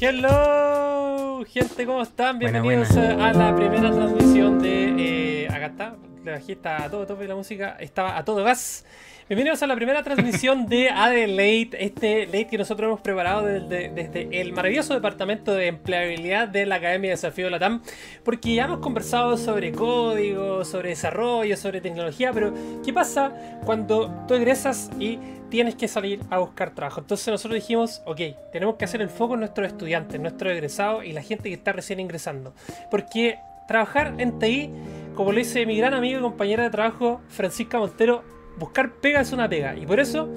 Hello, 0.00 1.44
gente, 1.46 1.86
¿cómo 1.86 2.02
están? 2.02 2.40
Bienvenidos 2.40 2.96
a 2.96 3.32
la 3.32 3.54
primera 3.54 3.92
transmisión 3.92 4.58
de. 4.58 5.44
Eh, 5.44 5.48
acá 5.48 5.66
está, 5.66 5.96
le 6.24 6.32
bajé, 6.32 6.52
está 6.52 6.84
a 6.84 6.90
todo 6.90 7.06
tope 7.06 7.28
la 7.28 7.34
música, 7.34 7.76
estaba 7.78 8.16
a 8.16 8.24
todo 8.24 8.42
gas. 8.42 8.86
Bienvenidos 9.28 9.62
a 9.62 9.66
la 9.66 9.76
primera 9.76 10.02
transmisión 10.02 10.66
de 10.66 10.88
Adelaide, 10.94 11.84
este 11.84 12.24
late 12.26 12.46
que 12.46 12.56
nosotros 12.56 12.88
hemos 12.88 13.00
preparado 13.02 13.44
desde, 13.44 13.90
desde, 13.90 14.40
el 14.40 14.54
maravilloso 14.54 14.94
departamento 14.94 15.54
de 15.54 15.66
empleabilidad 15.66 16.48
de 16.48 16.64
la 16.64 16.76
Academia 16.76 17.10
de 17.10 17.16
Desafío 17.16 17.50
Latam, 17.50 17.82
porque 18.24 18.54
ya 18.54 18.64
hemos 18.64 18.78
conversado 18.78 19.36
sobre 19.36 19.72
código, 19.72 20.64
sobre 20.64 20.90
desarrollo, 20.90 21.58
sobre 21.58 21.82
tecnología, 21.82 22.32
pero 22.32 22.54
¿qué 22.82 22.92
pasa 22.94 23.60
cuando 23.66 24.24
tú 24.26 24.32
egresas 24.34 24.90
y 24.98 25.18
tienes 25.50 25.74
que 25.74 25.88
salir 25.88 26.20
a 26.30 26.38
buscar 26.38 26.74
trabajo? 26.74 27.00
Entonces 27.00 27.28
nosotros 27.28 27.60
dijimos, 27.60 28.02
ok, 28.06 28.20
tenemos 28.50 28.76
que 28.76 28.86
hacer 28.86 29.02
el 29.02 29.10
foco 29.10 29.34
en 29.34 29.40
nuestros 29.40 29.66
estudiantes, 29.66 30.18
nuestros 30.18 30.52
egresados 30.52 31.04
y 31.04 31.12
la 31.12 31.22
gente 31.22 31.50
que 31.50 31.54
está 31.54 31.72
recién 31.72 32.00
ingresando, 32.00 32.54
porque 32.90 33.38
trabajar 33.66 34.14
en 34.18 34.38
TI, 34.38 34.70
como 35.14 35.32
lo 35.32 35.38
dice 35.38 35.64
mi 35.66 35.76
gran 35.76 35.94
amigo 35.94 36.18
y 36.18 36.22
compañera 36.22 36.64
de 36.64 36.70
trabajo, 36.70 37.20
Francisca 37.28 37.78
Montero, 37.78 38.22
buscar 38.58 38.92
pega 38.92 39.20
es 39.20 39.32
una 39.32 39.48
pega. 39.48 39.76
Y 39.76 39.86
por 39.86 40.00
eso, 40.00 40.28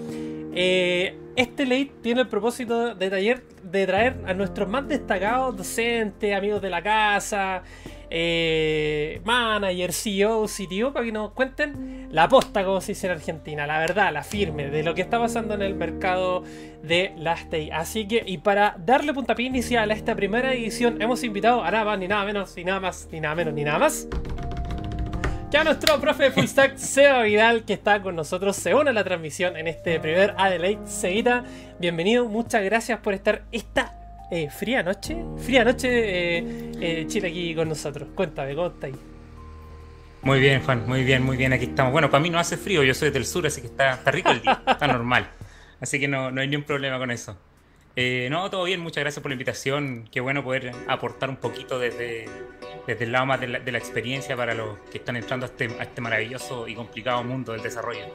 eh, 0.53 1.17
este 1.35 1.65
late 1.65 1.91
tiene 2.01 2.21
el 2.21 2.27
propósito 2.27 2.95
de, 2.95 3.09
taller, 3.09 3.43
de 3.63 3.85
traer 3.85 4.17
a 4.25 4.33
nuestros 4.33 4.67
más 4.67 4.87
destacados 4.87 5.55
docentes, 5.55 6.35
amigos 6.35 6.61
de 6.61 6.69
la 6.69 6.81
casa, 6.81 7.61
eh, 8.09 9.21
managers, 9.23 10.01
CEOs, 10.01 10.51
CTO, 10.51 10.93
para 10.93 11.05
que 11.05 11.11
nos 11.11 11.31
cuenten 11.33 12.07
la 12.11 12.27
posta, 12.27 12.63
como 12.63 12.81
se 12.81 12.93
dice 12.93 13.07
en 13.07 13.13
Argentina, 13.13 13.67
la 13.67 13.79
verdad, 13.79 14.11
la 14.11 14.23
firme, 14.23 14.69
de 14.69 14.81
lo 14.83 14.95
que 14.95 15.01
está 15.01 15.19
pasando 15.19 15.53
en 15.53 15.61
el 15.61 15.75
mercado 15.75 16.43
de 16.81 17.13
las 17.17 17.49
TI. 17.49 17.69
Así 17.71 18.07
que, 18.07 18.23
y 18.25 18.39
para 18.39 18.75
darle 18.79 19.13
puntapié 19.13 19.45
inicial 19.45 19.91
a 19.91 19.93
esta 19.93 20.15
primera 20.15 20.53
edición, 20.53 21.01
hemos 21.01 21.23
invitado 21.23 21.63
a 21.63 21.69
nada 21.69 21.85
más, 21.85 21.99
ni 21.99 22.07
nada 22.07 22.25
menos, 22.25 22.55
ni 22.55 22.63
nada 22.63 22.79
más, 22.79 23.07
ni 23.11 23.19
nada 23.19 23.35
menos, 23.35 23.53
ni 23.53 23.63
nada 23.63 23.79
más 23.79 24.07
ya 25.49 25.63
nuestro 25.63 25.99
profe 25.99 26.31
Full 26.31 26.45
Stack, 26.45 26.77
Seba 26.77 27.23
Vidal, 27.23 27.63
que 27.63 27.73
está 27.73 28.01
con 28.01 28.15
nosotros, 28.15 28.55
se 28.55 28.73
une 28.73 28.89
a 28.89 28.93
la 28.93 29.03
transmisión 29.03 29.55
en 29.55 29.67
este 29.67 29.99
primer 29.99 30.35
Adelaide 30.37 30.85
Seguita. 30.85 31.43
Bienvenido, 31.79 32.27
muchas 32.27 32.63
gracias 32.63 32.99
por 32.99 33.13
estar 33.13 33.43
esta 33.51 34.27
eh, 34.29 34.49
fría 34.49 34.83
noche, 34.83 35.15
fría 35.37 35.63
noche 35.63 35.87
eh, 35.89 36.71
eh, 36.81 37.05
Chile 37.07 37.29
aquí 37.29 37.55
con 37.55 37.69
nosotros. 37.69 38.09
Cuéntame, 38.13 38.55
¿cómo 38.55 38.67
estáis? 38.67 38.97
Muy 40.21 40.39
bien, 40.39 40.61
Juan, 40.63 40.85
muy 40.87 41.03
bien, 41.03 41.23
muy 41.23 41.37
bien, 41.37 41.53
aquí 41.53 41.65
estamos. 41.65 41.93
Bueno, 41.93 42.09
para 42.09 42.21
mí 42.21 42.29
no 42.29 42.39
hace 42.39 42.57
frío, 42.57 42.83
yo 42.83 42.93
soy 42.93 43.11
del 43.11 43.25
sur, 43.25 43.47
así 43.47 43.61
que 43.61 43.67
está, 43.67 43.93
está 43.93 44.11
rico 44.11 44.31
el 44.31 44.41
día, 44.41 44.61
está 44.67 44.87
normal. 44.87 45.29
Así 45.79 45.99
que 45.99 46.07
no, 46.09 46.29
no 46.29 46.41
hay 46.41 46.47
ningún 46.47 46.65
problema 46.65 46.97
con 46.97 47.11
eso. 47.11 47.37
Eh, 47.99 48.27
no, 48.29 48.47
todo 48.51 48.63
bien, 48.63 48.79
muchas 48.79 49.03
gracias 49.03 49.23
por 49.23 49.31
la 49.31 49.33
invitación. 49.33 50.07
Qué 50.11 50.21
bueno 50.21 50.43
poder 50.43 50.71
aportar 50.87 51.31
un 51.31 51.37
poquito 51.37 51.79
desde, 51.79 52.25
desde 52.85 53.05
el 53.05 53.11
lado 53.11 53.25
más 53.25 53.41
de 53.41 53.47
la, 53.47 53.59
de 53.59 53.71
experiencia 53.71 54.37
para 54.37 54.53
los 54.53 54.77
que 54.91 54.99
están 54.99 55.15
entrando 55.15 55.47
a 55.47 55.49
este, 55.49 55.65
a 55.79 55.81
este 55.81 55.99
maravilloso 55.99 56.67
y 56.67 56.75
complicado 56.75 57.23
mundo 57.23 57.53
del 57.53 57.63
desarrollo. 57.63 58.05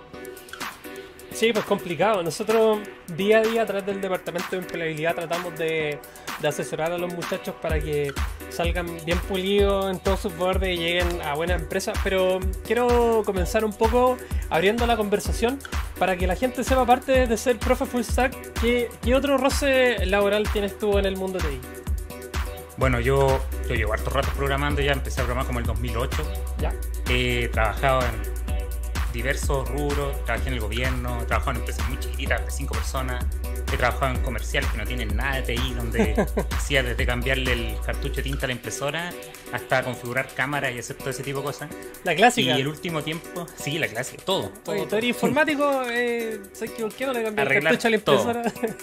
Sí, 1.35 1.53
pues 1.53 1.65
complicado. 1.65 2.23
Nosotros 2.23 2.81
día 3.17 3.39
a 3.39 3.43
día 3.43 3.63
a 3.63 3.67
través 3.67 3.87
del 3.87 4.01
departamento 4.01 4.49
de 4.53 4.59
empleabilidad 4.59 5.15
tratamos 5.15 5.59
de, 5.59 5.99
de, 6.41 6.49
asesorar 6.49 6.93
a 6.93 6.99
los 6.99 7.13
muchachos 7.13 7.55
para 7.61 7.81
que 7.81 8.13
salgan 8.51 8.87
bien 9.05 9.19
pulidos 9.21 9.91
en 9.91 9.99
todos 9.99 10.21
sus 10.21 10.37
bordes 10.37 10.77
y 10.77 10.81
lleguen 10.81 11.23
a 11.23 11.35
buenas 11.35 11.61
empresas. 11.61 11.99
Pero 12.05 12.39
quiero 12.67 13.23
comenzar 13.25 13.65
un 13.65 13.73
poco 13.73 14.19
abriendo 14.51 14.87
la 14.87 14.97
conversación 14.97 15.59
para 15.99 16.17
que 16.17 16.27
la 16.27 16.37
gente 16.37 16.65
sepa, 16.65 16.83
aparte 16.83 17.27
de 17.27 17.37
ser 17.37 17.59
profe 17.59 17.87
full 17.87 18.03
stack, 18.03 18.61
¿qué, 18.61 18.91
qué 19.03 19.15
otro 19.15 19.39
roce 19.39 20.05
laboral 20.07 20.49
tienes 20.53 20.79
tú 20.79 20.99
en 20.99 21.07
el 21.07 21.17
mundo 21.17 21.39
de 21.39 21.49
TI? 21.49 21.61
Bueno, 22.77 23.01
yo, 23.01 23.41
yo 23.69 23.75
llevo 23.75 23.93
harto 23.93 24.11
rato 24.11 24.29
programando, 24.37 24.81
ya 24.81 24.93
empecé 24.93 25.21
a 25.21 25.25
programar 25.25 25.47
como 25.47 25.61
el 25.61 25.67
2008. 25.67 26.17
Ya. 26.59 26.75
He 27.09 27.49
trabajado 27.49 28.01
en 28.01 28.42
diversos 29.13 29.69
rubros, 29.69 30.25
trabajé 30.25 30.49
en 30.49 30.55
el 30.55 30.61
gobierno, 30.61 31.21
he 31.21 31.25
trabajado 31.25 31.53
en 31.53 31.57
empresas 31.59 31.89
muy 31.89 31.99
chiquititas, 31.99 32.45
de 32.45 32.51
cinco 32.51 32.75
personas, 32.75 33.25
he 33.73 33.77
trabajado 33.77 34.15
en 34.15 34.23
comerciales 34.23 34.71
que 34.71 34.79
no 34.79 34.85
tienen 34.85 35.17
nada 35.17 35.41
de 35.41 35.55
TI, 35.55 35.75
donde 35.75 36.27
hacía 36.51 36.83
desde 36.83 37.07
cambiarle 37.07 37.53
el 37.53 37.77
cartucho 37.85 38.17
de 38.17 38.23
tinta 38.23 38.47
a 38.47 38.49
la 38.49 38.53
impresora 38.53 39.13
hasta 39.53 39.83
configurar 39.83 40.29
cámaras 40.35 40.75
y 40.75 40.79
hacer 40.79 40.97
todo 40.97 41.11
ese 41.11 41.23
tipo 41.23 41.41
de 41.41 41.45
cosas. 41.45 41.71
La 42.05 42.15
clásica. 42.15 42.57
Y 42.57 42.61
el 42.61 42.69
último 42.69 43.03
tiempo, 43.03 43.47
sí, 43.57 43.79
la 43.79 43.87
clásica, 43.87 44.23
todo. 44.25 44.49
todo 44.65 44.75
Oye, 44.75 44.89
eres 44.91 45.05
informático, 45.05 45.83
eh, 45.91 46.41
¿sabes 46.53 46.73
por 46.73 46.95
qué 46.95 47.07
no 47.07 47.13
le 47.13 47.25
cambié 47.25 47.45
el 47.45 47.63
cartucho 47.63 47.87
a 47.87 47.91
la 47.91 47.97
impresora? 47.97 48.43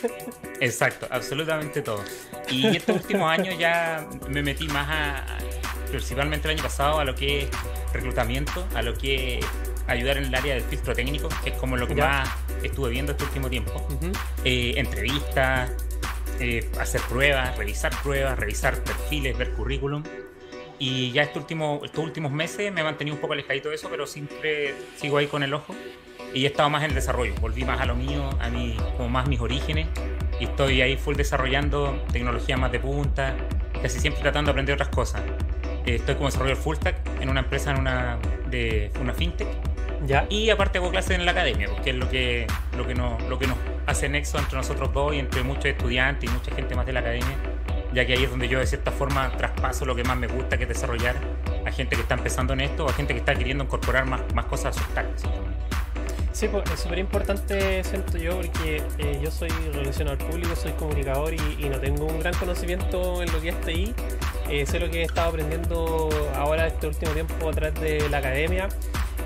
Exacto, 0.60 1.08
absolutamente 1.10 1.82
todo. 1.82 2.04
Y 2.50 2.68
estos 2.78 2.98
últimos 2.98 3.30
años 3.32 3.58
ya 3.58 4.08
me 4.28 4.42
metí 4.42 4.68
más 4.68 4.88
a, 4.90 5.38
principalmente 5.90 6.48
el 6.48 6.56
año 6.56 6.64
pasado, 6.64 7.00
a 7.00 7.06
lo 7.06 7.16
que 7.16 7.44
es 7.44 7.50
reclutamiento, 7.94 8.66
a 8.76 8.82
lo 8.82 8.94
que 8.94 9.40
es 9.40 9.46
ayudar 9.90 10.18
en 10.18 10.26
el 10.26 10.36
área 10.36 10.56
del 10.56 10.64
filtro 10.64 10.94
técnico, 10.94 11.30
que 11.44 11.52
es 11.52 11.56
como 11.56 11.78
lo 11.78 11.88
que 11.88 11.96
más 11.96 12.30
estuve 12.64 12.90
viendo 12.90 13.12
este 13.12 13.24
último 13.24 13.50
tiempo. 13.50 13.88
eh, 14.44 14.74
entrevistas, 14.78 15.72
eh, 16.40 16.70
hacer 16.80 17.02
pruebas, 17.02 17.58
revisar 17.58 17.92
pruebas, 18.02 18.38
revisar 18.40 18.82
perfiles, 18.84 19.38
ver 19.38 19.52
currículum. 19.52 20.04
Y 20.78 21.12
ya 21.12 21.24
este 21.24 21.40
último, 21.40 21.82
estos 21.84 22.04
últimos 22.04 22.32
meses 22.32 22.72
me 22.72 22.82
he 22.82 22.84
mantenido 22.84 23.16
un 23.16 23.22
poco 23.22 23.34
alejadito 23.34 23.70
de 23.70 23.76
eso, 23.76 23.90
pero 23.90 24.08
siempre 24.08 24.74
sigo 24.96 25.18
ahí 25.18 25.28
con 25.28 25.44
el 25.44 25.54
ojo. 25.54 25.76
Y 26.34 26.46
he 26.46 26.48
estado 26.48 26.70
más 26.70 26.84
en 26.84 26.92
el 26.92 26.96
desarrollo, 26.96 27.34
volví 27.42 27.66
más 27.66 27.82
a 27.82 27.86
lo 27.86 27.96
mío, 27.96 28.30
a 28.40 28.50
mí, 28.50 28.78
como 28.96 29.10
más 29.10 29.28
mis 29.28 29.42
orígenes. 29.42 29.88
Y 30.40 30.46
estoy 30.46 30.82
ahí 30.82 30.96
full 30.96 31.16
desarrollando 31.16 32.02
tecnología 32.14 32.56
más 32.56 32.72
de 32.72 32.80
punta, 32.80 33.36
casi 33.82 34.00
siempre 34.00 34.22
tratando 34.22 34.50
de 34.50 34.52
aprender 34.52 34.76
otras 34.76 34.90
cosas. 34.90 35.22
Eh, 35.86 35.96
estoy 35.96 36.16
como 36.16 36.28
desarrollador 36.28 36.64
full 36.64 36.76
stack 36.76 37.22
en 37.22 37.30
una 37.30 37.42
empresa 37.42 37.72
en 37.72 37.80
una, 37.80 38.20
de 38.50 38.92
una 39.02 39.14
fintech 39.14 39.48
¿Ya? 40.06 40.26
Y 40.30 40.50
aparte 40.50 40.78
hago 40.78 40.92
clases 40.92 41.12
en 41.12 41.26
la 41.26 41.32
academia, 41.32 41.68
porque 41.70 41.90
es 41.90 41.96
lo 41.96 42.10
que, 42.10 42.48
lo 42.78 42.88
que, 42.88 42.96
nos, 42.96 43.22
lo 43.24 43.38
que 43.38 43.48
nos 43.48 43.58
hace 43.86 44.08
nexo 44.08 44.38
entre 44.38 44.58
nosotros 44.58 44.94
dos 44.94 45.14
y 45.14 45.20
entre 45.20 45.44
muchos 45.44 45.66
estudiantes 45.66 46.30
y 46.30 46.34
mucha 46.34 46.56
gente 46.56 46.76
más 46.76 46.86
de 46.86 46.94
la 46.94 47.02
academia, 47.02 47.36
ya 47.94 48.06
que 48.06 48.14
ahí 48.14 48.24
es 48.24 48.30
donde 48.30 48.48
yo 48.48 48.60
de 48.60 48.68
cierta 48.68 48.92
forma 48.92 49.30
traspaso 49.38 49.86
lo 49.86 49.96
que 49.96 50.04
más 50.04 50.18
me 50.18 50.28
gusta, 50.28 50.58
que 50.58 50.64
es 50.64 50.70
desarrollar 50.70 51.16
a 51.66 51.72
gente 51.72 51.96
que 51.96 52.02
está 52.04 52.14
empezando 52.14 52.54
en 52.54 52.62
esto 52.62 52.86
o 52.86 52.90
a 52.90 52.94
gente 52.94 53.14
que 53.14 53.20
está 53.20 53.36
queriendo 53.36 53.64
incorporar 53.66 54.06
más, 54.06 54.22
más 54.34 54.46
cosas 54.46 54.78
a 54.78 54.80
sus 54.80 54.94
tareas. 54.94 55.24
Sí, 56.32 56.48
pues 56.48 56.64
es 56.72 56.80
súper 56.80 57.00
importante, 57.00 57.84
siento 57.84 58.18
yo, 58.18 58.38
porque 58.38 58.82
eh, 59.00 59.20
yo 59.22 59.30
soy 59.30 59.50
relacionador 59.74 60.20
público, 60.20 60.56
soy 60.56 60.72
comunicador 60.74 61.34
y, 61.34 61.58
y, 61.60 61.68
no 61.68 61.80
tengo 61.80 62.06
un 62.06 62.20
gran 62.20 62.34
conocimiento 62.36 63.22
en 63.22 63.30
lo 63.34 63.42
que 63.42 63.50
es 63.50 63.62
TI. 63.62 63.94
Eh, 64.50 64.66
sé 64.66 64.80
lo 64.80 64.90
que 64.90 65.02
he 65.02 65.04
estado 65.04 65.30
aprendiendo 65.30 66.10
ahora 66.36 66.68
este 66.68 66.88
último 66.88 67.12
tiempo 67.12 67.50
a 67.50 67.52
través 67.52 67.80
de 67.82 68.10
la 68.10 68.20
academia 68.20 68.70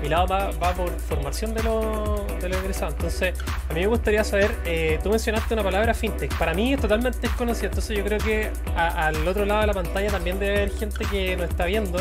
mi 0.04 0.10
lado 0.10 0.26
va, 0.26 0.50
va 0.62 0.74
por 0.74 0.90
formación 1.00 1.54
de 1.54 1.62
los 1.62 2.40
de 2.40 2.48
lo 2.50 2.58
egresados. 2.58 2.92
Entonces, 2.94 3.34
a 3.70 3.72
mí 3.72 3.80
me 3.80 3.86
gustaría 3.86 4.22
saber, 4.22 4.54
eh, 4.66 4.98
tú 5.02 5.08
mencionaste 5.08 5.54
una 5.54 5.62
palabra 5.62 5.94
fintech. 5.94 6.36
Para 6.36 6.52
mí 6.52 6.74
es 6.74 6.80
totalmente 6.80 7.20
desconocida, 7.20 7.68
entonces 7.68 7.96
yo 7.96 8.04
creo 8.04 8.18
que 8.18 8.50
a, 8.76 9.06
al 9.06 9.26
otro 9.26 9.46
lado 9.46 9.62
de 9.62 9.66
la 9.68 9.72
pantalla 9.72 10.10
también 10.10 10.38
debe 10.38 10.56
haber 10.58 10.72
gente 10.72 11.06
que 11.10 11.36
nos 11.38 11.48
está 11.48 11.64
viendo 11.64 11.98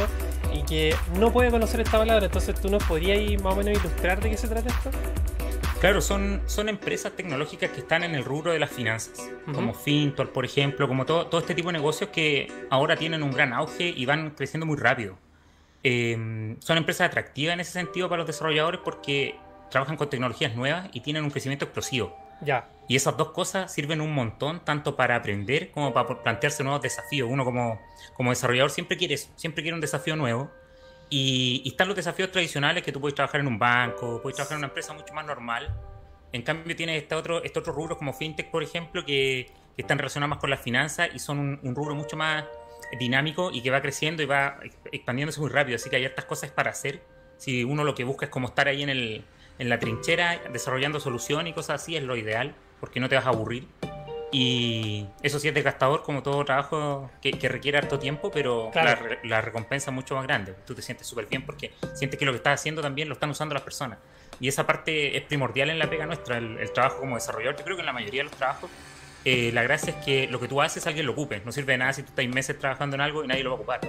y 0.53 0.63
que 0.63 0.93
no 1.17 1.31
puede 1.31 1.49
conocer 1.49 1.79
esta 1.79 1.97
palabra. 1.97 2.25
Entonces, 2.25 2.59
¿tú 2.59 2.69
nos 2.69 2.83
podrías 2.83 3.41
más 3.41 3.53
o 3.53 3.55
menos 3.55 3.79
ilustrar 3.79 4.21
de 4.21 4.31
qué 4.31 4.37
se 4.37 4.49
trata 4.49 4.67
esto? 4.67 4.91
Claro, 5.79 6.01
son, 6.01 6.41
son 6.45 6.67
empresas 6.67 7.13
tecnológicas 7.13 7.71
que 7.71 7.79
están 7.79 8.03
en 8.03 8.15
el 8.15 8.25
rubro 8.25 8.51
de 8.51 8.59
las 8.59 8.69
finanzas, 8.69 9.19
uh 9.19 9.49
-huh. 9.49 9.53
como 9.55 9.73
Fintor, 9.73 10.33
por 10.33 10.43
ejemplo, 10.43 10.89
como 10.89 11.05
todo, 11.05 11.27
todo 11.27 11.39
este 11.39 11.55
tipo 11.55 11.69
de 11.69 11.73
negocios 11.73 12.09
que 12.09 12.51
ahora 12.69 12.97
tienen 12.97 13.23
un 13.23 13.31
gran 13.31 13.53
auge 13.53 13.93
y 13.95 14.05
van 14.05 14.31
creciendo 14.31 14.65
muy 14.65 14.77
rápido. 14.77 15.17
Eh, 15.83 16.55
son 16.59 16.77
empresas 16.77 17.07
atractivas 17.07 17.53
en 17.53 17.59
ese 17.59 17.71
sentido 17.71 18.07
para 18.07 18.19
los 18.19 18.27
desarrolladores 18.27 18.79
porque 18.83 19.35
trabajan 19.69 19.97
con 19.97 20.09
tecnologías 20.09 20.55
nuevas 20.55 20.87
y 20.93 21.01
tienen 21.01 21.23
un 21.23 21.29
crecimiento 21.29 21.65
explosivo. 21.65 22.15
Ya. 22.41 22.69
Y 22.87 22.95
esas 22.95 23.17
dos 23.17 23.31
cosas 23.31 23.73
sirven 23.73 24.01
un 24.01 24.13
montón, 24.13 24.63
tanto 24.63 24.95
para 24.95 25.15
aprender 25.15 25.71
como 25.71 25.93
para 25.93 26.21
plantearse 26.21 26.63
nuevos 26.63 26.81
desafíos. 26.81 27.29
Uno 27.31 27.45
como, 27.45 27.79
como 28.15 28.29
desarrollador 28.29 28.71
siempre 28.71 28.97
quiere 28.97 29.15
eso, 29.15 29.29
siempre 29.35 29.63
quiere 29.63 29.75
un 29.75 29.81
desafío 29.81 30.15
nuevo. 30.15 30.51
Y, 31.09 31.61
y, 31.63 31.69
están 31.69 31.87
los 31.87 31.95
desafíos 31.95 32.31
tradicionales 32.31 32.83
que 32.83 32.91
tú 32.91 32.99
puedes 32.99 33.13
trabajar 33.15 33.41
en 33.41 33.47
un 33.47 33.59
banco, 33.59 34.19
puedes 34.21 34.35
trabajar 34.35 34.55
en 34.55 34.59
una 34.59 34.67
empresa 34.67 34.93
mucho 34.93 35.13
más 35.13 35.25
normal. 35.25 35.75
En 36.31 36.41
cambio 36.41 36.75
tienes 36.75 37.03
este 37.03 37.15
otro, 37.15 37.43
este 37.43 37.59
otro 37.59 37.73
rubro 37.73 37.97
como 37.97 38.13
fintech, 38.13 38.49
por 38.49 38.63
ejemplo, 38.63 39.05
que, 39.05 39.51
que 39.75 39.81
están 39.81 39.97
relacionados 39.97 40.29
más 40.29 40.39
con 40.39 40.49
las 40.49 40.61
finanzas 40.61 41.09
y 41.13 41.19
son 41.19 41.39
un, 41.39 41.59
un 41.61 41.75
rubro 41.75 41.93
mucho 41.93 42.17
más 42.17 42.45
dinámico 42.99 43.51
y 43.51 43.61
que 43.61 43.71
va 43.71 43.81
creciendo 43.81 44.23
y 44.23 44.25
va 44.25 44.59
expandiéndose 44.91 45.39
muy 45.39 45.49
rápido. 45.49 45.75
Así 45.75 45.89
que 45.89 45.97
hay 45.97 46.05
estas 46.05 46.25
cosas 46.25 46.51
para 46.51 46.71
hacer. 46.71 47.01
Si 47.37 47.63
uno 47.63 47.83
lo 47.83 47.95
que 47.95 48.03
busca 48.03 48.25
es 48.25 48.31
como 48.31 48.47
estar 48.47 48.67
ahí 48.67 48.83
en, 48.83 48.89
el, 48.89 49.25
en 49.59 49.69
la 49.69 49.79
trinchera 49.79 50.41
desarrollando 50.51 50.99
soluciones 50.99 51.51
y 51.51 51.53
cosas 51.53 51.81
así, 51.81 51.95
es 51.95 52.03
lo 52.03 52.15
ideal, 52.15 52.55
porque 52.79 52.99
no 52.99 53.09
te 53.09 53.15
vas 53.15 53.25
a 53.25 53.29
aburrir. 53.29 53.67
Y 54.31 55.05
eso 55.21 55.39
sí 55.39 55.47
es 55.47 55.53
desgastador 55.53 56.01
como 56.01 56.23
todo 56.23 56.43
trabajo 56.43 57.11
que, 57.21 57.33
que 57.33 57.47
requiere 57.49 57.77
harto 57.77 57.99
tiempo, 57.99 58.31
pero 58.31 58.71
claro. 58.71 59.07
la, 59.07 59.17
la, 59.23 59.41
recompensa 59.41 59.91
es 59.91 59.95
mucho 59.95 60.15
más 60.15 60.23
grande. 60.23 60.55
Tú 60.65 60.73
te 60.73 60.81
sientes 60.81 61.05
súper 61.05 61.27
bien 61.27 61.45
porque 61.45 61.71
sientes 61.93 62.17
que 62.17 62.25
lo 62.25 62.31
que 62.31 62.37
estás 62.37 62.59
haciendo 62.59 62.81
también 62.81 63.09
lo 63.09 63.13
están 63.13 63.29
usando 63.29 63.53
las 63.53 63.63
personas. 63.63 63.99
Y 64.39 64.47
esa 64.47 64.65
parte 64.65 65.15
es 65.15 65.23
primordial 65.23 65.69
en 65.69 65.77
la 65.77 65.87
pega 65.87 66.07
nuestra, 66.07 66.39
el, 66.39 66.57
el 66.57 66.73
trabajo 66.73 67.01
como 67.01 67.13
desarrollador. 67.13 67.57
Yo 67.57 67.63
creo 67.63 67.75
que 67.75 67.81
en 67.81 67.85
la 67.85 67.93
mayoría 67.93 68.21
de 68.21 68.29
los 68.29 68.35
trabajos 68.35 68.71
eh, 69.25 69.51
la 69.53 69.63
gracia 69.63 69.93
es 69.97 70.05
que 70.05 70.27
lo 70.27 70.39
que 70.39 70.47
tú 70.47 70.61
haces 70.61 70.85
alguien 70.87 71.05
lo 71.05 71.13
ocupe. 71.13 71.41
No 71.45 71.51
sirve 71.51 71.73
de 71.73 71.77
nada 71.77 71.93
si 71.93 72.03
tú 72.03 72.09
estás 72.09 72.27
meses 72.27 72.59
trabajando 72.59 72.95
en 72.95 73.01
algo 73.01 73.23
y 73.23 73.27
nadie 73.27 73.43
lo 73.43 73.51
va 73.51 73.55
a 73.55 73.59
ocupar. 73.59 73.81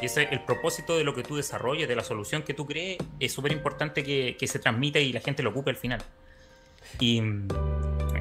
Y 0.00 0.06
ese 0.06 0.28
el 0.30 0.40
propósito 0.40 0.96
de 0.96 1.04
lo 1.04 1.14
que 1.14 1.22
tú 1.22 1.36
desarrolles, 1.36 1.88
de 1.88 1.96
la 1.96 2.02
solución 2.02 2.42
que 2.42 2.54
tú 2.54 2.66
crees, 2.66 2.98
es 3.20 3.32
súper 3.32 3.52
importante 3.52 4.02
que, 4.02 4.36
que, 4.38 4.46
se 4.46 4.58
transmita 4.58 4.98
y 4.98 5.12
la 5.12 5.20
gente 5.20 5.42
lo 5.42 5.50
ocupe 5.50 5.70
al 5.70 5.76
final. 5.76 6.00
Y 6.98 7.20
mm, 7.20 7.48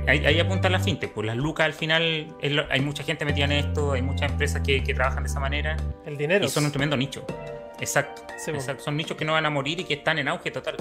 ahí, 0.08 0.40
apunta 0.40 0.70
la 0.70 0.80
fintech, 0.80 1.12
pues 1.12 1.26
las 1.26 1.38
lucas 1.38 1.66
al 1.66 1.74
final, 1.74 2.28
hay 2.70 2.82
mucha 2.82 3.04
gente 3.04 3.26
metida 3.26 3.46
en 3.46 3.54
esto, 3.54 3.94
hay 3.94 4.02
muchas 4.02 4.32
empresas 4.32 4.62
que, 4.62 4.84
que, 4.84 4.94
trabajan 4.94 5.24
de 5.24 5.30
esa 5.30 5.40
manera. 5.40 5.78
El 6.06 6.18
dinero. 6.18 6.46
Y 6.46 6.50
son 6.50 6.66
un 6.66 6.72
tremendo 6.72 6.98
nicho. 6.98 7.26
Exacto. 7.80 8.24
exacto. 8.48 8.84
Son 8.84 8.96
nichos 8.96 9.18
que 9.18 9.26
no 9.26 9.34
van 9.34 9.46
a 9.46 9.50
morir 9.50 9.80
y 9.80 9.86
que 9.86 9.96
están 9.96 10.20
en 10.20 10.28
auge 10.28 10.52
total. 10.52 10.76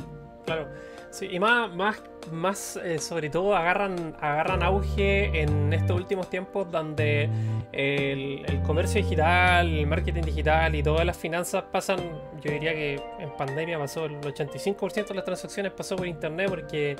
Claro. 0.44 0.68
Sí, 1.10 1.26
y 1.30 1.38
más, 1.38 1.74
más, 1.74 2.02
más 2.30 2.76
eh, 2.76 2.98
sobre 2.98 3.30
todo 3.30 3.56
agarran, 3.56 4.14
agarran 4.20 4.62
auge 4.62 5.40
en 5.40 5.72
estos 5.72 5.96
últimos 5.96 6.28
tiempos 6.28 6.70
donde 6.70 7.30
el, 7.72 8.62
comercio 8.66 9.02
digital, 9.02 9.66
el 9.66 9.86
marketing 9.86 10.22
digital 10.22 10.74
y 10.74 10.82
todas 10.82 11.06
las 11.06 11.16
finanzas 11.16 11.64
pasan, 11.72 11.98
yo 12.42 12.50
diría 12.50 12.74
que 12.74 13.00
en 13.18 13.30
pandemia 13.38 13.78
pasó 13.78 14.04
el 14.04 14.20
85% 14.20 15.08
de 15.08 15.14
las 15.14 15.24
transacciones 15.24 15.72
pasó 15.72 15.96
por 15.96 16.06
internet 16.06 16.50
porque 16.50 16.96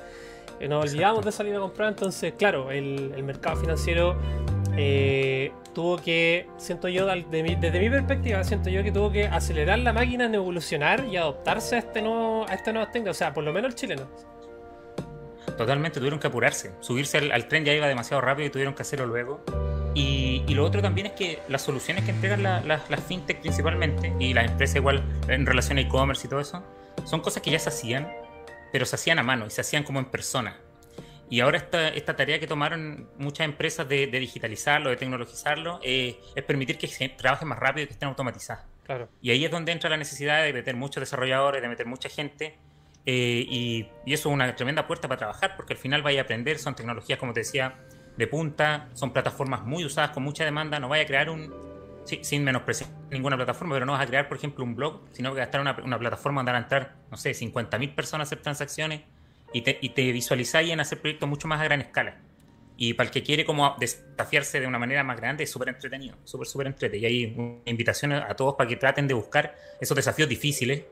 eh, 0.58 0.68
nos 0.68 0.90
olvidamos 0.90 1.24
de 1.24 1.32
salir 1.32 1.54
a 1.54 1.60
comprar, 1.60 1.90
entonces 1.90 2.32
claro, 2.32 2.70
el, 2.70 3.12
el 3.14 3.22
mercado 3.22 3.56
financiero 3.56 4.16
eh, 4.80 5.50
tuvo 5.74 5.96
que, 5.96 6.46
siento 6.56 6.86
yo, 6.88 7.04
desde 7.06 7.42
mi 7.42 7.56
perspectiva, 7.90 8.44
siento 8.44 8.70
yo 8.70 8.84
que 8.84 8.92
tuvo 8.92 9.10
que 9.10 9.26
acelerar 9.26 9.80
la 9.80 9.92
máquina 9.92 10.26
en 10.26 10.36
evolucionar 10.36 11.04
y 11.06 11.16
adoptarse 11.16 11.74
a 11.74 11.78
este 11.80 12.00
nuevo, 12.00 12.46
a 12.48 12.54
este 12.54 12.72
nuevo 12.72 12.88
o 13.10 13.14
sea, 13.14 13.34
por 13.34 13.42
lo 13.42 13.52
menos 13.52 13.70
el 13.70 13.74
chileno. 13.74 14.08
Totalmente, 15.56 15.98
tuvieron 15.98 16.20
que 16.20 16.28
apurarse. 16.28 16.70
Subirse 16.78 17.18
al, 17.18 17.48
tren 17.48 17.64
ya 17.64 17.72
iba 17.72 17.88
demasiado 17.88 18.20
rápido 18.20 18.46
y 18.46 18.50
tuvieron 18.50 18.74
que 18.74 18.82
hacerlo 18.82 19.06
luego. 19.06 19.42
Y, 19.94 20.44
lo 20.54 20.64
otro 20.64 20.80
también 20.80 21.08
es 21.08 21.12
que 21.14 21.40
las 21.48 21.62
soluciones 21.62 22.04
que 22.04 22.12
entregan 22.12 22.44
las 22.44 23.00
fintech 23.08 23.40
principalmente, 23.40 24.14
y 24.20 24.32
las 24.32 24.48
empresas 24.48 24.76
igual 24.76 25.02
en 25.26 25.44
relación 25.44 25.78
a 25.78 25.80
e-commerce 25.80 26.24
y 26.24 26.30
todo 26.30 26.38
eso, 26.38 26.62
son 27.04 27.20
cosas 27.20 27.42
que 27.42 27.50
ya 27.50 27.58
se 27.58 27.70
hacían, 27.70 28.08
pero 28.70 28.86
se 28.86 28.94
hacían 28.94 29.18
a 29.18 29.24
mano 29.24 29.46
y 29.46 29.50
se 29.50 29.60
hacían 29.60 29.82
como 29.82 29.98
en 29.98 30.04
persona. 30.04 30.56
Y 31.30 31.40
ahora 31.40 31.58
esta, 31.58 31.88
esta 31.88 32.16
tarea 32.16 32.38
que 32.40 32.46
tomaron 32.46 33.08
muchas 33.18 33.44
empresas 33.44 33.88
de, 33.88 34.06
digitalizarlo, 34.06 34.90
de 34.90 34.96
tecnologizarlo, 34.96 35.78
eh, 35.82 36.18
es 36.34 36.44
permitir 36.44 36.78
que 36.78 36.86
se 36.86 37.08
trabaje 37.10 37.44
más 37.44 37.58
rápido 37.58 37.84
y 37.84 37.86
que 37.86 37.92
estén 37.92 38.08
automatizadas. 38.08 38.64
Claro. 38.84 39.08
Y 39.20 39.30
ahí 39.30 39.44
es 39.44 39.50
donde 39.50 39.72
entra 39.72 39.90
la 39.90 39.98
necesidad 39.98 40.42
de 40.42 40.52
meter 40.52 40.74
muchos 40.74 41.02
desarrolladores, 41.02 41.60
de 41.60 41.68
meter 41.68 41.86
mucha 41.86 42.08
gente. 42.08 42.56
Eh, 43.04 43.44
y, 43.48 43.88
y, 44.06 44.12
eso 44.14 44.28
es 44.30 44.34
una 44.34 44.54
tremenda 44.54 44.86
puerta 44.86 45.08
para 45.08 45.18
trabajar, 45.18 45.56
porque 45.56 45.74
al 45.74 45.78
final 45.78 46.02
vaya 46.02 46.20
a 46.20 46.24
aprender, 46.24 46.58
son 46.58 46.74
tecnologías, 46.74 47.18
como 47.18 47.32
te 47.32 47.40
decía, 47.40 47.74
de 48.16 48.26
punta, 48.26 48.88
son 48.94 49.12
plataformas 49.12 49.64
muy 49.64 49.84
usadas, 49.84 50.10
con 50.10 50.22
mucha 50.22 50.44
demanda. 50.44 50.80
No 50.80 50.88
vaya 50.88 51.02
a 51.02 51.06
crear 51.06 51.28
un, 51.28 51.52
sin 52.04 52.42
menospreciar 52.42 52.88
ninguna 53.10 53.36
plataforma, 53.36 53.74
pero 53.74 53.84
no 53.84 53.92
vas 53.92 54.02
a 54.02 54.06
crear, 54.06 54.28
por 54.28 54.38
ejemplo, 54.38 54.64
un 54.64 54.74
blog, 54.74 55.02
sino 55.12 55.32
que 55.34 55.40
gastar 55.40 55.60
una, 55.60 55.76
una 55.84 55.98
plataforma 55.98 56.40
donde 56.40 56.52
van 56.52 56.62
a 56.62 56.64
entrar, 56.64 56.96
no 57.10 57.18
sé, 57.18 57.32
50.000 57.32 57.94
personas 57.94 58.26
a 58.26 58.28
hacer 58.28 58.42
transacciones 58.42 59.02
y 59.52 59.62
te, 59.62 59.78
y 59.80 59.90
te 59.90 60.12
visualizáis 60.12 60.70
en 60.70 60.80
hacer 60.80 61.00
proyectos 61.00 61.28
mucho 61.28 61.48
más 61.48 61.60
a 61.60 61.64
gran 61.64 61.80
escala. 61.80 62.18
Y 62.80 62.94
para 62.94 63.08
el 63.08 63.12
que 63.12 63.24
quiere 63.24 63.44
como 63.44 63.74
desafiarse 63.80 64.60
de 64.60 64.66
una 64.66 64.78
manera 64.78 65.02
más 65.02 65.16
grande, 65.16 65.42
es 65.44 65.50
súper 65.50 65.68
entretenido, 65.68 66.16
súper, 66.22 66.46
súper 66.46 66.68
entretenido. 66.68 67.08
Y 67.08 67.12
hay 67.12 67.34
una 67.36 67.58
invitación 67.64 68.12
a 68.12 68.34
todos 68.36 68.54
para 68.54 68.68
que 68.68 68.76
traten 68.76 69.08
de 69.08 69.14
buscar 69.14 69.56
esos 69.80 69.96
desafíos 69.96 70.28
difíciles, 70.28 70.84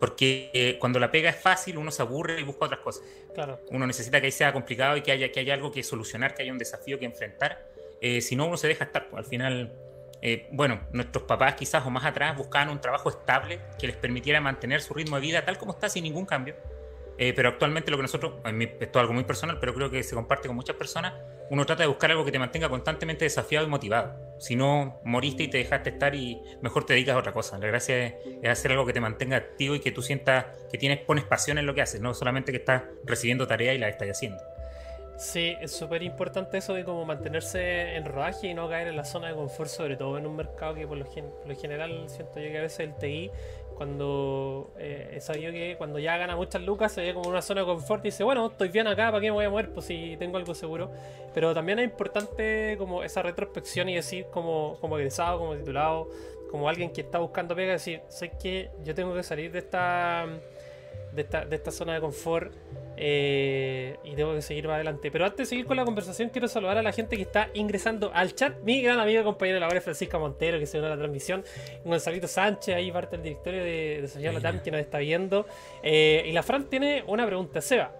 porque 0.00 0.50
eh, 0.52 0.78
cuando 0.80 0.98
la 0.98 1.12
pega 1.12 1.30
es 1.30 1.36
fácil, 1.36 1.78
uno 1.78 1.92
se 1.92 2.02
aburre 2.02 2.40
y 2.40 2.42
busca 2.42 2.64
otras 2.64 2.80
cosas. 2.80 3.04
Claro. 3.34 3.60
Uno 3.70 3.86
necesita 3.86 4.20
que 4.20 4.26
ahí 4.26 4.32
sea 4.32 4.52
complicado 4.52 4.96
y 4.96 5.02
que 5.02 5.12
haya, 5.12 5.30
que 5.30 5.38
haya 5.38 5.54
algo 5.54 5.70
que 5.70 5.84
solucionar, 5.84 6.34
que 6.34 6.42
haya 6.42 6.50
un 6.50 6.58
desafío 6.58 6.98
que 6.98 7.04
enfrentar. 7.04 7.68
Eh, 8.00 8.20
si 8.20 8.34
no, 8.34 8.46
uno 8.46 8.56
se 8.56 8.66
deja 8.66 8.86
estar. 8.86 9.08
Al 9.14 9.24
final, 9.24 9.72
eh, 10.20 10.48
bueno, 10.50 10.80
nuestros 10.92 11.22
papás 11.22 11.54
quizás 11.54 11.86
o 11.86 11.90
más 11.90 12.04
atrás 12.04 12.36
buscaban 12.36 12.68
un 12.68 12.80
trabajo 12.80 13.10
estable 13.10 13.60
que 13.78 13.86
les 13.86 13.96
permitiera 13.96 14.40
mantener 14.40 14.80
su 14.80 14.92
ritmo 14.92 15.14
de 15.14 15.22
vida 15.22 15.44
tal 15.44 15.56
como 15.56 15.70
está, 15.70 15.88
sin 15.88 16.02
ningún 16.02 16.26
cambio 16.26 16.56
eh, 17.18 17.32
pero 17.34 17.48
actualmente 17.48 17.90
lo 17.90 17.96
que 17.96 18.02
nosotros, 18.02 18.34
esto 18.44 18.78
es 18.80 18.96
algo 18.96 19.12
muy 19.12 19.24
personal, 19.24 19.58
pero 19.58 19.74
creo 19.74 19.90
que 19.90 20.04
se 20.04 20.14
comparte 20.14 20.46
con 20.46 20.54
muchas 20.54 20.76
personas, 20.76 21.14
uno 21.50 21.66
trata 21.66 21.82
de 21.82 21.88
buscar 21.88 22.12
algo 22.12 22.24
que 22.24 22.30
te 22.30 22.38
mantenga 22.38 22.68
constantemente 22.68 23.24
desafiado 23.24 23.66
y 23.66 23.68
motivado. 23.68 24.14
Si 24.38 24.54
no, 24.54 25.00
moriste 25.04 25.42
y 25.42 25.48
te 25.48 25.58
dejaste 25.58 25.90
estar 25.90 26.14
y 26.14 26.40
mejor 26.62 26.86
te 26.86 26.92
dedicas 26.92 27.16
a 27.16 27.18
otra 27.18 27.32
cosa. 27.32 27.58
La 27.58 27.66
gracia 27.66 28.06
es, 28.06 28.14
hacer 28.48 28.70
algo 28.70 28.86
que 28.86 28.92
te 28.92 29.00
mantenga 29.00 29.36
activo 29.36 29.74
y 29.74 29.80
que 29.80 29.90
tú 29.90 30.00
sientas 30.00 30.46
que 30.70 30.78
tienes, 30.78 31.00
pones 31.00 31.24
pasión 31.24 31.58
en 31.58 31.66
lo 31.66 31.74
que 31.74 31.82
haces, 31.82 32.00
no 32.00 32.14
solamente 32.14 32.52
que 32.52 32.58
estás 32.58 32.84
recibiendo 33.04 33.48
tareas 33.48 33.74
y 33.74 33.78
las 33.78 33.90
estás 33.90 34.08
haciendo. 34.08 34.40
Sí, 35.18 35.56
es 35.60 35.72
súper 35.72 36.04
importante 36.04 36.58
eso 36.58 36.74
de 36.74 36.84
como 36.84 37.04
mantenerse 37.04 37.96
en 37.96 38.04
rodaje 38.04 38.46
y 38.46 38.54
no 38.54 38.68
caer 38.68 38.86
en 38.86 38.96
la 38.96 39.04
zona 39.04 39.26
de 39.26 39.34
confort, 39.34 39.68
sobre 39.68 39.96
todo 39.96 40.16
en 40.16 40.26
un 40.26 40.36
mercado 40.36 40.76
que 40.76 40.86
por 40.86 40.96
lo, 40.96 41.04
por 41.04 41.48
lo 41.48 41.56
general 41.56 42.04
siento 42.06 42.38
yo 42.38 42.50
que 42.50 42.58
a 42.58 42.62
veces 42.62 42.80
el 42.80 42.94
TI 42.94 43.32
cuando 43.78 44.74
eh, 44.76 45.20
que 45.20 45.76
cuando 45.78 46.00
ya 46.00 46.16
gana 46.16 46.34
muchas 46.34 46.60
lucas 46.62 46.90
se 46.90 47.00
ve 47.00 47.14
como 47.14 47.30
una 47.30 47.40
zona 47.40 47.60
de 47.60 47.66
confort 47.68 48.04
y 48.04 48.08
dice, 48.08 48.24
bueno, 48.24 48.48
estoy 48.48 48.70
bien 48.70 48.88
acá, 48.88 49.12
¿para 49.12 49.20
qué 49.20 49.28
me 49.28 49.36
voy 49.36 49.44
a 49.44 49.50
mover? 49.50 49.70
Pues 49.70 49.86
si 49.86 50.16
tengo 50.18 50.36
algo 50.36 50.52
seguro. 50.52 50.90
Pero 51.32 51.54
también 51.54 51.78
es 51.78 51.84
importante 51.84 52.74
como 52.76 53.04
esa 53.04 53.22
retrospección 53.22 53.88
y 53.88 53.94
decir 53.94 54.26
como, 54.32 54.78
como 54.80 54.98
egresado, 54.98 55.38
como 55.38 55.54
titulado, 55.54 56.08
como 56.50 56.68
alguien 56.68 56.92
que 56.92 57.02
está 57.02 57.18
buscando 57.18 57.54
pega, 57.54 57.72
decir, 57.74 58.02
sé 58.08 58.32
que 58.42 58.70
yo 58.82 58.96
tengo 58.96 59.14
que 59.14 59.22
salir 59.22 59.52
de 59.52 59.60
esta, 59.60 60.26
de 61.12 61.22
esta, 61.22 61.44
de 61.44 61.56
esta 61.56 61.70
zona 61.70 61.94
de 61.94 62.00
confort 62.00 62.52
eh, 63.00 63.96
y 64.02 64.16
tengo 64.16 64.34
que 64.34 64.42
seguir 64.42 64.66
más 64.66 64.74
adelante. 64.74 65.10
Pero 65.10 65.24
antes 65.24 65.38
de 65.38 65.46
seguir 65.46 65.66
con 65.66 65.76
la 65.76 65.84
conversación, 65.84 66.30
quiero 66.30 66.48
saludar 66.48 66.78
a 66.78 66.82
la 66.82 66.92
gente 66.92 67.16
que 67.16 67.22
está 67.22 67.48
ingresando 67.54 68.10
al 68.12 68.34
chat. 68.34 68.60
Mi 68.62 68.82
gran 68.82 68.98
amiga 68.98 69.20
y 69.20 69.24
compañera 69.24 69.56
de 69.56 69.60
labores, 69.60 69.84
Francisca 69.84 70.18
Montero, 70.18 70.58
que 70.58 70.66
se 70.66 70.78
unió 70.78 70.88
a 70.88 70.90
la 70.90 70.98
transmisión. 70.98 71.44
Gonzalito 71.84 72.26
Sánchez, 72.26 72.74
ahí 72.74 72.90
parte 72.90 73.16
del 73.16 73.22
directorio 73.22 73.62
de, 73.62 73.98
de 74.02 74.08
Social 74.08 74.34
Latam, 74.34 74.60
que 74.60 74.70
nos 74.72 74.80
está 74.80 74.98
viendo. 74.98 75.46
Eh, 75.82 76.24
y 76.26 76.32
la 76.32 76.42
Fran 76.42 76.68
tiene 76.68 77.04
una 77.06 77.24
pregunta. 77.24 77.60
Seba, 77.60 77.92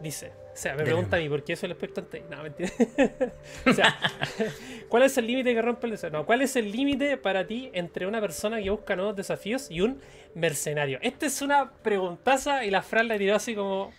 dice. 0.00 0.45
O 0.56 0.58
sea, 0.58 0.74
me 0.74 0.84
pregunta 0.84 1.18
a 1.18 1.20
mí, 1.20 1.28
¿por 1.28 1.44
qué 1.44 1.54
soy 1.54 1.66
el 1.66 1.72
experto 1.72 2.16
en 2.16 2.30
No, 2.30 2.42
mentira. 2.42 2.70
o 3.66 3.72
sea, 3.74 3.98
¿cuál 4.88 5.02
es 5.02 5.18
el 5.18 5.26
límite 5.26 5.52
que 5.52 5.60
rompe 5.60 5.86
el 5.86 5.90
desafío? 5.90 6.18
No, 6.18 6.24
¿cuál 6.24 6.40
es 6.40 6.56
el 6.56 6.72
límite 6.72 7.18
para 7.18 7.46
ti 7.46 7.70
entre 7.74 8.06
una 8.06 8.22
persona 8.22 8.62
que 8.62 8.70
busca 8.70 8.96
nuevos 8.96 9.14
desafíos 9.14 9.70
y 9.70 9.82
un 9.82 10.00
mercenario? 10.34 10.98
Esta 11.02 11.26
es 11.26 11.42
una 11.42 11.70
preguntaza 11.70 12.64
y 12.64 12.70
la 12.70 12.80
Fran 12.80 13.06
la 13.06 13.18
tiró 13.18 13.36
así 13.36 13.54
como 13.54 13.92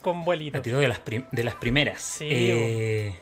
con 0.00 0.24
vuelito. 0.24 0.60
de 0.60 0.86
las, 0.86 1.00
de 1.04 1.44
las 1.44 1.56
primeras. 1.56 2.00
Sí, 2.00 2.28
eh, 2.30 3.14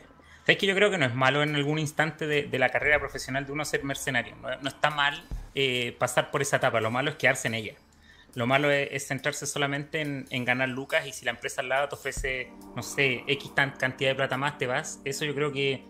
es 0.47 0.59
que 0.59 0.67
yo 0.67 0.75
creo 0.75 0.91
que 0.91 0.99
no 0.99 1.07
es 1.07 1.15
malo 1.15 1.43
en 1.43 1.57
algún 1.57 1.79
instante 1.79 2.27
de, 2.27 2.59
la 2.59 2.69
carrera 2.69 3.01
profesional 3.01 3.47
de 3.47 3.53
uno 3.53 3.65
ser 3.65 3.83
mercenario. 3.83 4.37
No, 4.37 4.69
está 4.69 4.91
mal 4.91 5.25
eh, 5.55 5.97
pasar 5.99 6.31
por 6.31 6.43
esa 6.43 6.57
etapa. 6.57 6.83
Lo 6.83 6.91
malo 6.91 7.09
es 7.09 7.17
quedarse 7.17 7.49
en 7.49 7.55
ella. 7.55 7.75
Lo 8.39 8.47
malo 8.47 8.71
es, 8.71 9.05
centrarse 9.05 9.49
solamente 9.49 10.01
en, 10.01 10.45
ganar 10.45 10.69
lucas 10.69 11.05
y 11.09 11.13
si 11.13 11.25
la 11.25 11.33
empresa 11.33 11.61
al 11.61 11.71
lado 11.71 11.89
te 11.89 11.97
ofrece, 11.97 12.53
no 12.77 12.85
sé, 12.85 13.25
X 13.27 13.51
cantidad 13.77 14.11
de 14.11 14.15
plata 14.15 14.37
más, 14.37 14.59
te 14.59 14.69
vas. 14.69 15.01
Eso 15.05 15.25
yo 15.25 15.35
creo 15.35 15.51
que 15.51 15.85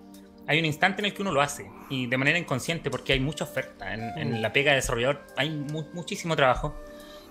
hay 0.47 0.59
un 0.59 0.65
instante 0.65 1.03
en 1.03 1.07
el 1.07 1.13
que 1.13 1.21
uno 1.21 1.31
lo 1.31 1.43
hace 1.43 1.71
y 1.91 2.07
de 2.07 2.17
manera 2.17 2.39
inconsciente 2.39 2.91
porque 2.91 3.13
hay 3.13 3.21
mucha 3.21 3.45
oferta. 3.45 3.93
En, 3.93 4.39
mm. 4.39 4.41
la 4.41 4.51
pega 4.55 4.71
de 4.71 4.77
desarrollador 4.77 5.27
hay 5.37 5.51
muchísimo 5.51 6.37
trabajo 6.37 6.75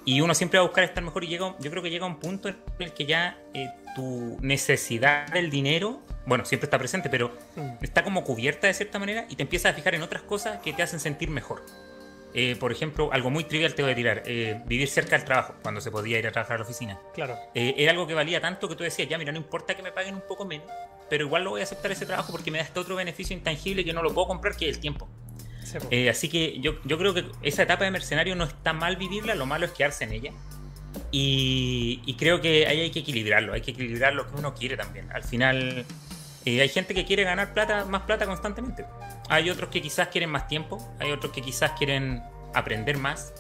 y 0.06 0.22
uno 0.22 0.36
siempre 0.36 0.60
va 0.60 0.66
a 0.66 0.68
buscar 0.68 0.84
estar 0.84 1.04
mejor 1.04 1.24
y 1.24 1.30
llega, 1.30 1.56
yo 1.60 1.72
creo 1.72 1.82
que 1.82 1.90
llega 1.90 2.06
un 2.06 2.20
punto 2.20 2.50
en 2.50 2.58
el 2.78 2.94
que 2.94 3.08
ya 3.08 3.40
eh, 3.56 3.70
tu 3.96 4.38
necesidad 4.40 5.26
del 5.34 5.50
dinero, 5.50 6.00
bueno, 6.28 6.46
siempre 6.46 6.68
está 6.68 6.78
presente, 6.78 7.10
pero 7.10 7.36
mm. 7.56 7.84
está 7.84 8.04
como 8.04 8.24
cubierta 8.24 8.68
de 8.68 8.76
cierta 8.76 9.00
manera 9.00 9.26
y 9.32 9.36
te 9.36 9.42
empiezas 9.42 9.72
a 9.72 9.76
fijar 9.76 9.96
en 9.96 10.04
otras 10.04 10.22
cosas 10.22 10.62
que 10.62 10.74
te 10.74 10.84
hacen 10.84 11.00
sentir 11.00 11.32
mejor. 11.32 11.64
Eh, 12.40 12.56
por 12.56 12.72
ejemplo, 12.72 13.10
algo 13.12 13.32
muy 13.32 13.46
trivial 13.46 13.74
te 13.74 13.82
voy 13.82 13.94
a 13.94 13.96
tirar, 13.96 14.22
eh, 14.28 14.62
vivir 14.68 14.88
cerca 14.88 15.18
del 15.18 15.26
trabajo, 15.26 15.56
cuando 15.64 15.82
se 15.82 15.90
podía 15.90 16.20
ir 16.20 16.28
a 16.28 16.32
trabajar 16.32 16.56
a 16.56 16.60
la 16.60 16.66
oficina. 16.66 17.00
Claro. 17.16 17.36
era 17.56 17.92
algo 17.92 18.06
que 18.06 18.14
valía 18.14 18.40
tanto 18.40 18.70
que 18.70 18.76
tú 18.76 18.84
decías, 18.84 19.10
ya 19.10 19.18
mira, 19.18 19.32
no 19.32 19.40
importa 19.40 19.76
que 19.76 19.82
me 19.82 19.92
paguen 19.92 20.14
un 20.14 20.22
poco 20.22 20.46
menos, 20.46 20.68
pero 21.10 21.26
igual 21.26 21.44
lo 21.44 21.50
voy 21.52 21.62
a 21.62 21.64
aceptar 21.64 21.92
ese 21.92 22.06
trabajo 22.06 22.32
porque 22.32 22.52
me 22.52 22.60
da 22.60 22.66
este 22.66 22.80
otro 22.80 22.96
beneficio 22.96 23.36
intangible 23.36 23.84
que 23.84 23.92
no 23.92 24.04
lo 24.04 24.14
puedo 24.14 24.28
comprar, 24.28 24.56
que 24.56 24.70
es 24.70 24.76
el 24.76 24.82
tiempo. 24.82 25.10
Eh, 25.92 26.10
así 26.10 26.30
que 26.30 26.60
yo, 26.60 26.76
yo 26.86 26.98
creo 26.98 27.14
que 27.14 27.26
esa 27.42 27.64
etapa 27.64 27.84
de 27.84 27.92
mercenario 27.92 28.36
no 28.36 28.46
está 28.46 28.74
mal 28.74 28.96
vivirla, 28.96 29.36
lo 29.36 29.46
malo 29.46 29.66
es 29.66 29.72
quedarse 29.72 30.04
en 30.04 30.14
ella. 30.14 30.32
Y, 31.12 32.16
creo 32.18 32.42
que 32.42 32.68
ahí 32.68 32.82
hay 32.82 32.92
que 32.92 33.00
equilibrarlo, 33.00 33.54
hay 33.54 33.62
que 33.62 33.72
equilibrar 33.72 34.14
lo 34.14 34.28
que 34.28 34.36
uno 34.36 34.54
quiere 34.54 34.78
también. 34.78 35.10
Al 35.12 35.24
final, 35.24 35.86
eh, 36.48 36.62
hay 36.62 36.70
gente 36.70 36.94
que 36.94 37.04
quiere 37.04 37.24
ganar 37.24 37.54
plata, 37.54 37.84
más 37.84 38.04
plata 38.04 38.26
constantemente. 38.26 38.86
Hay 39.30 39.50
otros 39.50 39.70
que 39.70 39.82
quizás 39.82 40.08
quieren 40.08 40.30
más 40.30 40.48
tiempo, 40.48 40.78
hay 41.00 41.12
otros 41.12 41.34
que 41.34 41.42
quizás 41.42 41.72
quieren 41.72 42.24
aprender 42.54 42.98
más. 42.98 43.34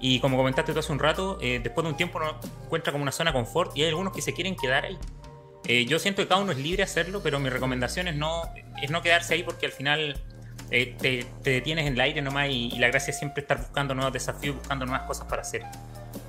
Y 0.00 0.20
como 0.20 0.36
comentaste 0.36 0.74
tú 0.74 0.80
hace 0.80 0.92
un 0.92 0.98
rato, 0.98 1.38
eh, 1.40 1.60
después 1.62 1.84
de 1.84 1.92
un 1.92 1.96
tiempo 1.96 2.18
uno 2.18 2.38
encuentra 2.64 2.92
como 2.92 3.02
una 3.02 3.12
zona 3.12 3.32
confort 3.32 3.74
y 3.76 3.82
hay 3.82 3.88
algunos 3.88 4.12
que 4.12 4.20
se 4.20 4.34
quieren 4.34 4.56
quedar 4.56 4.84
ahí. 4.84 4.98
yo 5.86 5.98
siento 5.98 6.20
que 6.20 6.28
cada 6.28 6.42
uno 6.42 6.52
es 6.52 6.58
libre 6.58 6.78
de 6.78 6.82
hacerlo, 6.82 7.22
pero 7.22 7.38
mi 7.38 7.48
recomendación 7.48 8.08
es 8.08 8.16
no, 8.16 8.42
es 8.82 8.90
no 8.90 9.00
quedarse 9.00 9.34
ahí 9.34 9.44
porque 9.44 9.66
al 9.66 9.72
final 9.72 10.20
eh, 10.74 10.96
te, 10.98 11.50
detienes 11.50 11.86
en 11.86 11.92
el 11.92 12.00
aire 12.00 12.22
nomás 12.22 12.48
y, 12.48 12.70
la 12.78 12.88
gracia 12.88 13.10
es 13.10 13.18
siempre 13.18 13.42
estar 13.42 13.58
buscando 13.58 13.94
nuevos 13.94 14.12
desafíos, 14.12 14.56
buscando 14.56 14.86
nuevas 14.86 15.06
cosas 15.06 15.26
para 15.26 15.42
hacer. 15.42 15.62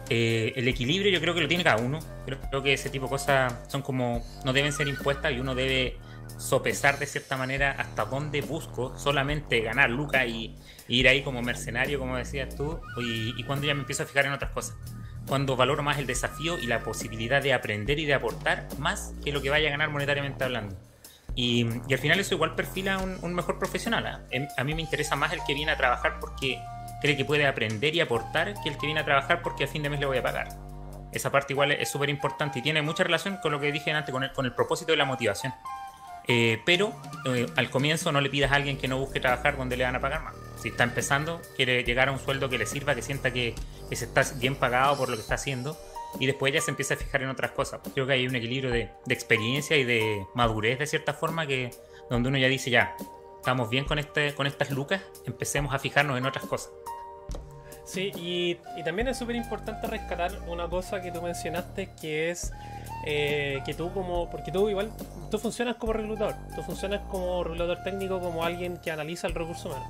Eh, 0.10 0.52
el 0.58 0.68
equilibrio 0.68 1.10
yo 1.12 1.22
creo 1.22 1.34
que 1.34 1.42
lo 1.42 1.48
tiene 1.48 1.64
cada 1.64 1.82
uno. 1.82 2.00
Creo, 2.26 2.40
creo, 2.50 2.62
que 2.62 2.74
ese 2.74 2.90
tipo 2.90 3.06
de 3.06 3.12
cosas 3.12 3.54
son 3.70 3.82
como, 3.82 4.22
no 4.44 4.52
deben 4.52 4.74
ser 4.74 4.88
impuestas 4.90 5.32
y 5.32 5.40
uno 5.40 5.56
debe 5.56 5.98
sopesar 6.38 7.00
de 7.00 7.06
cierta 7.06 7.38
manera 7.38 7.72
hasta 7.72 8.06
dónde 8.06 8.42
busco 8.42 8.98
solamente 8.98 9.62
ganar 9.62 9.90
lucas 9.90 10.28
y, 10.28 10.56
ir 10.88 11.08
ahí 11.08 11.24
como 11.24 11.42
mercenario, 11.42 11.98
como 11.98 12.18
decías 12.18 12.56
tú, 12.56 12.80
y, 12.98 13.34
y 13.40 13.44
cuando 13.46 13.66
ya 13.66 13.74
me 13.74 13.80
empiezo 13.82 14.04
a 14.04 14.06
fijar 14.06 14.26
en 14.26 14.34
otras 14.34 14.52
cosas 14.52 14.76
cuando 15.28 15.56
valoro 15.56 15.84
más 15.84 15.98
el 16.00 16.08
desafío 16.08 16.60
y 16.60 16.68
la 16.68 16.82
posibilidad 16.82 17.42
de 17.42 17.54
aprender 17.54 18.00
y 18.00 18.06
de 18.06 18.14
aportar 18.14 18.68
más 18.78 19.14
que 19.24 19.32
lo 19.32 19.42
que 19.42 19.50
vaya 19.50 19.70
a 19.70 19.72
ganar 19.72 19.90
monetariamente 19.90 20.44
hablando. 20.44 20.76
Y, 21.36 21.66
al 21.92 21.98
final 21.98 22.20
eso 22.20 22.36
igual 22.36 22.56
perfila 22.56 23.00
un, 23.00 23.18
un 23.22 23.34
mejor 23.34 23.58
profesional. 23.58 24.26
Em, 24.30 24.48
a 24.56 24.64
mí 24.64 24.76
me 24.76 24.82
interesa 24.82 25.16
más 25.16 25.34
el 25.34 25.40
que 25.48 25.54
viene 25.54 25.72
a 25.72 25.78
trabajar 25.78 26.20
porque 26.20 26.60
cree 27.02 27.18
que 27.18 27.26
puede 27.26 27.48
aprender 27.48 27.96
y 27.96 28.02
aportar 28.02 28.54
que 28.62 28.70
el 28.70 28.78
que 28.78 28.86
viene 28.86 29.02
a 29.02 29.06
trabajar 29.06 29.42
porque 29.42 29.64
a 29.64 29.68
fin 29.68 29.82
de 29.82 29.90
mes 29.90 30.00
le 30.00 30.06
voy 30.06 30.18
a 30.18 30.24
pagar. 30.24 30.50
Esa 31.12 31.32
parte 31.32 31.54
igual 31.54 31.72
es 31.72 31.90
súper 31.90 32.10
importante 32.10 32.60
y 32.60 32.62
tiene 32.62 32.82
mucha 32.82 33.04
relación 33.04 33.38
con 33.38 33.52
lo 33.52 33.60
que 33.60 33.72
dije 33.72 33.92
antes, 33.92 34.12
con 34.12 34.24
el, 34.24 34.32
con 34.32 34.46
el 34.46 34.54
propósito 34.54 34.92
de 34.92 34.98
la 34.98 35.06
motivación. 35.06 35.54
Eh, 36.28 36.62
pero 36.66 36.94
eh, 37.26 37.48
al 37.56 37.70
comienzo 37.70 38.12
no 38.12 38.22
le 38.22 38.30
pidas 38.30 38.52
a 38.52 38.56
alguien 38.56 38.78
que 38.78 38.88
no 38.88 38.98
busque 38.98 39.20
trabajar 39.20 39.58
donde 39.58 39.78
le 39.78 39.84
van 39.84 39.96
a 39.96 40.00
pagar 40.00 40.24
más. 40.24 40.36
Si 40.58 40.70
está 40.70 40.84
empezando, 40.84 41.42
quiere 41.56 41.84
llegar 41.84 42.08
a 42.08 42.12
un 42.12 42.20
sueldo 42.20 42.50
que 42.50 42.58
le 42.58 42.66
sirva, 42.66 42.96
que 42.96 43.02
sienta 43.02 43.32
que, 43.32 43.56
se 43.92 44.06
está 44.06 44.24
bien 44.38 44.56
pagado 44.56 44.98
por 44.98 45.10
lo 45.10 45.16
que 45.16 45.22
está 45.22 45.36
haciendo 45.36 45.78
y 46.20 46.26
después 46.26 46.52
ya 46.52 46.62
se 46.62 46.72
empieza 46.72 46.96
a 46.96 46.98
fijar 46.98 47.22
en 47.22 47.30
otras 47.30 47.52
cosas. 47.52 47.82
Creo 47.94 48.08
que 48.08 48.14
hay 48.14 48.28
un 48.28 48.36
equilibrio 48.36 48.72
de, 48.72 48.90
de, 49.06 49.14
experiencia 49.14 49.78
y 49.78 49.84
de 49.84 50.26
madurez 50.34 50.80
de 50.80 50.88
cierta 50.88 51.14
forma 51.14 51.46
que 51.46 51.70
donde 52.10 52.30
uno 52.30 52.38
ya 52.38 52.48
dice 52.48 52.72
ya, 52.72 52.96
estamos 53.38 53.70
bien 53.70 53.86
con, 53.86 54.00
este, 54.00 54.34
con 54.34 54.48
estas 54.48 54.72
lucas, 54.72 55.02
empecemos 55.26 55.74
a 55.74 55.80
fijarnos 55.80 56.18
en 56.18 56.26
otras 56.26 56.46
cosas. 56.46 56.72
Sí, 57.84 58.12
y, 58.16 58.58
y 58.78 58.84
también 58.84 59.10
es 59.10 59.18
súper 59.18 59.36
importante 59.36 59.86
rescatar 59.88 60.40
una 60.48 60.70
cosa 60.70 61.02
que 61.02 61.12
tú 61.12 61.22
mencionaste 61.22 61.90
que 62.00 62.32
es 62.32 62.54
eh, 63.06 63.62
que 63.66 63.74
tú 63.74 63.92
como, 63.94 64.30
porque 64.30 64.52
tú 64.52 64.70
igual, 64.70 64.92
tú 65.30 65.38
funcionas 65.38 65.76
como 65.76 65.94
reclutador, 65.94 66.36
tú 66.56 66.62
funcionas 66.62 67.02
como 67.10 67.44
reclutador 67.44 67.84
técnico, 67.84 68.20
como 68.20 68.44
alguien 68.44 68.78
que 68.78 68.92
analiza 68.92 69.28
el 69.28 69.36
recurso 69.36 69.70
humano. 69.70 69.86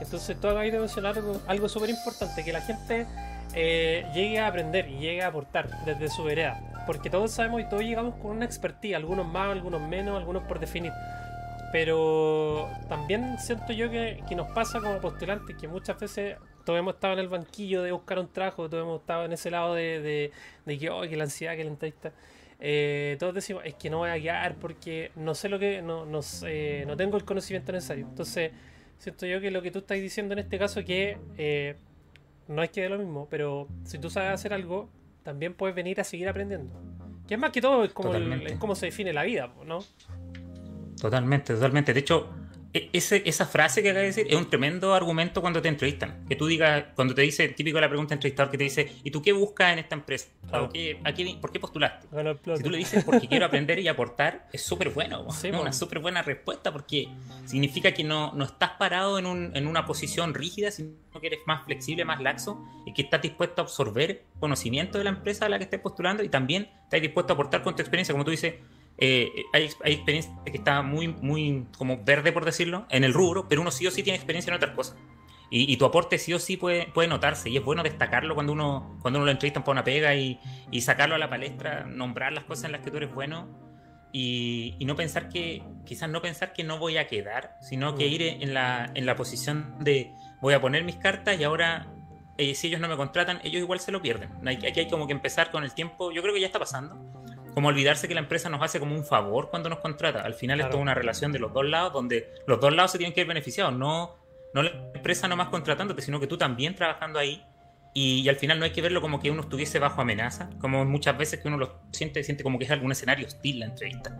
Entonces 0.00 0.38
tú 0.38 0.48
acabas 0.48 0.70
de 0.70 0.78
mencionar 0.78 1.16
algo, 1.46 1.68
súper 1.68 1.90
importante, 1.90 2.44
que 2.44 2.52
la 2.52 2.60
gente 2.60 3.06
eh, 3.54 4.04
llegue 4.14 4.40
a 4.40 4.48
aprender 4.48 4.88
y 4.88 4.98
llegue 4.98 5.22
a 5.22 5.28
aportar 5.28 5.84
desde 5.84 6.08
su 6.08 6.24
vereda. 6.24 6.60
Porque 6.86 7.08
todos 7.08 7.30
sabemos 7.30 7.60
y 7.60 7.68
todos 7.68 7.82
llegamos 7.84 8.16
con 8.16 8.32
una 8.32 8.44
expertise, 8.44 8.96
algunos 8.96 9.26
más, 9.26 9.50
algunos 9.50 9.80
menos, 9.80 10.18
algunos 10.18 10.42
por 10.42 10.58
definir. 10.58 10.92
Pero 11.70 12.68
también 12.88 13.38
siento 13.38 13.72
yo 13.72 13.90
que, 13.90 14.22
que 14.28 14.34
nos 14.34 14.50
pasa 14.50 14.80
como 14.80 15.00
postulantes, 15.00 15.56
que 15.56 15.68
muchas 15.68 15.98
veces 15.98 16.36
todos 16.64 16.78
hemos 16.78 16.94
estado 16.94 17.14
en 17.14 17.20
el 17.20 17.28
banquillo 17.28 17.82
de 17.82 17.92
buscar 17.92 18.18
un 18.18 18.28
trabajo, 18.28 18.68
todos 18.68 18.82
hemos 18.82 19.00
estado 19.00 19.24
en 19.24 19.32
ese 19.32 19.50
lado 19.50 19.74
de, 19.74 20.00
de, 20.00 20.32
de 20.66 20.78
que, 20.78 20.90
oh, 20.90 21.02
que 21.02 21.16
la 21.16 21.24
ansiedad, 21.24 21.56
que 21.56 21.64
la 21.64 21.70
entrevista. 21.70 22.12
Eh, 22.64 23.16
todos 23.18 23.34
decimos, 23.34 23.64
es 23.66 23.74
que 23.74 23.90
no 23.90 23.98
voy 23.98 24.10
a 24.10 24.16
guiar 24.16 24.54
porque 24.54 25.10
no 25.16 25.34
sé 25.34 25.48
lo 25.48 25.58
que, 25.58 25.82
no, 25.82 26.06
no, 26.06 26.20
no 26.20 26.96
tengo 26.96 27.16
el 27.16 27.24
conocimiento 27.24 27.72
necesario. 27.72 28.06
Entonces, 28.06 28.52
siento 28.98 29.26
yo 29.26 29.40
que 29.40 29.50
lo 29.50 29.62
que 29.62 29.72
tú 29.72 29.80
estás 29.80 29.98
diciendo 29.98 30.32
en 30.34 30.38
este 30.38 30.60
caso 30.60 30.78
es 30.78 30.86
que 30.86 31.18
eh, 31.36 31.74
no 32.46 32.62
es 32.62 32.70
que 32.70 32.82
de 32.82 32.88
lo 32.88 32.98
mismo, 32.98 33.26
pero 33.28 33.66
si 33.82 33.98
tú 33.98 34.10
sabes 34.10 34.30
hacer 34.30 34.52
algo, 34.52 34.88
también 35.24 35.54
puedes 35.54 35.74
venir 35.74 36.00
a 36.00 36.04
seguir 36.04 36.28
aprendiendo. 36.28 36.72
Que 37.26 37.34
es 37.34 37.40
más 37.40 37.50
que 37.50 37.60
todo, 37.60 37.82
es 37.82 37.92
como, 37.92 38.14
es 38.14 38.58
como 38.58 38.76
se 38.76 38.86
define 38.86 39.12
la 39.12 39.24
vida, 39.24 39.52
¿no? 39.66 39.80
Totalmente, 41.00 41.54
totalmente. 41.54 41.92
De 41.92 41.98
hecho, 41.98 42.30
ese, 42.72 43.22
esa 43.26 43.46
frase 43.46 43.82
que 43.82 43.90
acaba 43.90 44.00
de 44.00 44.06
decir 44.08 44.26
es 44.28 44.36
un 44.36 44.48
tremendo 44.48 44.94
argumento 44.94 45.40
cuando 45.40 45.60
te 45.60 45.68
entrevistan. 45.68 46.24
Que 46.26 46.36
tú 46.36 46.46
digas, 46.46 46.84
cuando 46.94 47.14
te 47.14 47.22
dice, 47.22 47.48
típico 47.48 47.76
de 47.76 47.82
la 47.82 47.88
pregunta 47.88 48.14
entrevistador 48.14 48.50
que 48.50 48.58
te 48.58 48.64
dice, 48.64 48.92
¿y 49.04 49.10
tú 49.10 49.20
qué 49.20 49.32
buscas 49.32 49.72
en 49.74 49.80
esta 49.80 49.94
empresa? 49.94 50.28
¿Por 51.40 51.52
qué 51.52 51.60
postulaste? 51.60 52.08
si 52.56 52.62
tú 52.62 52.70
le 52.70 52.78
dices 52.78 53.04
porque 53.04 53.28
quiero 53.28 53.46
aprender 53.46 53.78
y 53.78 53.88
aportar, 53.88 54.48
es 54.52 54.62
súper 54.62 54.90
bueno. 54.90 55.26
es 55.28 55.44
una 55.44 55.72
súper 55.72 55.98
buena 55.98 56.22
respuesta 56.22 56.72
porque 56.72 57.08
significa 57.44 57.92
que 57.92 58.04
no, 58.04 58.32
no 58.32 58.44
estás 58.44 58.70
parado 58.78 59.18
en, 59.18 59.26
un, 59.26 59.54
en 59.54 59.66
una 59.66 59.84
posición 59.84 60.32
rígida, 60.32 60.70
sino 60.70 60.90
que 61.20 61.26
eres 61.26 61.40
más 61.46 61.64
flexible, 61.64 62.04
más 62.04 62.20
laxo 62.22 62.64
y 62.86 62.94
que 62.94 63.02
estás 63.02 63.20
dispuesto 63.20 63.60
a 63.60 63.64
absorber 63.64 64.24
conocimiento 64.40 64.98
de 64.98 65.04
la 65.04 65.10
empresa 65.10 65.46
a 65.46 65.48
la 65.48 65.58
que 65.58 65.64
estés 65.64 65.80
postulando 65.80 66.22
y 66.22 66.28
también 66.28 66.70
estás 66.84 67.02
dispuesto 67.02 67.32
a 67.32 67.34
aportar 67.34 67.62
con 67.62 67.76
tu 67.76 67.82
experiencia, 67.82 68.12
como 68.12 68.24
tú 68.24 68.30
dices 68.30 68.54
eh, 68.98 69.44
hay, 69.52 69.70
hay, 69.84 69.92
experiencia 69.94 70.32
que 70.44 70.56
está 70.56 70.82
muy, 70.82 71.08
muy 71.08 71.66
como 71.76 72.02
verde, 72.04 72.32
por 72.32 72.44
decirlo, 72.44 72.86
en 72.90 73.04
el 73.04 73.12
rubro, 73.12 73.48
pero 73.48 73.60
uno 73.60 73.70
sí 73.70 73.86
o 73.86 73.90
sí 73.90 74.02
tiene 74.02 74.16
experiencia 74.16 74.50
en 74.50 74.56
otras 74.56 74.74
cosas. 74.74 74.96
Y, 75.54 75.76
tu 75.76 75.84
aporte 75.84 76.16
sí 76.16 76.32
o 76.32 76.38
sí 76.38 76.56
puede, 76.56 76.86
puede 76.86 77.08
notarse. 77.08 77.50
Y 77.50 77.58
es 77.58 77.62
bueno 77.62 77.82
destacarlo 77.82 78.34
cuando 78.34 78.54
uno, 78.54 78.96
cuando 79.02 79.18
uno 79.18 79.26
lo 79.26 79.32
entrevistan 79.32 79.62
para 79.62 79.72
una 79.72 79.84
pega 79.84 80.14
y, 80.14 80.40
y 80.70 80.80
sacarlo 80.80 81.14
a 81.14 81.18
la 81.18 81.28
palestra, 81.28 81.84
nombrar 81.84 82.32
las 82.32 82.44
cosas 82.44 82.64
en 82.64 82.72
las 82.72 82.80
que 82.80 82.90
tú 82.90 82.96
eres 82.96 83.12
bueno. 83.12 83.48
Y, 84.12 84.76
y, 84.78 84.86
no 84.86 84.96
pensar 84.96 85.28
que, 85.28 85.62
quizás 85.84 86.08
no 86.08 86.22
pensar 86.22 86.54
que 86.54 86.64
no 86.64 86.78
voy 86.78 86.96
a 86.96 87.06
quedar, 87.06 87.58
sino 87.60 87.94
que 87.96 88.06
mm. 88.08 88.12
ir 88.12 88.22
en 88.22 88.54
la, 88.54 88.90
en 88.94 89.04
la 89.04 89.14
posición 89.14 89.76
de 89.78 90.10
voy 90.40 90.54
a 90.54 90.60
poner 90.62 90.84
mis 90.84 90.96
cartas 90.96 91.38
y 91.38 91.44
ahora 91.44 91.86
eh, 92.38 92.54
si 92.54 92.68
ellos 92.68 92.80
no 92.80 92.88
me 92.88 92.96
contratan, 92.96 93.40
ellos 93.44 93.60
igual 93.60 93.78
se 93.80 93.92
lo 93.92 94.00
pierden. 94.00 94.30
Aquí 94.48 94.80
hay 94.80 94.88
como 94.88 95.06
que 95.06 95.12
empezar 95.12 95.50
con 95.50 95.64
el 95.64 95.74
tiempo, 95.74 96.12
yo 96.12 96.22
creo 96.22 96.32
que 96.32 96.40
ya 96.40 96.46
está 96.46 96.58
pasando 96.58 97.21
como 97.54 97.68
olvidarse 97.68 98.08
que 98.08 98.14
la 98.14 98.20
empresa 98.20 98.48
nos 98.48 98.62
hace 98.62 98.80
como 98.80 98.94
un 98.94 99.04
favor 99.04 99.50
cuando 99.50 99.68
nos 99.68 99.80
contrata. 99.80 100.20
Al 100.22 100.34
final 100.34 100.60
es 100.60 100.70
toda 100.70 100.82
una 100.82 100.94
relación 100.94 101.32
de 101.32 101.38
los 101.38 101.52
dos 101.52 101.66
lados 101.66 101.92
donde 101.92 102.30
los 102.46 102.60
dos 102.60 102.74
lados 102.74 102.92
se 102.92 102.98
tienen 102.98 103.14
que 103.14 103.20
ver 103.20 103.28
beneficiados, 103.28 103.74
no, 103.74 104.16
no 104.54 104.62
la 104.62 104.70
empresa 104.94 105.28
nomás 105.28 105.48
contratándote, 105.48 106.02
sino 106.02 106.20
que 106.20 106.26
tú 106.26 106.38
también 106.38 106.74
trabajando 106.74 107.18
ahí. 107.18 107.44
Y, 107.94 108.26
al 108.30 108.36
final 108.36 108.58
no 108.58 108.64
hay 108.64 108.70
que 108.70 108.80
verlo 108.80 109.02
como 109.02 109.20
que 109.20 109.30
uno 109.30 109.42
estuviese 109.42 109.78
bajo 109.78 110.00
amenaza, 110.00 110.48
como 110.60 110.82
muchas 110.86 111.18
veces 111.18 111.40
que 111.40 111.48
uno 111.48 111.58
lo 111.58 111.78
siente, 111.90 112.24
siente 112.24 112.42
como 112.42 112.58
que 112.58 112.64
es 112.64 112.70
algún 112.70 112.90
escenario 112.90 113.26
hostil 113.26 113.60
la 113.60 113.66
entrevista. 113.66 114.18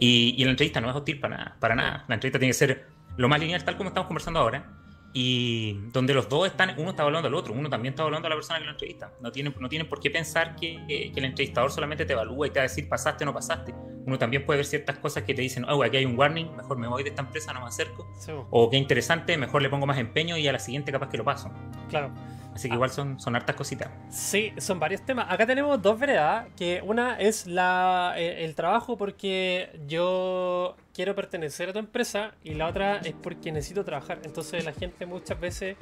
Y, 0.00 0.34
y 0.36 0.44
la 0.44 0.50
entrevista 0.50 0.80
no 0.80 0.90
es 0.90 0.96
hostil 0.96 1.20
para 1.20 1.36
nada, 1.36 1.56
para 1.60 1.76
nada. 1.76 2.04
La 2.08 2.16
entrevista 2.16 2.40
tiene 2.40 2.50
que 2.50 2.58
ser 2.58 2.86
lo 3.16 3.28
más 3.28 3.38
lineal 3.38 3.62
tal 3.62 3.76
como 3.76 3.90
estamos 3.90 4.08
conversando 4.08 4.40
ahora 4.40 4.81
y 5.14 5.74
donde 5.92 6.14
los 6.14 6.28
dos 6.28 6.46
están, 6.46 6.74
uno 6.78 6.90
está 6.90 7.02
hablando 7.02 7.28
al 7.28 7.34
otro, 7.34 7.52
uno 7.52 7.68
también 7.68 7.92
está 7.92 8.02
hablando 8.02 8.26
a 8.26 8.30
la 8.30 8.36
persona 8.36 8.58
que 8.58 8.64
lo 8.64 8.70
entrevista. 8.70 9.12
No 9.20 9.30
tienen, 9.30 9.54
no 9.58 9.68
tienen 9.68 9.88
por 9.88 10.00
qué 10.00 10.10
pensar 10.10 10.56
que, 10.56 10.80
que, 10.86 11.12
el 11.14 11.24
entrevistador 11.24 11.70
solamente 11.70 12.04
te 12.04 12.14
evalúa 12.14 12.46
y 12.46 12.50
te 12.50 12.60
va 12.60 12.64
a 12.64 12.68
decir 12.68 12.88
pasaste 12.88 13.24
o 13.24 13.26
no 13.26 13.34
pasaste. 13.34 13.74
Uno 14.06 14.18
también 14.18 14.46
puede 14.46 14.58
ver 14.58 14.66
ciertas 14.66 14.98
cosas 14.98 15.24
que 15.24 15.34
te 15.34 15.42
dicen, 15.42 15.64
oh, 15.68 15.82
aquí 15.82 15.98
hay 15.98 16.04
un 16.06 16.18
warning, 16.18 16.56
mejor 16.56 16.78
me 16.78 16.88
voy 16.88 17.02
de 17.02 17.10
esta 17.10 17.22
empresa, 17.22 17.52
no 17.52 17.60
me 17.60 17.66
acerco. 17.66 18.10
O 18.50 18.70
qué 18.70 18.76
interesante, 18.76 19.36
mejor 19.36 19.62
le 19.62 19.68
pongo 19.68 19.86
más 19.86 19.98
empeño 19.98 20.36
y 20.36 20.48
a 20.48 20.52
la 20.52 20.58
siguiente 20.58 20.90
capaz 20.90 21.08
que 21.08 21.18
lo 21.18 21.24
paso. 21.24 21.50
Claro. 21.88 22.12
Así 22.54 22.68
que 22.68 22.74
igual 22.74 22.90
son, 22.90 23.18
son 23.18 23.34
hartas 23.34 23.56
cositas. 23.56 23.88
Sí, 24.10 24.52
son 24.58 24.78
varios 24.78 25.02
temas. 25.02 25.26
Acá 25.30 25.46
tenemos 25.46 25.80
dos 25.80 25.98
veredas, 25.98 26.46
que 26.56 26.82
una 26.84 27.18
es 27.18 27.46
la, 27.46 28.14
eh, 28.16 28.44
el 28.44 28.54
trabajo 28.54 28.96
porque 28.96 29.70
yo 29.86 30.76
quiero 30.94 31.14
pertenecer 31.14 31.70
a 31.70 31.72
tu 31.72 31.78
empresa 31.78 32.34
y 32.44 32.54
la 32.54 32.66
otra 32.68 32.98
es 32.98 33.14
porque 33.14 33.52
necesito 33.52 33.84
trabajar. 33.84 34.18
Entonces 34.24 34.64
la 34.64 34.72
gente 34.72 35.06
muchas 35.06 35.40
veces 35.40 35.76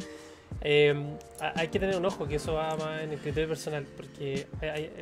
eh, 0.62 0.94
hay 1.54 1.68
que 1.68 1.80
tener 1.80 1.96
un 1.96 2.04
ojo, 2.04 2.28
que 2.28 2.36
eso 2.36 2.54
va 2.54 2.76
más 2.76 3.02
en 3.02 3.12
el 3.12 3.18
criterio 3.18 3.48
personal, 3.48 3.86
porque 3.96 4.46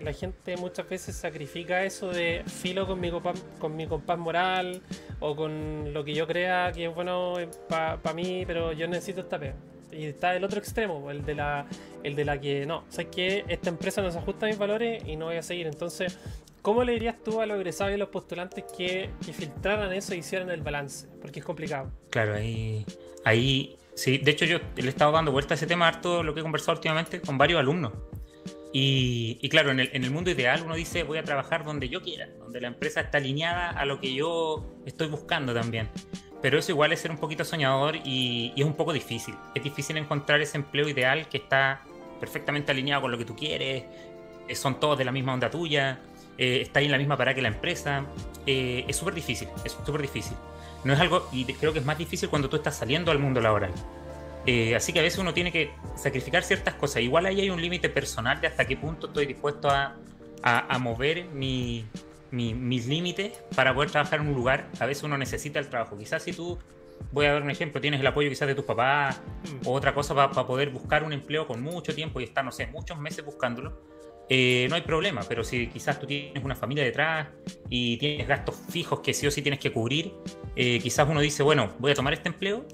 la 0.02 0.12
gente 0.12 0.56
muchas 0.56 0.88
veces 0.88 1.16
sacrifica 1.16 1.84
eso 1.84 2.10
de 2.10 2.44
filo 2.46 2.86
con 2.86 3.00
mi, 3.00 3.10
con 3.58 3.76
mi 3.76 3.86
compás 3.86 4.18
moral 4.18 4.82
o 5.20 5.34
con 5.34 5.92
lo 5.92 6.04
que 6.04 6.14
yo 6.14 6.26
crea 6.26 6.72
que 6.72 6.86
es 6.86 6.94
bueno 6.94 7.34
para 7.68 8.14
mí, 8.14 8.44
pero 8.46 8.72
yo 8.72 8.86
necesito 8.88 9.20
esta 9.20 9.38
pega 9.38 9.54
y 9.92 10.04
está 10.06 10.34
el 10.36 10.44
otro 10.44 10.58
extremo, 10.58 11.10
el 11.10 11.24
de 11.24 11.34
la, 11.34 11.66
el 12.02 12.14
de 12.14 12.24
la 12.24 12.40
que 12.40 12.66
no, 12.66 12.84
sabes 12.88 13.08
que 13.14 13.44
esta 13.48 13.70
empresa 13.70 14.02
no 14.02 14.10
se 14.10 14.18
ajusta 14.18 14.46
a 14.46 14.48
mis 14.48 14.58
valores 14.58 15.02
y 15.06 15.16
no 15.16 15.26
voy 15.26 15.36
a 15.36 15.42
seguir. 15.42 15.66
Entonces, 15.66 16.18
¿cómo 16.62 16.84
le 16.84 16.92
dirías 16.92 17.16
tú 17.22 17.40
a 17.40 17.46
los 17.46 17.56
egresados 17.56 17.92
y 17.92 17.94
a 17.94 17.98
los 17.98 18.08
postulantes 18.08 18.64
que, 18.76 19.10
que 19.24 19.32
filtraran 19.32 19.92
eso 19.92 20.12
e 20.12 20.18
hicieran 20.18 20.50
el 20.50 20.62
balance? 20.62 21.06
Porque 21.20 21.40
es 21.40 21.44
complicado. 21.44 21.90
Claro, 22.10 22.34
ahí, 22.34 22.84
ahí, 23.24 23.76
sí, 23.94 24.18
de 24.18 24.30
hecho 24.30 24.44
yo 24.44 24.58
le 24.76 24.86
he 24.86 24.88
estado 24.88 25.12
dando 25.12 25.32
vuelta 25.32 25.54
a 25.54 25.56
ese 25.56 25.66
tema 25.66 25.88
harto 25.88 26.22
lo 26.22 26.34
que 26.34 26.40
he 26.40 26.42
conversado 26.42 26.76
últimamente 26.76 27.20
con 27.20 27.38
varios 27.38 27.60
alumnos. 27.60 27.92
Y, 28.70 29.38
y, 29.40 29.48
claro, 29.48 29.70
en 29.70 29.80
el, 29.80 29.90
en 29.94 30.04
el, 30.04 30.10
mundo 30.10 30.30
ideal 30.30 30.60
uno 30.62 30.74
dice 30.74 31.02
voy 31.02 31.16
a 31.16 31.24
trabajar 31.24 31.64
donde 31.64 31.88
yo 31.88 32.02
quiera, 32.02 32.28
donde 32.38 32.60
la 32.60 32.68
empresa 32.68 33.00
está 33.00 33.16
alineada 33.16 33.70
a 33.70 33.86
lo 33.86 33.98
que 33.98 34.12
yo 34.12 34.66
estoy 34.84 35.08
buscando 35.08 35.54
también. 35.54 35.88
Pero 36.40 36.58
eso 36.58 36.72
igual 36.72 36.92
es 36.92 37.00
ser 37.00 37.10
un 37.10 37.18
poquito 37.18 37.44
soñador 37.44 37.96
y, 38.04 38.52
es 38.56 38.64
un 38.64 38.74
poco 38.74 38.92
difícil. 38.92 39.34
Es 39.54 39.62
difícil 39.62 39.96
encontrar 39.96 40.40
ese 40.40 40.56
empleo 40.56 40.88
ideal 40.88 41.28
que 41.28 41.38
está 41.38 41.82
perfectamente 42.20 42.72
alineado 42.72 43.02
con 43.02 43.10
lo 43.10 43.18
que 43.18 43.24
tú 43.24 43.34
quieres, 43.34 43.84
eh, 44.48 44.54
son 44.54 44.80
todos 44.80 44.98
de 44.98 45.04
la 45.04 45.12
misma 45.12 45.34
onda 45.34 45.50
tuya, 45.50 46.00
eh, 46.36 46.60
está 46.62 46.80
ahí 46.80 46.86
en 46.86 46.92
la 46.92 46.98
misma 46.98 47.16
parada 47.16 47.34
que 47.34 47.42
la 47.42 47.48
empresa. 47.48 48.04
Eh, 48.46 48.84
es 48.88 48.96
súper 48.96 49.14
difícil, 49.14 49.48
es 49.64 49.72
súper 49.72 50.00
difícil. 50.00 50.36
No 50.84 50.92
es 50.92 51.00
algo, 51.00 51.28
y 51.32 51.44
creo 51.44 51.72
que 51.72 51.80
es 51.80 51.84
más 51.84 51.98
difícil 51.98 52.28
cuando 52.28 52.48
tú 52.48 52.56
estás 52.56 52.76
saliendo 52.76 53.10
al 53.10 53.18
mundo 53.18 53.40
laboral. 53.40 53.72
así 54.76 54.92
que 54.92 55.00
a 55.00 55.02
veces 55.02 55.18
uno 55.18 55.34
tiene 55.34 55.52
que 55.52 55.72
sacrificar 55.96 56.42
ciertas 56.44 56.74
cosas. 56.74 57.02
Igual 57.02 57.26
ahí 57.26 57.40
hay 57.40 57.50
un 57.50 57.60
límite 57.60 57.88
personal 57.88 58.40
de 58.40 58.46
hasta 58.46 58.64
qué 58.64 58.76
punto 58.76 59.08
estoy 59.08 59.26
dispuesto 59.26 59.68
a, 59.68 59.96
a 60.42 60.78
mover 60.78 61.26
mi, 61.26 61.84
mis 62.30 62.86
límites 62.86 63.32
para 63.54 63.74
poder 63.74 63.90
trabajar 63.90 64.20
en 64.20 64.28
un 64.28 64.34
lugar. 64.34 64.70
A 64.80 64.86
veces 64.86 65.04
uno 65.04 65.16
necesita 65.18 65.58
el 65.58 65.68
trabajo. 65.68 65.96
Quizás 65.96 66.22
si 66.22 66.32
tú, 66.32 66.58
voy 67.12 67.26
a 67.26 67.32
dar 67.32 67.42
un 67.42 67.50
ejemplo, 67.50 67.80
tienes 67.80 68.00
el 68.00 68.06
apoyo 68.06 68.28
quizás 68.28 68.48
de 68.48 68.54
tus 68.54 68.64
papás 68.64 69.20
o 69.64 69.72
otra 69.72 69.94
cosa 69.94 70.14
para 70.14 70.46
poder 70.46 70.70
buscar 70.70 71.04
un 71.04 71.12
empleo 71.12 71.46
con 71.46 71.62
mucho 71.62 71.94
tiempo 71.94 72.20
y 72.20 72.24
estar, 72.24 72.44
no 72.44 72.52
sé, 72.52 72.66
muchos 72.66 72.98
meses 72.98 73.24
buscándolo. 73.24 73.80
eh, 74.30 74.66
no 74.68 74.76
hay 74.76 74.82
problema, 74.82 75.22
pero 75.26 75.42
si 75.42 75.68
quizás 75.68 75.98
tú 75.98 76.06
tienes 76.06 76.44
una 76.44 76.54
familia 76.54 76.84
detrás 76.84 77.28
y 77.70 77.96
tienes 77.96 78.28
gastos 78.28 78.56
fijos 78.70 79.00
que 79.00 79.14
sí 79.14 79.26
o 79.26 79.30
sí 79.30 79.40
tienes 79.40 79.58
que 79.58 79.72
cubrir, 79.72 80.12
eh, 80.54 80.78
quizás 80.80 81.08
uno 81.08 81.20
dice, 81.20 81.42
bueno, 81.42 81.74
voy 81.78 81.92
a 81.92 81.94
tomar 81.94 82.12
este 82.12 82.28
empleo, 82.28 82.66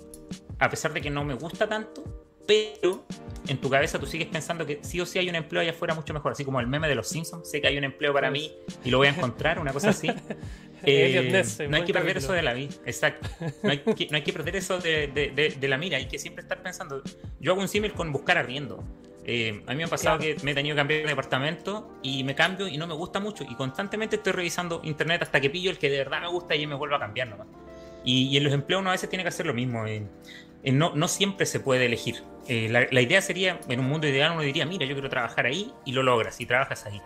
a 0.59 0.69
pesar 0.69 0.93
de 0.93 1.01
que 1.01 1.11
no 1.11 1.25
me 1.25 1.35
gusta 1.35 1.69
tanto, 1.69 2.03
pero 2.47 3.05
en 3.49 3.59
tu 3.59 3.69
cabeza 3.69 3.99
tú 3.99 4.07
sigues 4.07 4.29
pensando 4.29 4.65
que 4.65 4.81
sí 4.83 5.01
o 5.01 5.07
sí 5.07 5.19
hay 5.19 5.29
un 5.29 5.35
empleo 5.35 5.63
allá 5.63 5.73
afuera 5.73 5.95
mucho 5.95 6.15
mejor, 6.15 6.33
así 6.33 6.45
como 6.45 6.61
el 6.61 6.67
meme 6.67 6.89
de 6.89 6.95
los 6.95 7.09
Simpsons, 7.09 7.49
sé 7.51 7.61
que 7.61 7.69
hay 7.69 7.77
un 7.77 7.85
empleo 7.85 8.13
para 8.13 8.31
mí 8.31 8.53
y 8.85 8.91
lo 8.91 8.99
voy 8.99 9.09
a 9.09 9.11
encontrar, 9.17 9.59
una 9.59 9.73
cosa 9.73 9.91
así. 9.91 10.11
Eh, 10.87 11.43
no 11.71 11.79
hay 11.79 11.85
que 11.85 11.95
perder 11.95 12.19
eso 12.19 12.35
de 12.35 12.43
la 12.43 12.53
vida, 12.53 12.75
exacto. 12.85 13.27
No 13.63 13.71
hay 13.71 13.79
que, 13.79 14.33
perder 14.35 14.57
eso 14.57 14.79
de, 14.79 15.57
la 15.63 15.79
mira, 15.79 15.97
hay 15.97 16.09
que 16.09 16.19
siempre 16.19 16.43
estar 16.43 16.63
pensando. 16.63 17.03
Yo 17.41 17.53
hago 17.53 17.63
un 17.63 17.69
símil 17.69 17.95
con 17.95 18.13
buscar 18.13 18.37
arriendo. 18.37 18.85
Eh, 19.25 19.63
a 19.67 19.71
mí 19.71 19.79
me 19.79 19.85
ha 19.85 19.89
pasado 19.89 20.19
que 20.19 20.37
me 20.43 20.51
he 20.51 20.55
tenido 20.55 20.75
que 20.75 20.81
cambiar 20.81 21.01
de 21.01 21.09
departamento 21.09 21.99
y 22.03 22.23
me 22.23 22.35
cambio 22.35 22.69
y 22.69 22.77
no 22.77 22.87
me 22.87 22.93
gusta 22.93 23.19
mucho 23.19 23.45
y 23.49 23.55
constantemente 23.55 24.17
estoy 24.17 24.35
revisando 24.35 24.83
internet 24.85 25.23
hasta 25.23 25.41
que 25.41 25.49
pillo 25.49 25.71
el 25.71 25.79
que 25.79 25.89
de 25.89 25.97
verdad 25.97 26.21
me 26.21 26.29
gusta 26.29 26.55
y 26.55 26.67
me 26.67 26.75
vuelvo 26.75 26.97
a 26.97 27.01
cambiar 27.01 27.29
nomás. 27.29 27.47
Y, 28.05 28.37
en 28.37 28.45
los 28.45 28.53
empleos 28.53 28.83
uno 28.83 28.91
a 28.91 28.93
veces 28.93 29.09
tiene 29.09 29.23
que 29.25 29.29
hacer 29.29 29.47
lo 29.47 29.55
mismo. 29.55 29.87
Eh, 29.87 30.07
no, 30.73 30.95
no, 30.95 31.09
siempre 31.09 31.47
se 31.47 31.61
puede 31.61 31.87
elegir. 31.87 32.23
La, 32.49 32.87
la, 32.91 33.01
idea 33.01 33.23
sería, 33.23 33.61
en 33.69 33.81
un 33.81 33.87
mundo 33.87 34.07
ideal 34.07 34.33
uno 34.33 34.43
diría, 34.43 34.67
mira, 34.67 34.87
yo 34.87 34.95
quiero 34.95 35.09
trabajar 35.09 35.47
ahí 35.47 35.73
y 35.85 35.93
lo 35.93 36.03
logras 36.03 36.41
y 36.41 36.47
trabajas 36.47 36.85
ahí. 36.87 37.01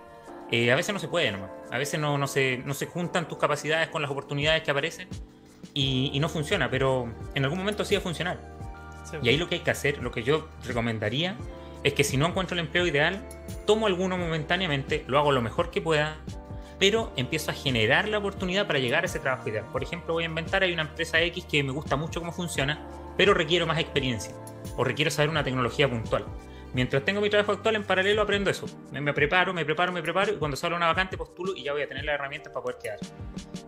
Eh, 0.51 0.73
a 0.73 0.77
veces 0.77 0.95
no 0.95 0.99
se 0.99 1.09
puede 1.09 1.31
nomás. 1.31 1.51
A 1.71 1.79
veces 1.79 2.01
no, 2.01 2.17
no, 2.19 2.27
se, 2.27 2.59
no 2.59 2.75
se 2.75 2.87
juntan 2.87 3.29
tus 3.29 3.39
capacidades 3.39 3.89
con 3.89 4.03
las 4.03 4.11
oportunidades 4.11 4.63
que 4.63 4.71
aparecen 4.71 5.09
y, 5.75 6.19
no 6.21 6.29
funciona, 6.29 6.71
pero 6.71 7.13
en 7.35 7.45
algún 7.45 7.59
momento 7.59 7.85
sí 7.85 7.95
va 7.95 8.01
a 8.01 8.03
funcionar. 8.03 8.39
Y 9.23 9.29
ahí 9.29 9.37
lo 9.37 9.49
que 9.49 9.57
hay 9.57 9.61
que 9.63 9.71
hacer, 9.71 10.03
lo 10.03 10.11
que 10.11 10.23
yo 10.23 10.49
recomendaría, 10.67 11.37
es 11.83 11.95
que 11.95 12.05
si 12.05 12.17
no 12.17 12.27
encuentro 12.27 12.55
el 12.55 12.61
empleo 12.61 12.87
ideal, 12.87 13.27
tomo 13.67 13.87
alguno 13.87 14.19
momentáneamente, 14.19 15.05
lo 15.07 15.19
hago 15.19 15.33
lo 15.33 15.41
mejor 15.41 15.71
que 15.71 15.81
pueda, 15.81 16.17
pero 16.79 17.13
empiezo 17.17 17.51
a 17.51 17.55
generar 17.55 18.09
la 18.09 18.19
oportunidad 18.19 18.67
para 18.67 18.79
llegar 18.79 19.05
a 19.05 19.07
ese 19.07 19.19
trabajo 19.19 19.49
ideal. 19.49 19.67
Por 19.73 19.83
ejemplo, 19.83 20.15
voy 20.15 20.25
a 20.25 20.27
inventar, 20.27 20.63
hay 20.63 20.73
una 20.73 20.83
empresa 20.83 21.21
X 21.21 21.45
que 21.45 21.63
me 21.63 21.73
gusta 21.73 21.97
mucho 21.97 22.21
cómo 22.21 22.33
funciona, 22.33 22.81
pero 23.19 23.35
requiero 23.35 23.67
más 23.67 23.79
experiencia 23.79 24.33
o 24.77 24.85
requiero 24.85 25.11
saber 25.11 25.29
una 25.29 25.45
tecnología 25.45 25.91
puntual. 25.91 26.25
Mientras 26.73 27.05
tengo 27.05 27.21
mi 27.21 27.31
trabajo 27.31 27.53
actual, 27.53 27.77
en 27.77 27.85
paralelo 27.85 28.23
aprendo 28.23 28.51
eso. 28.51 28.67
Me, 28.93 29.13
preparo, 29.13 29.53
me 29.53 29.65
preparo, 29.65 29.93
me 29.93 30.03
preparo 30.03 30.35
y 30.35 30.37
cuando 30.37 30.57
sale 30.57 30.77
una 30.77 30.87
vacante 30.87 31.17
postulo 31.17 31.55
y 31.57 31.65
ya 31.65 31.73
voy 31.73 31.83
a 31.83 31.89
tener 31.89 32.05
las 32.05 32.15
herramientas 32.15 32.53
para 32.53 32.63
poder 32.63 32.79
quedar. 32.79 32.99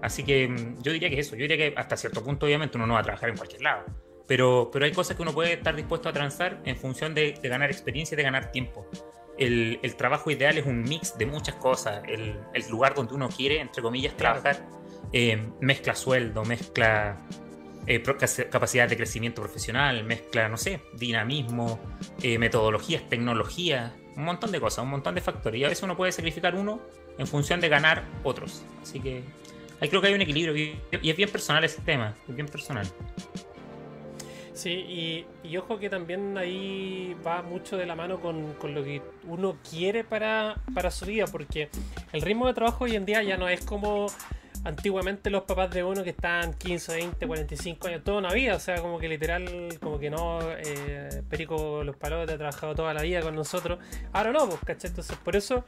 Así 0.02 0.22
que 0.22 0.48
mm, 0.48 0.82
yo 0.82 0.92
diría 0.92 1.08
que 1.08 1.18
es 1.18 1.26
eso. 1.26 1.34
Yo 1.34 1.42
diría 1.42 1.56
que 1.56 1.74
hasta 1.76 1.96
cierto 1.96 2.22
punto, 2.22 2.46
obviamente, 2.46 2.76
uno 2.76 2.86
no 2.86 2.94
va 2.94 3.00
a 3.00 3.02
trabajar 3.02 3.30
en 3.30 3.36
cualquier 3.36 3.62
lado. 3.62 3.84
Pero, 4.26 4.70
pero 4.72 4.84
hay 4.84 4.92
cosas 4.92 5.16
que 5.16 5.22
uno 5.22 5.32
puede 5.32 5.54
estar 5.54 5.74
dispuesto 5.74 6.08
a 6.08 6.12
transar 6.12 6.60
en 6.64 6.76
función 6.76 7.14
de, 7.14 7.32
ganar 7.42 7.70
experiencia 7.70 8.14
y 8.14 8.16
de 8.18 8.22
ganar 8.22 8.52
tiempo. 8.52 8.86
El, 9.38 9.80
trabajo 9.96 10.30
ideal 10.30 10.58
es 10.58 10.66
un 10.66 10.82
mix 10.82 11.16
de 11.16 11.26
muchas 11.26 11.54
cosas. 11.56 12.02
El, 12.06 12.36
lugar 12.70 12.94
donde 12.94 13.14
uno 13.14 13.28
quiere, 13.30 13.60
entre 13.60 13.82
comillas, 13.82 14.16
trabajar, 14.16 14.64
eh, 15.12 15.42
mezcla 15.60 15.94
sueldo, 15.94 16.44
mezcla 16.44 17.18
eh, 17.86 18.02
capacidad 18.50 18.88
de 18.88 18.96
crecimiento 18.96 19.42
profesional, 19.42 20.04
mezcla, 20.04 20.48
no 20.48 20.56
sé, 20.56 20.80
dinamismo, 20.94 21.80
eh, 22.22 22.38
metodologías, 22.38 23.08
tecnología, 23.08 23.94
un 24.16 24.24
montón 24.24 24.52
de 24.52 24.60
cosas, 24.60 24.84
un 24.84 24.90
montón 24.90 25.14
de 25.14 25.20
factores. 25.20 25.60
Y 25.60 25.64
a 25.64 25.68
veces 25.68 25.82
uno 25.82 25.96
puede 25.96 26.12
sacrificar 26.12 26.54
uno 26.54 26.80
en 27.18 27.26
función 27.26 27.60
de 27.60 27.68
ganar 27.68 28.04
otros. 28.22 28.62
Así 28.82 29.00
que 29.00 29.22
ahí 29.80 29.88
creo 29.88 30.00
que 30.00 30.08
hay 30.08 30.14
un 30.14 30.20
equilibrio 30.20 30.56
y, 30.56 30.78
es 30.90 31.16
bien 31.16 31.30
personal 31.30 31.64
ese 31.64 31.80
tema, 31.82 32.14
es 32.28 32.34
bien 32.34 32.48
personal. 32.48 32.86
Sí, 34.52 35.24
y, 35.42 35.56
ojo 35.56 35.78
que 35.78 35.88
también 35.88 36.36
ahí 36.36 37.16
va 37.26 37.40
mucho 37.40 37.78
de 37.78 37.86
la 37.86 37.94
mano 37.94 38.20
con, 38.20 38.52
con, 38.54 38.74
lo 38.74 38.84
que 38.84 39.00
uno 39.24 39.56
quiere 39.68 40.04
para, 40.04 40.56
para 40.74 40.90
su 40.90 41.06
vida, 41.06 41.24
porque 41.26 41.70
el 42.12 42.20
ritmo 42.20 42.46
de 42.46 42.52
trabajo 42.52 42.84
hoy 42.84 42.94
en 42.94 43.06
día 43.06 43.22
ya 43.22 43.38
no 43.38 43.48
es 43.48 43.64
como 43.64 44.08
antiguamente 44.64 45.30
los 45.30 45.44
papás 45.44 45.70
de 45.70 45.82
uno 45.84 46.04
que 46.04 46.10
estaban 46.10 46.54
15, 46.54 46.92
20, 46.94 47.26
45 47.26 47.88
años, 47.88 48.04
toda 48.04 48.18
una 48.18 48.32
vida, 48.32 48.56
o 48.56 48.60
sea, 48.60 48.80
como 48.80 48.98
que 48.98 49.08
literal, 49.08 49.78
como 49.80 49.98
que 49.98 50.10
no, 50.10 50.40
eh, 50.42 51.22
Perico 51.28 51.82
Los 51.84 51.96
Palotes 51.96 52.34
ha 52.34 52.38
trabajado 52.38 52.74
toda 52.74 52.94
la 52.94 53.02
vida 53.02 53.20
con 53.22 53.34
nosotros. 53.34 53.78
Ahora 54.12 54.32
no, 54.32 54.48
pues, 54.48 54.60
¿cachai? 54.64 54.90
Entonces, 54.90 55.16
por 55.16 55.36
eso 55.36 55.64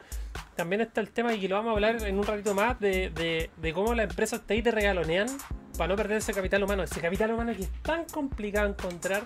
también 0.55 0.81
está 0.83 1.01
el 1.01 1.11
tema 1.11 1.35
y 1.35 1.49
lo 1.49 1.57
vamos 1.57 1.71
a 1.71 1.75
hablar 1.75 2.03
en 2.07 2.19
un 2.19 2.25
ratito 2.25 2.55
más 2.55 2.79
de, 2.81 3.11
de, 3.11 3.51
de 3.57 3.73
cómo 3.73 3.95
las 3.95 4.09
empresas 4.11 4.43
te, 4.47 4.61
te 4.63 4.71
regalonean 4.71 5.29
para 5.77 5.89
no 5.89 5.97
perder 5.97 6.19
ese 6.19 6.33
capital 6.33 6.63
humano, 6.63 6.83
ese 6.83 7.01
capital 7.01 7.33
humano 7.33 7.53
que 7.55 7.63
es 7.63 7.71
tan 7.83 8.05
complicado 8.05 8.69
encontrar 8.69 9.23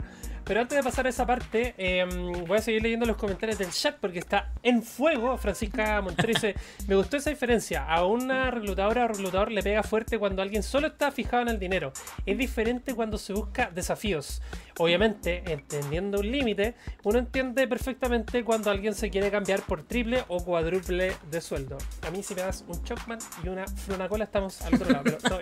pero 0.47 0.61
antes 0.61 0.79
de 0.79 0.85
pasar 0.85 1.07
a 1.07 1.09
esa 1.09 1.27
parte, 1.27 1.75
em, 1.77 2.45
voy 2.47 2.59
a 2.59 2.63
seguir 2.63 2.81
leyendo 2.81 3.05
los 3.05 3.17
comentarios 3.17 3.59
del 3.59 3.73
chat 3.73 3.97
porque 4.01 4.21
está 4.21 4.53
en 4.63 4.81
fuego. 4.81 5.37
Francisca 5.39 6.01
Montero 6.01 6.29
dice: 6.29 6.55
Me 6.87 6.95
gustó 6.95 7.17
esa 7.17 7.31
diferencia. 7.31 7.85
A 7.85 8.05
una 8.07 8.53
reclutadora 8.53 9.07
o 9.07 9.09
reclutador 9.09 9.51
le 9.51 9.65
pega 9.65 9.83
fuerte 9.83 10.21
cuando 10.21 10.43
alguien 10.43 10.63
solo 10.63 10.87
está 10.87 11.11
fijado 11.11 11.43
en 11.43 11.49
el 11.49 11.59
dinero. 11.59 11.93
Es 12.27 12.39
diferente 12.39 12.95
cuando 12.95 13.19
se 13.19 13.33
busca 13.33 13.73
desafíos. 13.75 14.41
Obviamente, 14.79 15.43
entendiendo 15.51 16.21
un 16.21 16.31
límite, 16.31 16.77
uno 17.03 17.19
entiende 17.19 17.67
perfectamente 17.67 18.45
cuando 18.45 18.71
alguien 18.71 18.95
se 18.95 19.11
quiere 19.11 19.33
cambiar 19.33 19.63
por 19.63 19.83
triple 19.83 20.23
o 20.29 20.45
cuádruple 20.45 21.15
de 21.29 21.41
sueldo. 21.41 21.77
A 22.07 22.11
mí, 22.13 22.23
si 22.23 22.37
me 22.37 22.43
das 22.43 22.65
un 22.69 22.85
Chocman 22.85 23.19
y 23.43 23.49
una 23.49 24.09
Cola, 24.09 24.23
estamos 24.23 24.63
al 24.63 24.75
otro 24.75 24.91
lado. 24.91 25.19
Pero 25.21 25.41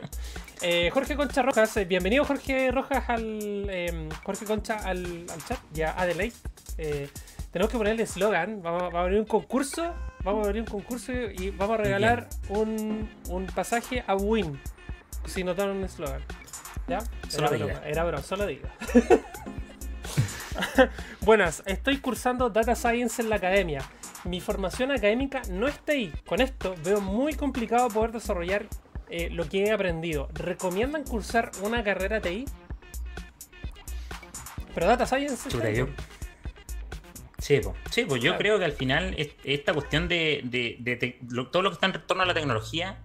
eh, 0.62 0.88
Jorge 0.94 1.16
Concha 1.16 1.42
Rojas, 1.42 1.76
eh, 1.76 1.86
bienvenido 1.86 2.24
Jorge 2.24 2.70
Rojas 2.70 3.10
al. 3.10 3.68
Em, 3.68 4.08
Jorge 4.22 4.44
Concha 4.44 4.76
al, 4.76 5.26
chat, 5.44 5.58
ya 5.72 5.90
Adelaide. 6.00 6.36
Eh, 6.78 7.08
tenemos 7.50 7.72
que 7.72 7.78
ponerle 7.78 8.04
eslogan. 8.04 8.62
Vamos, 8.62 8.94
a 8.94 9.00
abrir 9.00 9.18
un 9.18 9.24
concurso. 9.24 9.92
Vamos 10.22 10.46
a 10.46 10.50
abrir 10.50 10.62
un 10.62 10.68
concurso 10.68 11.12
y 11.12 11.50
vamos 11.50 11.80
a 11.80 11.82
regalar 11.82 12.28
un, 12.48 13.10
un 13.28 13.46
pasaje 13.46 14.04
a 14.06 14.14
Win. 14.14 14.60
Si 15.26 15.42
notaron 15.42 15.78
un 15.78 15.84
eslogan. 15.84 16.22
¿Ya? 16.86 16.98
Era 17.36 17.48
broma, 17.48 17.80
era 17.84 18.04
broma, 18.04 18.22
solo 18.22 18.46
digo. 18.46 18.68
Buenas, 21.22 21.64
estoy 21.66 21.98
cursando 21.98 22.50
Data 22.50 22.76
Science 22.76 23.20
en 23.20 23.30
la 23.30 23.36
academia. 23.36 23.82
Mi 24.22 24.40
formación 24.40 24.92
académica 24.92 25.42
no 25.50 25.66
está 25.66 25.90
ahí. 25.90 26.12
Con 26.24 26.40
esto 26.40 26.76
veo 26.84 27.00
muy 27.00 27.34
complicado 27.34 27.88
poder 27.88 28.12
desarrollar 28.12 28.68
eh, 29.10 29.30
lo 29.30 29.48
que 29.48 29.64
he 29.64 29.72
aprendido. 29.72 30.28
¿Recomiendan 30.34 31.04
cursar 31.04 31.50
una 31.62 31.82
carrera 31.82 32.20
TI? 32.20 32.44
Pero 34.74 34.86
Data 34.86 35.06
Science. 35.06 35.50
Sí, 37.38 37.60
pues, 38.08 38.22
yo 38.22 38.38
creo 38.38 38.58
que 38.58 38.64
al 38.64 38.72
final 38.72 39.14
esta 39.44 39.74
cuestión 39.74 40.08
de, 40.08 40.78
todo 41.52 41.62
lo 41.62 41.70
que 41.70 41.74
está 41.74 41.86
en 41.86 42.06
torno 42.06 42.22
a 42.22 42.26
la 42.26 42.34
tecnología 42.34 42.96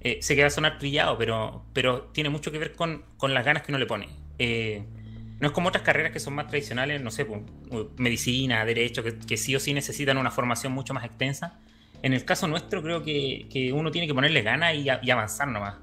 eh, 0.00 0.18
sé 0.22 0.36
que 0.36 0.42
va 0.42 0.46
a 0.46 0.50
sonar 0.50 0.78
trillado, 0.78 1.18
pero, 1.18 1.64
pero 1.72 2.02
tiene 2.12 2.30
mucho 2.30 2.52
que 2.52 2.58
ver 2.58 2.74
con, 2.74 3.02
las 3.22 3.44
ganas 3.44 3.64
que 3.64 3.72
uno 3.72 3.78
le 3.78 3.86
pone. 3.86 4.08
Eh, 4.38 4.84
no 5.40 5.48
es 5.48 5.52
como 5.52 5.68
otras 5.68 5.82
carreras 5.82 6.12
que 6.12 6.20
son 6.20 6.34
más 6.34 6.46
tradicionales, 6.46 7.02
no 7.02 7.10
sé, 7.10 7.26
medicina, 7.96 8.64
derecho, 8.64 9.02
que, 9.02 9.36
sí 9.36 9.56
o 9.56 9.60
sí 9.60 9.74
necesitan 9.74 10.16
una 10.16 10.30
formación 10.30 10.72
mucho 10.72 10.94
más 10.94 11.04
extensa. 11.04 11.58
En 12.06 12.12
el 12.12 12.24
caso 12.24 12.46
nuestro 12.46 12.84
creo 12.84 13.02
que, 13.02 13.72
uno 13.74 13.90
tiene 13.90 14.06
que 14.06 14.14
ponerle 14.14 14.42
ganas 14.42 14.76
y, 14.76 15.10
avanzar 15.10 15.48
nomás. 15.48 15.74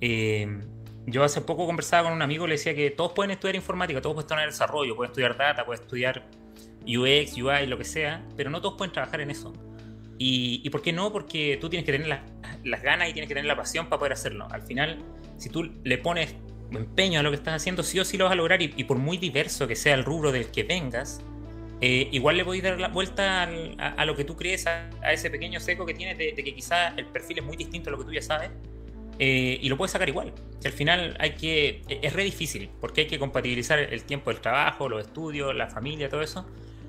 Eh, 0.00 0.58
yo 1.06 1.22
hace 1.22 1.40
poco 1.40 1.66
conversaba 1.66 2.08
con 2.08 2.14
un 2.14 2.22
amigo 2.22 2.48
le 2.48 2.54
decía 2.54 2.74
que 2.74 2.90
todos 2.90 3.12
pueden 3.12 3.30
estudiar 3.30 3.54
informática, 3.54 4.00
todos 4.00 4.14
pueden 4.14 4.24
estudiar 4.24 4.48
desarrollo, 4.48 4.96
pueden 4.96 5.12
estudiar 5.12 5.36
data, 5.36 5.64
pueden 5.64 5.80
estudiar 5.80 6.26
UX, 6.84 7.38
UI, 7.40 7.68
lo 7.68 7.78
que 7.78 7.84
sea, 7.84 8.26
pero 8.36 8.50
no 8.50 8.60
todos 8.60 8.74
pueden 8.76 8.92
trabajar 8.92 9.20
en 9.20 9.30
eso. 9.30 9.52
Y, 10.18 10.68
por 10.70 10.82
qué 10.82 10.92
no? 10.92 11.12
Porque 11.12 11.58
tú 11.60 11.68
tienes 11.68 11.86
que 11.86 11.92
tener 11.92 12.08
las 12.64 12.82
ganas 12.82 13.08
y 13.08 13.12
tienes 13.12 13.28
que 13.28 13.34
tener 13.34 13.46
la 13.46 13.54
pasión 13.54 13.86
para 13.86 14.00
poder 14.00 14.14
hacerlo. 14.14 14.48
Al 14.50 14.62
final, 14.62 14.98
si 15.36 15.48
tú 15.48 15.62
le 15.84 15.98
pones 15.98 16.34
empeño 16.72 17.20
a 17.20 17.22
lo 17.22 17.30
que 17.30 17.36
estás 17.36 17.54
haciendo, 17.54 17.84
sí 17.84 18.00
o 18.00 18.04
sí 18.04 18.18
lo 18.18 18.24
vas 18.24 18.32
a 18.32 18.36
lograr. 18.36 18.60
Y, 18.60 18.82
por 18.82 18.98
muy 18.98 19.16
diverso 19.16 19.68
que 19.68 19.76
sea 19.76 19.94
el 19.94 20.04
rubro 20.04 20.32
del 20.32 20.50
que 20.50 20.64
vengas, 20.64 21.20
eh, 21.80 22.08
igual 22.12 22.36
le 22.36 22.44
podéis 22.44 22.64
dar 22.64 22.78
la 22.78 22.88
vuelta 22.88 23.42
a, 23.42 24.04
lo 24.04 24.16
que 24.16 24.24
tú 24.24 24.36
crees, 24.36 24.66
a, 24.66 24.90
ese 25.12 25.30
pequeño 25.30 25.60
seco 25.60 25.86
que 25.86 25.94
tienes 25.94 26.18
de, 26.18 26.34
que 26.34 26.54
quizás 26.54 26.94
el 26.96 27.06
perfil 27.06 27.38
es 27.38 27.44
muy 27.44 27.56
distinto 27.56 27.90
a 27.90 27.92
lo 27.92 27.98
que 27.98 28.04
tú 28.04 28.12
ya 28.12 28.22
sabes. 28.22 28.50
Eh, 29.20 29.58
y 29.60 29.68
lo 29.68 29.76
puedes 29.76 29.90
sacar 29.90 30.08
igual. 30.08 30.32
al 30.64 30.72
final 30.72 31.16
hay 31.18 31.32
que. 31.32 31.82
Es 31.88 32.12
re 32.12 32.24
difícil, 32.24 32.70
porque 32.80 33.02
hay 33.02 33.06
que 33.06 33.18
compatibilizar 33.18 33.78
el 33.78 34.04
tiempo 34.04 34.30
del 34.30 34.40
trabajo, 34.40 34.88
los 34.88 35.04
estudios, 35.04 35.54
la 35.54 35.68
familia, 35.68 36.08
todo 36.08 36.22
eso. 36.22 36.46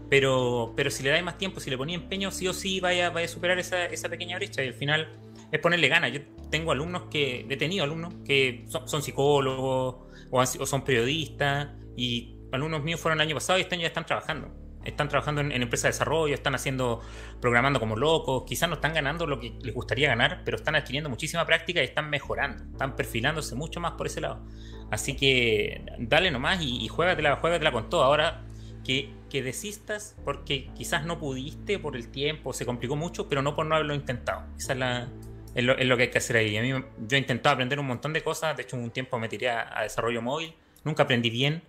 Pero, 0.09 0.73
pero 0.75 0.89
si 0.89 1.03
le 1.03 1.11
dais 1.11 1.23
más 1.23 1.37
tiempo, 1.37 1.59
si 1.59 1.69
le 1.69 1.77
ponía 1.77 1.95
empeño, 1.95 2.31
sí 2.31 2.47
o 2.47 2.53
sí 2.53 2.79
vaya, 2.79 3.11
vaya 3.11 3.25
a 3.25 3.29
superar 3.29 3.59
esa, 3.59 3.85
esa 3.85 4.09
pequeña 4.09 4.37
brecha. 4.37 4.63
Y 4.63 4.67
al 4.67 4.73
final 4.73 5.09
es 5.51 5.59
ponerle 5.59 5.87
ganas. 5.87 6.11
Yo 6.11 6.21
tengo 6.49 6.71
alumnos 6.71 7.03
que, 7.09 7.45
he 7.49 7.57
tenido 7.57 7.83
alumnos 7.83 8.13
que 8.25 8.65
son, 8.67 9.01
psicólogos 9.01 9.95
o, 10.31 10.65
son 10.65 10.83
periodistas 10.83 11.69
y 11.95 12.35
alumnos 12.51 12.83
míos 12.83 12.99
fueron 12.99 13.19
el 13.19 13.27
año 13.27 13.35
pasado 13.35 13.59
y 13.59 13.63
este 13.63 13.75
año 13.75 13.83
ya 13.83 13.87
están 13.87 14.05
trabajando. 14.05 14.51
Están 14.85 15.09
trabajando 15.09 15.41
en, 15.41 15.51
empresas 15.51 15.83
de 15.83 15.89
desarrollo, 15.89 16.33
están 16.33 16.55
haciendo, 16.55 17.01
programando 17.41 17.79
como 17.79 17.95
locos, 17.95 18.43
quizás 18.47 18.69
no 18.69 18.75
están 18.75 18.93
ganando 18.93 19.27
lo 19.27 19.39
que 19.39 19.53
les 19.61 19.73
gustaría 19.73 20.07
ganar, 20.07 20.41
pero 20.45 20.57
están 20.57 20.75
adquiriendo 20.75 21.09
muchísima 21.09 21.45
práctica 21.45 21.81
y 21.81 21.85
están 21.85 22.09
mejorando, 22.09 22.63
están 22.71 22.95
perfilándose 22.95 23.55
mucho 23.55 23.79
más 23.79 23.93
por 23.93 24.07
ese 24.07 24.21
lado. 24.21 24.45
Así 24.89 25.15
que 25.15 25.85
dale 25.99 26.31
nomás 26.31 26.61
y, 26.61 26.83
y 26.83 26.87
juégatela, 26.87 27.35
juégatela 27.35 27.71
con 27.71 27.89
todo. 27.89 28.03
Ahora 28.03 28.45
que 28.83 29.13
que 29.29 29.41
desistas 29.43 30.15
porque 30.25 30.69
quizás 30.75 31.05
no 31.05 31.19
pudiste 31.19 31.79
por 31.79 31.95
el 31.95 32.09
tiempo, 32.09 32.51
se 32.51 32.65
complicó 32.65 32.95
mucho, 32.95 33.29
pero 33.29 33.41
no 33.41 33.55
por 33.55 33.65
no 33.65 33.75
haberlo 33.75 33.93
intentado. 33.93 34.43
Esa 34.57 34.73
es, 34.73 34.79
la, 34.79 35.07
es, 35.55 35.63
lo, 35.63 35.97
que 35.97 36.03
hay 36.03 36.09
que 36.09 36.17
hacer 36.17 36.37
ahí. 36.37 36.57
A 36.57 36.61
mí, 36.61 36.69
yo 36.69 37.17
he 37.17 37.19
intentado 37.19 37.53
aprender 37.53 37.79
un 37.79 37.87
montón 37.87 38.11
de 38.11 38.21
cosas, 38.21 38.57
de 38.57 38.63
hecho 38.63 38.75
un 38.75 38.91
tiempo 38.91 39.17
me 39.19 39.29
tiré 39.29 39.49
a, 39.49 39.83
desarrollo 39.83 40.21
móvil, 40.21 40.53
nunca 40.83 41.03
aprendí 41.03 41.29
bien, 41.29 41.61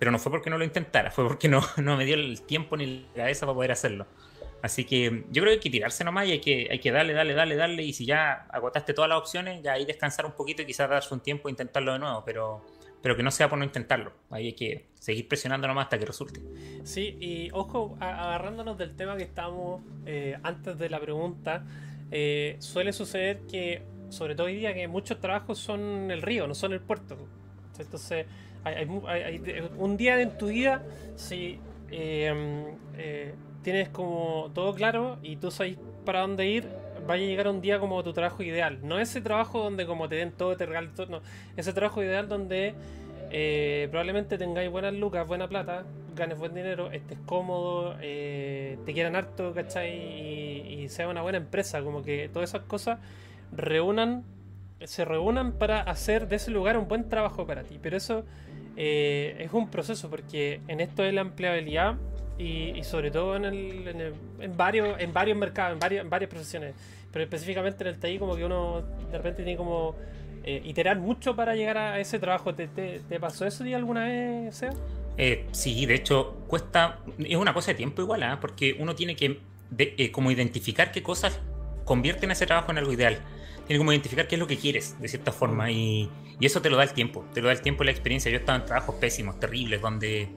pero 0.00 0.10
no 0.10 0.18
fue 0.18 0.32
porque 0.32 0.50
no 0.50 0.58
lo 0.58 0.64
intentara, 0.64 1.12
fue 1.12 1.28
porque 1.28 1.48
no, 1.48 1.60
no 1.76 1.96
me 1.96 2.04
dio 2.04 2.16
el 2.16 2.42
tiempo 2.42 2.76
ni 2.76 3.06
la 3.14 3.22
cabeza 3.22 3.46
para 3.46 3.54
poder 3.54 3.70
hacerlo. 3.70 4.08
Así 4.62 4.84
que 4.84 5.24
yo 5.30 5.42
creo 5.42 5.44
que 5.44 5.50
hay 5.52 5.60
que 5.60 5.70
tirarse 5.70 6.02
nomás 6.04 6.26
y 6.26 6.32
hay 6.32 6.40
que, 6.40 6.68
hay 6.70 6.80
que 6.80 6.90
darle, 6.90 7.12
darle, 7.12 7.34
darle, 7.34 7.56
darle. 7.56 7.82
Y 7.82 7.92
si 7.92 8.04
ya 8.04 8.46
agotaste 8.50 8.92
todas 8.92 9.08
las 9.08 9.18
opciones, 9.18 9.62
ya 9.62 9.72
ahí 9.72 9.86
descansar 9.86 10.26
un 10.26 10.32
poquito 10.32 10.60
y 10.60 10.66
quizás 10.66 10.90
darse 10.90 11.14
un 11.14 11.20
tiempo 11.20 11.48
e 11.48 11.52
intentarlo 11.52 11.94
de 11.94 11.98
nuevo. 11.98 12.22
Pero 12.26 12.62
pero 13.02 13.16
que 13.16 13.22
no 13.22 13.30
sea 13.30 13.48
por 13.48 13.58
no 13.58 13.64
intentarlo. 13.64 14.12
Ahí 14.30 14.46
hay 14.46 14.52
que 14.52 14.86
seguir 14.98 15.26
presionando 15.26 15.66
nomás 15.66 15.84
hasta 15.84 15.98
que 15.98 16.06
resulte. 16.06 16.40
Sí, 16.84 17.16
y 17.20 17.50
ojo, 17.52 17.96
agarrándonos 18.00 18.76
del 18.76 18.94
tema 18.94 19.16
que 19.16 19.22
estábamos 19.22 19.82
eh, 20.06 20.38
antes 20.42 20.78
de 20.78 20.90
la 20.90 21.00
pregunta, 21.00 21.64
eh, 22.10 22.56
suele 22.58 22.92
suceder 22.92 23.40
que, 23.50 23.82
sobre 24.10 24.34
todo 24.34 24.48
hoy 24.48 24.56
día, 24.56 24.74
que 24.74 24.86
muchos 24.88 25.18
trabajos 25.20 25.58
son 25.58 26.10
el 26.10 26.22
río, 26.22 26.46
no 26.46 26.54
son 26.54 26.72
el 26.72 26.80
puerto. 26.80 27.16
Entonces, 27.78 28.26
hay, 28.64 28.86
un 29.76 29.96
día 29.96 30.20
en 30.20 30.36
tu 30.36 30.48
vida, 30.48 30.82
si 31.16 31.58
eh, 31.90 33.34
tienes 33.62 33.88
como 33.88 34.50
todo 34.54 34.74
claro 34.74 35.18
y 35.22 35.36
tú 35.36 35.50
sabes 35.50 35.76
para 36.04 36.20
dónde 36.20 36.46
ir, 36.46 36.68
vaya 37.06 37.24
a 37.24 37.26
llegar 37.26 37.48
un 37.48 37.60
día 37.60 37.78
como 37.78 38.02
tu 38.02 38.12
trabajo 38.12 38.42
ideal. 38.42 38.78
No 38.82 38.98
ese 38.98 39.20
trabajo 39.20 39.62
donde 39.62 39.86
como 39.86 40.08
te 40.08 40.16
den 40.16 40.32
todo, 40.32 40.56
te 40.56 40.66
regalen 40.66 40.94
todo, 40.94 41.06
no. 41.06 41.20
Ese 41.56 41.72
trabajo 41.72 42.02
ideal 42.02 42.28
donde 42.28 42.74
eh, 43.30 43.88
probablemente 43.90 44.38
tengáis 44.38 44.70
buenas 44.70 44.94
lucas, 44.94 45.26
buena 45.26 45.48
plata, 45.48 45.84
ganes 46.16 46.38
buen 46.38 46.54
dinero, 46.54 46.90
estés 46.90 47.18
cómodo, 47.26 47.96
eh, 48.00 48.78
te 48.84 48.92
quieran 48.92 49.16
harto, 49.16 49.54
¿cachai? 49.54 50.82
Y, 50.82 50.88
sea 50.88 51.08
una 51.08 51.22
buena 51.22 51.38
empresa. 51.38 51.82
Como 51.82 52.02
que 52.02 52.28
todas 52.32 52.50
esas 52.50 52.62
cosas 52.62 52.98
reúnan, 53.52 54.24
se 54.82 55.04
reúnan 55.04 55.52
para 55.52 55.80
hacer 55.82 56.26
de 56.26 56.36
ese 56.36 56.50
lugar 56.50 56.76
un 56.76 56.88
buen 56.88 57.08
trabajo 57.08 57.46
para 57.46 57.62
ti. 57.62 57.78
Pero 57.80 57.96
eso 57.96 58.24
eh, 58.76 59.36
es 59.40 59.52
un 59.52 59.70
proceso 59.70 60.10
porque 60.10 60.60
en 60.68 60.80
esto 60.80 61.02
de 61.02 61.12
la 61.12 61.22
empleabilidad 61.22 61.96
y, 62.38 62.82
sobre 62.84 63.10
todo 63.10 63.36
en, 63.36 63.44
el, 63.44 64.14
en, 64.40 64.56
varios, 64.56 64.98
en 64.98 65.12
varios 65.12 65.36
mercados, 65.36 65.74
en, 65.74 65.78
varios, 65.78 66.04
en 66.04 66.10
varias 66.10 66.30
profesiones, 66.30 66.74
pero 67.12 67.22
específicamente 67.22 67.84
en 67.84 67.88
el 67.88 67.98
TI 67.98 68.18
como 68.18 68.34
que 68.34 68.44
uno 68.44 68.82
de 69.10 69.18
repente 69.18 69.42
tiene 69.42 69.58
como 69.58 69.94
eh, 70.42 70.62
iterar 70.64 70.98
mucho 70.98 71.36
para 71.36 71.54
llegar 71.54 71.76
a 71.76 72.00
ese 72.00 72.18
trabajo. 72.18 72.54
¿Te, 72.54 72.68
pasó 73.20 73.46
eso 73.46 73.62
día 73.62 73.76
alguna 73.76 74.04
vez, 74.06 74.54
Seba? 74.56 74.72
Eh, 75.18 75.46
sí, 75.52 75.84
de 75.84 75.94
hecho 75.94 76.44
cuesta, 76.46 77.00
es 77.18 77.36
una 77.36 77.52
cosa 77.52 77.72
de 77.72 77.74
tiempo 77.74 78.00
igual, 78.00 78.22
¿eh? 78.22 78.36
porque 78.40 78.76
uno 78.78 78.94
tiene 78.94 79.16
que 79.16 79.40
eh, 79.76 80.10
como 80.10 80.30
identificar 80.30 80.92
qué 80.92 81.02
cosas 81.02 81.38
convierten 81.84 82.30
ese 82.30 82.46
trabajo 82.46 82.70
en 82.72 82.78
algo 82.78 82.92
ideal. 82.92 83.18
Tiene 83.70 83.78
como 83.78 83.92
identificar 83.92 84.26
qué 84.26 84.34
es 84.34 84.40
lo 84.40 84.48
que 84.48 84.56
quieres, 84.56 85.00
de 85.00 85.06
cierta 85.06 85.30
forma, 85.30 85.70
y, 85.70 86.10
y 86.40 86.44
eso 86.44 86.60
te 86.60 86.68
lo 86.70 86.76
da 86.76 86.82
el 86.82 86.92
tiempo, 86.92 87.24
te 87.32 87.40
lo 87.40 87.46
da 87.46 87.52
el 87.52 87.60
tiempo 87.60 87.84
y 87.84 87.86
la 87.86 87.92
experiencia. 87.92 88.28
Yo 88.28 88.38
he 88.38 88.40
estado 88.40 88.58
en 88.58 88.64
trabajos 88.64 88.96
pésimos, 88.96 89.38
terribles, 89.38 89.80
donde 89.80 90.28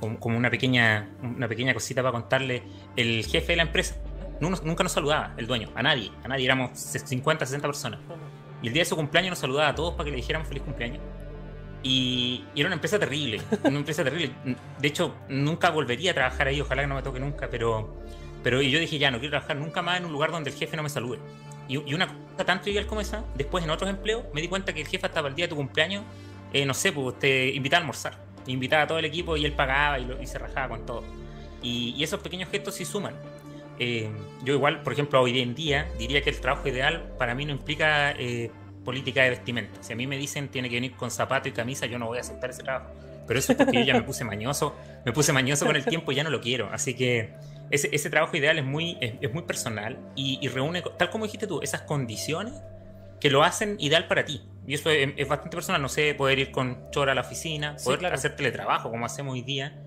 como, 0.00 0.36
una 0.36 0.50
pequeña, 0.50 1.08
una 1.22 1.46
pequeña 1.46 1.74
cosita 1.74 2.02
para 2.02 2.10
contarle, 2.10 2.64
el 2.96 3.24
jefe 3.24 3.52
de 3.52 3.56
la 3.58 3.62
empresa 3.62 3.94
nunca 4.40 4.82
nos 4.82 4.90
saludaba, 4.90 5.32
el 5.36 5.46
dueño, 5.46 5.68
a 5.76 5.82
nadie, 5.84 6.10
a 6.24 6.26
nadie, 6.26 6.44
éramos 6.44 6.76
50, 6.76 7.46
60 7.46 7.68
personas. 7.68 8.00
Y 8.62 8.66
el 8.66 8.72
día 8.72 8.80
de 8.80 8.86
su 8.86 8.96
cumpleaños 8.96 9.30
nos 9.30 9.38
saludaba 9.38 9.68
a 9.68 9.74
todos 9.76 9.94
para 9.94 10.06
que 10.06 10.10
le 10.10 10.16
dijéramos 10.16 10.48
feliz 10.48 10.64
cumpleaños. 10.64 10.98
Y, 11.84 12.42
era 12.56 12.66
una 12.66 12.74
empresa 12.74 12.98
terrible, 12.98 13.40
una 13.62 13.78
empresa 13.78 14.02
terrible. 14.02 14.34
De 14.80 14.88
hecho, 14.88 15.14
nunca 15.28 15.70
volvería 15.70 16.10
a 16.10 16.14
trabajar 16.14 16.48
ahí, 16.48 16.60
ojalá 16.60 16.82
que 16.82 16.88
no 16.88 16.96
me 16.96 17.02
toque 17.02 17.20
nunca, 17.20 17.48
pero, 17.48 18.02
pero 18.42 18.60
yo 18.60 18.80
dije, 18.80 18.98
ya, 18.98 19.12
no 19.12 19.20
quiero 19.20 19.30
trabajar 19.30 19.56
nunca 19.56 19.82
más 19.82 19.98
en 19.98 20.06
un 20.06 20.10
lugar 20.10 20.32
donde 20.32 20.50
el 20.50 20.56
jefe 20.56 20.76
no 20.76 20.82
me 20.82 20.88
salude. 20.88 21.20
Y, 21.68 21.94
una 21.94 22.06
cosa 22.06 22.44
tan 22.44 22.60
trivial 22.60 22.86
como 22.86 23.00
esa, 23.00 23.24
después 23.34 23.64
en 23.64 23.70
otros 23.70 23.88
empleos 23.88 24.24
me 24.34 24.40
di 24.40 24.48
cuenta 24.48 24.72
que 24.72 24.80
el 24.80 24.88
jefe 24.88 25.06
hasta 25.06 25.20
el 25.20 25.34
día 25.34 25.46
de 25.46 25.50
tu 25.50 25.56
cumpleaños, 25.56 26.04
eh, 26.52 26.66
no 26.66 26.74
sé, 26.74 26.92
pues 26.92 27.18
te 27.18 27.48
invitaba 27.50 27.78
a 27.78 27.80
almorzar 27.82 28.32
invitaba 28.46 28.82
a 28.82 28.86
todo 28.86 28.98
el 28.98 29.04
equipo 29.04 29.36
y 29.36 29.44
él 29.44 29.52
pagaba 29.52 29.98
y, 29.98 30.26
se 30.26 30.38
rajaba 30.38 30.68
con 30.68 30.86
todo. 30.86 31.04
Y, 31.62 32.02
esos 32.02 32.20
pequeños 32.20 32.48
gestos 32.50 32.74
sí 32.74 32.84
suman. 32.84 33.14
Eh, 33.78 34.10
yo 34.44 34.54
igual, 34.54 34.82
por 34.82 34.92
ejemplo, 34.92 35.20
hoy 35.20 35.40
en 35.40 35.54
día 35.54 35.88
diría 35.98 36.22
que 36.22 36.30
el 36.30 36.40
trabajo 36.40 36.68
ideal 36.68 37.14
para 37.18 37.34
mí 37.34 37.44
no 37.44 37.52
implica 37.52 38.12
eh, 38.12 38.50
política 38.84 39.22
de 39.22 39.30
vestimenta. 39.30 39.82
Si 39.82 39.92
a 39.92 39.96
mí 39.96 40.06
me 40.06 40.16
dicen 40.16 40.48
tiene 40.48 40.68
que 40.68 40.76
venir 40.76 40.92
con 40.92 41.10
zapato 41.10 41.48
y 41.48 41.52
camisa, 41.52 41.86
yo 41.86 41.98
no 41.98 42.06
voy 42.06 42.18
a 42.18 42.20
aceptar 42.20 42.50
ese 42.50 42.62
trabajo. 42.62 42.92
Pero 43.26 43.38
eso 43.38 43.52
es 43.52 43.58
porque 43.58 43.78
yo 43.78 43.84
ya 43.84 43.94
me 43.94 44.02
puse 44.02 44.24
mañoso, 44.24 44.76
me 45.04 45.12
puse 45.12 45.32
mañoso 45.32 45.64
con 45.64 45.76
el 45.76 45.84
tiempo 45.84 46.12
y 46.12 46.16
ya 46.16 46.24
no 46.24 46.30
lo 46.30 46.40
quiero. 46.40 46.68
Así 46.72 46.94
que 46.94 47.34
ese, 47.72 47.88
ese 47.90 48.10
trabajo 48.10 48.36
ideal 48.36 48.58
es 48.58 48.64
muy, 48.64 48.98
es, 49.00 49.32
muy 49.32 49.42
personal 49.42 49.98
y, 50.14 50.38
y, 50.42 50.48
reúne, 50.48 50.82
tal 50.98 51.10
como 51.10 51.24
dijiste 51.24 51.46
tú, 51.46 51.60
esas 51.62 51.82
condiciones 51.82 52.54
que 53.18 53.30
lo 53.30 53.42
hacen 53.42 53.76
ideal 53.78 54.06
para 54.08 54.24
ti. 54.24 54.42
Y 54.66 54.74
eso 54.74 54.90
es, 54.90 55.28
bastante 55.28 55.56
personal, 55.56 55.80
no 55.80 55.88
sé, 55.88 56.14
poder 56.14 56.38
ir 56.38 56.50
con 56.50 56.90
chora 56.90 57.12
a 57.12 57.14
la 57.14 57.22
oficina, 57.22 57.76
poder 57.82 58.06
hacer 58.06 58.36
teletrabajo 58.36 58.90
como 58.90 59.06
hacemos 59.06 59.32
hoy 59.32 59.42
día. 59.42 59.80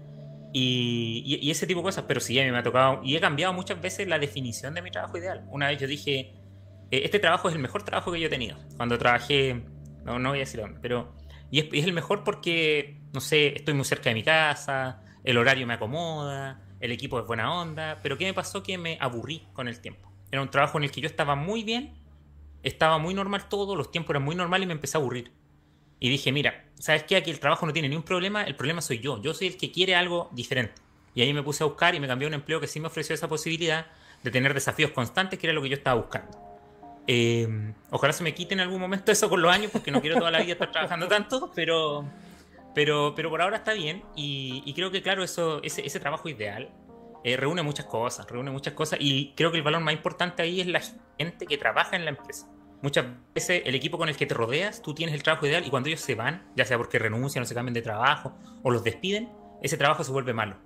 Y, 0.51 1.49
ese 1.51 1.67
tipo 1.67 1.81
de 1.81 1.83
cosas, 1.83 2.05
pero 2.07 2.19
sí, 2.19 2.39
a 2.39 2.43
mí 2.43 2.51
me 2.51 2.57
ha 2.57 2.63
tocado, 2.63 3.01
y 3.03 3.15
he 3.15 3.19
cambiado 3.19 3.53
muchas 3.53 3.79
veces 3.79 4.07
la 4.07 4.17
definición 4.17 4.73
de 4.73 4.81
mi 4.81 4.89
trabajo 4.89 5.17
ideal. 5.17 5.45
Una 5.51 5.67
vez 5.67 5.79
yo 5.79 5.85
dije, 5.87 6.33
eh, 6.91 7.01
este 7.03 7.19
trabajo 7.19 7.49
es 7.49 7.55
el 7.55 7.61
mejor 7.61 7.83
trabajo 7.83 8.11
que 8.11 8.19
yo 8.19 8.27
he 8.27 8.29
tenido. 8.29 8.57
Cuando 8.77 8.97
trabajé, 8.97 9.63
no, 10.03 10.17
no 10.17 10.29
voy 10.29 10.39
a 10.39 10.41
decir 10.41 10.59
dónde, 10.59 10.79
pero... 10.81 11.13
Y 11.51 11.59
es, 11.59 11.67
es 11.71 11.85
el 11.85 11.93
mejor 11.93 12.23
porque, 12.23 13.01
no 13.13 13.19
sé, 13.19 13.55
estoy 13.55 13.75
muy 13.75 13.85
cerca 13.85 14.09
de 14.09 14.15
mi 14.15 14.23
casa, 14.23 15.03
el 15.23 15.37
horario 15.37 15.67
me 15.67 15.75
acomoda, 15.75 16.64
el 16.79 16.91
equipo 16.91 17.19
es 17.19 17.25
buena 17.25 17.53
onda, 17.53 17.99
pero 18.01 18.17
¿qué 18.17 18.25
me 18.25 18.33
pasó? 18.33 18.63
Que 18.63 18.77
me 18.77 18.97
aburrí 18.99 19.47
con 19.53 19.67
el 19.67 19.79
tiempo. 19.79 20.11
Era 20.31 20.41
un 20.41 20.49
trabajo 20.49 20.77
en 20.77 20.85
el 20.85 20.91
que 20.91 21.01
yo 21.01 21.07
estaba 21.07 21.35
muy 21.35 21.63
bien, 21.63 21.93
estaba 22.63 22.97
muy 22.97 23.13
normal 23.13 23.47
todo, 23.47 23.75
los 23.75 23.91
tiempos 23.91 24.11
eran 24.11 24.23
muy 24.23 24.35
normales 24.35 24.65
y 24.65 24.67
me 24.67 24.73
empecé 24.73 24.97
a 24.97 25.01
aburrir. 25.01 25.31
Y 25.99 26.09
dije, 26.09 26.31
mira, 26.31 26.65
¿sabes 26.75 27.03
qué? 27.03 27.15
Aquí 27.15 27.31
el 27.31 27.39
trabajo 27.39 27.65
no 27.65 27.73
tiene 27.73 27.89
ni 27.89 27.95
un 27.95 28.03
problema, 28.03 28.43
el 28.43 28.55
problema 28.55 28.81
soy 28.81 28.99
yo. 28.99 29.21
Yo 29.21 29.33
soy 29.33 29.47
el 29.47 29.57
que 29.57 29.71
quiere 29.71 29.95
algo 29.95 30.29
diferente. 30.33 30.81
Y 31.13 31.21
ahí 31.21 31.33
me 31.33 31.41
puse 31.41 31.63
a 31.63 31.67
buscar 31.67 31.95
y 31.95 31.99
me 31.99 32.07
cambié 32.07 32.27
un 32.27 32.33
empleo 32.33 32.59
que 32.59 32.67
sí 32.67 32.79
me 32.79 32.87
ofreció 32.87 33.15
esa 33.15 33.29
posibilidad 33.29 33.87
de 34.21 34.31
tener 34.31 34.53
desafíos 34.53 34.91
constantes, 34.91 35.39
que 35.39 35.47
era 35.47 35.53
lo 35.53 35.61
que 35.61 35.69
yo 35.69 35.75
estaba 35.75 35.99
buscando. 35.99 36.37
Eh, 37.07 37.73
ojalá 37.91 38.11
se 38.11 38.23
me 38.23 38.33
quite 38.33 38.55
en 38.55 38.59
algún 38.59 38.81
momento 38.81 39.11
eso 39.11 39.29
con 39.29 39.41
los 39.41 39.51
años, 39.51 39.71
porque 39.71 39.91
no 39.91 40.01
quiero 40.01 40.17
toda 40.17 40.31
la 40.31 40.41
vida 40.41 40.53
estar 40.53 40.71
trabajando 40.71 41.07
tanto, 41.07 41.51
pero, 41.55 42.05
pero, 42.75 43.13
pero 43.15 43.29
por 43.29 43.41
ahora 43.41 43.57
está 43.57 43.73
bien. 43.73 44.03
Y, 44.15 44.71
creo 44.75 44.91
que, 44.91 45.01
claro, 45.01 45.23
eso, 45.23 45.63
ese, 45.63 45.85
ese 45.85 45.99
trabajo 45.99 46.29
ideal 46.29 46.69
eh, 47.23 47.37
reúne 47.37 47.63
muchas 47.63 47.85
cosas, 47.85 48.29
reúne 48.29 48.51
muchas 48.51 48.73
cosas. 48.73 48.99
Y 49.01 49.33
creo 49.35 49.49
que 49.49 49.57
el 49.57 49.63
valor 49.63 49.81
más 49.81 49.93
importante 49.93 50.43
ahí 50.43 50.61
es 50.61 50.67
la 50.67 50.81
gente 51.17 51.47
que 51.47 51.57
trabaja 51.57 51.95
en 51.95 52.03
la 52.03 52.11
empresa. 52.11 52.51
Muchas 52.81 53.05
veces 53.33 53.63
el 53.65 53.73
equipo 53.73 53.97
con 53.97 54.09
el 54.09 54.17
que 54.17 54.27
te 54.27 54.35
rodeas, 54.35 54.81
tú 54.81 54.93
tienes 54.93 55.15
el 55.15 55.23
trabajo 55.23 55.47
ideal 55.47 55.65
y 55.65 55.69
cuando 55.69 55.87
ellos 55.87 56.01
se 56.01 56.13
van, 56.13 56.45
ya 56.55 56.65
sea 56.65 56.77
porque 56.77 56.99
renuncian 56.99 57.41
o 57.41 57.45
se 57.47 57.55
cambian 57.55 57.73
de 57.73 57.81
trabajo 57.81 58.37
o 58.61 58.69
los 58.69 58.83
despiden, 58.83 59.31
ese 59.63 59.77
trabajo 59.77 60.03
se 60.03 60.11
vuelve 60.11 60.33
malo. 60.33 60.57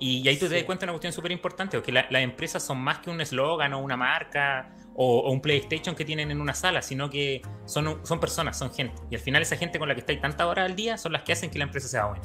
Y, 0.00 0.26
ahí 0.26 0.36
tú 0.36 0.48
te 0.48 0.56
das 0.56 0.64
cuenta 0.64 0.84
de 0.84 0.90
una 0.90 0.94
cuestión 0.94 1.12
súper 1.12 1.30
importante, 1.30 1.80
que 1.80 1.92
las 1.92 2.10
empresas 2.10 2.64
son 2.64 2.78
más 2.78 2.98
que 2.98 3.10
un 3.10 3.20
eslogan 3.20 3.72
o 3.74 3.78
una 3.78 3.96
marca 3.96 4.74
o, 4.94 5.30
un 5.30 5.40
PlayStation 5.40 5.94
que 5.94 6.04
tienen 6.04 6.30
en 6.30 6.40
una 6.40 6.54
sala, 6.54 6.82
sino 6.82 7.10
que 7.10 7.42
son, 7.64 8.00
son 8.04 8.20
personas, 8.20 8.58
son 8.58 8.72
gente. 8.72 8.94
Y 9.10 9.14
al 9.14 9.20
final 9.20 9.42
esa 9.42 9.56
gente 9.56 9.78
con 9.78 9.88
la 9.88 9.94
que 9.94 10.00
estáis 10.00 10.20
tanta 10.20 10.46
hora 10.46 10.64
al 10.64 10.76
día 10.76 10.96
son 10.98 11.12
las 11.12 11.22
que 11.22 11.32
hacen 11.32 11.50
que 11.50 11.58
la 11.58 11.64
empresa 11.64 11.88
sea 11.88 12.06
buena. 12.06 12.22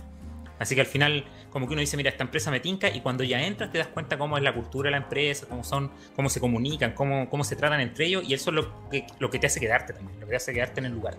Así 0.59 0.75
que 0.75 0.81
al 0.81 0.87
final, 0.87 1.23
como 1.49 1.67
que 1.67 1.73
uno 1.73 1.79
dice, 1.79 1.95
mira, 1.95 2.09
esta 2.09 2.23
empresa 2.23 2.51
me 2.51 2.59
tinca, 2.59 2.89
y 2.89 2.99
cuando 2.99 3.23
ya 3.23 3.41
entras 3.41 3.71
te 3.71 3.77
das 3.77 3.87
cuenta 3.87 4.17
cómo 4.17 4.37
es 4.37 4.43
la 4.43 4.53
cultura 4.53 4.87
de 4.87 4.91
la 4.91 4.97
empresa, 4.97 5.47
cómo 5.47 5.63
son, 5.63 5.89
cómo 6.15 6.29
se 6.29 6.41
comunican, 6.41 6.91
cómo, 6.91 7.29
cómo 7.29 7.45
se 7.45 7.55
tratan 7.55 7.79
entre 7.79 8.07
ellos, 8.07 8.23
y 8.27 8.33
eso 8.33 8.49
es 8.49 8.55
lo 8.55 8.89
que, 8.89 9.07
lo 9.19 9.29
que 9.29 9.39
te 9.39 9.47
hace 9.47 9.61
quedarte 9.61 9.93
también, 9.93 10.19
lo 10.19 10.25
que 10.25 10.31
te 10.31 10.35
hace 10.35 10.53
quedarte 10.53 10.81
en 10.81 10.87
el 10.87 10.91
lugar. 10.91 11.15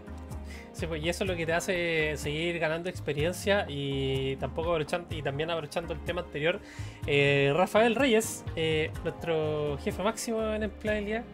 Sí, 0.72 0.86
pues 0.86 1.02
y 1.02 1.08
eso 1.08 1.24
es 1.24 1.30
lo 1.30 1.36
que 1.36 1.46
te 1.46 1.52
hace 1.52 2.16
seguir 2.16 2.58
ganando 2.58 2.88
experiencia 2.88 3.66
y 3.68 4.36
tampoco 4.36 4.70
aprovechando, 4.70 5.14
y 5.14 5.22
también 5.22 5.50
aprovechando 5.50 5.94
el 5.94 6.00
tema 6.00 6.20
anterior. 6.20 6.60
Eh, 7.06 7.52
Rafael 7.56 7.94
Reyes, 7.94 8.44
eh, 8.56 8.90
nuestro 9.02 9.78
jefe 9.78 10.02
máximo 10.02 10.42
en 10.52 10.64
empleabilidad, 10.64 11.24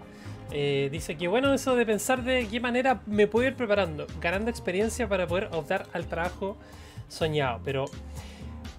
eh, 0.51 0.89
dice 0.91 1.17
que 1.17 1.29
bueno 1.29 1.53
eso 1.53 1.77
de 1.77 1.85
pensar 1.85 2.23
de 2.23 2.47
qué 2.49 2.61
manera 2.61 3.01
me 3.07 3.27
puedo 3.27 3.47
ir 3.49 3.57
preparando, 3.57 4.07
ganando 4.21 4.51
experiencia 4.51 5.09
para 5.09 5.27
poder 5.27 5.49
optar 5.53 5.87
al 5.93 6.07
trabajo 6.07 6.57
soñado. 7.09 7.61
Pero 7.65 7.87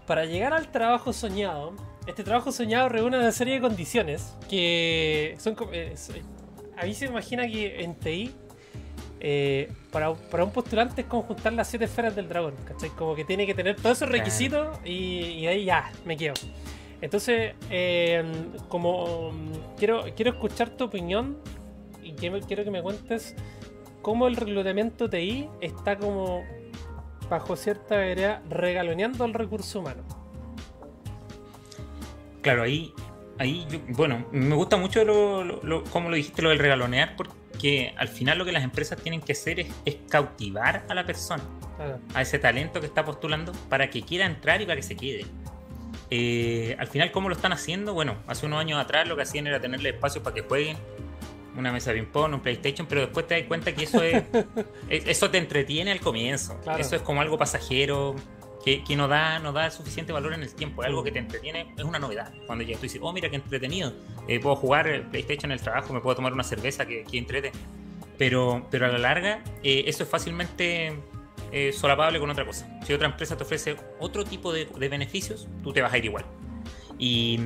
para 0.06 0.26
llegar 0.26 0.54
al 0.54 0.72
trabajo 0.72 1.14
soñado, 1.14 1.74
este 2.08 2.24
trabajo 2.24 2.52
soñado 2.52 2.90
reúne 2.90 3.18
una 3.18 3.32
serie 3.32 3.56
de 3.56 3.62
condiciones 3.62 4.36
que 4.50 5.36
son... 5.40 5.56
Eh, 5.74 5.96
a 6.78 6.86
mí 6.86 6.94
se 6.94 7.06
imagina 7.06 7.48
que 7.48 7.82
en 7.84 7.96
TI, 7.96 8.32
eh, 9.20 9.72
para, 9.92 10.12
un 10.12 10.52
postulante 10.52 11.02
es 11.02 11.08
conjuntar 11.08 11.52
las 11.54 11.68
siete 11.68 11.86
esferas 11.86 12.16
del 12.16 12.30
dragón, 12.30 12.54
¿cachai? 12.66 12.90
Como 12.92 13.16
que 13.16 13.26
tiene 13.26 13.46
que 13.48 13.56
tener 13.56 13.76
todos 13.76 13.98
esos 13.98 14.10
requisitos 14.10 14.78
y, 14.86 15.46
ahí 15.48 15.66
ya, 15.66 15.92
me 16.06 16.16
quedo. 16.16 16.36
Entonces, 17.02 17.56
eh, 17.70 18.24
como 18.70 19.32
quiero, 19.78 20.06
quiero 20.16 20.32
escuchar 20.32 20.70
tu 20.70 20.86
opinión 20.86 21.38
quiero 22.18 22.64
que 22.64 22.72
me 22.72 22.82
cuentes 22.82 23.36
cómo 24.02 24.28
el 24.28 24.36
reclutamiento 24.36 25.10
TI 25.10 25.50
está 25.62 25.98
como 25.98 26.44
bajo 27.30 27.56
cierta 27.56 27.98
vereda 27.98 28.42
regaloneando 28.50 29.26
el 29.26 29.34
recurso 29.34 29.80
humano. 29.80 30.04
Claro, 32.42 32.64
ahí, 32.64 32.94
ahí 33.38 33.68
bueno, 33.90 34.26
me 34.32 34.56
gusta 34.56 34.78
mucho 34.78 35.04
lo, 35.04 35.44
lo, 35.44 35.84
como 35.86 36.10
lo 36.10 36.16
dijiste, 36.16 36.42
lo 36.42 36.50
del 36.50 36.60
regalonear, 36.60 37.16
porque 37.18 37.94
al 37.98 38.08
final 38.08 38.38
lo 38.38 38.46
que 38.46 38.54
las 38.54 38.64
empresas 38.64 39.02
tienen 39.02 39.20
que 39.20 39.34
hacer 39.34 39.60
es, 39.60 39.98
cautivar 40.10 40.86
a 40.88 40.94
la 40.94 41.06
persona, 41.06 41.44
a 42.14 42.22
ese 42.22 42.40
talento 42.40 42.80
que 42.80 42.86
está 42.86 43.04
postulando, 43.04 43.52
para 43.70 43.90
que 43.90 44.04
quiera 44.04 44.26
entrar 44.26 44.62
y 44.62 44.66
para 44.66 44.78
que 44.78 44.84
se 44.84 44.96
quede. 44.96 45.26
Eh, 46.10 46.78
al 46.80 46.88
final, 46.88 47.12
¿cómo 47.12 47.28
lo 47.28 47.36
están 47.36 47.52
haciendo? 47.52 47.94
Bueno, 47.94 48.16
hace 48.28 48.46
unos 48.46 48.62
años 48.62 48.80
atrás 48.80 49.06
lo 49.08 49.18
que 49.18 49.24
hacían 49.24 49.48
era 49.48 49.60
tenerle 49.60 49.90
espacio 49.90 50.24
para 50.24 50.34
que 50.34 50.44
jueguen, 50.44 50.78
una 51.58 51.72
mesa 51.72 51.91
de 51.91 52.00
ping-pong, 52.00 52.34
un 52.34 52.39
PlayStation, 52.41 52.88
pero 52.88 53.02
después 53.02 53.28
te 53.28 53.36
das 53.39 53.48
cuenta 53.48 53.74
que 53.74 53.84
eso 53.84 54.02
es, 54.04 54.24
eso 54.89 55.30
te 55.30 55.38
entretiene 55.38 55.91
al 55.91 56.00
comienzo. 56.00 56.60
Eso 56.78 56.96
es 56.96 57.02
como 57.02 57.22
algo 57.22 57.38
pasajero, 57.38 58.15
que, 58.63 58.84
que, 58.84 58.96
no, 58.96 59.08
da, 59.08 59.39
no 59.39 59.54
da 59.54 59.72
suficiente 59.72 60.12
valor 60.12 60.34
en 60.34 60.43
el 60.43 60.54
tiempo. 60.54 60.84
Es 60.84 60.88
algo 60.88 61.04
que 61.04 61.12
te 61.12 61.20
entretiene, 61.20 61.74
es 61.78 61.84
una 61.84 62.00
novedad. 62.00 62.34
Cuando 62.46 62.63
ya 62.63 62.76
tú 62.76 62.82
dices, 62.82 63.00
oh, 63.02 63.13
mira 63.13 63.30
qué 63.30 63.38
entretenido, 63.38 63.93
eh, 64.28 64.39
puedo 64.39 64.56
jugar 64.56 65.10
PlayStation 65.10 65.52
en 65.52 65.58
el 65.58 65.63
trabajo, 65.63 65.93
me 65.93 66.02
puedo 66.02 66.15
tomar 66.15 66.34
una 66.34 66.43
cerveza 66.43 66.86
que, 66.86 67.04
que 67.04 67.17
entrete. 67.17 67.52
Pero, 68.17 68.67
pero 68.72 68.88
a 68.88 68.89
la 68.89 68.98
larga, 68.98 69.43
eh, 69.63 69.84
eso 69.88 70.04
es 70.04 70.10
fácilmente 70.10 71.00
eh, 71.52 71.72
solapable 71.72 72.20
con 72.20 72.30
otra 72.30 72.46
cosa. 72.46 72.67
Si 72.86 72.93
otra 72.93 73.08
empresa 73.08 73.38
te 73.38 73.43
ofrece 73.43 73.78
otro 74.00 74.26
tipo 74.26 74.52
de, 74.52 74.65
de 74.65 74.89
beneficios, 74.89 75.48
tú 75.63 75.72
te 75.72 75.82
vas 75.82 75.93
a 75.93 75.98
ir 75.98 76.06
igual. 76.06 76.26
Y 77.00 77.39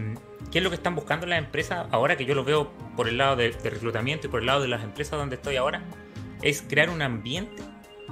qué 0.52 0.60
es 0.60 0.64
lo 0.64 0.70
que 0.70 0.76
están 0.76 0.96
buscando 0.96 1.26
las 1.26 1.40
empresas 1.40 1.88
ahora 1.92 2.16
que 2.16 2.26
yo 2.26 2.36
lo 2.36 2.44
veo 2.44 2.72
por 3.02 3.10
el 3.10 3.18
lado 3.18 3.36
de, 3.36 3.50
reclutamiento 3.50 4.28
y 4.28 4.30
por 4.30 4.42
el 4.42 4.46
lado 4.46 4.62
de 4.62 4.68
las 4.68 4.84
empresas 4.84 5.18
donde 5.18 5.36
estoy 5.36 5.56
ahora, 5.56 5.82
es 6.44 6.62
crear 6.62 6.92
un 6.92 7.02
ambiente 7.02 7.64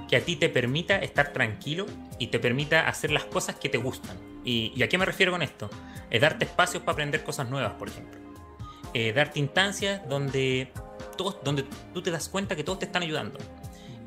que 0.07 0.15
a 0.15 0.21
ti 0.21 0.35
te 0.35 0.49
permita 0.49 0.97
estar 0.97 1.31
tranquilo 1.31 1.85
y 2.17 2.25
te 2.27 2.39
permita 2.39 2.87
hacer 2.87 3.11
las 3.11 3.25
cosas 3.25 3.55
que 3.55 3.69
te 3.69 3.77
gustan. 3.77 4.17
¿Y, 4.43 4.81
a 4.81 4.89
qué 4.89 4.97
me 4.97 5.05
refiero 5.05 5.31
con 5.31 5.43
esto? 5.43 5.69
Es 6.09 6.21
darte 6.21 6.45
espacios 6.45 6.81
para 6.81 6.93
aprender 6.93 7.23
cosas 7.23 7.47
nuevas, 7.51 7.73
por 7.73 7.89
ejemplo. 7.89 8.19
Eh, 8.95 9.13
darte 9.13 9.37
instancias 9.37 10.01
donde, 10.09 10.71
todos, 11.15 11.37
donde 11.43 11.65
tú 11.93 12.01
te 12.01 12.09
das 12.09 12.27
cuenta 12.27 12.55
que 12.55 12.63
todos 12.63 12.79
te 12.79 12.85
están 12.85 13.03
ayudando. 13.03 13.37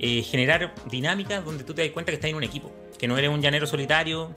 Eh, 0.01 0.25
generar 0.25 0.75
dinámicas 0.91 1.45
donde 1.45 1.63
tú 1.63 1.75
te 1.75 1.83
das 1.83 1.93
cuenta 1.93 2.11
que 2.11 2.17
estás 2.17 2.31
en 2.31 2.35
un 2.35 2.43
equipo, 2.43 2.73
que 2.99 3.07
no 3.07 3.17
eres 3.17 3.31
un 3.31 3.41
llanero 3.41 3.69
solitario, 3.69 4.35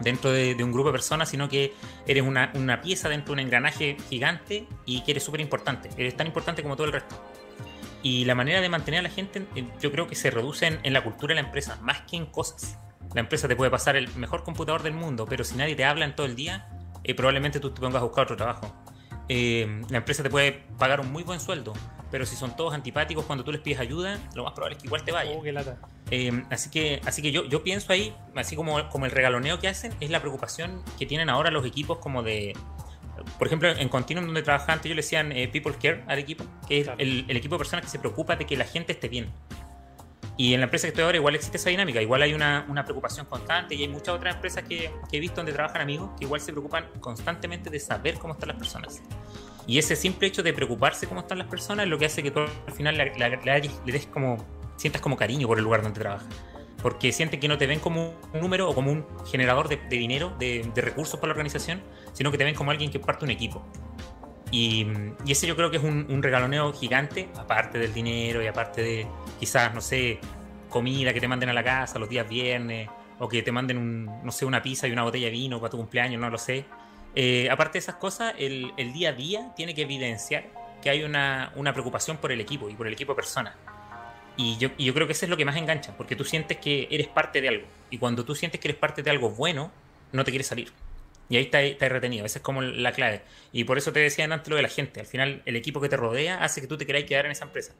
dentro 0.00 0.30
de, 0.30 0.56
un 0.62 0.72
grupo 0.72 0.88
de 0.88 0.92
personas, 0.92 1.28
sino 1.28 1.48
que 1.48 1.72
eres 2.06 2.22
una, 2.22 2.80
pieza 2.82 3.08
dentro 3.08 3.34
de 3.34 3.40
un 3.40 3.46
engranaje 3.46 3.96
gigante 4.08 4.66
y 4.86 5.02
que 5.02 5.12
eres 5.12 5.22
súper 5.22 5.40
importante. 5.40 5.90
Eres 5.96 6.16
tan 6.16 6.26
importante 6.26 6.62
como 6.62 6.76
todo 6.76 6.86
el 6.86 6.92
resto. 6.92 7.22
Y 8.02 8.24
la 8.26 8.34
manera 8.34 8.60
de 8.60 8.68
mantener 8.68 9.00
a 9.00 9.02
la 9.04 9.08
gente, 9.08 9.46
eh, 9.56 9.66
yo 9.80 9.90
creo 9.90 10.06
que 10.06 10.14
se 10.14 10.30
reduce 10.30 10.66
en, 10.82 10.92
la 10.92 11.02
cultura 11.02 11.34
de 11.34 11.40
la 11.40 11.46
empresa, 11.46 11.78
más 11.80 12.02
que 12.02 12.16
en 12.16 12.26
cosas. 12.26 12.78
La 13.14 13.20
empresa 13.20 13.48
te 13.48 13.56
puede 13.56 13.70
pasar 13.70 13.96
el 13.96 14.14
mejor 14.16 14.44
computador 14.44 14.82
del 14.82 14.92
mundo, 14.92 15.26
pero 15.26 15.44
si 15.44 15.56
nadie 15.56 15.74
te 15.74 15.84
habla 15.84 16.04
en 16.04 16.14
todo 16.14 16.26
el 16.26 16.36
día, 16.36 16.68
eh, 17.02 17.14
probablemente 17.14 17.60
tú 17.60 17.72
te 17.72 17.80
pongas 17.80 18.02
a 18.02 18.04
buscar 18.04 18.24
otro 18.24 18.36
trabajo. 18.36 18.74
Eh, 19.28 19.82
la 19.88 19.98
empresa 19.98 20.22
te 20.22 20.28
puede 20.28 20.64
pagar 20.78 21.00
un 21.00 21.10
muy 21.10 21.22
buen 21.22 21.40
sueldo, 21.40 21.72
pero 22.14 22.26
si 22.26 22.36
son 22.36 22.54
todos 22.54 22.72
antipáticos 22.74 23.24
cuando 23.24 23.42
tú 23.42 23.50
les 23.50 23.60
pides 23.60 23.80
ayuda, 23.80 24.20
lo 24.36 24.44
más 24.44 24.52
probable 24.52 24.76
es 24.76 24.82
que 24.82 24.86
igual 24.86 25.02
te 25.02 25.10
vayan. 25.10 25.36
Oh, 25.36 25.42
eh, 26.12 26.44
así 26.48 26.70
que, 26.70 27.00
así 27.04 27.22
que 27.22 27.32
yo, 27.32 27.44
yo 27.46 27.64
pienso 27.64 27.92
ahí, 27.92 28.14
así 28.36 28.54
como, 28.54 28.88
como 28.88 29.06
el 29.06 29.10
regaloneo 29.10 29.58
que 29.58 29.66
hacen, 29.66 29.92
es 29.98 30.10
la 30.10 30.20
preocupación 30.20 30.80
que 30.96 31.06
tienen 31.06 31.28
ahora 31.28 31.50
los 31.50 31.66
equipos 31.66 31.98
como 31.98 32.22
de... 32.22 32.56
Por 33.36 33.48
ejemplo, 33.48 33.68
en 33.68 33.88
Continuum, 33.88 34.26
donde 34.26 34.42
trabajaba 34.42 34.74
antes, 34.74 34.88
yo 34.88 34.94
le 34.94 35.02
decían 35.02 35.32
eh, 35.32 35.48
People 35.48 35.74
Care 35.82 36.04
al 36.06 36.20
equipo, 36.20 36.44
que 36.68 36.82
es 36.82 36.90
el, 36.98 37.24
el, 37.26 37.36
equipo 37.36 37.56
de 37.56 37.58
personas 37.58 37.84
que 37.84 37.90
se 37.90 37.98
preocupa 37.98 38.36
de 38.36 38.46
que 38.46 38.56
la 38.56 38.64
gente 38.64 38.92
esté 38.92 39.08
bien. 39.08 39.32
Y 40.36 40.54
en 40.54 40.60
la 40.60 40.64
empresa 40.64 40.86
que 40.86 40.88
estoy 40.88 41.04
ahora 41.04 41.16
igual 41.16 41.34
existe 41.36 41.58
esa 41.58 41.70
dinámica, 41.70 42.02
igual 42.02 42.22
hay 42.22 42.34
una, 42.34 42.66
una 42.68 42.84
preocupación 42.84 43.26
constante 43.26 43.76
y 43.76 43.82
hay 43.82 43.88
muchas 43.88 44.14
otras 44.14 44.34
empresas 44.34 44.64
que, 44.64 44.90
que, 45.08 45.16
he 45.16 45.20
visto 45.20 45.36
donde 45.36 45.52
trabajan 45.52 45.80
amigos 45.80 46.10
que 46.18 46.24
igual 46.24 46.40
se 46.40 46.50
preocupan 46.50 46.86
constantemente 46.98 47.70
de 47.70 47.78
saber 47.78 48.18
cómo 48.18 48.34
están 48.34 48.48
las 48.48 48.58
personas. 48.58 49.00
Y 49.66 49.78
ese 49.78 49.96
simple 49.96 50.28
hecho 50.28 50.42
de 50.42 50.52
preocuparse 50.52 51.06
cómo 51.06 51.20
están 51.20 51.38
las 51.38 51.46
personas 51.48 51.84
es 51.84 51.90
lo 51.90 51.98
que 51.98 52.06
hace 52.06 52.22
que 52.22 52.30
tú 52.30 52.40
al 52.40 52.72
final 52.72 52.96
le, 52.96 53.12
le, 53.14 53.92
des 53.92 54.06
como, 54.06 54.36
sientas 54.76 55.00
como 55.00 55.16
cariño 55.16 55.46
por 55.46 55.58
el 55.58 55.64
lugar 55.64 55.82
donde 55.82 56.00
trabajas. 56.00 56.28
Porque 56.82 57.12
sienten 57.12 57.40
que 57.40 57.48
no 57.48 57.56
te 57.56 57.66
ven 57.66 57.80
como 57.80 58.14
un 58.34 58.40
número 58.40 58.68
o 58.68 58.74
como 58.74 58.92
un 58.92 59.06
generador 59.26 59.68
de, 59.68 59.78
dinero, 59.88 60.34
de, 60.38 60.70
recursos 60.74 61.18
para 61.18 61.28
la 61.28 61.32
organización, 61.32 61.80
sino 62.12 62.30
que 62.30 62.36
te 62.36 62.44
ven 62.44 62.54
como 62.54 62.72
alguien 62.72 62.90
que 62.90 62.98
parte 62.98 63.24
un 63.24 63.30
equipo. 63.30 63.64
Y, 64.50 64.86
y 65.24 65.32
ese 65.32 65.46
yo 65.46 65.56
creo 65.56 65.70
que 65.70 65.78
es 65.78 65.82
un, 65.82 66.06
un, 66.08 66.22
regaloneo 66.22 66.72
gigante, 66.72 67.28
aparte 67.36 67.78
del 67.78 67.92
dinero 67.92 68.42
y 68.42 68.46
aparte 68.46 68.82
de 68.82 69.06
quizás, 69.40 69.74
no 69.74 69.80
sé, 69.80 70.20
comida 70.68 71.12
que 71.12 71.20
te 71.20 71.26
manden 71.26 71.48
a 71.48 71.52
la 71.52 71.64
casa 71.64 71.98
los 71.98 72.08
días 72.08 72.28
viernes, 72.28 72.88
o 73.18 73.28
que 73.28 73.42
te 73.42 73.50
manden, 73.50 73.78
un, 73.78 74.24
no 74.24 74.30
sé, 74.30 74.44
una 74.44 74.62
pizza 74.62 74.86
y 74.86 74.92
una 74.92 75.02
botella 75.02 75.26
de 75.26 75.32
vino 75.32 75.60
para 75.60 75.70
tu 75.70 75.76
cumpleaños, 75.76 76.20
no 76.20 76.30
lo 76.30 76.38
sé 76.38 76.64
eh, 77.14 77.48
aparte 77.50 77.74
de 77.74 77.78
esas 77.80 77.94
cosas, 77.96 78.34
el, 78.38 78.72
día 78.92 79.10
a 79.10 79.12
día 79.12 79.52
tiene 79.54 79.74
que 79.74 79.82
evidenciar 79.82 80.46
que 80.82 80.90
hay 80.90 81.04
una, 81.04 81.52
preocupación 81.72 82.16
por 82.16 82.32
el 82.32 82.40
equipo 82.40 82.68
y 82.68 82.74
por 82.74 82.86
el 82.86 82.92
equipo 82.92 83.12
de 83.12 83.16
personas. 83.16 83.54
Y 84.36 84.56
yo, 84.58 84.70
creo 84.76 85.06
que 85.06 85.12
eso 85.12 85.26
es 85.26 85.30
lo 85.30 85.36
que 85.36 85.44
más 85.44 85.56
engancha, 85.56 85.96
porque 85.96 86.16
tú 86.16 86.24
sientes 86.24 86.58
que 86.58 86.88
eres 86.90 87.06
parte 87.06 87.40
de 87.40 87.48
algo. 87.48 87.66
Y 87.88 87.98
cuando 87.98 88.24
tú 88.24 88.34
sientes 88.34 88.60
que 88.60 88.68
eres 88.68 88.78
parte 88.78 89.02
de 89.02 89.10
algo 89.10 89.30
bueno, 89.30 89.70
no 90.10 90.24
te 90.24 90.32
quieres 90.32 90.48
salir. 90.48 90.72
Y 91.28 91.36
ahí 91.36 91.50
está, 91.50 91.88
retenido. 91.88 92.26
Esa 92.26 92.38
es 92.38 92.42
como 92.42 92.62
la 92.62 92.92
clave. 92.92 93.22
Y 93.52 93.64
por 93.64 93.78
eso 93.78 93.92
te 93.92 94.00
decía 94.00 94.24
antes 94.24 94.48
lo 94.48 94.56
de 94.56 94.62
la 94.62 94.68
gente. 94.68 95.00
Al 95.00 95.06
final, 95.06 95.42
el 95.46 95.56
equipo 95.56 95.80
que 95.80 95.88
te 95.88 95.96
rodea 95.96 96.42
hace 96.42 96.60
que 96.60 96.66
tú 96.66 96.76
te 96.76 96.86
queráis 96.86 97.06
quedar 97.06 97.26
en 97.26 97.32
esa 97.32 97.44
empresa. 97.44 97.72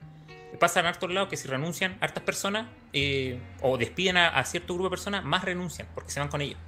Pasa 0.59 0.81
en 0.81 0.87
hartos 0.87 1.13
lados 1.13 1.29
que 1.29 1.37
si 1.37 1.49
renuncian 1.49 1.99
hartas 2.01 2.23
personas 2.23 2.69
eh, 2.93 3.41
o 3.61 3.77
despiden 3.77 4.17
a, 4.17 4.29
a, 4.29 4.45
cierto 4.45 4.75
grupo 4.75 4.85
de 4.85 4.91
personas, 4.91 5.25
más 5.25 5.45
renuncian 5.45 5.89
porque 5.95 6.11
se 6.11 6.21
van 6.21 6.29
con 6.29 6.41
ellos. 6.41 6.59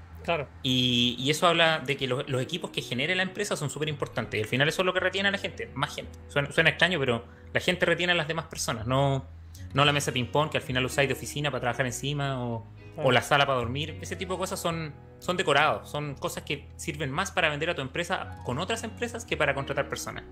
Y, 0.62 1.30
eso 1.30 1.46
habla 1.46 1.80
de 1.80 1.96
que 1.96 2.06
los, 2.06 2.24
equipos 2.40 2.70
que 2.70 2.82
genere 2.82 3.14
la 3.14 3.22
empresa 3.22 3.56
son 3.56 3.70
súper 3.70 3.88
importantes. 3.88 4.38
Y 4.38 4.42
al 4.42 4.48
final 4.48 4.68
eso 4.68 4.82
es 4.82 4.86
lo 4.86 4.92
que 4.92 5.00
retiene 5.00 5.28
a 5.28 5.32
la 5.32 5.38
gente, 5.38 5.70
más 5.74 5.94
gente. 5.94 6.18
Suena, 6.28 6.70
extraño, 6.70 6.98
pero 6.98 7.24
la 7.52 7.60
gente 7.60 7.86
retiene 7.86 8.12
a 8.12 8.16
las 8.16 8.28
demás 8.28 8.46
personas, 8.46 8.86
no, 8.86 9.26
no 9.74 9.84
la 9.84 9.92
mesa 9.92 10.10
de 10.10 10.14
ping-pong 10.14 10.50
que 10.50 10.58
al 10.58 10.62
final 10.62 10.84
usáis 10.84 11.08
de 11.08 11.14
oficina 11.14 11.50
para 11.50 11.60
trabajar 11.60 11.86
encima 11.86 12.44
o, 12.44 12.66
la 13.10 13.22
sala 13.22 13.46
para 13.46 13.58
dormir. 13.58 13.98
Ese 14.00 14.16
tipo 14.16 14.34
de 14.34 14.38
cosas 14.38 14.58
son, 14.58 14.94
son 15.18 15.36
decorados, 15.36 15.88
son 15.88 16.14
cosas 16.14 16.44
que 16.44 16.68
sirven 16.76 17.10
más 17.10 17.30
para 17.30 17.48
vender 17.48 17.70
a 17.70 17.74
tu 17.74 17.82
empresa 17.82 18.36
con 18.44 18.58
otras 18.58 18.84
empresas 18.84 19.24
que 19.24 19.36
para 19.36 19.54
contratar 19.54 19.88
personas. 19.88 20.24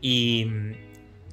Y, 0.00 0.46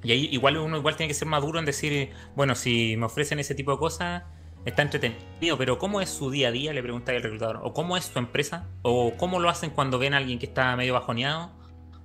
y 0.03 0.11
ahí 0.11 0.29
igual 0.31 0.57
uno 0.57 0.77
igual 0.77 0.95
tiene 0.95 1.07
que 1.07 1.13
ser 1.13 1.27
maduro 1.27 1.59
en 1.59 1.65
decir, 1.65 2.11
bueno, 2.35 2.55
si 2.55 2.97
me 2.97 3.05
ofrecen 3.05 3.39
ese 3.39 3.55
tipo 3.55 3.71
de 3.71 3.77
cosas 3.77 4.23
está 4.65 4.81
entretenido, 4.81 5.57
pero 5.57 5.77
¿cómo 5.77 6.01
es 6.01 6.09
su 6.09 6.31
día 6.31 6.47
a 6.47 6.51
día? 6.51 6.73
Le 6.73 6.81
pregunta 6.81 7.13
el 7.13 7.21
reclutador. 7.21 7.59
¿O 7.63 7.73
cómo 7.73 7.97
es 7.97 8.05
su 8.05 8.17
empresa? 8.17 8.67
¿O 8.81 9.13
cómo 9.15 9.39
lo 9.39 9.49
hacen 9.49 9.69
cuando 9.69 9.99
ven 9.99 10.13
a 10.15 10.17
alguien 10.17 10.39
que 10.39 10.47
está 10.47 10.75
medio 10.75 10.93
bajoneado? 10.93 11.51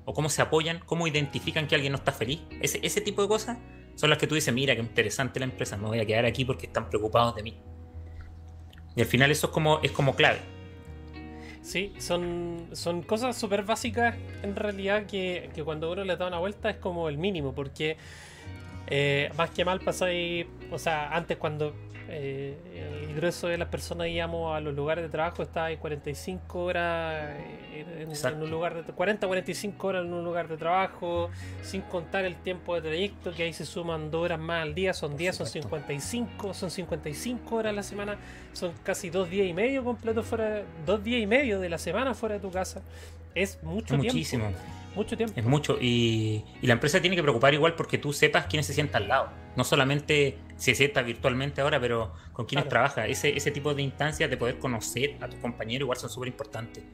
¿O 0.05 0.13
cómo 0.13 0.29
se 0.29 0.43
apoyan? 0.43 0.81
¿Cómo 0.85 1.07
identifican 1.07 1.67
que 1.67 1.75
alguien 1.75 1.93
no 1.93 1.99
está 1.99 2.13
feliz? 2.13 2.41
Ese, 2.61 2.79
ese 2.83 3.01
tipo 3.01 3.23
de 3.23 3.29
cosas 3.29 3.57
son 3.95 4.11
las 4.11 4.19
que 4.19 4.27
tú 4.27 4.35
dices, 4.35 4.53
mira, 4.53 4.75
qué 4.75 4.83
interesante 4.83 5.41
la 5.41 5.47
empresa, 5.47 5.77
me 5.77 5.87
voy 5.87 6.01
a 6.01 6.07
quedar 6.07 6.27
aquí 6.27 6.45
porque 6.45 6.67
están 6.67 6.89
preocupados 6.89 7.35
de 7.35 7.43
mí. 7.43 7.59
Y 8.95 9.01
al 9.01 9.07
final 9.07 9.31
eso 9.31 9.47
es 9.47 9.53
como, 9.53 9.81
es 9.83 9.93
como 9.93 10.15
clave. 10.15 10.41
Sí, 11.71 11.93
son, 11.99 12.67
son 12.73 13.03
cosas 13.03 13.37
súper 13.37 13.63
básicas 13.63 14.17
en 14.43 14.57
realidad 14.57 15.07
que, 15.07 15.53
cuando 15.65 15.93
uno 15.93 16.03
le 16.03 16.17
da 16.17 16.27
una 16.27 16.41
vuelta 16.41 16.69
es 16.69 16.79
como 16.79 17.09
el 17.09 17.17
mínimo, 17.17 17.55
porque 17.55 17.97
eh, 18.89 19.31
más 19.37 19.51
que 19.51 19.65
mal 19.65 19.79
pasáis, 19.79 20.47
o 20.73 20.81
sea, 20.81 21.15
antes 21.15 21.37
cuando 21.37 21.73
eh, 22.11 23.07
el 23.09 23.15
grueso 23.15 23.49
de 23.49 23.57
las 23.57 23.69
personas 23.69 24.09
íbamos 24.09 24.55
a 24.55 24.61
los 24.61 24.75
lugares 24.75 25.05
de 25.05 25.09
trabajo 25.09 25.43
estaba 25.43 25.71
en 25.71 25.79
45 25.79 26.59
horas 26.59 27.37
eh, 27.73 28.07
en, 28.09 28.43
un 28.43 28.51
lugar 28.51 28.85
de 28.85 28.93
40 28.93 29.27
45 29.27 29.87
horas 29.87 30.05
en 30.05 30.13
un 30.13 30.25
lugar 30.25 30.49
de 30.49 30.57
trabajo 30.57 31.31
sin 31.63 31.83
contar 31.83 32.25
el 32.25 32.37
tiempo 32.37 32.75
de 32.75 32.83
trayecto 32.83 33.33
que 33.33 33.45
ahí 33.45 33.53
se 33.53 33.65
suman 33.65 34.11
dos 34.11 34.25
horas 34.25 34.39
más 34.39 34.63
al 34.63 34.75
día 34.75 34.93
son 34.93 35.17
10 35.17 35.37
son 35.37 35.47
55 35.47 36.55
son 36.55 36.71
55 36.71 37.55
horas 37.55 37.71
a 37.71 37.75
la 37.75 37.83
semana 37.83 38.17
son 38.53 38.73
casi 38.83 39.11
dos 39.11 39.31
días 39.31 39.47
y 39.47 39.53
medio 39.53 39.85
completos 39.85 40.27
fuera 40.27 40.63
dos 40.85 41.03
días 41.03 41.23
y 41.23 41.27
medio 41.27 41.61
de 41.61 41.69
la 41.69 41.79
semana 41.79 42.15
fuera 42.15 42.35
de 42.37 42.41
tu 42.41 42.51
casa 42.51 42.83
es 43.35 43.63
mucho 43.63 43.87
tiempo 43.87 44.05
muchísimo 44.05 44.53
mucho 44.95 45.17
tiempo. 45.17 45.39
Es 45.39 45.45
mucho. 45.45 45.79
Y, 45.81 46.45
la 46.63 46.73
empresa 46.75 47.01
tiene 47.01 47.17
que 47.17 47.23
preocupar 47.23 47.55
igual 47.55 47.75
porque 47.75 47.99
tú 47.99 48.13
sepas 48.13 48.47
quién 48.47 48.65
se 48.65 48.75
sienta 48.75 48.99
al 48.99 49.09
lado. 49.09 49.31
No 49.57 49.65
solamente 49.65 50.39
se 50.57 50.75
sienta 50.75 51.03
virtualmente 51.03 51.61
ahora, 51.61 51.81
pero 51.81 52.13
con 52.33 52.47
quiénes 52.47 52.69
trabaja. 52.69 53.07
Ese, 53.07 53.37
ese 53.37 53.51
tipo 53.51 53.75
de 53.75 53.83
instancias 53.83 54.29
de 54.31 54.37
poder 54.37 54.59
conocer 54.59 55.17
a 55.21 55.29
tus 55.29 55.39
compañeros 55.41 55.83
igual 55.83 55.99
son 55.99 56.11
súper 56.11 56.29
importantes. 56.29 56.85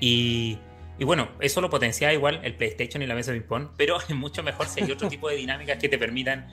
Y, 0.00 0.58
y, 0.98 1.04
bueno, 1.04 1.28
eso 1.40 1.60
lo 1.60 1.70
potencia 1.70 2.12
igual 2.12 2.40
el 2.42 2.54
PlayStation 2.54 3.02
y 3.02 3.06
la 3.06 3.14
mesa 3.14 3.32
de 3.32 3.40
ping-pong, 3.40 3.68
pero 3.76 3.98
es 4.00 4.10
mucho 4.10 4.42
mejor 4.42 4.66
si 4.66 4.82
hay 4.82 4.90
otro 4.90 5.08
tipo 5.14 5.28
de 5.28 5.36
dinámicas 5.36 5.78
que 5.78 5.88
te 5.88 5.98
permitan, 5.98 6.48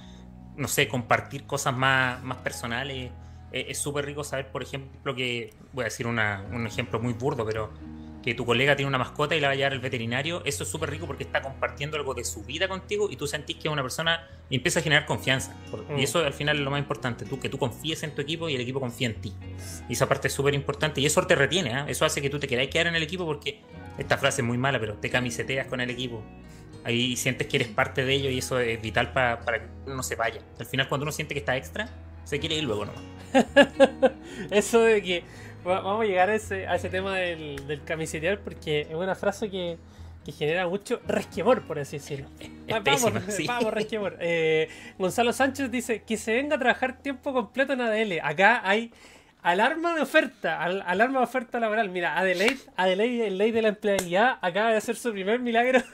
no 0.55 0.67
sé, 0.67 0.87
compartir 0.87 1.45
cosas 1.45 1.75
más, 1.75 2.23
más 2.23 2.37
personales. 2.37 3.11
Es 3.51 3.79
súper 3.79 4.05
rico 4.05 4.23
saber, 4.23 4.49
por 4.49 4.63
ejemplo, 4.63 5.13
que, 5.13 5.53
voy 5.73 5.81
a 5.81 5.85
decir 5.85 6.07
una, 6.07 6.45
un 6.51 6.65
ejemplo 6.65 7.01
muy 7.01 7.11
burdo, 7.11 7.45
pero 7.45 7.73
que 8.21 8.35
tu 8.35 8.45
colega 8.45 8.75
tiene 8.75 8.87
una 8.87 8.97
mascota 8.97 9.35
y 9.35 9.39
la 9.39 9.47
va 9.47 9.53
a 9.53 9.55
llevar 9.55 9.73
al 9.73 9.79
veterinario, 9.79 10.41
eso 10.45 10.63
es 10.63 10.69
súper 10.69 10.89
rico 10.89 11.07
porque 11.07 11.23
está 11.23 11.41
compartiendo 11.41 11.97
algo 11.97 12.13
de 12.13 12.23
su 12.23 12.43
vida 12.43 12.67
contigo 12.67 13.09
y 13.09 13.15
tú 13.15 13.27
sentís 13.27 13.57
que 13.57 13.67
es 13.67 13.71
una 13.71 13.81
persona 13.81 14.27
y 14.49 14.55
empieza 14.55 14.79
a 14.79 14.83
generar 14.83 15.05
confianza. 15.05 15.55
Y 15.89 15.93
mm. 15.93 15.99
eso 15.99 16.19
al 16.19 16.33
final 16.33 16.57
es 16.57 16.63
lo 16.63 16.71
más 16.71 16.79
importante, 16.79 17.25
tú, 17.25 17.39
que 17.39 17.49
tú 17.49 17.57
confíes 17.57 18.03
en 18.03 18.13
tu 18.13 18.21
equipo 18.21 18.49
y 18.49 18.55
el 18.55 18.61
equipo 18.61 18.79
confía 18.79 19.07
en 19.07 19.15
ti. 19.15 19.33
Y 19.89 19.93
esa 19.93 20.07
parte 20.07 20.27
es 20.27 20.33
súper 20.33 20.53
importante 20.53 21.01
y 21.01 21.05
eso 21.05 21.25
te 21.25 21.35
retiene, 21.35 21.71
¿eh? 21.71 21.83
eso 21.87 22.05
hace 22.05 22.21
que 22.21 22.29
tú 22.29 22.39
te 22.39 22.47
queráis 22.47 22.69
quedar 22.69 22.87
en 22.87 22.95
el 22.95 23.03
equipo 23.03 23.25
porque 23.25 23.61
esta 23.97 24.17
frase 24.17 24.41
es 24.41 24.47
muy 24.47 24.57
mala, 24.57 24.79
pero 24.79 24.95
te 24.95 25.09
camiseteas 25.09 25.67
con 25.67 25.81
el 25.81 25.89
equipo. 25.89 26.23
Ahí 26.83 27.15
sientes 27.15 27.47
que 27.47 27.57
eres 27.57 27.67
parte 27.67 28.03
de 28.05 28.13
ello 28.13 28.29
y 28.29 28.39
eso 28.39 28.59
es 28.59 28.81
vital 28.81 29.13
para, 29.13 29.39
que 29.39 29.67
uno 29.85 29.97
no 29.97 30.03
se 30.03 30.15
vaya. 30.15 30.41
Al 30.59 30.65
final, 30.65 30.89
cuando 30.89 31.03
uno 31.03 31.11
siente 31.11 31.35
que 31.35 31.39
está 31.39 31.55
extra, 31.55 31.89
se 32.23 32.39
quiere 32.39 32.55
ir 32.55 32.63
luego 32.63 32.85
nomás. 32.85 33.03
eso 34.51 34.81
de 34.81 35.01
que 35.01 35.23
vamos 35.63 36.01
a 36.01 36.05
llegar 36.05 36.29
a 36.29 36.35
ese, 36.35 36.67
a 36.67 36.75
ese 36.75 36.89
tema 36.89 37.15
del, 37.15 37.67
del 37.67 37.83
camisetear 37.83 38.39
porque 38.39 38.81
es 38.81 38.95
una 38.95 39.15
frase 39.15 39.49
que, 39.49 39.77
que 40.25 40.31
genera 40.31 40.67
mucho 40.67 40.99
resquemor, 41.07 41.63
por 41.63 41.79
así 41.79 41.97
decirlo. 41.97 42.27
vamos, 42.67 43.03
vamos, 43.47 43.73
resquemor. 43.73 44.17
Eh, 44.19 44.69
Gonzalo 44.97 45.33
Sánchez 45.33 45.71
dice 45.71 46.03
que 46.03 46.17
se 46.17 46.33
venga 46.33 46.55
a 46.55 46.59
trabajar 46.59 46.97
tiempo 46.99 47.33
completo 47.33 47.73
en 47.73 47.81
ADL. 47.81 48.19
Acá 48.23 48.61
hay 48.63 48.91
Alarma 49.43 49.95
de 49.95 50.01
oferta, 50.01 50.61
alarma 50.61 51.17
de 51.17 51.23
oferta 51.23 51.59
laboral. 51.59 51.89
Mira, 51.89 52.15
Adelaide, 52.15 52.59
Adelaide, 52.75 53.25
el 53.25 53.39
ley 53.39 53.51
de 53.51 53.63
la 53.63 53.69
empleabilidad, 53.69 54.37
acaba 54.39 54.69
de 54.69 54.77
hacer 54.77 54.95
su 54.95 55.11
primer 55.11 55.39
milagro. 55.39 55.81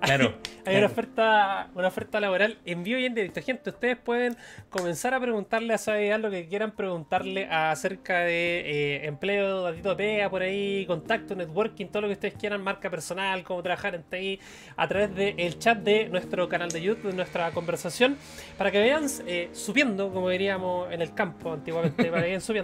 Claro. 0.00 0.34
hay, 0.64 0.76
Una, 0.76 0.86
oferta, 0.86 1.68
una 1.74 1.88
oferta 1.88 2.18
laboral 2.18 2.58
en 2.64 2.82
vivo 2.82 2.98
y 2.98 3.04
en 3.04 3.14
directo. 3.14 3.40
Gente, 3.42 3.70
ustedes 3.70 3.96
pueden 3.96 4.36
comenzar 4.70 5.14
a 5.14 5.20
preguntarle 5.20 5.72
a 5.72 5.78
Sabiedad 5.78 6.18
lo 6.18 6.30
que 6.30 6.48
quieran 6.48 6.72
preguntarle 6.72 7.46
acerca 7.48 8.20
de 8.20 8.60
eh, 8.60 9.06
empleo, 9.06 9.62
datito 9.62 9.96
PEA, 9.96 10.28
por 10.30 10.42
ahí, 10.42 10.84
contacto, 10.86 11.36
networking, 11.36 11.86
todo 11.86 12.02
lo 12.02 12.08
que 12.08 12.14
ustedes 12.14 12.34
quieran, 12.34 12.62
marca 12.62 12.90
personal, 12.90 13.44
cómo 13.44 13.62
trabajar 13.62 13.94
en 13.94 14.02
TI, 14.02 14.40
a 14.76 14.88
través 14.88 15.14
del 15.14 15.58
chat 15.58 15.78
de 15.78 16.08
nuestro 16.08 16.48
canal 16.48 16.70
de 16.70 16.82
YouTube, 16.82 17.10
de 17.10 17.16
nuestra 17.16 17.50
conversación, 17.52 18.16
para 18.56 18.72
que 18.72 18.80
vean 18.80 19.06
eh, 19.26 19.50
subiendo, 19.52 20.12
como 20.12 20.28
diríamos 20.28 20.90
en 20.92 21.02
el 21.02 21.14
campo 21.14 21.52
antiguamente, 21.52 22.04
para 22.04 22.22
que 22.22 22.26
vayan 22.28 22.40
subiendo 22.40 22.57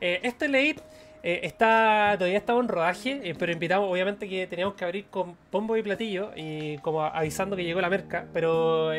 eh, 0.00 0.20
este 0.22 0.48
late 0.48 0.76
eh, 1.22 1.40
está, 1.42 2.14
todavía 2.18 2.38
estaba 2.38 2.60
en 2.60 2.68
rodaje, 2.68 3.20
eh, 3.24 3.34
pero 3.38 3.50
invitamos, 3.52 3.90
obviamente 3.90 4.28
que 4.28 4.46
teníamos 4.46 4.74
que 4.74 4.84
abrir 4.84 5.06
con 5.06 5.36
pombo 5.50 5.76
y 5.76 5.82
platillo 5.82 6.30
y 6.36 6.78
como 6.78 7.02
avisando 7.02 7.56
que 7.56 7.64
llegó 7.64 7.80
la 7.80 7.88
merca, 7.88 8.26
pero 8.32 8.92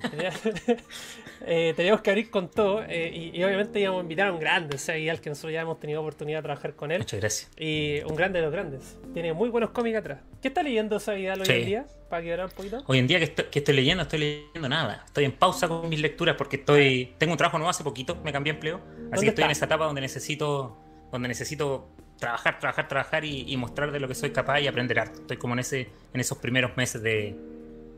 em, 1.46 1.74
teníamos 1.74 2.00
que 2.00 2.10
abrir 2.10 2.30
con 2.30 2.50
todo 2.50 2.82
y, 2.88 3.42
obviamente 3.42 3.80
íbamos 3.80 4.00
a 4.00 4.02
invitar 4.02 4.28
a 4.28 4.32
un 4.32 4.40
grande, 4.40 4.76
o 4.76 4.78
sea, 4.78 4.94
al 4.94 5.20
que 5.20 5.30
nosotros 5.30 5.52
ya 5.52 5.62
hemos 5.62 5.78
tenido 5.78 6.00
oportunidad 6.00 6.38
de 6.38 6.42
trabajar 6.42 6.74
con 6.74 6.90
él. 6.90 6.98
Muchas 6.98 7.20
gracias. 7.20 7.50
Y 7.56 8.00
un 8.02 8.16
grande 8.16 8.38
de 8.38 8.44
los 8.44 8.52
grandes. 8.52 8.98
Tiene 9.14 9.32
muy 9.32 9.48
buenos 9.48 9.70
cómics 9.70 9.98
atrás. 9.98 10.20
¿Qué 10.40 10.48
está 10.48 10.62
leyendo 10.62 10.96
esa 10.96 11.12
hoy 11.12 11.26
en 11.26 11.66
día? 11.66 11.86
Para 12.08 12.22
que 12.22 12.34
un 12.34 12.50
poquito. 12.50 12.82
Hoy 12.86 12.98
en 12.98 13.06
día 13.06 13.18
que 13.18 13.24
estoy, 13.24 13.44
que 13.46 13.58
estoy 13.58 13.74
leyendo, 13.74 14.02
estoy 14.02 14.18
leyendo 14.18 14.68
nada. 14.68 15.02
Estoy 15.04 15.24
en 15.24 15.32
pausa 15.32 15.68
con 15.68 15.88
mis 15.88 16.00
lecturas 16.00 16.36
porque 16.36 16.56
estoy. 16.56 17.14
Tengo 17.18 17.32
un 17.32 17.38
trabajo 17.38 17.58
nuevo 17.58 17.70
hace 17.70 17.84
poquito, 17.84 18.16
me 18.24 18.32
cambié 18.32 18.52
de 18.52 18.56
empleo. 18.56 18.80
Así 19.12 19.24
que 19.24 19.30
estoy 19.30 19.44
en 19.44 19.50
esa 19.50 19.66
etapa 19.66 19.84
donde 19.84 20.00
necesito. 20.00 20.78
Donde 21.10 21.28
necesito 21.28 21.88
trabajar, 22.18 22.58
trabajar, 22.58 22.88
trabajar 22.88 23.24
y, 23.24 23.56
mostrar 23.56 23.92
de 23.92 24.00
lo 24.00 24.08
que 24.08 24.14
soy 24.14 24.30
capaz 24.30 24.60
y 24.60 24.66
aprender 24.66 24.98
arte. 25.00 25.20
Estoy 25.20 25.36
como 25.36 25.54
en 25.54 25.60
ese, 25.60 25.88
en 26.12 26.20
esos 26.20 26.38
primeros 26.38 26.76
meses 26.76 27.02
de. 27.02 27.36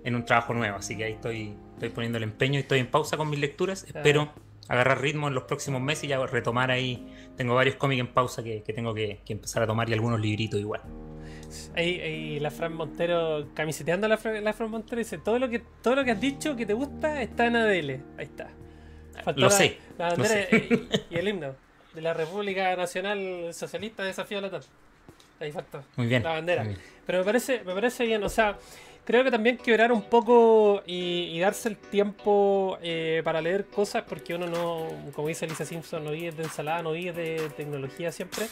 en 0.05 0.15
un 0.15 0.25
trabajo 0.25 0.55
nuevo. 0.55 0.79
Así 0.79 0.97
que 0.97 1.05
ahí 1.05 1.13
estoy, 1.13 1.55
estoy 1.81 1.89
poniendo 1.89 2.19
el 2.19 2.25
empeño 2.25 2.59
y 2.59 2.63
estoy 2.63 2.79
en 2.79 2.91
pausa 2.91 3.17
con 3.17 3.31
mis 3.31 3.41
lecturas. 3.41 3.85
Espero 3.85 4.31
agarrar 4.69 5.01
ritmo 5.01 5.29
en 5.29 5.35
los 5.35 5.45
próximos 5.45 5.81
meses 5.81 6.05
y 6.05 6.09
ya 6.09 6.25
retomar 6.27 6.71
ahí. 6.71 7.07
Tengo 7.37 7.55
varios 7.55 7.77
cómics 7.77 8.01
en 8.01 8.09
pausa 8.09 8.43
que, 8.45 8.61
tengo 8.61 8.95
que, 8.95 9.21
que 9.25 9.33
empezar 9.33 9.63
a 9.63 9.67
tomar 9.67 9.89
y 9.89 9.95
algunos 9.95 10.21
libritos 10.21 10.61
igual. 10.61 10.83
Ahí, 11.75 12.39
la 12.39 12.51
Fran 12.51 12.75
Montero, 12.75 13.49
camiseteando 13.55 14.07
a 14.07 14.11
la, 14.11 14.19
Fran, 14.19 14.71
Montero, 14.71 14.99
dice: 14.99 15.19
todo 15.19 15.39
lo, 15.39 15.49
que, 15.49 15.61
todo 15.83 15.97
lo 15.97 16.05
que 16.05 16.13
has 16.13 16.21
dicho 16.21 16.55
que 16.55 16.67
te 16.67 16.75
gusta 16.75 17.23
está 17.23 17.47
en 17.47 17.57
ADL. 17.57 17.91
Ahí 18.19 18.27
está. 18.27 18.51
lo 19.35 19.51
sé. 19.51 19.79
La 19.99 20.11
bandera 20.11 20.47
Y, 21.11 21.17
el 21.17 21.29
himno 21.29 21.55
de 21.95 22.03
la 22.03 22.15
República 22.15 22.77
Nacional 22.77 23.53
Socialista 23.53 24.05
Desafío 24.05 24.39
a 24.39 24.43
la 24.43 24.51
TAP. 24.51 24.63
Ahí 25.41 25.51
faltó. 25.51 25.83
Muy 25.97 26.07
bien. 26.07 26.23
La 26.23 26.33
bandera. 26.33 26.67
Pero 27.07 27.21
me 27.21 27.25
parece, 27.25 27.65
me 27.65 27.73
parece 27.73 28.05
bien. 28.05 28.23
O 28.23 28.29
sea, 28.29 28.59
creo 29.05 29.25
que 29.25 29.31
también 29.31 29.57
quebrar 29.57 29.93
un 29.93 30.03
poco 30.03 30.83
y, 30.87 31.39
darse 31.41 31.69
el 31.69 31.77
tiempo 31.77 32.79
eh, 32.83 33.23
para 33.25 33.41
leer 33.41 33.67
cosas, 33.67 34.05
porque 34.09 34.35
uno 34.35 34.47
no, 34.47 34.89
como 35.15 35.29
dice 35.29 35.47
Lisa 35.47 35.65
Simpson, 35.65 36.05
no 36.05 36.13
vive 36.13 36.33
de 36.33 36.43
ensalada, 36.45 36.83
no 36.83 36.93
vive 36.93 37.13
de 37.13 37.51
tecnología 37.51 38.13
siempre. 38.13 38.47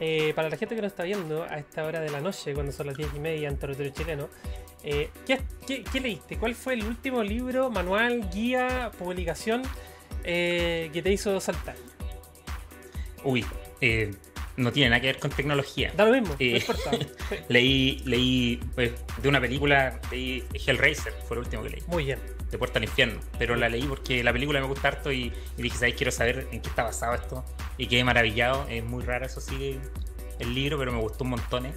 Eh, 0.00 0.32
para 0.34 0.48
la 0.48 0.56
gente 0.56 0.74
que 0.74 0.82
nos 0.82 0.90
está 0.90 1.04
viendo 1.04 1.44
a 1.44 1.58
esta 1.58 1.84
hora 1.84 2.00
de 2.00 2.10
la 2.10 2.20
noche, 2.20 2.54
cuando 2.54 2.72
son 2.72 2.86
las 2.88 2.96
10 2.96 3.10
y 3.14 3.20
media 3.20 3.48
en 3.48 3.56
territorio 3.56 3.92
chileno, 3.92 4.28
eh, 4.82 5.10
¿qué, 5.26 6.00
leíste? 6.00 6.38
¿Cuál 6.38 6.54
fue 6.54 6.74
el 6.74 6.84
último 6.84 7.22
libro, 7.22 7.70
manual, 7.70 8.28
guía, 8.32 8.90
publicación 8.98 9.62
eh, 10.24 10.90
que 10.92 11.02
te 11.02 11.12
hizo 11.12 11.38
saltar? 11.40 11.76
Uy, 13.22 13.44
no 14.56 14.72
tiene 14.72 14.90
nada 14.90 15.00
que 15.00 15.08
ver 15.08 15.18
con 15.18 15.30
tecnología. 15.30 15.92
Da 15.96 16.04
lo 16.04 16.12
mismo, 16.12 16.36
no 16.38 16.44
importa. 16.44 16.90
leí, 17.48 18.02
leí 18.04 18.60
pues, 18.74 18.92
de 19.20 19.28
una 19.28 19.40
película, 19.40 20.00
leí 20.10 20.44
Hellraiser, 20.54 21.12
fue 21.26 21.36
el 21.36 21.44
último 21.44 21.62
que 21.62 21.70
leí. 21.70 21.82
Muy 21.86 22.04
bien 22.04 22.18
de 22.52 22.58
Puerta 22.58 22.78
al 22.78 22.84
Infierno. 22.84 23.18
Pero 23.38 23.56
la 23.56 23.68
leí 23.68 23.82
porque 23.82 24.22
la 24.22 24.32
película 24.32 24.60
me 24.60 24.66
gusta 24.66 24.88
harto 24.88 25.10
y, 25.10 25.32
dije, 25.56 25.76
¿sabes? 25.76 25.94
Quiero 25.96 26.12
saber 26.12 26.46
en 26.52 26.60
qué 26.60 26.68
está 26.68 26.84
basado 26.84 27.14
esto. 27.14 27.44
Y 27.78 27.88
quedé 27.88 28.04
maravillado. 28.04 28.66
Es 28.68 28.84
muy 28.84 29.02
raro, 29.02 29.26
eso 29.26 29.40
sí, 29.40 29.80
el 30.38 30.54
libro, 30.54 30.78
pero 30.78 30.92
me 30.92 31.00
gustó 31.00 31.24
un 31.24 31.30
montón. 31.30 31.66
¿eh? 31.66 31.72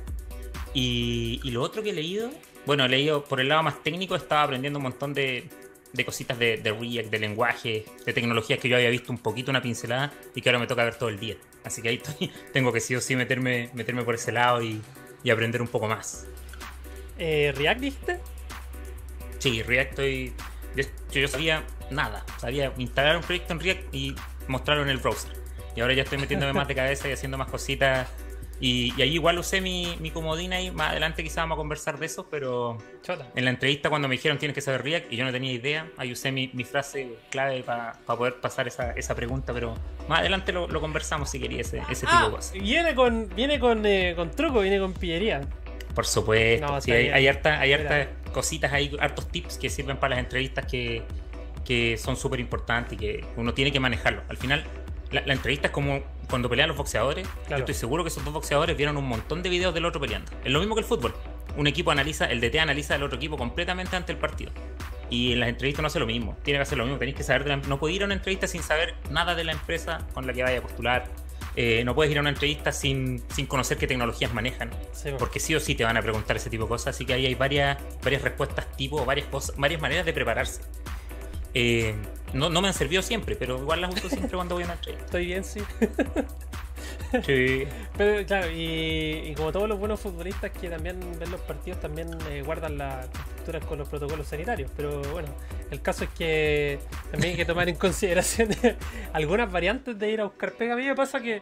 Y, 0.74 1.40
lo 1.50 1.64
otro 1.64 1.82
que 1.82 1.90
he 1.90 1.94
leído, 1.94 2.30
bueno, 2.66 2.86
he 2.86 2.90
leído 2.90 3.24
por 3.24 3.40
el 3.40 3.48
lado 3.48 3.64
más 3.64 3.82
técnico, 3.82 4.16
estaba 4.16 4.44
aprendiendo 4.44 4.78
un 4.78 4.84
montón 4.84 5.14
de, 5.14 5.50
cositas 6.04 6.38
de, 6.38 6.58
de, 6.58 6.72
React, 6.72 7.10
de 7.10 7.20
lenguaje, 7.20 7.86
de 8.06 8.14
tecnologías 8.14 8.60
que 8.60 8.68
yo 8.68 8.76
había 8.76 8.90
visto 8.90 9.12
un 9.12 9.20
poquito, 9.20 9.52
una 9.52 9.62
pincelada, 9.62 10.12
y 10.34 10.42
que 10.42 10.50
ahora 10.50 10.60
me 10.60 10.68
toca 10.68 10.84
ver 10.84 10.96
todo 10.96 11.10
el 11.10 11.20
día. 11.20 11.36
Así 11.64 11.82
que 11.82 11.90
ahí 11.90 12.02
estoy, 12.04 12.32
tengo 12.54 12.74
que 12.74 12.82
sí 12.82 12.96
o 12.96 13.02
sí 13.02 13.16
meterme, 13.16 13.70
meterme 13.74 14.04
por 14.04 14.16
ese 14.16 14.32
lado 14.32 14.62
y, 14.62 14.82
aprender 15.32 15.62
un 15.62 15.68
poco 15.68 15.88
más. 15.88 16.28
Eh, 17.18 17.52
¿React 17.56 17.80
dijiste? 17.80 18.20
Sí, 19.40 19.64
React 19.64 19.90
estoy 19.92 20.34
yo 21.12 21.28
sabía 21.28 21.64
nada. 21.90 22.26
Sabía 22.38 22.74
instalar 22.78 23.18
un 23.18 23.24
proyecto 23.24 23.54
en 23.54 23.60
React 23.60 23.96
y 23.96 24.16
mostrarlo 24.48 24.84
en 24.84 24.90
el 24.90 24.98
browser. 24.98 25.32
Y 25.76 25.82
ahora 25.82 25.94
ya 25.94 26.04
estoy 26.04 26.18
metiéndome 26.18 26.54
más 26.54 26.68
de 26.68 26.76
cabeza 26.82 27.08
y 27.10 27.12
haciendo 27.12 27.38
más 27.38 27.50
cositas. 27.50 28.10
Y, 28.60 29.00
ahí 29.02 29.14
igual 29.14 29.38
usé 29.38 29.62
mi, 29.62 29.98
mi 30.00 30.12
comodín 30.12 30.54
ahí. 30.54 30.72
Más 30.72 30.92
adelante 30.92 31.24
quizás 31.24 31.38
vamos 31.38 31.56
a 31.56 31.58
conversar 31.58 32.00
de 32.00 32.06
eso, 32.06 32.28
pero 32.30 32.78
en 33.36 33.46
la 33.46 33.52
entrevista 33.52 33.90
cuando 33.90 34.08
me 34.08 34.16
dijeron 34.16 34.38
tienes 34.38 34.56
que 34.56 34.62
saber 34.62 34.84
React 34.84 35.12
y 35.12 35.18
yo 35.18 35.26
no 35.26 35.32
tenía 35.32 35.52
idea, 35.52 35.90
ahí 35.98 36.12
usé 36.12 36.32
mi, 36.32 36.48
frase 36.64 37.18
clave 37.30 37.64
para 37.64 37.94
poder 38.06 38.40
pasar 38.40 38.68
esa, 38.68 38.92
esa, 38.92 39.14
pregunta, 39.16 39.54
pero 39.54 39.76
más 40.08 40.20
adelante 40.20 40.52
lo, 40.52 40.68
conversamos 40.80 41.30
si 41.30 41.40
quería 41.40 41.62
ese, 41.62 41.82
ese 41.90 42.06
tipo 42.06 42.20
de 42.20 42.28
ah, 42.28 42.32
cosas. 42.32 42.54
Viene 42.54 42.96
con, 42.96 43.30
viene 43.36 43.60
con, 43.60 43.86
eh, 43.86 44.14
con 44.16 44.32
truco, 44.32 44.62
viene 44.62 44.80
con 44.80 44.94
pillería. 44.94 45.42
Por 45.94 46.06
supuesto. 46.06 46.80
hay, 46.88 47.10
hay, 47.10 47.28
harta, 47.28 47.60
hay 47.60 47.74
harta 47.74 48.10
cositas, 48.34 48.74
hay 48.74 48.96
hartos 49.00 49.30
tips 49.30 49.58
que 49.58 49.70
sirven 49.70 49.98
para 49.98 50.16
las 50.16 50.26
entrevistas 50.26 50.66
que, 50.66 51.04
que 51.64 51.98
son 51.98 52.18
súper 52.18 52.42
importantes 52.42 52.94
y 52.94 52.98
que 52.98 53.26
uno 53.38 53.54
tiene 53.54 53.72
que 53.72 53.80
manejarlo. 53.80 54.22
Al 54.28 54.38
final, 54.38 54.66
la, 55.12 55.34
entrevista 55.34 55.68
es 55.68 55.74
como 55.74 56.02
cuando 56.30 56.50
pelean 56.50 56.70
los 56.70 56.78
boxeadores. 56.78 57.28
Yo 57.50 57.58
estoy 57.58 57.74
seguro 57.74 58.04
que 58.04 58.10
esos 58.10 58.24
dos 58.24 58.34
boxeadores 58.34 58.76
vieron 58.78 58.98
un 58.98 59.08
montón 59.08 59.44
de 59.44 59.50
videos 59.50 59.74
del 59.74 59.86
otro 59.86 60.02
peleando. 60.02 60.32
Es 60.44 60.52
lo 60.52 60.60
mismo 60.60 60.76
que 60.76 60.82
el 60.82 60.88
fútbol. 60.88 61.14
Un 61.58 61.68
equipo 61.68 61.92
analiza, 61.92 62.26
el 62.26 62.42
DT 62.42 62.60
analiza 62.60 62.96
al 62.96 63.04
otro 63.04 63.18
equipo 63.18 63.38
completamente 63.38 63.96
ante 63.96 64.12
el 64.12 64.18
partido. 64.18 64.52
Y 65.10 65.34
en 65.34 65.40
las 65.40 65.50
entrevistas 65.50 65.82
no 65.82 65.88
hace 65.88 66.00
lo 66.00 66.08
mismo. 66.08 66.36
Tiene 66.44 66.58
que 66.58 66.64
hacer 66.64 66.78
lo 66.78 66.86
mismo. 66.86 67.00
Tenéis 67.00 67.18
que 67.18 67.24
saber 67.24 67.44
de 67.44 67.58
No 67.68 67.80
puede 67.80 67.94
ir 67.94 68.02
a 68.04 68.06
una 68.06 68.16
entrevista 68.16 68.48
sin 68.48 68.64
saber 68.64 68.96
nada 69.12 69.36
de 69.36 69.44
la 69.44 69.52
empresa 69.52 70.06
con 70.14 70.26
la 70.26 70.34
que 70.34 70.44
vaya 70.44 70.60
a 70.60 70.62
postular 70.62 71.10
eh, 71.58 71.84
no 71.86 71.96
puedes 71.96 72.12
ir 72.12 72.18
a 72.18 72.22
una 72.22 72.32
entrevista 72.32 72.72
sin, 72.72 73.20
conocer 73.48 73.78
qué 73.78 73.88
tecnologías 73.88 74.34
manejan. 74.34 74.72
porque 75.18 75.40
sí 75.40 75.56
o 75.56 75.60
sí 75.60 75.76
te 75.76 75.84
van 75.84 75.96
a 75.98 76.02
preguntar 76.02 76.36
ese 76.36 76.50
tipo 76.50 76.64
de 76.64 76.70
cosas. 76.70 76.96
Así 76.96 77.06
que 77.06 77.14
ahí 77.14 77.26
hay 77.26 77.36
varias, 77.36 77.78
varias 78.04 78.22
respuestas 78.22 78.70
tipo, 78.76 79.06
varias, 79.06 79.28
cosas, 79.28 79.56
varias 79.58 79.82
maneras 79.82 80.06
de 80.06 80.14
prepararse. 80.14 80.62
Eh, 81.54 81.96
no, 82.36 82.50
no 82.50 82.62
me 82.62 82.68
han 82.68 82.74
servido 82.74 83.02
siempre, 83.02 83.36
pero 83.36 83.58
igual 83.58 83.82
las 83.82 83.96
uso 83.96 84.10
siempre 84.10 84.36
cuando 84.36 84.56
voy 84.56 84.64
a 84.64 84.68
una 84.68 84.76
entrevista. 84.76 85.06
Estoy 85.06 85.26
bien, 85.26 85.44
sí. 85.44 85.62
Sí. 87.24 87.68
Pero 87.98 88.26
claro, 88.26 88.48
y, 88.52 89.34
como 89.36 89.52
todos 89.52 89.70
los 89.70 89.80
buenos 89.80 90.00
futbolistas 90.00 90.52
que 90.52 90.70
también 90.70 91.00
ven 91.18 91.32
los 91.32 91.42
partidos, 91.42 91.80
también 91.80 92.10
eh, 92.30 92.42
guardan 92.44 92.78
las 92.78 93.06
estructuras 93.06 93.64
con 93.66 93.80
los 93.80 93.88
protocolos 93.88 94.28
sanitarios. 94.28 94.70
Pero 94.76 95.02
bueno, 95.12 95.30
el 95.72 95.82
caso 95.82 96.04
es 96.04 96.10
que 96.12 96.80
también 97.12 97.32
hay 97.32 97.38
que 97.38 97.46
tomar 97.46 97.70
en 97.70 97.76
consideración 97.78 98.50
algunas 99.14 99.52
variantes 99.52 99.98
de 99.98 100.12
ir 100.12 100.22
a 100.22 100.26
buscar 100.26 100.54
pega. 100.54 100.74
A 100.74 100.78
mí 100.78 100.86
me 100.86 100.96
pasa 100.96 101.22
que 101.22 101.42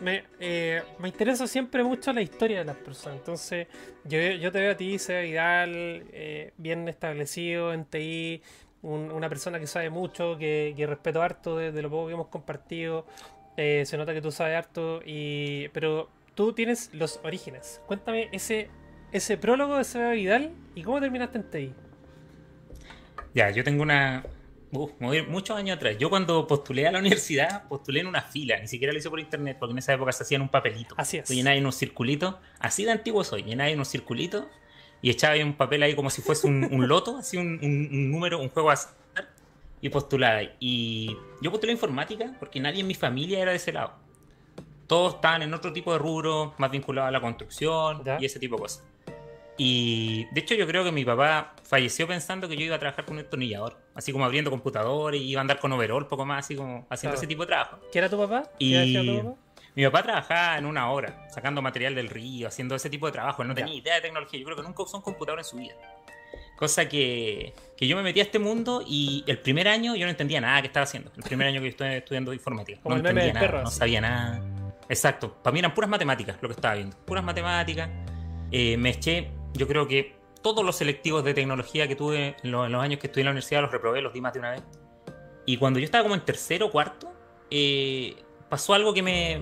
me, 0.00 0.24
eh, 0.40 0.82
me 0.98 1.08
interesa 1.08 1.46
siempre 1.46 1.84
mucho 1.84 2.12
la 2.12 2.22
historia 2.22 2.58
de 2.58 2.64
las 2.64 2.76
personas. 2.76 3.18
Entonces, 3.18 3.68
yo, 4.04 4.18
yo 4.18 4.50
te 4.50 4.58
veo 4.60 4.72
a 4.72 4.76
ti, 4.76 4.98
Seba 4.98 5.20
Vidal, 5.20 5.70
eh, 6.12 6.52
bien 6.56 6.88
establecido 6.88 7.72
en 7.72 7.84
TI. 7.84 8.42
Una 8.82 9.28
persona 9.28 9.60
que 9.60 9.66
sabe 9.66 9.90
mucho, 9.90 10.36
que, 10.38 10.74
respeto 10.86 11.22
harto 11.22 11.56
de, 11.56 11.72
de, 11.72 11.82
lo 11.82 11.90
poco 11.90 12.08
que 12.08 12.14
hemos 12.14 12.28
compartido, 12.28 13.06
eh, 13.56 13.84
se 13.86 13.96
nota 13.96 14.12
que 14.12 14.20
tú 14.20 14.30
sabes 14.30 14.56
harto, 14.56 15.00
y, 15.04 15.68
pero 15.68 16.08
tú 16.34 16.52
tienes 16.52 16.90
los 16.92 17.20
orígenes. 17.22 17.80
Cuéntame 17.86 18.28
ese, 18.32 18.70
ese 19.12 19.36
prólogo 19.36 19.76
de 19.76 19.84
Seba 19.84 20.10
Vidal 20.12 20.52
y 20.74 20.82
cómo 20.82 21.00
terminaste 21.00 21.38
en 21.38 21.50
TI. 21.50 21.74
Ya, 23.34 23.50
yo 23.50 23.62
tengo 23.64 23.82
una, 23.82 24.24
muchos 25.28 25.56
años 25.56 25.76
atrás. 25.76 25.96
Yo 25.98 26.10
cuando 26.10 26.46
postulé 26.46 26.86
a 26.86 26.92
la 26.92 26.98
universidad, 26.98 27.68
postulé 27.68 28.00
en 28.00 28.06
una 28.06 28.22
fila, 28.22 28.58
ni 28.58 28.68
siquiera 28.68 28.92
lo 28.92 28.98
hice 28.98 29.10
por 29.10 29.20
internet, 29.20 29.56
porque 29.60 29.72
en 29.72 29.78
esa 29.78 29.92
época 29.92 30.12
se 30.12 30.22
hacían 30.22 30.42
un 30.42 30.48
papelito. 30.48 30.94
Así 30.98 31.18
es. 31.18 31.28
Llenaba 31.28 31.56
en 31.56 31.62
unos 31.62 31.76
circulitos, 31.76 32.36
así 32.58 32.84
de 32.84 32.92
antiguo 32.92 33.22
soy, 33.22 33.42
llenaba 33.42 33.68
en 33.70 33.76
unos 33.76 33.88
circulitos 33.88 34.46
y 35.02 35.10
echaba 35.10 35.34
ahí 35.34 35.42
un 35.42 35.54
papel 35.54 35.82
ahí 35.82 35.94
como 35.94 36.08
si 36.08 36.22
fuese 36.22 36.46
un, 36.46 36.88
loto, 36.88 37.18
así 37.18 37.36
un, 37.36 37.58
número, 38.10 38.40
un 38.40 38.48
juego 38.48 38.70
azar, 38.70 38.94
y 39.80 39.88
postulaba. 39.88 40.40
Y 40.60 41.16
yo 41.40 41.50
postulé 41.50 41.72
informática 41.72 42.36
porque 42.38 42.60
nadie 42.60 42.80
en 42.80 42.86
mi 42.86 42.94
familia 42.94 43.40
era 43.40 43.50
de 43.50 43.56
ese 43.56 43.72
lado. 43.72 43.94
Todos 44.86 45.16
estaban 45.16 45.42
en 45.42 45.52
otro 45.52 45.72
tipo 45.72 45.92
de 45.92 45.98
rubro, 45.98 46.54
más 46.58 46.70
vinculado 46.70 47.08
a 47.08 47.10
la 47.10 47.20
construcción 47.20 48.02
y 48.20 48.24
ese 48.24 48.38
tipo 48.38 48.56
de 48.56 48.62
cosas. 48.62 48.84
Y 49.58 50.24
de 50.32 50.40
hecho 50.40 50.54
yo 50.54 50.66
creo 50.66 50.84
que 50.84 50.92
mi 50.92 51.04
papá 51.04 51.56
falleció 51.64 52.06
pensando 52.06 52.48
que 52.48 52.56
yo 52.56 52.64
iba 52.64 52.76
a 52.76 52.78
trabajar 52.78 53.04
con 53.04 53.14
un 53.16 53.22
destornillador, 53.22 53.76
así 53.94 54.12
como 54.12 54.24
abriendo 54.24 54.50
computadores 54.50 55.20
y 55.20 55.30
iba 55.30 55.40
a 55.40 55.42
andar 55.42 55.58
con 55.58 55.72
overall, 55.72 56.06
poco 56.06 56.24
más, 56.24 56.44
así 56.44 56.54
como 56.54 56.86
haciendo 56.88 57.16
ese 57.16 57.26
tipo 57.26 57.42
de 57.42 57.48
trabajo. 57.48 57.80
¿Qué 57.90 57.98
era 57.98 58.08
tu 58.08 58.18
papá? 58.18 58.44
y... 58.58 59.20
Mi 59.74 59.84
papá 59.84 60.02
trabajaba 60.02 60.58
en 60.58 60.66
una 60.66 60.90
obra, 60.90 61.26
sacando 61.30 61.62
material 61.62 61.94
del 61.94 62.08
río, 62.08 62.48
haciendo 62.48 62.74
ese 62.74 62.90
tipo 62.90 63.06
de 63.06 63.12
trabajo. 63.12 63.42
Él 63.42 63.48
no 63.48 63.54
tenía 63.54 63.74
idea 63.74 63.94
de 63.94 64.02
tecnología. 64.02 64.38
Yo 64.38 64.44
creo 64.44 64.56
que 64.56 64.62
nunca 64.62 64.82
usó 64.82 64.98
un 64.98 65.02
computador 65.02 65.38
en 65.38 65.44
su 65.44 65.56
vida. 65.56 65.74
Cosa 66.56 66.88
que, 66.88 67.54
que, 67.76 67.86
yo 67.86 67.96
me 67.96 68.02
metí 68.02 68.20
a 68.20 68.22
este 68.22 68.38
mundo 68.38 68.84
y 68.86 69.24
el 69.26 69.38
primer 69.38 69.68
año 69.68 69.96
yo 69.96 70.04
no 70.04 70.10
entendía 70.10 70.40
nada 70.40 70.60
que 70.60 70.68
estaba 70.68 70.84
haciendo. 70.84 71.10
El 71.16 71.22
primer 71.22 71.48
año 71.48 71.60
que 71.60 71.66
yo 71.66 71.70
estoy 71.70 71.88
estudiando 71.94 72.32
informática. 72.32 72.80
no 72.84 72.96
entendía 72.96 73.32
nada, 73.32 73.62
no 73.62 73.70
sabía 73.70 74.00
nada. 74.00 74.42
Exacto. 74.88 75.34
Para 75.42 75.52
mí 75.52 75.58
eran 75.58 75.74
puras 75.74 75.90
matemáticas 75.90 76.36
lo 76.40 76.48
que 76.48 76.54
estaba 76.54 76.74
viendo. 76.74 76.96
Puras 76.98 77.24
matemáticas. 77.24 77.88
Eh, 78.50 78.76
me 78.76 78.90
eché 78.90 79.30
yo 79.54 79.68
creo 79.68 79.86
que 79.86 80.14
todos 80.42 80.64
los 80.64 80.76
selectivos 80.76 81.24
de 81.24 81.34
tecnología 81.34 81.86
que 81.86 81.96
tuve 81.96 82.36
en 82.42 82.50
los, 82.50 82.74
años 82.74 82.98
que 83.00 83.06
estudié 83.06 83.22
en 83.22 83.26
la 83.26 83.30
universidad 83.30 83.62
los 83.62 83.70
reprobé, 83.70 84.02
los 84.02 84.12
di 84.12 84.20
más 84.20 84.32
de 84.32 84.38
una 84.40 84.50
vez. 84.52 84.62
Y 85.46 85.56
cuando 85.56 85.78
yo 85.78 85.84
estaba 85.84 86.02
como 86.02 86.14
en 86.14 86.22
tercero 86.22 86.66
o 86.66 86.70
cuarto, 86.70 87.12
eh, 87.50 88.16
pasó 88.52 88.74
algo 88.74 88.92
que 88.92 89.02
me, 89.02 89.38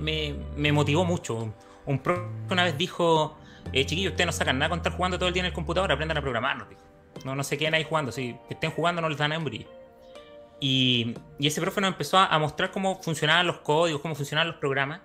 me, 0.56 0.70
motivó 0.70 1.04
mucho. 1.04 1.52
Un 1.84 1.98
pro 1.98 2.30
una 2.48 2.62
vez 2.62 2.78
dijo, 2.78 3.36
eh, 3.72 3.84
chiquillos, 3.84 4.12
ustedes 4.12 4.26
no 4.26 4.32
sacan 4.32 4.56
nada 4.56 4.68
con 4.68 4.78
estar 4.78 4.92
jugando 4.92 5.18
todo 5.18 5.26
el 5.26 5.34
día 5.34 5.40
en 5.40 5.46
el 5.46 5.52
computador, 5.52 5.90
aprendan 5.90 6.16
a 6.16 6.22
programar, 6.22 6.56
nos 6.58 6.68
dijo. 6.68 6.80
No, 7.24 7.34
no 7.34 7.42
se 7.42 7.58
queden 7.58 7.74
ahí 7.74 7.82
jugando, 7.82 8.12
si 8.12 8.36
estén 8.48 8.70
jugando 8.70 9.02
no 9.02 9.08
les 9.08 9.18
dan 9.18 9.32
hambre. 9.32 9.66
Y, 10.60 11.16
y 11.40 11.46
ese 11.48 11.60
profe 11.60 11.80
nos 11.80 11.88
empezó 11.88 12.18
a 12.18 12.38
mostrar 12.38 12.70
cómo 12.70 13.02
funcionaban 13.02 13.48
los 13.48 13.58
códigos, 13.62 14.00
cómo 14.00 14.14
funcionaban 14.14 14.46
los 14.46 14.58
programas 14.58 15.00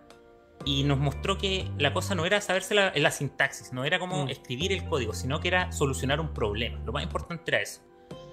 y 0.65 0.83
nos 0.83 0.99
mostró 0.99 1.39
que 1.39 1.67
la 1.79 1.91
cosa 1.91 2.13
no 2.13 2.27
era 2.27 2.39
saberse 2.41 2.75
la, 2.75 2.93
la 2.95 3.09
sintaxis, 3.09 3.73
no 3.73 3.85
era 3.85 3.97
como 3.97 4.25
mm. 4.25 4.29
escribir 4.29 4.71
el 4.71 4.85
código, 4.85 5.15
sino 5.15 5.39
que 5.39 5.47
era 5.47 5.71
solucionar 5.71 6.19
un 6.19 6.31
problema. 6.31 6.79
Lo 6.85 6.91
más 6.91 7.01
importante 7.01 7.43
era 7.47 7.59
eso. 7.59 7.81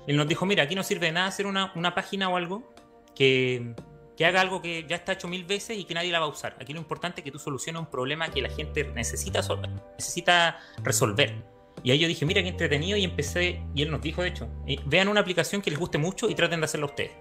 Él 0.06 0.18
nos 0.18 0.28
dijo, 0.28 0.44
mira, 0.44 0.64
aquí 0.64 0.74
no 0.74 0.82
sirve 0.82 1.06
de 1.06 1.12
nada 1.12 1.28
hacer 1.28 1.46
una, 1.46 1.72
una 1.76 1.94
página 1.94 2.28
o 2.28 2.36
algo 2.36 2.74
que, 3.14 3.74
que, 4.16 4.26
haga 4.26 4.40
algo 4.40 4.62
que 4.62 4.84
ya 4.88 4.96
está 4.96 5.12
hecho 5.12 5.28
mil 5.28 5.44
veces 5.44 5.78
y 5.78 5.84
que 5.84 5.94
nadie 5.94 6.12
la 6.12 6.20
va 6.20 6.26
a 6.26 6.28
usar. 6.28 6.56
Aquí 6.60 6.72
lo 6.72 6.78
importante 6.78 7.20
es 7.20 7.24
que 7.24 7.30
tú 7.30 7.38
soluciones 7.38 7.80
un 7.80 7.86
problema 7.86 8.28
que 8.28 8.42
la 8.42 8.50
gente 8.50 8.84
necesita, 8.84 9.40
necesita 9.96 10.60
resolver. 10.82 11.34
Y 11.82 11.90
ahí 11.90 11.98
yo 11.98 12.08
dije, 12.08 12.24
mira 12.26 12.42
qué 12.42 12.48
entretenido 12.48 12.96
y 12.96 13.04
empecé, 13.04 13.60
y 13.74 13.82
él 13.82 13.90
nos 13.90 14.00
dijo 14.00 14.22
de 14.22 14.28
hecho, 14.28 14.48
eh, 14.66 14.78
vean 14.84 15.08
una 15.08 15.20
aplicación 15.20 15.62
que 15.62 15.70
les 15.70 15.78
guste 15.78 15.98
mucho 15.98 16.28
y 16.28 16.34
traten 16.34 16.60
de 16.60 16.66
hacerla 16.66 16.86
ustedes. 16.86 17.12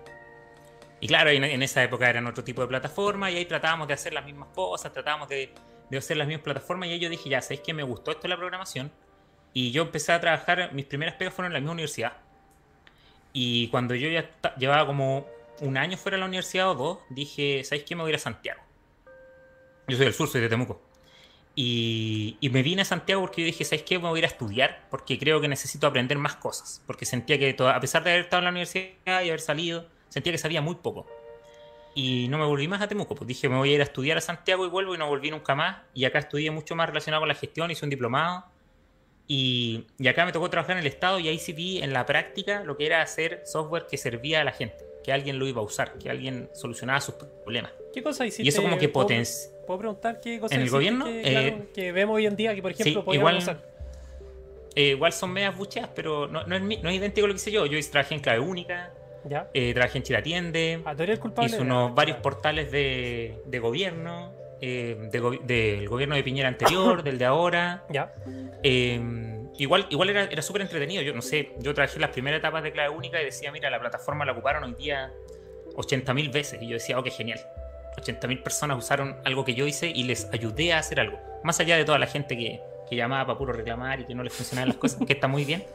Y 0.99 1.07
claro, 1.07 1.31
en, 1.31 1.63
esa 1.63 1.83
época 1.83 2.07
eran 2.07 2.27
otro 2.27 2.43
tipo 2.43 2.61
de 2.61 2.67
plataforma 2.67 3.31
y 3.31 3.37
ahí 3.37 3.45
tratábamos 3.45 3.87
de 3.87 3.95
hacer 3.95 4.13
las 4.13 4.23
mismas 4.23 4.49
cosas, 4.53 4.93
tratábamos 4.93 5.27
de, 5.29 5.51
hacer 5.97 6.15
las 6.15 6.27
mismas 6.27 6.43
plataformas 6.43 6.89
y 6.89 6.91
ahí 6.91 6.99
yo 6.99 7.09
dije, 7.09 7.27
ya, 7.27 7.41
¿sabéis 7.41 7.61
que 7.61 7.73
me 7.73 7.81
gustó 7.81 8.11
esto 8.11 8.23
de 8.23 8.29
la 8.29 8.37
programación? 8.37 8.91
Y 9.51 9.71
yo 9.71 9.81
empecé 9.81 10.11
a 10.11 10.21
trabajar, 10.21 10.71
mis 10.73 10.85
primeras 10.85 11.15
pegas 11.15 11.33
fueron 11.33 11.51
en 11.51 11.53
la 11.55 11.59
misma 11.59 11.73
universidad. 11.73 12.13
Y 13.33 13.67
cuando 13.69 13.95
yo 13.95 14.09
ya 14.09 14.29
llevaba 14.57 14.85
como 14.85 15.25
un 15.59 15.77
año 15.77 15.97
fuera 15.97 16.15
de 16.15 16.19
la 16.21 16.25
universidad 16.25 16.71
o 16.71 16.75
dos, 16.75 16.99
dije, 17.09 17.63
¿sabéis 17.63 17.85
qué? 17.85 17.95
Me 17.95 18.01
voy 18.01 18.09
a 18.09 18.11
ir 18.11 18.15
a 18.15 18.19
Santiago. 18.19 18.61
Yo 19.87 19.97
soy 19.97 20.05
del 20.05 20.13
sur, 20.13 20.27
soy 20.27 20.41
de 20.41 20.49
Temuco. 20.49 20.81
Y, 21.53 22.37
me 22.51 22.63
vine 22.63 22.83
a 22.83 22.85
Santiago 22.85 23.21
porque 23.21 23.41
yo 23.41 23.45
dije, 23.45 23.65
¿sabéis 23.65 23.83
qué? 23.83 23.99
Me 23.99 24.07
voy 24.07 24.17
a 24.17 24.19
ir 24.19 24.25
a 24.25 24.27
estudiar 24.27 24.87
porque 24.89 25.19
creo 25.19 25.41
que 25.41 25.47
necesito 25.47 25.87
aprender 25.87 26.17
más 26.17 26.35
cosas. 26.35 26.81
Porque 26.87 27.05
sentía 27.05 27.37
que, 27.37 27.55
a 27.59 27.79
pesar 27.79 28.03
de 28.03 28.11
haber 28.11 28.23
estado 28.23 28.39
en 28.39 28.45
la 28.45 28.51
universidad 28.51 28.95
y 29.05 29.27
haber 29.27 29.41
salido, 29.41 29.85
sentía 30.09 30.31
que 30.31 30.37
sabía 30.37 30.61
muy 30.61 30.75
poco. 30.75 31.07
Y 31.93 32.27
no 32.29 32.37
me 32.37 32.45
volví 32.45 32.67
más 32.69 32.81
a 32.81 32.87
Temuco, 32.87 33.15
pues 33.15 33.27
dije, 33.27 33.49
me 33.49 33.57
voy 33.57 33.71
a 33.71 33.75
ir 33.75 33.81
a 33.81 33.83
estudiar 33.83 34.17
a 34.17 34.21
Santiago 34.21 34.65
y 34.65 34.69
vuelvo 34.69 34.95
y 34.95 34.97
no 34.97 35.07
volví 35.07 35.29
nunca 35.29 35.55
más. 35.55 35.77
Y 35.93 36.05
acá 36.05 36.19
estudié 36.19 36.51
mucho 36.51 36.75
más 36.75 36.87
relacionado 36.87 37.21
con 37.21 37.27
la 37.27 37.35
gestión, 37.35 37.69
hice 37.69 37.85
un 37.85 37.89
diplomado. 37.89 38.45
Y, 39.27 39.87
y 39.97 40.07
acá 40.07 40.25
me 40.25 40.31
tocó 40.31 40.49
trabajar 40.49 40.77
en 40.77 40.79
el 40.79 40.87
Estado 40.87 41.19
y 41.19 41.27
ahí 41.27 41.37
sí 41.37 41.53
vi 41.53 41.81
en 41.81 41.93
la 41.93 42.05
práctica 42.05 42.63
lo 42.63 42.77
que 42.77 42.85
era 42.85 43.01
hacer 43.01 43.43
software 43.45 43.87
que 43.89 43.97
servía 43.97 44.41
a 44.41 44.43
la 44.43 44.51
gente, 44.51 44.83
que 45.03 45.11
alguien 45.11 45.39
lo 45.39 45.47
iba 45.47 45.61
a 45.61 45.63
usar, 45.63 45.97
que 45.97 46.09
alguien 46.09 46.49
solucionaba 46.53 47.01
sus 47.01 47.15
problemas. 47.15 47.71
¿Qué 47.93 48.01
cosa 48.03 48.25
hiciste? 48.25 48.43
Y 48.43 48.47
eso 48.49 48.61
como 48.61 48.77
que 48.77 48.89
potencia. 48.89 49.51
¿Puedo 49.65 49.79
preguntar 49.79 50.19
qué 50.21 50.39
cosas 50.39 50.57
¿En 50.57 50.63
el 50.63 50.69
gobierno? 50.69 51.05
Que, 51.05 51.47
eh, 51.47 51.67
que, 51.73 51.91
vemos 51.91 52.15
hoy 52.15 52.25
en 52.25 52.35
día, 52.35 52.55
que 52.55 52.61
por 52.61 52.71
ejemplo 52.71 53.03
sí, 53.07 53.15
igual, 53.15 53.37
usar? 53.37 53.61
Eh, 54.75 54.89
igual 54.89 55.13
son 55.13 55.31
medias 55.31 55.57
bucheas, 55.57 55.89
pero 55.93 56.27
no, 56.27 56.45
no, 56.45 56.55
es, 56.55 56.61
no 56.61 56.89
es 56.89 56.95
idéntico 56.95 57.25
a 57.25 57.27
lo 57.27 57.33
que 57.33 57.39
hice 57.39 57.51
yo. 57.51 57.65
Yo 57.65 57.77
trabajé 57.89 58.15
en 58.15 58.21
clave 58.21 58.39
única, 58.39 58.93
¿Ya? 59.23 59.49
Eh, 59.53 59.73
trabajé 59.73 59.99
en 59.99 60.03
Chile 60.03 60.81
ah, 60.85 61.45
Hice 61.45 61.61
unos 61.61 61.93
varios 61.93 62.17
portales 62.17 62.71
de, 62.71 63.41
de 63.45 63.59
gobierno, 63.59 64.31
eh, 64.61 64.97
del 65.11 65.87
gobierno 65.87 66.15
de 66.15 66.23
Piñera 66.23 66.47
anterior, 66.47 67.03
del 67.03 67.17
de 67.17 67.25
ahora. 67.25 67.83
¿Ya? 67.89 68.13
Eh, 68.63 68.99
igual 69.57 69.87
igual 69.89 70.09
era, 70.09 70.23
era 70.25 70.41
súper 70.41 70.61
entretenido. 70.61 71.01
Yo 71.01 71.13
no 71.13 71.21
sé, 71.21 71.53
yo 71.59 71.73
trabajé 71.73 71.99
las 71.99 72.11
primeras 72.11 72.39
etapas 72.39 72.63
de 72.63 72.71
clave 72.71 72.89
única 72.89 73.21
y 73.21 73.25
decía, 73.25 73.51
mira, 73.51 73.69
la 73.69 73.79
plataforma 73.79 74.25
la 74.25 74.31
ocuparon 74.33 74.63
hoy 74.63 74.73
día 74.73 75.11
80.000 75.75 76.31
veces. 76.31 76.61
Y 76.61 76.67
yo 76.67 76.73
decía, 76.73 76.97
qué 77.03 77.11
genial. 77.11 77.39
80.000 77.97 78.43
personas 78.43 78.77
usaron 78.77 79.17
algo 79.25 79.43
que 79.43 79.53
yo 79.53 79.67
hice 79.67 79.87
y 79.87 80.03
les 80.03 80.29
ayudé 80.31 80.73
a 80.73 80.79
hacer 80.79 80.99
algo. 80.99 81.19
Más 81.43 81.59
allá 81.59 81.77
de 81.77 81.85
toda 81.85 81.99
la 81.99 82.07
gente 82.07 82.37
que, 82.37 82.61
que 82.89 82.95
llamaba 82.95 83.25
para 83.25 83.37
puro 83.37 83.53
reclamar 83.53 83.99
y 83.99 84.05
que 84.05 84.15
no 84.15 84.23
les 84.23 84.33
funcionaban 84.33 84.69
las 84.69 84.77
cosas, 84.77 85.05
que 85.05 85.13
está 85.13 85.27
muy 85.27 85.43
bien. 85.43 85.65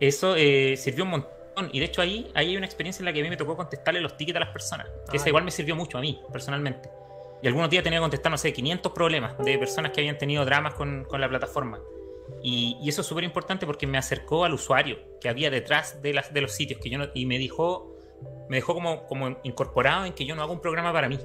eso 0.00 0.34
sirvió 0.34 1.04
un 1.04 1.10
montón 1.10 1.42
y 1.72 1.80
de 1.80 1.84
hecho 1.84 2.00
ahí, 2.00 2.30
ahí 2.34 2.50
hay 2.50 2.56
una 2.56 2.66
experiencia 2.66 3.00
en 3.00 3.06
la 3.06 3.12
que 3.12 3.20
a 3.20 3.22
mí 3.22 3.28
me 3.28 3.36
tocó 3.36 3.56
contestarle 3.56 4.00
los 4.00 4.16
tickets 4.16 4.36
a 4.36 4.40
las 4.40 4.48
personas. 4.48 4.88
Que 5.10 5.18
esa 5.18 5.28
igual 5.28 5.44
me 5.44 5.50
sirvió 5.50 5.76
mucho 5.76 5.98
a 5.98 6.00
mí, 6.00 6.20
personalmente. 6.32 6.88
Y 7.42 7.48
algunos 7.48 7.68
días 7.70 7.82
tenía 7.82 7.98
que 7.98 8.02
contestar, 8.02 8.30
no 8.30 8.38
sé, 8.38 8.52
500 8.52 8.92
problemas 8.92 9.36
de 9.38 9.58
personas 9.58 9.90
que 9.92 10.00
habían 10.00 10.16
tenido 10.16 10.44
dramas 10.44 10.74
con, 10.74 11.04
con 11.04 11.20
la 11.20 11.28
plataforma. 11.28 11.80
Y, 12.40 12.78
y 12.80 12.88
eso 12.88 13.00
es 13.00 13.06
súper 13.06 13.24
importante 13.24 13.66
porque 13.66 13.86
me 13.86 13.98
acercó 13.98 14.44
al 14.44 14.54
usuario 14.54 14.98
que 15.20 15.28
había 15.28 15.50
detrás 15.50 16.00
de, 16.02 16.14
las, 16.14 16.32
de 16.32 16.40
los 16.40 16.52
sitios 16.52 16.80
que 16.80 16.88
yo 16.88 16.98
no, 16.98 17.08
y 17.14 17.26
me 17.26 17.38
dijo, 17.38 17.96
me 18.48 18.56
dejó 18.56 18.74
como, 18.74 19.06
como 19.06 19.40
incorporado 19.42 20.04
en 20.04 20.12
que 20.12 20.24
yo 20.24 20.34
no 20.34 20.42
hago 20.42 20.52
un 20.52 20.60
programa 20.60 20.92
para 20.92 21.08
mí. 21.08 21.18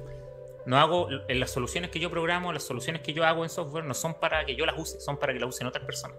No 0.66 0.76
hago 0.76 1.08
las 1.28 1.50
soluciones 1.50 1.90
que 1.90 1.98
yo 1.98 2.10
programo, 2.10 2.52
las 2.52 2.64
soluciones 2.64 3.00
que 3.00 3.14
yo 3.14 3.24
hago 3.24 3.42
en 3.42 3.48
software 3.48 3.84
no 3.84 3.94
son 3.94 4.14
para 4.14 4.44
que 4.44 4.54
yo 4.54 4.66
las 4.66 4.78
use, 4.78 5.00
son 5.00 5.18
para 5.18 5.32
que 5.32 5.38
las 5.38 5.48
usen 5.48 5.66
otras 5.66 5.84
personas. 5.84 6.18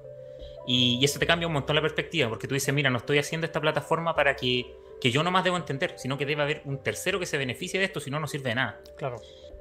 Y, 0.65 1.03
eso 1.03 1.19
te 1.19 1.27
cambia 1.27 1.47
un 1.47 1.53
montón 1.53 1.75
la 1.75 1.81
perspectiva, 1.81 2.29
porque 2.29 2.47
tú 2.47 2.53
dices, 2.53 2.73
mira, 2.73 2.89
no 2.89 2.97
estoy 2.97 3.19
haciendo 3.19 3.45
esta 3.45 3.61
plataforma 3.61 4.15
para 4.15 4.35
que, 4.35 4.75
que 5.01 5.11
yo 5.11 5.23
nomás 5.23 5.43
debo 5.43 5.57
entender, 5.57 5.95
sino 5.97 6.17
que 6.17 6.25
debe 6.25 6.41
haber 6.41 6.61
un 6.65 6.81
tercero 6.81 7.19
que 7.19 7.25
se 7.25 7.37
beneficie 7.37 7.79
de 7.79 7.85
esto, 7.85 7.99
si 7.99 8.09
no, 8.11 8.19
no 8.19 8.27
sirve 8.27 8.49
de 8.49 8.55
nada. 8.55 8.81
Claro. 8.97 9.17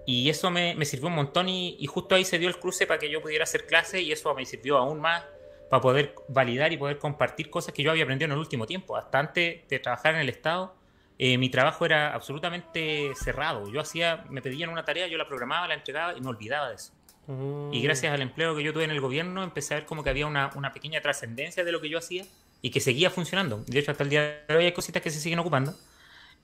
Y 0.08 0.30
eso 0.30 0.50
me, 0.50 0.74
me 0.74 0.86
sirvió 0.86 1.08
un 1.08 1.16
montón 1.16 1.50
y, 1.50 1.76
y, 1.78 1.86
justo 1.86 2.14
ahí 2.14 2.24
se 2.24 2.38
dio 2.38 2.48
el 2.48 2.58
cruce 2.58 2.86
para 2.86 2.98
que 2.98 3.10
yo 3.10 3.20
pudiera 3.20 3.44
hacer 3.44 3.66
clase 3.66 4.00
y 4.00 4.10
eso 4.10 4.34
me 4.34 4.46
sirvió 4.46 4.78
aún 4.78 5.02
más 5.02 5.22
para 5.68 5.82
poder 5.82 6.14
validar 6.28 6.72
y 6.72 6.78
poder 6.78 6.96
compartir 6.96 7.50
cosas 7.50 7.74
que 7.74 7.82
yo 7.82 7.90
había 7.90 8.04
aprendido 8.04 8.24
en 8.24 8.32
el 8.32 8.38
último 8.38 8.64
tiempo. 8.64 8.96
Hasta 8.96 9.18
antes 9.18 9.68
de 9.68 9.78
trabajar 9.80 10.14
en 10.14 10.22
el 10.22 10.30
Estado, 10.30 10.74
eh, 11.18 11.36
mi 11.36 11.50
trabajo 11.50 11.84
era 11.84 12.14
absolutamente 12.14 13.12
cerrado. 13.22 13.70
Yo 13.70 13.82
hacía, 13.82 14.24
me 14.30 14.40
pedían 14.40 14.70
una 14.70 14.82
tarea, 14.82 15.08
yo 15.08 15.18
la 15.18 15.28
programaba, 15.28 15.68
la 15.68 15.74
entregaba 15.74 16.16
y 16.16 16.22
me 16.22 16.28
olvidaba 16.28 16.70
de 16.70 16.76
eso. 16.76 16.94
Mm. 17.26 17.74
Y 17.74 17.82
gracias 17.82 18.10
al 18.10 18.22
empleo 18.22 18.56
que 18.56 18.62
yo 18.62 18.72
tuve 18.72 18.84
en 18.84 18.92
el 18.92 19.02
gobierno, 19.02 19.42
empecé 19.42 19.74
a 19.74 19.76
ver 19.76 19.84
como 19.84 20.02
que 20.02 20.08
había 20.08 20.26
una, 20.26 20.48
una 20.54 20.72
pequeña 20.72 21.02
trascendencia 21.02 21.64
de 21.64 21.72
lo 21.72 21.82
que 21.82 21.90
yo 21.90 21.98
hacía 21.98 22.24
y 22.62 22.70
que 22.70 22.80
seguía 22.80 23.10
funcionando. 23.10 23.62
De 23.66 23.78
hecho, 23.78 23.90
hasta 23.90 24.04
el 24.04 24.08
día 24.08 24.42
de 24.48 24.56
hoy 24.56 24.64
hay 24.64 24.72
cositas 24.72 25.02
que 25.02 25.10
se 25.10 25.20
siguen 25.20 25.38
ocupando. 25.38 25.74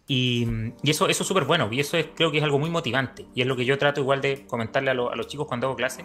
Y, 0.07 0.47
y 0.83 0.91
eso, 0.91 1.09
eso 1.09 1.23
es 1.23 1.27
súper 1.27 1.45
bueno 1.45 1.69
y 1.73 1.81
eso 1.81 1.97
es, 1.97 2.09
creo 2.15 2.31
que 2.31 2.39
es 2.39 2.45
algo 2.45 2.59
muy 2.59 2.71
motivante. 2.71 3.27
Y 3.35 3.41
es 3.41 3.47
lo 3.47 3.57
que 3.57 3.65
yo 3.65 3.79
trato 3.79 4.01
igual 4.01 4.21
de 4.21 4.47
comentarle 4.47 4.91
a, 4.91 4.93
a 4.93 5.17
los 5.17 5.27
chicos 5.27 5.47
cuando 5.47 5.67
hago 5.67 5.77
clase, 5.77 6.05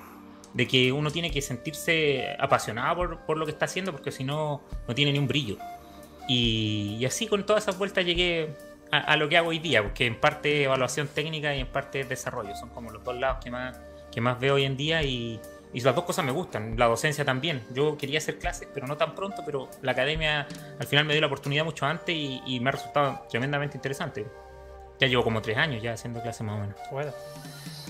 de 0.54 0.68
que 0.68 0.92
uno 0.92 1.12
tiene 1.12 1.32
que 1.32 1.42
sentirse 1.42 2.36
apasionado 2.40 2.96
por, 2.96 3.26
por 3.26 3.38
lo 3.38 3.46
que 3.46 3.52
está 3.52 3.66
haciendo 3.66 3.92
porque 3.92 4.12
si 4.12 4.24
no, 4.24 4.62
no 4.88 4.96
tiene 4.96 5.12
ni 5.12 5.20
un 5.20 5.28
brillo. 5.28 5.58
Y, 6.28 6.98
y 7.00 7.06
así 7.06 7.28
con 7.28 7.46
todas 7.46 7.64
esas 7.64 7.78
vueltas 7.78 8.06
llegué 8.06 8.56
a, 8.92 9.00
a, 9.00 9.18
lo 9.18 9.28
que 9.28 9.38
hago 9.38 9.50
hoy 9.50 9.60
día, 9.60 9.84
porque 9.84 10.06
en 10.06 10.20
parte 10.20 10.64
evaluación 10.64 11.08
técnica 11.08 11.56
y 11.56 11.62
en 11.62 11.68
parte 11.68 12.04
desarrollo. 12.04 12.56
Son 12.56 12.70
como 12.70 12.92
los 12.92 13.04
dos 13.04 13.18
lados 13.18 13.44
que 13.44 13.52
más 13.52 13.80
que 14.12 14.22
más 14.22 14.40
veo 14.40 14.56
hoy 14.56 14.64
en 14.64 14.76
día 14.78 15.04
y, 15.04 15.40
y 15.74 15.82
las 15.82 15.96
dos 15.96 16.04
cosas 16.04 16.26
me 16.26 16.32
gustan, 16.32 16.76
la 16.78 16.88
docencia 16.88 17.24
también. 17.24 17.62
Yo 17.74 17.98
quería 17.98 18.18
hacer 18.18 18.40
clases, 18.40 18.68
pero 18.74 18.88
no 18.88 18.98
tan 18.98 19.14
pronto, 19.14 19.44
pero 19.46 19.70
la 19.82 19.92
academia 19.92 20.48
al 20.80 20.88
final 20.88 21.06
me 21.06 21.14
dio 21.14 21.22
la 21.22 21.28
oportunidad 21.28 21.64
mucho 21.64 21.86
antes 21.86 22.16
y, 22.16 22.60
me 22.60 22.70
ha 22.70 22.72
resultado 22.72 23.22
tremendamente 23.30 23.78
interesante. 23.78 24.26
Ya 25.00 25.08
llevo 25.08 25.24
como 25.24 25.42
tres 25.42 25.58
años 25.58 25.82
ya 25.82 25.94
haciendo 25.94 26.22
clases 26.22 26.42
más 26.42 26.58
o 26.58 26.60
menos. 26.60 26.76
Bueno. 26.92 27.12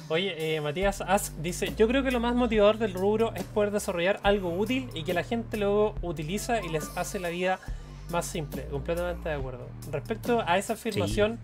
Oye, 0.09 0.55
eh, 0.55 0.61
Matías 0.61 1.01
Ask 1.01 1.33
dice, 1.37 1.73
yo 1.77 1.87
creo 1.87 2.03
que 2.03 2.11
lo 2.11 2.19
más 2.19 2.35
motivador 2.35 2.77
del 2.79 2.93
rubro 2.93 3.31
es 3.35 3.43
poder 3.43 3.71
desarrollar 3.71 4.19
algo 4.23 4.49
útil 4.49 4.89
y 4.93 5.03
que 5.03 5.13
la 5.13 5.23
gente 5.23 5.57
luego 5.57 5.95
utiliza 6.01 6.61
y 6.61 6.69
les 6.69 6.85
hace 6.97 7.19
la 7.19 7.29
vida 7.29 7.59
más 8.09 8.25
simple, 8.25 8.65
completamente 8.65 9.29
de 9.29 9.35
acuerdo. 9.35 9.67
Respecto 9.91 10.43
a 10.45 10.57
esa 10.57 10.73
afirmación, 10.73 11.39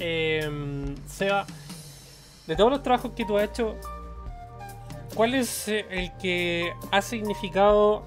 em, 0.00 0.94
Seba, 1.06 1.46
de 2.46 2.56
todos 2.56 2.70
los 2.70 2.82
trabajos 2.82 3.12
que 3.12 3.24
tú 3.24 3.38
has 3.38 3.44
hecho, 3.44 3.76
¿cuál 5.14 5.34
es 5.34 5.68
el 5.68 6.12
que 6.20 6.72
ha 6.90 7.02
significado 7.02 8.04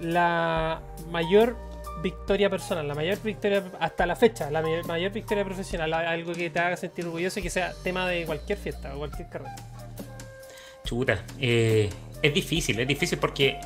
la 0.00 0.80
mayor 1.10 1.56
victoria 2.02 2.50
personal, 2.50 2.86
la 2.86 2.94
mayor 2.94 3.20
victoria 3.22 3.64
hasta 3.80 4.06
la 4.06 4.16
fecha, 4.16 4.50
la 4.50 4.62
mayor, 4.62 5.12
victoria 5.12 5.44
profesional, 5.44 5.92
algo 5.94 6.32
que 6.32 6.50
te 6.50 6.58
haga 6.58 6.76
sentir 6.76 7.06
orgulloso 7.06 7.40
y 7.40 7.42
que 7.42 7.50
sea 7.50 7.72
tema 7.82 8.06
de 8.06 8.24
cualquier 8.26 8.58
fiesta 8.58 8.94
o 8.94 8.98
cualquier 8.98 9.28
carrera. 9.28 9.56
Chuta, 10.84 11.24
eh, 11.40 11.90
es 12.22 12.34
difícil, 12.34 12.78
es 12.78 12.86
difícil 12.86 13.18
porque 13.18 13.58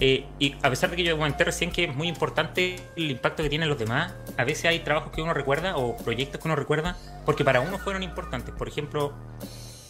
eh, 0.00 0.24
a 0.62 0.70
pesar 0.70 0.90
de 0.90 0.96
que 0.96 1.04
yo 1.04 1.16
comenté 1.16 1.44
recién 1.44 1.70
que 1.70 1.84
es 1.84 1.94
muy 1.94 2.08
importante 2.08 2.76
el 2.96 3.10
impacto 3.10 3.42
que 3.42 3.48
tienen 3.48 3.68
los 3.68 3.78
demás, 3.78 4.14
a 4.36 4.44
veces 4.44 4.66
hay 4.66 4.80
trabajos 4.80 5.12
que 5.12 5.22
uno 5.22 5.34
recuerda 5.34 5.76
o 5.76 5.96
proyectos 5.96 6.40
que 6.40 6.48
uno 6.48 6.56
recuerda 6.56 6.96
porque 7.24 7.44
para 7.44 7.60
uno 7.60 7.78
fueron 7.78 8.02
importantes. 8.02 8.54
Por 8.54 8.68
ejemplo, 8.68 9.12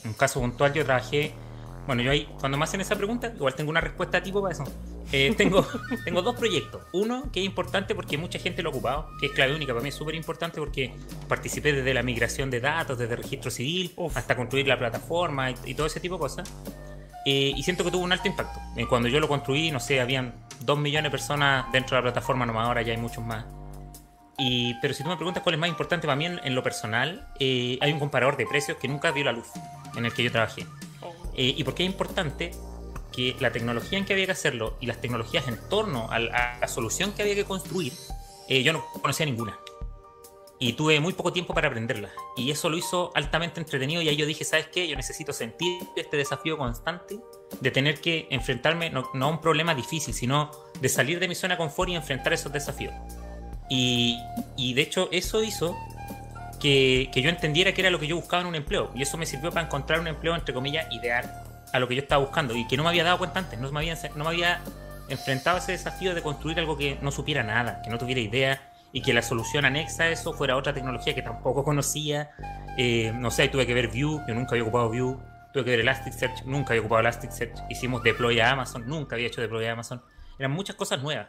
un 0.04 0.14
caso 0.14 0.40
puntual 0.40 0.72
yo 0.72 0.84
trabajé, 0.84 1.32
bueno, 1.88 2.02
yo 2.02 2.10
ahí, 2.10 2.28
cuando 2.38 2.58
me 2.58 2.64
hacen 2.64 2.82
esa 2.82 2.96
pregunta, 2.96 3.32
igual 3.34 3.54
tengo 3.54 3.70
una 3.70 3.80
respuesta 3.80 4.22
tipo 4.22 4.42
para 4.42 4.52
eso. 4.52 4.64
Eh, 5.10 5.32
tengo, 5.38 5.66
tengo 6.04 6.20
dos 6.20 6.36
proyectos. 6.36 6.82
Uno 6.92 7.32
que 7.32 7.40
es 7.40 7.46
importante 7.46 7.94
porque 7.94 8.18
mucha 8.18 8.38
gente 8.38 8.62
lo 8.62 8.68
ha 8.68 8.72
ocupado, 8.72 9.08
que 9.18 9.28
es 9.28 9.32
clave 9.32 9.56
única. 9.56 9.72
Para 9.72 9.82
mí 9.82 9.88
es 9.88 9.94
súper 9.94 10.14
importante 10.14 10.60
porque 10.60 10.94
participé 11.28 11.72
desde 11.72 11.94
la 11.94 12.02
migración 12.02 12.50
de 12.50 12.60
datos, 12.60 12.98
desde 12.98 13.14
el 13.14 13.22
registro 13.22 13.50
civil, 13.50 13.94
hasta 14.14 14.36
construir 14.36 14.68
la 14.68 14.78
plataforma 14.78 15.50
y, 15.50 15.72
todo 15.72 15.86
ese 15.86 15.98
tipo 15.98 16.16
de 16.16 16.20
cosas. 16.20 16.52
Eh, 17.24 17.54
y 17.56 17.62
siento 17.62 17.84
que 17.84 17.90
tuvo 17.90 18.04
un 18.04 18.12
alto 18.12 18.28
impacto. 18.28 18.60
Eh, 18.76 18.84
cuando 18.86 19.08
yo 19.08 19.18
lo 19.18 19.26
construí, 19.26 19.70
no 19.70 19.80
sé, 19.80 20.02
habían 20.02 20.34
dos 20.60 20.78
millones 20.78 21.04
de 21.04 21.10
personas 21.10 21.72
dentro 21.72 21.96
de 21.96 22.02
la 22.02 22.12
plataforma, 22.12 22.44
nomás 22.44 22.66
ahora 22.66 22.82
ya 22.82 22.92
hay 22.92 22.98
muchos 22.98 23.24
más. 23.24 23.46
Y, 24.36 24.74
pero 24.82 24.92
si 24.92 25.02
tú 25.02 25.08
me 25.08 25.16
preguntas 25.16 25.42
cuál 25.42 25.54
es 25.54 25.58
más 25.58 25.70
importante 25.70 26.06
para 26.06 26.16
mí 26.16 26.26
en, 26.26 26.54
lo 26.54 26.62
personal, 26.62 27.26
hay 27.40 27.92
un 27.94 27.98
comparador 27.98 28.36
de 28.36 28.44
precios 28.44 28.76
que 28.76 28.88
nunca 28.88 29.10
vio 29.10 29.24
la 29.24 29.32
luz 29.32 29.48
en 29.96 30.04
el 30.04 30.12
que 30.12 30.22
yo 30.22 30.30
trabajé. 30.30 30.66
Oh. 31.38 31.40
¿Y 31.40 31.64
por 31.64 31.74
qué 31.74 31.84
es 31.84 31.90
importante? 31.90 32.52
que 33.18 33.34
la 33.40 33.50
tecnología 33.50 33.98
en 33.98 34.04
que 34.04 34.12
había 34.12 34.26
que 34.26 34.32
hacerlo 34.32 34.76
y 34.80 34.86
las 34.86 35.00
tecnologías 35.00 35.48
en 35.48 35.58
torno 35.68 36.08
a 36.10 36.20
la, 36.20 36.68
solución 36.68 37.12
que 37.12 37.22
había 37.22 37.34
que 37.34 37.44
construir, 37.44 37.92
eh, 38.48 38.62
yo 38.62 38.72
no 38.72 38.84
conocía 39.00 39.26
ninguna. 39.26 39.58
Y 40.60 40.74
tuve 40.74 41.00
muy 41.00 41.12
poco 41.12 41.32
tiempo 41.32 41.54
para 41.54 41.66
aprenderla. 41.66 42.10
Y 42.36 42.50
eso 42.50 42.68
lo 42.68 42.76
hizo 42.76 43.12
altamente 43.14 43.60
entretenido. 43.60 44.02
Y 44.02 44.08
ahí 44.08 44.16
yo 44.16 44.24
dije, 44.26 44.44
¿sabes 44.44 44.68
qué? 44.68 44.86
Yo 44.86 44.94
necesito 44.94 45.32
sentir 45.32 45.82
este 45.96 46.16
desafío 46.16 46.56
constante 46.58 47.18
de 47.60 47.70
tener 47.72 48.00
que 48.00 48.28
enfrentarme 48.30 48.90
no, 48.90 49.10
a 49.12 49.26
un 49.26 49.40
problema 49.40 49.74
difícil, 49.74 50.14
sino 50.14 50.50
de 50.80 50.88
salir 50.88 51.20
de 51.20 51.28
mi 51.28 51.34
zona 51.34 51.54
de 51.54 51.58
confort 51.58 51.90
y 51.90 51.94
enfrentar 51.94 52.32
esos 52.32 52.52
desafíos. 52.52 52.94
Y, 53.70 54.18
y 54.56 54.74
de 54.74 54.82
hecho 54.82 55.08
eso 55.12 55.42
hizo 55.42 55.76
que, 56.58 57.10
que, 57.12 57.22
yo 57.22 57.30
entendiera 57.30 57.72
que 57.72 57.80
era 57.80 57.90
lo 57.90 57.98
que 57.98 58.06
yo 58.06 58.16
buscaba 58.16 58.42
en 58.42 58.48
un 58.48 58.54
empleo. 58.54 58.90
Y 58.94 59.02
eso 59.02 59.16
me 59.16 59.26
sirvió 59.26 59.50
para 59.50 59.66
encontrar 59.66 60.00
un 60.00 60.08
empleo, 60.08 60.34
entre 60.34 60.54
comillas, 60.54 60.86
ideal 60.92 61.44
a 61.72 61.78
lo 61.78 61.88
que 61.88 61.94
yo 61.94 62.02
estaba 62.02 62.22
buscando 62.22 62.56
y 62.56 62.66
que 62.66 62.76
no 62.76 62.82
me 62.82 62.90
había 62.90 63.04
dado 63.04 63.18
cuenta 63.18 63.40
antes, 63.40 63.58
no 63.58 63.70
me 63.70 63.80
había, 63.80 63.96
no 64.14 64.24
me 64.24 64.30
había 64.30 64.60
enfrentado 65.08 65.56
a 65.56 65.60
ese 65.60 65.72
desafío 65.72 66.14
de 66.14 66.22
construir 66.22 66.58
algo 66.58 66.76
que 66.76 66.98
no 67.02 67.10
supiera 67.10 67.42
nada, 67.42 67.82
que 67.82 67.90
no 67.90 67.98
tuviera 67.98 68.20
idea 68.20 68.72
y 68.92 69.02
que 69.02 69.12
la 69.12 69.22
solución 69.22 69.64
anexa 69.64 70.04
a 70.04 70.08
eso 70.08 70.32
fuera 70.32 70.56
otra 70.56 70.72
tecnología 70.72 71.14
que 71.14 71.22
tampoco 71.22 71.64
conocía. 71.64 72.30
Eh, 72.76 73.12
no 73.14 73.30
sé, 73.30 73.48
tuve 73.48 73.66
que 73.66 73.74
ver 73.74 73.88
Vue, 73.88 74.22
yo 74.26 74.34
nunca 74.34 74.52
había 74.52 74.62
ocupado 74.62 74.88
Vue, 74.88 75.16
tuve 75.52 75.64
que 75.64 75.70
ver 75.70 75.80
Elasticsearch, 75.80 76.44
nunca 76.44 76.70
había 76.70 76.80
ocupado 76.80 77.00
Elasticsearch, 77.00 77.58
hicimos 77.68 78.02
deploy 78.02 78.40
a 78.40 78.52
Amazon, 78.52 78.86
nunca 78.86 79.16
había 79.16 79.26
hecho 79.26 79.40
deploy 79.40 79.66
a 79.66 79.72
Amazon. 79.72 80.02
Eran 80.38 80.52
muchas 80.52 80.76
cosas 80.76 81.02
nuevas. 81.02 81.28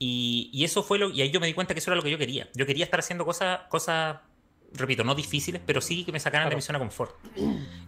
Y, 0.00 0.50
y, 0.52 0.62
eso 0.62 0.84
fue 0.84 0.96
lo, 0.98 1.10
y 1.10 1.22
ahí 1.22 1.30
yo 1.32 1.40
me 1.40 1.48
di 1.48 1.54
cuenta 1.54 1.74
que 1.74 1.80
eso 1.80 1.90
era 1.90 1.96
lo 1.96 2.04
que 2.04 2.10
yo 2.10 2.18
quería. 2.18 2.48
Yo 2.54 2.66
quería 2.66 2.84
estar 2.84 3.00
haciendo 3.00 3.24
cosas, 3.24 3.62
cosas 3.68 4.18
repito, 4.74 5.04
no 5.04 5.14
difíciles, 5.14 5.60
pero 5.64 5.80
sí 5.80 6.04
que 6.04 6.12
me 6.12 6.20
sacaran 6.20 6.48
de 6.48 6.56
mi 6.56 6.62
zona 6.62 6.78
de 6.78 6.84
confort. 6.84 7.14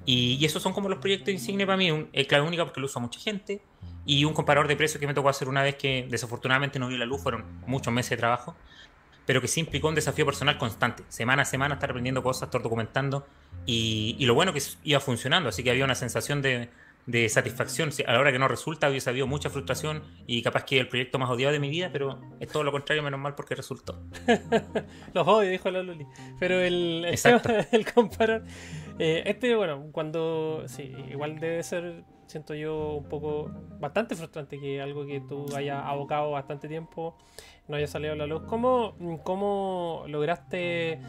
Y, 0.05 0.45
esos 0.45 0.62
son 0.62 0.72
como 0.72 0.89
los 0.89 0.99
proyectos 0.99 1.33
insignia 1.33 1.66
para 1.66 1.76
mí, 1.76 1.91
un, 1.91 2.09
es 2.12 2.26
clave 2.26 2.47
única 2.47 2.64
porque 2.64 2.81
lo 2.81 2.87
usa 2.87 3.01
mucha 3.01 3.20
gente, 3.20 3.62
y 4.07 4.24
un 4.24 4.33
comparador 4.33 4.66
de 4.68 4.76
precios 4.76 5.01
que 5.01 5.07
me 5.07 5.14
tocó 5.14 5.28
hacer 5.28 5.49
una 5.49 5.62
vez 5.62 5.76
que 5.76 6.07
desafortunadamente 6.11 6.78
no 6.78 6.89
vio 6.89 6.99
la 6.99 7.05
luz, 7.05 7.22
fueron 7.22 7.45
muchos 7.66 7.93
meses 7.93 8.11
de 8.11 8.16
trabajo, 8.16 8.57
pero 9.26 9.41
que 9.41 9.49
sí 9.49 9.61
implicó 9.61 9.89
un 9.89 9.95
desafío 9.95 10.24
personal 10.24 10.59
constante, 10.59 11.05
semana 11.09 11.43
a 11.43 11.45
semana 11.45 11.74
estar 11.74 11.91
aprendiendo 11.91 12.22
cosas, 12.22 12.45
estar 12.45 12.62
documentando, 12.62 13.26
y, 13.66 14.16
y 14.18 14.26
lo 14.26 14.35
bueno 14.35 14.53
que 14.53 14.62
iba 14.85 15.01
funcionando, 15.01 15.51
así 15.51 15.62
que 15.62 15.70
había 15.70 15.85
una 15.85 15.95
sensación 15.95 16.43
de, 16.43 16.70
de 17.11 17.29
satisfacción. 17.29 17.91
A 18.07 18.13
la 18.13 18.21
hora 18.21 18.33
que 18.33 18.39
no 18.39 18.49
resulta, 18.49 18.89
hubiese 18.89 19.11
habido 19.11 19.27
mucha 19.27 19.51
frustración 19.51 20.03
y 20.27 20.43
capaz 20.43 20.65
que 20.65 20.79
el 20.79 20.89
proyecto 20.89 21.19
más 21.19 21.31
odiado 21.31 21.53
de 21.53 21.61
mi 21.61 21.69
vida, 21.69 21.91
pero 21.93 22.21
es 22.39 22.49
todo 22.49 22.63
lo 22.63 22.73
contrario, 22.73 23.03
menos 23.03 23.21
mal 23.21 23.35
porque 23.35 23.55
resultó. 23.55 24.03
Los 25.15 25.27
odio, 25.27 25.51
dijo 25.51 25.71
la 25.71 25.83
Luli. 25.83 26.07
Pero 26.39 26.61
el, 26.61 27.05
el, 27.05 27.93
comparar. 27.95 28.45
Eh, 28.99 29.23
este, 29.27 29.55
bueno, 29.55 29.89
cuando. 29.93 30.65
Sí, 30.67 30.95
igual 31.11 31.39
debe 31.41 31.63
ser, 31.63 32.05
siento 32.27 32.55
yo, 32.55 32.95
un 32.95 33.09
poco. 33.09 33.51
Bastante 33.81 34.15
frustrante 34.15 34.61
que 34.61 34.81
algo 34.81 35.07
que 35.07 35.21
tú 35.21 35.47
hayas 35.57 35.83
abocado 35.85 36.33
bastante 36.33 36.69
tiempo 36.69 37.17
no 37.67 37.77
haya 37.77 37.87
salido 37.87 38.13
a 38.13 38.17
la 38.17 38.27
luz. 38.27 38.43
¿Cómo, 38.47 38.97
cómo 39.25 40.05
lograste 40.09 41.01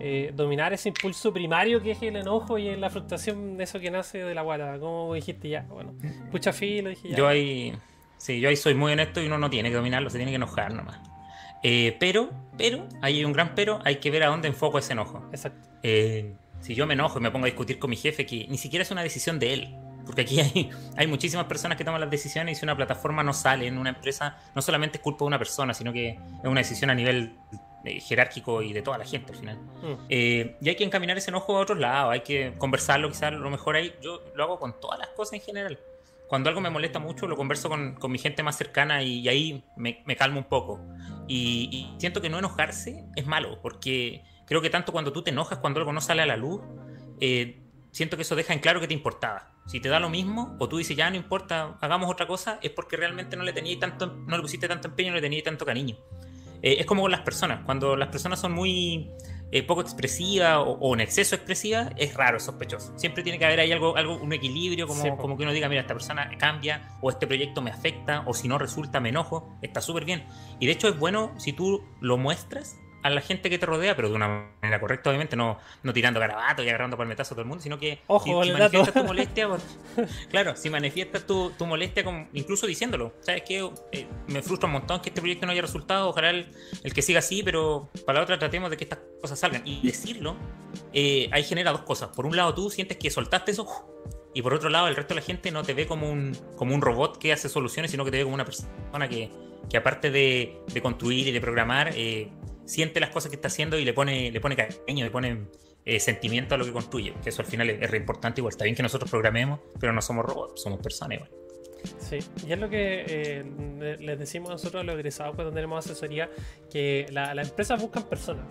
eh, 0.00 0.32
dominar 0.34 0.72
ese 0.72 0.88
impulso 0.88 1.32
primario 1.32 1.82
que 1.82 1.92
es 1.92 2.02
el 2.02 2.16
enojo 2.16 2.58
y 2.58 2.74
la 2.76 2.90
frustración 2.90 3.56
de 3.56 3.64
eso 3.64 3.78
que 3.80 3.90
nace 3.90 4.18
de 4.18 4.34
la 4.34 4.42
guata. 4.42 4.78
Como 4.78 5.14
dijiste 5.14 5.48
ya, 5.48 5.62
bueno, 5.68 5.94
pucha 6.30 6.52
filo, 6.52 6.90
dije 6.90 7.10
ya. 7.10 7.16
Yo 7.16 7.28
ahí, 7.28 7.72
sí, 8.16 8.40
yo 8.40 8.48
ahí 8.48 8.56
soy 8.56 8.74
muy 8.74 8.92
honesto 8.92 9.22
y 9.22 9.26
uno 9.26 9.38
no 9.38 9.50
tiene 9.50 9.70
que 9.70 9.76
dominarlo, 9.76 10.10
se 10.10 10.18
tiene 10.18 10.32
que 10.32 10.36
enojar 10.36 10.74
nomás. 10.74 10.98
Eh, 11.62 11.96
pero, 12.00 12.30
pero, 12.58 12.88
hay 13.00 13.24
un 13.24 13.32
gran 13.32 13.54
pero, 13.54 13.80
hay 13.84 13.96
que 13.96 14.10
ver 14.10 14.24
a 14.24 14.26
dónde 14.26 14.48
enfoco 14.48 14.78
ese 14.78 14.92
enojo. 14.92 15.28
Exacto. 15.30 15.68
Eh, 15.82 16.34
si 16.60 16.74
yo 16.74 16.86
me 16.86 16.94
enojo 16.94 17.18
y 17.18 17.22
me 17.22 17.30
pongo 17.30 17.44
a 17.44 17.46
discutir 17.46 17.78
con 17.78 17.90
mi 17.90 17.96
jefe, 17.96 18.26
que 18.26 18.46
ni 18.48 18.58
siquiera 18.58 18.82
es 18.82 18.90
una 18.90 19.02
decisión 19.02 19.38
de 19.38 19.52
él, 19.52 19.76
porque 20.04 20.22
aquí 20.22 20.40
hay, 20.40 20.70
hay 20.96 21.06
muchísimas 21.06 21.46
personas 21.46 21.78
que 21.78 21.84
toman 21.84 22.00
las 22.00 22.10
decisiones 22.10 22.56
y 22.56 22.60
si 22.60 22.64
una 22.64 22.76
plataforma 22.76 23.22
no 23.22 23.32
sale 23.32 23.66
en 23.66 23.78
una 23.78 23.90
empresa, 23.90 24.36
no 24.54 24.62
solamente 24.62 24.98
es 24.98 25.02
culpa 25.02 25.24
de 25.24 25.28
una 25.28 25.38
persona, 25.38 25.74
sino 25.74 25.92
que 25.92 26.10
es 26.10 26.44
una 26.44 26.60
decisión 26.60 26.90
a 26.90 26.94
nivel 26.94 27.36
eh, 27.84 28.00
jerárquico 28.00 28.62
y 28.62 28.72
de 28.72 28.82
toda 28.82 28.98
la 28.98 29.04
gente 29.04 29.32
al 29.32 29.38
final. 29.38 29.56
Mm. 29.56 30.06
Eh, 30.08 30.56
y 30.60 30.68
hay 30.68 30.76
que 30.76 30.84
encaminar 30.84 31.18
ese 31.18 31.30
enojo 31.30 31.56
a 31.56 31.60
otros 31.60 31.78
lados, 31.78 32.12
hay 32.12 32.20
que 32.20 32.54
conversarlo, 32.58 33.08
quizás 33.08 33.32
lo 33.32 33.50
mejor 33.50 33.76
ahí. 33.76 33.94
Yo 34.00 34.22
lo 34.34 34.44
hago 34.44 34.58
con 34.58 34.80
todas 34.80 34.98
las 34.98 35.08
cosas 35.08 35.34
en 35.34 35.40
general. 35.40 35.78
Cuando 36.32 36.48
algo 36.48 36.62
me 36.62 36.70
molesta 36.70 36.98
mucho, 36.98 37.26
lo 37.26 37.36
converso 37.36 37.68
con, 37.68 37.94
con 37.94 38.10
mi 38.10 38.18
gente 38.18 38.42
más 38.42 38.56
cercana 38.56 39.02
y, 39.02 39.28
ahí 39.28 39.64
me, 39.76 40.02
me, 40.06 40.16
calmo 40.16 40.38
un 40.38 40.46
poco. 40.46 40.80
Y, 41.28 41.90
siento 41.98 42.22
que 42.22 42.30
no 42.30 42.38
enojarse 42.38 43.04
es 43.16 43.26
malo, 43.26 43.60
porque 43.60 44.24
creo 44.46 44.62
que 44.62 44.70
tanto 44.70 44.92
cuando 44.92 45.12
tú 45.12 45.22
te 45.22 45.30
enojas, 45.30 45.58
cuando 45.58 45.80
algo 45.80 45.92
no 45.92 46.00
sale 46.00 46.22
a 46.22 46.26
la 46.26 46.38
luz, 46.38 46.62
eh, 47.20 47.60
siento 47.90 48.16
que 48.16 48.22
eso 48.22 48.34
deja 48.34 48.54
en 48.54 48.60
claro 48.60 48.80
que 48.80 48.88
te 48.88 48.94
importaba. 48.94 49.50
Si 49.66 49.78
te 49.78 49.90
da 49.90 50.00
lo 50.00 50.08
mismo, 50.08 50.56
o 50.58 50.68
tú 50.68 50.78
dices 50.78 50.96
ya 50.96 51.10
no 51.10 51.16
importa, 51.16 51.76
hagamos 51.82 52.10
otra 52.10 52.26
cosa, 52.26 52.58
es 52.62 52.70
porque 52.70 52.96
realmente 52.96 53.36
no 53.36 53.44
le 53.44 53.52
tenías 53.52 53.78
tanto, 53.78 54.06
no 54.06 54.34
le 54.34 54.42
pusiste 54.42 54.66
tanto 54.66 54.88
empeño, 54.88 55.10
no 55.10 55.16
le 55.16 55.22
tenías 55.22 55.44
tanto 55.44 55.66
cariño. 55.66 55.98
Eh, 56.62 56.76
es 56.78 56.86
como 56.86 57.02
con 57.02 57.10
las 57.10 57.20
personas. 57.20 57.64
Cuando 57.64 57.96
las 57.96 58.08
personas 58.08 58.40
son 58.40 58.52
muy 58.52 59.10
eh, 59.50 59.62
poco 59.62 59.82
expresivas 59.82 60.58
o, 60.64 60.94
en 60.94 61.00
exceso 61.00 61.34
expresivas, 61.34 61.90
es 61.96 62.14
raro, 62.14 62.38
es 62.38 62.44
sospechoso. 62.44 62.98
Siempre 62.98 63.22
tiene 63.22 63.38
que 63.38 63.44
haber 63.44 63.60
ahí 63.60 63.72
algo, 63.72 63.96
algo 63.96 64.16
un 64.16 64.32
equilibrio, 64.32 64.86
como, 64.86 65.18
como 65.18 65.36
que 65.36 65.42
uno 65.42 65.52
diga, 65.52 65.68
mira, 65.68 65.82
esta 65.82 65.92
persona 65.92 66.30
cambia, 66.38 66.96
o 67.02 67.10
este 67.10 67.26
proyecto 67.26 67.60
me 67.60 67.70
afecta, 67.70 68.22
o 68.26 68.32
si 68.32 68.48
no 68.48 68.56
resulta, 68.58 69.00
me 69.00 69.10
enojo. 69.10 69.58
Está 69.60 69.80
súper 69.80 70.04
bien. 70.04 70.24
Y 70.58 70.66
de 70.66 70.72
hecho 70.72 70.88
es 70.88 70.98
bueno 70.98 71.32
si 71.38 71.52
tú 71.52 71.84
lo 72.00 72.16
muestras 72.16 72.78
a 73.02 73.10
la 73.10 73.20
gente 73.20 73.50
que 73.50 73.58
te 73.58 73.66
rodea, 73.66 73.96
pero 73.96 74.08
de 74.08 74.14
una 74.14 74.54
manera 74.60 74.80
correcta, 74.80 75.10
obviamente, 75.10 75.36
no, 75.36 75.58
no 75.82 75.92
tirando 75.92 76.20
garabato 76.20 76.62
y 76.62 76.68
agarrando 76.68 76.96
palmetazo 76.96 77.34
a 77.34 77.36
todo 77.36 77.42
el 77.42 77.48
mundo, 77.48 77.62
sino 77.62 77.78
que 77.78 78.00
si, 78.22 78.32
manifiestas 78.32 78.94
tu 78.94 79.04
molestia, 79.04 79.48
claro, 80.30 80.56
si 80.56 80.70
manifiestas 80.70 81.26
tu, 81.26 81.50
tu 81.50 81.66
molestia, 81.66 82.04
con, 82.04 82.28
incluso 82.32 82.66
diciéndolo, 82.66 83.12
¿sabes 83.20 83.42
qué? 83.46 83.68
Eh, 83.92 84.06
me 84.28 84.42
frustra 84.42 84.66
un 84.66 84.74
montón 84.74 85.00
que 85.00 85.08
este 85.10 85.20
proyecto 85.20 85.46
no 85.46 85.52
haya 85.52 85.62
resultado, 85.62 86.10
ojalá 86.10 86.30
el, 86.30 86.46
que 86.94 87.02
siga 87.02 87.18
así, 87.18 87.42
pero 87.42 87.90
para 88.06 88.18
la 88.18 88.24
otra 88.24 88.38
tratemos 88.38 88.70
de 88.70 88.76
que 88.76 88.84
estas 88.84 89.00
cosas 89.20 89.38
salgan. 89.38 89.62
Y 89.64 89.86
decirlo, 89.86 90.36
eh, 90.92 91.28
ahí 91.32 91.44
genera 91.44 91.72
dos 91.72 91.82
cosas. 91.82 92.10
Por 92.10 92.26
un 92.26 92.36
lado, 92.36 92.54
tú 92.54 92.70
sientes 92.70 92.96
que 92.96 93.10
soltaste 93.10 93.52
eso, 93.52 93.66
y 94.34 94.42
por 94.42 94.54
otro 94.54 94.70
lado, 94.70 94.88
el 94.88 94.96
resto 94.96 95.14
de 95.14 95.20
la 95.20 95.26
gente 95.26 95.50
no 95.50 95.62
te 95.62 95.74
ve 95.74 95.86
como 95.86 96.10
un, 96.10 96.36
como 96.56 96.74
un 96.74 96.80
robot 96.80 97.18
que 97.18 97.32
hace 97.32 97.48
soluciones, 97.48 97.90
sino 97.90 98.04
que 98.04 98.10
te 98.10 98.18
ve 98.18 98.22
como 98.24 98.34
una 98.34 98.44
persona 98.44 99.08
que, 99.08 99.30
que 99.68 99.76
aparte 99.76 100.10
de, 100.10 100.58
de 100.72 100.82
construir 100.82 101.28
y 101.28 101.32
de 101.32 101.40
programar, 101.40 101.92
eh, 101.94 102.30
siente 102.64 103.00
las 103.00 103.10
cosas 103.10 103.30
que 103.30 103.36
está 103.36 103.48
haciendo 103.48 103.78
y 103.78 103.84
le 103.84 103.92
pone, 103.92 104.30
le 104.30 104.40
pone 104.40 104.56
cariño, 104.56 105.04
le 105.04 105.10
pone 105.10 105.46
eh, 105.84 105.98
sentimiento 105.98 106.54
a 106.54 106.58
lo 106.58 106.64
que 106.64 106.72
construye. 106.72 107.14
Que 107.22 107.30
eso 107.30 107.42
al 107.42 107.48
final 107.48 107.70
es, 107.70 107.90
re 107.90 107.98
importante. 107.98 108.40
Igual 108.40 108.52
está 108.52 108.64
bien 108.64 108.76
que 108.76 108.82
nosotros 108.82 109.10
programemos, 109.10 109.60
pero 109.80 109.92
no 109.92 110.02
somos 110.02 110.24
robots, 110.24 110.62
somos 110.62 110.80
personas 110.80 111.18
igual. 111.18 111.30
Sí, 111.98 112.18
y 112.46 112.52
es 112.52 112.58
lo 112.60 112.68
que 112.68 113.04
eh, 113.08 113.96
les 114.00 114.18
decimos 114.18 114.50
nosotros 114.50 114.82
a 114.82 114.84
los 114.84 114.94
egresados 114.94 115.34
cuando 115.34 115.52
tenemos 115.52 115.84
asesoría, 115.84 116.30
que 116.70 117.06
las 117.10 117.34
la 117.34 117.42
empresas 117.42 117.80
buscan 117.80 118.04
personas. 118.04 118.46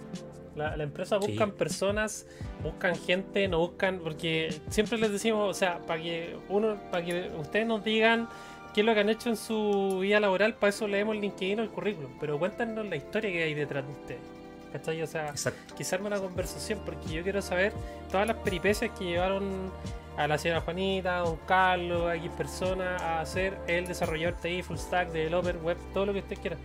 La, 0.55 0.75
la 0.75 0.83
empresa 0.83 1.17
buscan 1.17 1.51
personas, 1.51 2.27
buscan 2.61 2.97
gente, 2.97 3.47
no 3.47 3.59
buscan, 3.59 3.99
porque 3.99 4.53
siempre 4.69 4.97
les 4.97 5.09
decimos, 5.11 5.49
o 5.49 5.53
sea, 5.57 5.79
para 5.79 6.01
que 6.01 6.35
uno, 6.49 6.77
para 6.91 7.05
que 7.05 7.31
ustedes 7.39 7.65
nos 7.65 7.85
digan 7.85 8.27
qué 8.73 8.81
es 8.81 8.85
lo 8.85 8.93
que 8.93 8.99
han 9.01 9.09
hecho 9.09 9.29
en 9.29 9.37
su 9.37 9.99
vida 10.01 10.19
laboral, 10.19 10.55
para 10.55 10.69
eso 10.69 10.87
leemos 10.87 11.15
el 11.15 11.21
LinkedIn 11.21 11.59
o 11.59 11.63
el 11.63 11.69
currículum, 11.69 12.11
pero 12.19 12.39
cuéntanos 12.39 12.85
la 12.85 12.95
historia 12.95 13.31
que 13.31 13.43
hay 13.43 13.53
detrás 13.53 13.85
de 13.85 13.91
ustedes. 13.91 14.21
¿Cachai? 14.71 15.01
O 15.01 15.07
sea, 15.07 15.33
quizás 15.75 15.99
una 15.99 16.17
conversación 16.17 16.79
porque 16.85 17.13
yo 17.13 17.23
quiero 17.23 17.41
saber 17.41 17.73
todas 18.09 18.25
las 18.25 18.37
peripecias 18.37 18.89
que 18.97 19.03
llevaron 19.03 19.69
a 20.15 20.27
la 20.27 20.37
señora 20.37 20.61
Juanita, 20.61 21.17
a 21.17 21.21
don 21.21 21.37
Carlos, 21.45 22.07
a 22.07 22.15
X 22.15 22.31
persona 22.37 23.19
a 23.19 23.25
ser 23.25 23.57
el 23.67 23.85
desarrollador 23.85 24.39
TI, 24.39 24.63
full 24.63 24.77
stack, 24.77 25.11
developer, 25.11 25.57
web, 25.57 25.77
todo 25.93 26.05
lo 26.05 26.13
que 26.13 26.19
usted 26.19 26.37
quiera. 26.37 26.57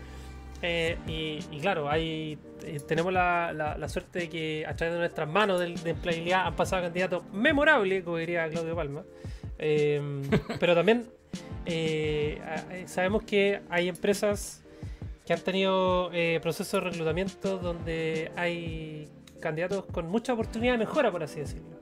Eh, 0.62 0.96
y, 1.06 1.58
claro, 1.60 1.90
hay, 1.90 2.38
eh, 2.62 2.80
tenemos 2.86 3.12
la, 3.12 3.52
la, 3.52 3.88
suerte 3.88 4.20
de 4.20 4.28
que 4.28 4.64
a 4.66 4.74
través 4.74 4.94
de 4.94 5.00
nuestras 5.00 5.28
manos 5.28 5.60
de, 5.60 5.74
de 5.74 5.90
empleabilidad 5.90 6.46
han 6.46 6.56
pasado 6.56 6.82
candidatos 6.82 7.24
memorables, 7.32 8.04
como 8.04 8.16
diría 8.16 8.48
Claudio 8.48 8.74
Palma. 8.74 9.02
Eh, 9.58 10.00
pero 10.60 10.74
también 10.74 11.06
sabemos 12.86 13.22
que 13.24 13.60
hay 13.68 13.88
empresas 13.88 14.62
que 15.24 15.32
han 15.32 15.40
tenido 15.40 16.10
procesos 16.40 16.84
de 16.84 16.90
reclutamiento 16.90 17.58
donde 17.58 18.30
hay 18.36 19.08
candidatos 19.40 19.84
con 19.86 20.08
mucha 20.08 20.32
oportunidad 20.32 20.72
de 20.72 20.78
mejora, 20.78 21.10
por 21.10 21.22
así 21.22 21.40
decirlo. 21.40 21.76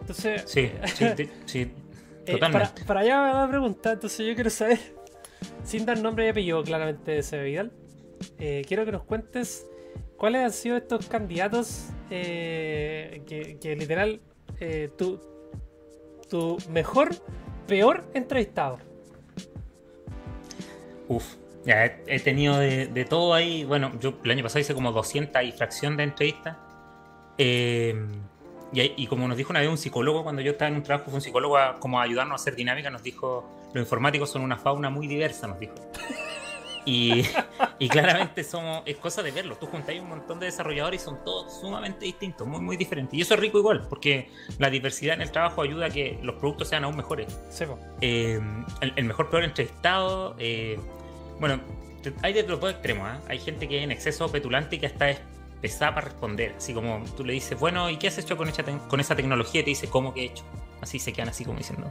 Entonces, 0.00 0.42
sí, 0.46 0.70
sí, 0.94 1.30
sí, 1.46 1.70
totalmente. 2.24 2.84
para, 2.84 3.00
allá 3.00 3.20
va 3.20 3.42
la 3.42 3.48
pregunta, 3.48 3.92
entonces 3.92 4.26
yo 4.26 4.34
quiero 4.34 4.50
saber, 4.50 4.78
sin 5.64 5.86
dar 5.86 6.00
nombre 6.00 6.26
y 6.26 6.28
apellido 6.28 6.62
claramente 6.62 7.22
de 7.22 7.42
Vidal, 7.42 7.72
eh, 8.38 8.62
quiero 8.66 8.84
que 8.84 8.92
nos 8.92 9.04
cuentes 9.04 9.66
cuáles 10.16 10.42
han 10.42 10.52
sido 10.52 10.76
estos 10.76 11.06
candidatos 11.06 11.88
eh, 12.10 13.22
que, 13.26 13.76
literal 13.76 14.20
eh, 14.58 14.90
tu, 14.96 15.20
tu 16.28 16.58
mejor, 16.70 17.10
peor 17.70 18.02
entrevistador. 18.14 18.80
Uf, 21.06 21.36
ya 21.64 21.84
he, 21.84 22.18
tenido 22.18 22.58
de, 22.58 23.06
todo 23.08 23.32
ahí. 23.32 23.62
Bueno, 23.62 23.92
yo 24.00 24.14
el 24.24 24.30
año 24.32 24.42
pasado 24.42 24.58
hice 24.58 24.74
como 24.74 24.90
200 24.90 25.40
y 25.44 25.52
fracción 25.52 25.96
de 25.96 26.02
entrevistas. 26.02 26.56
y, 27.38 27.92
y, 28.72 29.06
como 29.06 29.28
nos 29.28 29.36
dijo 29.36 29.50
una 29.50 29.60
vez 29.60 29.68
un 29.68 29.78
psicólogo, 29.78 30.24
cuando 30.24 30.42
yo 30.42 30.50
estaba 30.50 30.68
en 30.68 30.78
un 30.78 30.82
trabajo, 30.82 31.10
fue 31.10 31.14
un 31.14 31.20
psicólogo 31.20 31.58
como 31.78 32.00
a 32.00 32.02
ayudarnos 32.02 32.32
a 32.32 32.42
hacer 32.42 32.56
dinámica, 32.56 32.90
nos 32.90 33.04
dijo, 33.04 33.48
los 33.72 33.82
informáticos 33.84 34.30
son 34.30 34.42
una 34.42 34.56
fauna 34.56 34.90
muy 34.90 35.06
diversa, 35.06 35.46
nos 35.46 35.60
dijo. 35.60 35.74
Y, 36.84 37.24
claramente 37.88 38.44
somos, 38.44 38.82
es 38.86 38.96
cosa 38.96 39.22
de 39.22 39.30
verlo. 39.30 39.56
Tú 39.56 39.66
juntáis 39.66 40.00
un 40.00 40.08
montón 40.08 40.40
de 40.40 40.46
desarrolladores 40.46 41.02
y 41.02 41.04
son 41.04 41.22
todos 41.24 41.60
sumamente 41.60 42.06
distintos, 42.06 42.46
muy, 42.46 42.60
muy 42.60 42.76
diferentes. 42.76 43.18
Y 43.18 43.22
eso 43.22 43.34
es 43.34 43.40
rico 43.40 43.58
igual, 43.58 43.86
porque 43.88 44.30
la 44.58 44.70
diversidad 44.70 45.14
en 45.14 45.22
el 45.22 45.30
trabajo 45.30 45.62
ayuda 45.62 45.86
a 45.86 45.90
que 45.90 46.18
los 46.22 46.36
productos 46.36 46.68
sean 46.68 46.84
aún 46.84 46.96
mejores. 46.96 47.26
Eh, 48.00 48.40
el, 48.80 49.04
mejor 49.04 49.30
peor 49.30 49.44
entrevistado, 49.44 50.34
eh, 50.38 50.78
bueno, 51.38 51.60
hay 52.22 52.32
de 52.32 52.42
los 52.44 52.60
dos 52.60 52.70
extremos. 52.72 53.08
¿eh? 53.08 53.20
Hay 53.28 53.38
gente 53.38 53.68
que 53.68 53.78
es 53.78 53.84
en 53.84 53.90
exceso 53.90 54.30
petulante 54.30 54.76
y 54.76 54.78
que 54.78 54.86
hasta 54.86 55.10
es 55.10 55.20
pesada 55.60 55.94
para 55.94 56.08
responder. 56.08 56.54
Así 56.56 56.72
como 56.72 57.04
tú 57.16 57.24
le 57.24 57.32
dices, 57.32 57.58
bueno, 57.58 57.90
¿y 57.90 57.96
qué 57.96 58.08
has 58.08 58.18
hecho 58.18 58.36
con, 58.36 58.50
con 58.88 59.00
esa 59.00 59.16
tecnología? 59.16 59.60
Y 59.60 59.64
te 59.64 59.70
dice, 59.70 59.88
¿cómo 59.88 60.14
que 60.14 60.22
he 60.22 60.26
hecho? 60.26 60.44
Así 60.80 60.98
se 60.98 61.12
quedan 61.12 61.28
así 61.28 61.44
como 61.44 61.58
diciendo, 61.58 61.90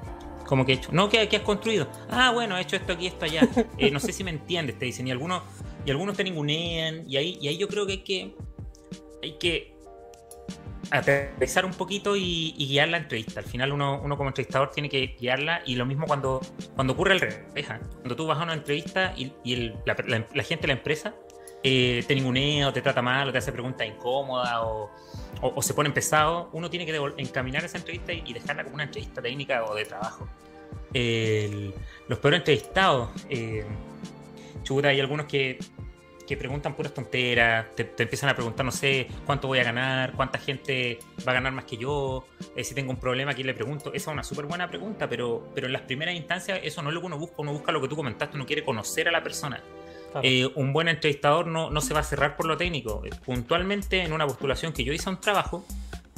como 0.50 0.66
que 0.66 0.72
he 0.72 0.76
hecho. 0.76 0.90
No, 0.92 1.10
¿qué, 1.10 1.30
has 1.32 1.42
construido? 1.44 1.88
Ah, 2.10 2.32
bueno, 2.32 2.58
he 2.58 2.62
hecho 2.62 2.76
esto 2.76 2.94
aquí, 2.94 3.06
esto 3.06 3.26
allá. 3.26 3.48
Eh, 3.78 3.92
no 3.92 4.00
sé 4.00 4.12
si 4.12 4.24
me 4.24 4.32
entiendes, 4.32 4.80
te 4.80 4.86
dicen. 4.86 5.08
Y 5.08 5.12
algunos, 5.12 5.44
y 5.86 5.92
algunos 5.92 6.18
te 6.18 6.24
ningunean. 6.24 7.04
Y 7.08 7.18
ahí, 7.18 7.38
y 7.40 7.50
ahí 7.50 7.58
yo 7.58 7.68
creo 7.68 7.86
que 7.86 7.94
hay 7.94 8.04
que. 8.04 8.36
Hay 9.22 9.34
que 9.34 9.76
aterrizar 10.90 11.66
un 11.66 11.74
poquito 11.74 12.16
y, 12.16 12.56
guiar 12.58 12.90
la 12.90 12.98
entrevista. 12.98 13.42
Al 13.42 13.46
final 13.46 13.74
uno, 13.74 14.02
uno, 14.04 14.18
como 14.18 14.30
entrevistador 14.30 14.72
tiene 14.72 14.90
que 14.90 15.16
guiarla 15.20 15.62
y 15.68 15.76
lo 15.76 15.86
mismo 15.86 16.08
cuando, 16.08 16.42
cuando 16.74 16.94
ocurre 16.94 17.14
el 17.14 17.20
revés. 17.20 17.68
Cuando 18.00 18.16
tú 18.16 18.26
vas 18.26 18.40
a 18.40 18.44
una 18.44 18.54
entrevista 18.54 19.14
y, 19.16 19.32
la, 19.86 20.44
gente 20.44 20.62
de 20.62 20.68
la 20.68 20.74
empresa 20.74 21.14
eh, 21.62 22.04
te 22.08 22.16
ningunea 22.16 22.70
o 22.70 22.74
te 22.74 22.82
trata 22.82 23.04
mal 23.04 23.30
o 23.30 23.32
te 23.32 23.38
hace 23.38 23.52
preguntas 23.52 23.88
incómodas 23.88 24.56
o, 24.64 24.90
se 25.62 25.74
pone 25.74 25.90
pesado, 25.92 26.50
uno 26.54 26.70
tiene 26.70 26.86
que 26.86 26.96
encaminar 27.18 27.64
esa 27.64 27.78
entrevista 27.78 28.14
y, 28.14 28.34
dejarla 28.34 28.64
como 28.64 28.76
una 28.76 28.84
entrevista 28.86 29.22
técnica 29.22 29.64
o 29.66 29.76
de 29.76 29.86
trabajo. 29.86 30.28
los 30.94 32.20
peores 32.20 32.40
entrevistados, 32.40 33.10
eh, 33.30 33.66
hay 34.84 35.00
algunos 35.00 35.26
que, 35.26 35.58
que 36.28 36.38
preguntan 36.38 36.76
puras 36.76 36.94
tonteras, 36.94 37.76
te, 37.76 37.92
empiezan 37.98 38.30
a 38.30 38.36
preguntar, 38.36 38.64
no 38.64 38.72
sé, 38.72 39.08
cuánto 39.26 39.48
voy 39.48 39.58
a 39.60 39.64
ganar, 39.64 40.14
cuánta 40.14 40.38
gente 40.38 41.00
va 41.28 41.32
a 41.32 41.36
ganar 41.36 41.54
más 41.54 41.66
que 41.66 41.78
yo, 41.78 42.28
eh, 42.56 42.64
si 42.64 42.76
tengo 42.76 42.92
un 42.92 43.00
problema, 43.00 43.32
¿a 43.32 43.34
quién 43.34 43.48
le 43.48 43.56
pregunto? 43.56 43.90
Esa 43.90 44.12
es 44.12 44.14
una 44.14 44.24
súper 44.24 44.46
buena 44.46 44.70
pregunta, 44.70 45.10
pero, 45.10 45.50
pero 45.56 45.66
en 45.66 45.74
las 45.74 45.82
primeras 45.84 46.14
instancias 46.14 46.60
eso 46.62 46.84
no 46.84 46.90
es 46.90 46.96
lo 46.96 47.02
que 47.02 47.08
uno 47.08 47.18
busca, 47.18 47.36
uno 47.40 47.52
busca 47.52 47.72
lo 47.72 47.82
que 47.82 47.88
tú 47.88 47.96
comentaste, 47.96 48.36
uno 48.36 48.46
quiere 48.46 48.64
conocer 48.64 49.08
a 49.08 49.12
la 49.12 49.24
persona. 49.24 49.60
Eh, 50.24 50.50
un 50.56 50.74
buen 50.74 50.88
entrevistador 50.88 51.48
no, 51.48 51.70
no, 51.70 51.82
se 51.82 51.94
va 51.94 52.02
a 52.02 52.04
cerrar 52.04 52.36
por 52.36 52.46
lo 52.46 52.58
técnico. 52.58 53.02
Eh, 53.06 53.10
puntualmente, 53.26 54.02
en 54.02 54.14
una 54.14 54.26
postulación 54.28 54.74
que 54.74 54.84
yo 54.84 54.94
hice 54.94 55.10
a 55.10 55.12
un 55.12 55.22
trabajo, 55.22 55.66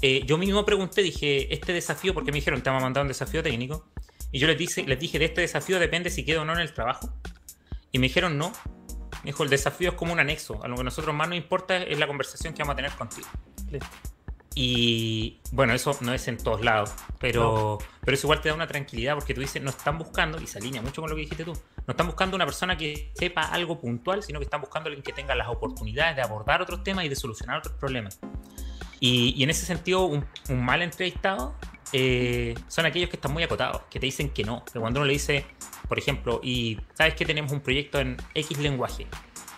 eh, 0.01 0.23
yo 0.25 0.37
mismo 0.37 0.65
pregunté, 0.65 1.03
dije, 1.03 1.53
este 1.53 1.73
desafío, 1.73 2.13
porque 2.13 2.31
me 2.31 2.37
dijeron, 2.37 2.61
te 2.61 2.69
vamos 2.69 2.83
a 2.83 2.85
mandar 2.85 3.03
un 3.03 3.07
desafío 3.07 3.43
técnico, 3.43 3.85
y 4.31 4.39
yo 4.39 4.47
les 4.47 4.57
dije, 4.57 4.83
les 4.83 4.99
dije, 4.99 5.19
de 5.19 5.25
este 5.25 5.41
desafío 5.41 5.79
depende 5.79 6.09
si 6.09 6.25
quedo 6.25 6.41
o 6.41 6.45
no 6.45 6.53
en 6.53 6.59
el 6.59 6.73
trabajo. 6.73 7.13
Y 7.91 7.99
me 7.99 8.07
dijeron, 8.07 8.37
no. 8.37 8.51
Me 9.23 9.31
dijo, 9.31 9.43
el 9.43 9.49
desafío 9.49 9.89
es 9.91 9.95
como 9.95 10.13
un 10.13 10.19
anexo. 10.19 10.63
A 10.63 10.67
lo 10.67 10.75
que 10.75 10.81
a 10.81 10.83
nosotros 10.85 11.13
más 11.13 11.27
nos 11.27 11.37
importa 11.37 11.77
es 11.77 11.99
la 11.99 12.07
conversación 12.07 12.53
que 12.53 12.63
vamos 12.63 12.73
a 12.73 12.75
tener 12.77 12.91
contigo. 12.93 13.27
Listo. 13.69 13.87
Y 14.53 15.39
bueno, 15.51 15.73
eso 15.73 15.97
no 16.01 16.13
es 16.13 16.27
en 16.27 16.37
todos 16.37 16.61
lados, 16.61 16.93
pero, 17.19 17.77
pero 18.01 18.15
eso 18.15 18.27
igual 18.27 18.41
te 18.41 18.49
da 18.49 18.55
una 18.55 18.67
tranquilidad 18.67 19.15
porque 19.15 19.33
tú 19.33 19.39
dices, 19.39 19.61
no 19.61 19.69
están 19.69 19.97
buscando, 19.97 20.41
y 20.41 20.47
se 20.47 20.57
alinea 20.57 20.81
mucho 20.81 21.01
con 21.01 21.09
lo 21.09 21.15
que 21.15 21.21
dijiste 21.21 21.45
tú, 21.45 21.53
no 21.53 21.91
están 21.91 22.07
buscando 22.07 22.35
una 22.35 22.45
persona 22.45 22.77
que 22.77 23.11
sepa 23.13 23.43
algo 23.43 23.79
puntual, 23.79 24.23
sino 24.23 24.39
que 24.39 24.45
están 24.45 24.59
buscando 24.59 24.87
alguien 24.87 25.03
que 25.03 25.13
tenga 25.13 25.35
las 25.35 25.47
oportunidades 25.47 26.17
de 26.17 26.21
abordar 26.21 26.61
otros 26.61 26.83
temas 26.83 27.05
y 27.05 27.09
de 27.09 27.15
solucionar 27.15 27.59
otros 27.59 27.75
problemas. 27.75 28.19
Y, 28.99 29.41
en 29.41 29.49
ese 29.49 29.65
sentido, 29.65 30.05
un, 30.05 30.25
mal 30.49 30.81
entrevistado 30.81 31.55
eh, 31.93 32.53
son 32.67 32.85
aquellos 32.85 33.09
que 33.09 33.15
están 33.15 33.31
muy 33.31 33.43
acotados, 33.43 33.81
que 33.89 33.99
te 33.99 34.05
dicen 34.05 34.29
que 34.29 34.43
no, 34.43 34.63
que 34.65 34.79
cuando 34.79 34.99
uno 34.99 35.07
le 35.07 35.13
dice, 35.13 35.45
por 35.87 35.97
ejemplo, 35.97 36.41
y 36.43 36.77
sabes 36.93 37.15
que 37.15 37.25
tenemos 37.25 37.51
un 37.51 37.61
proyecto 37.61 37.99
en 37.99 38.17
X 38.35 38.59
lenguaje, 38.59 39.07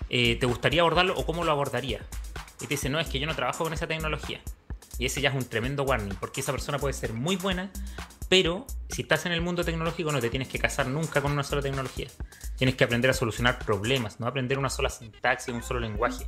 eh, 0.10 0.38
¿te 0.40 0.46
gustaría 0.46 0.82
abordarlo 0.82 1.16
o 1.18 1.26
cómo 1.26 1.44
lo 1.44 1.52
abordaría? 1.52 2.00
Y 2.62 2.68
te 2.68 2.76
dice, 2.76 2.90
no, 2.90 3.00
es 3.00 3.10
que 3.10 3.20
yo 3.20 3.28
no 3.28 3.36
trabajo 3.36 3.66
con 3.66 3.74
esa 3.74 3.88
tecnología. 3.88 4.40
Y 4.98 5.06
ese 5.06 5.22
ya 5.22 5.30
es 5.30 5.36
un 5.36 5.46
tremendo 5.46 5.84
warning, 5.84 6.16
porque 6.20 6.42
esa 6.42 6.52
persona 6.52 6.78
puede 6.78 6.94
ser 6.94 7.14
muy 7.14 7.36
buena, 7.36 7.72
pero 8.30 8.66
si 8.90 9.04
estás 9.04 9.26
en 9.26 9.32
el 9.32 9.42
mundo 9.42 9.64
tecnológico 9.64 10.12
no 10.12 10.20
te 10.20 10.30
tienes 10.30 10.48
que 10.48 10.60
casar 10.60 10.88
nunca 10.88 11.22
con 11.22 11.32
una 11.32 11.44
sola 11.44 11.62
tecnología. 11.62 12.08
Tienes 12.58 12.76
que 12.76 12.84
aprender 12.84 13.10
a 13.12 13.14
solucionar 13.14 13.60
problemas, 13.60 14.20
no 14.20 14.28
aprender 14.28 14.58
una 14.58 14.70
sola 14.70 14.90
sintaxis, 14.90 15.54
un 15.54 15.64
solo 15.64 15.80
lenguaje. 15.80 16.28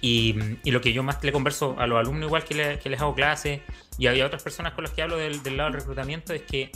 Y, 0.00 0.34
lo 0.64 0.80
que 0.80 0.92
yo 0.92 1.02
más 1.02 1.22
le 1.24 1.32
converso 1.32 1.74
a 1.78 1.86
los 1.88 1.98
alumnos, 1.98 2.26
igual 2.28 2.44
que, 2.44 2.54
les 2.54 3.00
hago 3.00 3.14
clase, 3.14 3.62
y 3.98 4.06
a, 4.06 4.26
otras 4.26 4.42
personas 4.42 4.74
con 4.74 4.84
las 4.84 4.92
que 4.92 5.02
hablo 5.02 5.16
del, 5.16 5.42
del 5.42 5.56
lado 5.56 5.70
del 5.70 5.80
reclutamiento, 5.80 6.32
es 6.32 6.42
que 6.42 6.70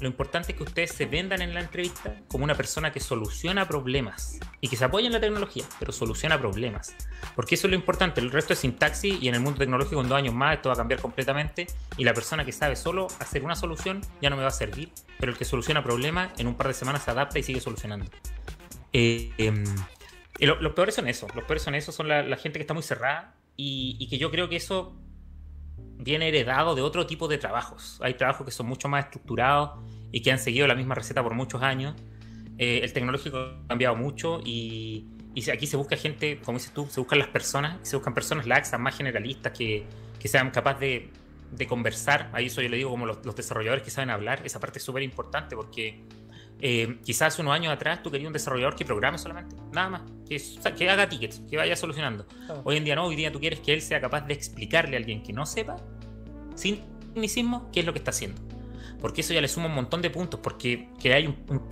lo 0.00 0.08
importante 0.08 0.52
es 0.52 0.58
que 0.58 0.64
ustedes 0.64 0.92
se 0.92 1.06
vendan 1.06 1.40
en 1.40 1.54
la 1.54 1.60
entrevista 1.60 2.16
como 2.28 2.44
una 2.44 2.54
persona 2.54 2.92
que 2.92 3.00
soluciona 3.00 3.66
problemas 3.68 4.40
y 4.60 4.68
que 4.68 4.76
se 4.76 4.84
apoya 4.84 5.06
en 5.06 5.12
la 5.12 5.20
tecnología, 5.20 5.64
pero 5.78 5.92
soluciona 5.92 6.38
problemas. 6.38 6.94
Porque 7.36 7.54
eso 7.54 7.66
es 7.66 7.70
lo 7.70 7.76
importante, 7.76 8.20
el 8.20 8.30
resto 8.30 8.52
es 8.52 8.58
sintaxis 8.58 9.22
y 9.22 9.28
en 9.28 9.34
el 9.34 9.40
mundo 9.40 9.58
tecnológico 9.58 10.00
en 10.00 10.08
dos 10.08 10.18
años 10.18 10.34
más 10.34 10.56
esto 10.56 10.68
va 10.68 10.74
a 10.74 10.76
cambiar 10.76 11.00
completamente 11.00 11.66
y 11.96 12.04
la 12.04 12.12
persona 12.12 12.44
que 12.44 12.52
sabe 12.52 12.76
solo 12.76 13.06
hacer 13.20 13.44
una 13.44 13.54
solución 13.54 14.00
ya 14.20 14.30
no 14.30 14.36
me 14.36 14.42
va 14.42 14.48
a 14.48 14.52
servir, 14.52 14.90
pero 15.18 15.32
el 15.32 15.38
que 15.38 15.44
soluciona 15.44 15.82
problemas 15.82 16.30
en 16.38 16.48
un 16.48 16.56
par 16.56 16.68
de 16.68 16.74
semanas 16.74 17.04
se 17.04 17.10
adapta 17.10 17.38
y 17.38 17.42
sigue 17.42 17.60
solucionando. 17.60 18.10
Eh, 18.92 19.32
em, 19.38 19.64
los 20.40 20.72
peores 20.72 20.94
son 20.94 21.08
eso, 21.08 21.28
los 21.34 21.44
peores 21.44 21.62
son 21.62 21.74
eso, 21.74 21.92
son 21.92 22.08
la, 22.08 22.36
gente 22.36 22.58
que 22.58 22.62
está 22.62 22.74
muy 22.74 22.82
cerrada 22.82 23.34
y 23.56 24.08
que 24.08 24.18
yo 24.18 24.32
creo 24.32 24.48
que 24.48 24.56
eso 24.56 24.96
viene 26.04 26.28
heredado 26.28 26.74
de 26.74 26.82
otro 26.82 27.06
tipo 27.06 27.26
de 27.28 27.38
trabajos. 27.38 27.98
Hay 28.02 28.14
trabajos 28.14 28.44
que 28.44 28.52
son 28.52 28.66
mucho 28.66 28.88
más 28.88 29.06
estructurados 29.06 29.80
y 30.12 30.20
que 30.20 30.30
han 30.30 30.38
seguido 30.38 30.66
la 30.66 30.74
misma 30.74 30.94
receta 30.94 31.22
por 31.22 31.34
muchos 31.34 31.62
años. 31.62 31.94
Eh, 32.58 32.80
el 32.82 32.92
tecnológico 32.92 33.38
ha 33.38 33.66
cambiado 33.68 33.96
mucho 33.96 34.40
y, 34.44 35.06
aquí 35.50 35.66
se 35.66 35.76
busca 35.76 35.96
gente, 35.96 36.38
como 36.44 36.58
dices 36.58 36.72
tú, 36.74 36.86
se 36.90 37.00
buscan 37.00 37.18
las 37.18 37.28
personas, 37.28 37.78
se 37.82 37.96
buscan 37.96 38.12
personas 38.14 38.46
laxas, 38.46 38.78
más 38.78 38.96
generalistas, 38.96 39.52
que, 39.56 39.86
sean 40.24 40.50
capaces 40.50 40.80
de, 40.80 41.10
de, 41.52 41.66
conversar. 41.66 42.30
Ahí 42.32 42.46
eso 42.46 42.60
yo 42.60 42.68
le 42.68 42.76
digo 42.76 42.90
como 42.90 43.06
los, 43.06 43.22
desarrolladores 43.34 43.82
que 43.82 43.90
saben 43.90 44.10
hablar. 44.10 44.42
Esa 44.44 44.60
parte 44.60 44.78
es 44.78 44.84
súper 44.84 45.02
importante 45.02 45.56
porque 45.56 46.04
eh, 46.60 46.98
quizás 47.04 47.38
unos 47.38 47.52
años 47.52 47.72
atrás 47.72 48.02
tú 48.02 48.10
querías 48.10 48.26
un 48.26 48.32
desarrollador 48.32 48.76
que 48.76 48.84
programe 48.84 49.18
solamente, 49.18 49.56
nada 49.72 49.88
más, 49.88 50.02
que, 50.28 50.40
que 50.76 50.90
haga 50.90 51.08
tickets, 51.08 51.42
que 51.50 51.56
vaya 51.56 51.76
solucionando. 51.76 52.26
Hoy 52.62 52.76
en 52.76 52.84
día 52.84 52.94
no, 52.94 53.04
hoy 53.04 53.16
ddía 53.16 53.32
tú 53.32 53.40
quieres 53.40 53.60
que 53.60 53.72
él 53.72 53.82
sea 53.82 54.00
capaz 54.00 54.22
de 54.22 54.34
explicarle 54.34 54.96
a 54.96 54.98
alguien 54.98 55.22
que 55.22 55.32
no 55.32 55.44
sepa, 55.44 55.76
sin 56.54 56.82
tecnicismo, 57.12 57.70
qué 57.72 57.80
es 57.80 57.86
lo 57.86 57.92
que 57.92 57.98
está 57.98 58.10
haciendo. 58.10 58.40
Porque 59.00 59.20
eso 59.20 59.34
ya 59.34 59.40
le 59.40 59.48
suma 59.48 59.66
un 59.66 59.74
montón 59.74 60.00
de 60.00 60.10
puntos, 60.10 60.40
porque 60.40 60.88
que 61.00 61.12
hay 61.12 61.26
un, 61.26 61.68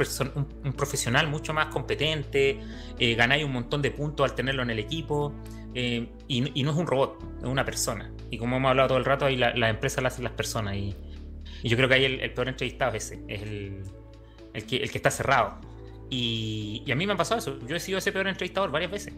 profesional 0.76 1.28
mucho 1.28 1.54
más 1.54 1.66
competente, 1.66 2.60
eh, 2.98 3.14
ganáis 3.14 3.44
un 3.44 3.52
montón 3.52 3.80
de 3.80 3.90
puntos 3.90 4.28
al 4.28 4.36
tenerlo 4.36 4.62
en 4.62 4.70
el 4.70 4.78
equipo, 4.78 5.32
eh, 5.74 6.08
y, 6.28 6.62
no 6.62 6.70
es 6.70 6.76
un 6.76 6.86
robot, 6.86 7.18
es 7.40 7.46
una 7.46 7.64
persona. 7.64 8.12
Y 8.30 8.38
como 8.38 8.56
hemos 8.56 8.70
hablado 8.70 8.88
todo 8.88 8.98
el 8.98 9.04
rato, 9.04 9.24
ahí 9.24 9.36
las 9.36 9.56
la 9.56 9.70
empresas 9.70 10.02
las 10.02 10.14
hacen 10.14 10.24
las 10.24 10.34
personas. 10.34 10.76
Y, 10.76 10.94
yo 11.64 11.76
creo 11.76 11.88
que 11.88 11.94
ahí 11.94 12.04
el, 12.04 12.32
peor 12.32 12.48
entrevistado 12.48 12.96
es 12.96 13.12
ese, 13.12 13.22
es 13.28 13.42
el, 13.42 13.82
el 14.52 14.66
que, 14.66 14.76
el 14.76 14.90
que 14.90 14.98
está 14.98 15.10
cerrado. 15.10 15.60
Y, 16.10 16.84
a 16.92 16.94
mí 16.94 17.06
me 17.06 17.14
ha 17.14 17.16
pasado 17.16 17.38
eso. 17.38 17.58
Yo 17.66 17.76
he 17.76 17.80
sido 17.80 17.98
ese 17.98 18.12
peor 18.12 18.28
entrevistador 18.28 18.70
varias 18.70 18.90
veces. 18.90 19.14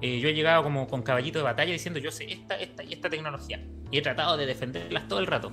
Eh, 0.00 0.18
yo 0.18 0.28
he 0.28 0.34
llegado 0.34 0.64
como 0.64 0.88
con 0.88 1.02
caballito 1.02 1.38
de 1.38 1.44
batalla 1.44 1.70
diciendo 1.70 2.00
yo 2.00 2.10
sé 2.10 2.24
esta, 2.32 2.56
esta 2.56 2.82
y 2.82 2.92
esta 2.92 3.08
tecnología. 3.08 3.64
Y 3.92 3.98
he 3.98 4.02
tratado 4.02 4.36
de 4.36 4.46
defenderlas 4.46 5.06
todo 5.06 5.20
el 5.20 5.28
rato. 5.28 5.52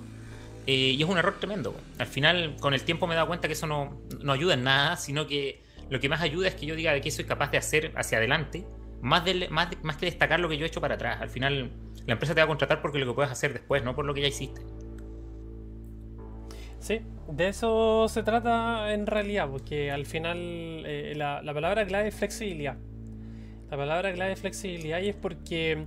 Eh, 0.66 0.96
y 0.98 1.04
es 1.04 1.08
un 1.08 1.18
error 1.18 1.36
tremendo. 1.40 1.76
Al 2.00 2.08
final, 2.08 2.56
con 2.60 2.74
el 2.74 2.84
tiempo 2.84 3.06
me 3.06 3.14
he 3.14 3.16
dado 3.16 3.28
cuenta 3.28 3.48
que 3.48 3.54
eso 3.54 3.68
no, 3.68 4.02
no, 4.22 4.34
ayuda 4.34 4.56
en 4.56 4.64
nada, 4.64 4.96
sino 4.96 5.28
que 5.28 5.62
lo 5.90 6.00
que 6.00 6.10
más 6.10 6.22
ayuda 6.22 6.48
es 6.48 6.56
que 6.56 6.66
yo 6.66 6.76
diga 6.76 6.94
de 6.94 7.02
qué 7.02 7.12
soy 7.12 7.26
capaz 7.26 7.52
de 7.52 7.58
hacer 7.58 7.92
hacia 7.96 8.18
adelante, 8.18 8.66
más, 9.02 9.26
de, 9.26 9.48
más, 9.50 9.70
más 9.84 9.98
que 9.98 10.08
destacar 10.08 10.40
lo 10.40 10.50
que 10.50 10.58
yo 10.58 10.66
he 10.66 10.68
hecho 10.68 10.82
para 10.82 10.96
atrás. 10.96 11.22
Al 11.22 11.30
final, 11.30 11.72
la 12.06 12.14
empresa 12.14 12.34
te 12.34 12.42
va 12.42 12.46
a 12.46 12.48
contratar 12.48 12.82
porque 12.82 13.00
lo 13.00 13.06
que 13.06 13.14
puedes 13.14 13.32
hacer 13.32 13.54
después, 13.54 13.84
no 13.84 13.96
por 13.96 14.06
lo 14.06 14.14
que 14.14 14.22
ya 14.22 14.28
hiciste. 14.28 14.62
Sí, 16.80 17.02
de 17.28 17.50
eso 17.50 18.08
se 18.08 18.24
trata 18.24 18.94
en 18.94 19.06
realidad, 19.06 19.50
porque 19.50 19.92
al 19.92 20.06
final 20.06 20.38
eh, 20.86 21.14
la, 21.16 21.42
palabra 21.54 21.86
clave 21.86 22.08
es 22.08 22.16
flexibilidad. 22.16 22.78
La 23.70 23.78
palabra 23.78 24.12
clave 24.14 24.32
es 24.32 24.40
flexibilidad 24.40 25.00
y 25.00 25.10
es 25.10 25.16
porque 25.16 25.86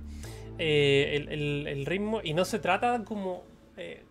eh, 0.57 1.25
el, 1.29 1.85
ritmo, 1.85 2.21
y 2.23 2.33
no 2.33 2.45
se 2.45 2.59
trata 2.59 3.03
como... 3.03 3.43
Eh, 3.77 4.03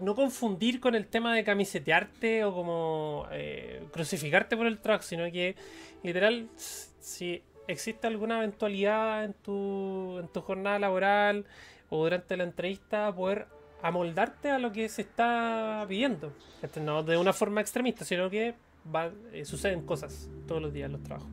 no 0.00 0.16
confundir 0.16 0.80
con 0.80 0.96
el 0.96 1.06
tema 1.06 1.36
de 1.36 1.44
camisetearte 1.44 2.44
o 2.44 2.52
como 2.52 3.28
crucificarte 3.92 4.56
por 4.56 4.66
el 4.66 4.78
track, 4.78 5.02
sino 5.02 5.30
que 5.30 5.54
literal, 6.02 6.48
si 6.56 7.42
existe 7.68 8.06
alguna 8.06 8.38
eventualidad 8.38 9.24
en 9.24 9.34
tu, 9.34 10.18
en 10.18 10.28
tu 10.28 10.40
jornada 10.40 10.78
laboral 10.78 11.44
o 11.90 12.04
durante 12.04 12.36
la 12.36 12.44
entrevista, 12.44 13.14
poder 13.14 13.46
amoldarte 13.82 14.50
a 14.50 14.58
lo 14.58 14.72
que 14.72 14.88
se 14.88 15.02
está 15.02 15.84
pidiendo. 15.88 16.32
Este, 16.62 16.80
no 16.80 17.02
de 17.02 17.16
una 17.16 17.32
forma 17.32 17.60
extremista, 17.60 18.04
sino 18.04 18.30
que 18.30 18.54
va, 18.94 19.10
eh, 19.32 19.44
suceden 19.44 19.82
cosas 19.82 20.28
todos 20.46 20.62
los 20.62 20.72
días 20.72 20.86
en 20.86 20.92
los 20.92 21.02
trabajos. 21.02 21.30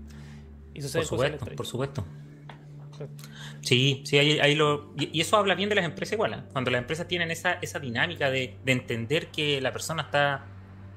Y 0.74 0.82
suceden 0.82 1.07
por 1.07 1.18
supuesto, 1.18 1.55
por 1.55 1.66
supuesto. 1.66 2.05
Sí, 3.61 4.01
sí, 4.05 4.17
ahí, 4.17 4.55
lo. 4.55 4.93
Y, 4.97 5.21
eso 5.21 5.37
habla 5.37 5.55
bien 5.55 5.69
de 5.69 5.75
las 5.75 5.85
empresas 5.85 6.13
igual. 6.13 6.33
¿eh? 6.33 6.43
Cuando 6.51 6.71
las 6.71 6.79
empresas 6.79 7.07
tienen 7.07 7.31
esa, 7.31 7.53
esa 7.61 7.79
dinámica 7.79 8.29
de, 8.29 8.57
de, 8.63 8.71
entender 8.71 9.27
que 9.27 9.61
la 9.61 9.71
persona 9.71 10.03
está 10.03 10.45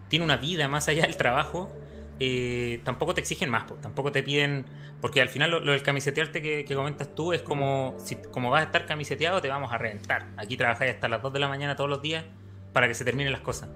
tiene 0.09 0.25
una 0.25 0.37
vida 0.37 0.69
más 0.69 0.89
allá 0.89 1.03
del 1.03 1.17
trabajo, 1.17 1.73
eh, 2.21 2.81
tampoco 2.85 3.15
te 3.15 3.21
exigen 3.21 3.51
más, 3.51 3.65
tampoco 3.81 4.13
te 4.13 4.23
piden, 4.23 4.65
porque 5.01 5.21
al 5.21 5.29
final 5.29 5.51
lo, 5.51 5.61
del 5.61 5.83
camisetearte 5.83 6.41
que, 6.41 6.75
comentas 6.75 7.15
tú 7.15 7.33
es 7.33 7.43
como, 7.43 7.97
si 7.99 8.17
como 8.17 8.51
vas 8.51 8.63
a 8.63 8.65
estar 8.67 8.87
camiseteado 8.87 9.41
te 9.41 9.49
vamos 9.49 9.73
a 9.73 9.79
reventar. 9.79 10.29
Aquí 10.37 10.57
trabajáis 10.57 10.95
hasta 10.95 11.09
las 11.09 11.23
2 11.23 11.33
de 11.33 11.39
la 11.41 11.49
mañana 11.49 11.75
todos 11.75 11.91
los 11.91 12.01
días 12.01 12.25
para 12.73 12.87
que 12.87 12.95
se 12.95 13.05
terminen 13.05 13.33
las 13.33 13.41
cosas. 13.41 13.69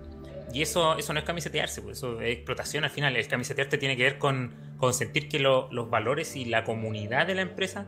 Y 0.52 0.62
eso, 0.62 0.96
eso 0.96 1.12
no 1.12 1.18
es 1.18 1.26
camisetearse, 1.26 1.82
pues 1.82 1.98
eso 1.98 2.20
es 2.20 2.36
explotación 2.36 2.84
al 2.84 2.90
final. 2.90 3.16
El 3.16 3.26
camisetearte 3.26 3.76
tiene 3.76 3.96
que 3.96 4.04
ver 4.04 4.18
con, 4.18 4.54
con 4.78 4.94
sentir 4.94 5.28
que 5.28 5.40
los 5.40 5.90
valores 5.90 6.36
y 6.36 6.44
la 6.44 6.64
comunidad 6.64 7.26
de 7.26 7.34
la 7.34 7.42
empresa 7.42 7.86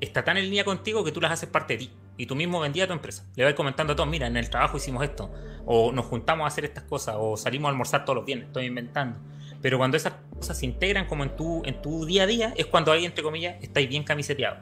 está 0.00 0.24
tan 0.24 0.36
en 0.36 0.44
línea 0.44 0.64
contigo 0.64 1.04
que 1.04 1.12
tú 1.12 1.20
las 1.20 1.32
haces 1.32 1.48
parte 1.48 1.74
de 1.74 1.78
ti. 1.78 1.90
Y 2.16 2.26
tú 2.26 2.34
mismo 2.34 2.60
vendías 2.60 2.84
a 2.84 2.88
tu 2.88 2.94
empresa. 2.94 3.24
Le 3.36 3.44
vas 3.44 3.54
comentando 3.54 3.92
a 3.92 3.96
todos, 3.96 4.08
mira, 4.08 4.26
en 4.26 4.36
el 4.36 4.50
trabajo 4.50 4.76
hicimos 4.76 5.04
esto. 5.04 5.30
O 5.66 5.92
nos 5.92 6.06
juntamos 6.06 6.44
a 6.44 6.48
hacer 6.48 6.64
estas 6.64 6.84
cosas. 6.84 7.16
O 7.18 7.36
salimos 7.36 7.68
a 7.68 7.70
almorzar 7.70 8.04
todos 8.04 8.16
los 8.16 8.24
viernes. 8.24 8.48
Estoy 8.48 8.66
inventando 8.66 9.18
pero 9.60 9.78
cuando 9.78 9.96
esas 9.96 10.14
cosas 10.36 10.58
se 10.58 10.66
integran 10.66 11.06
como 11.06 11.24
en 11.24 11.36
tu, 11.36 11.62
en 11.64 11.82
tu 11.82 12.06
día 12.06 12.24
a 12.24 12.26
día, 12.26 12.54
es 12.56 12.66
cuando 12.66 12.92
ahí, 12.92 13.04
entre 13.04 13.24
comillas, 13.24 13.56
estáis 13.62 13.88
bien 13.88 14.04
camiseteados. 14.04 14.60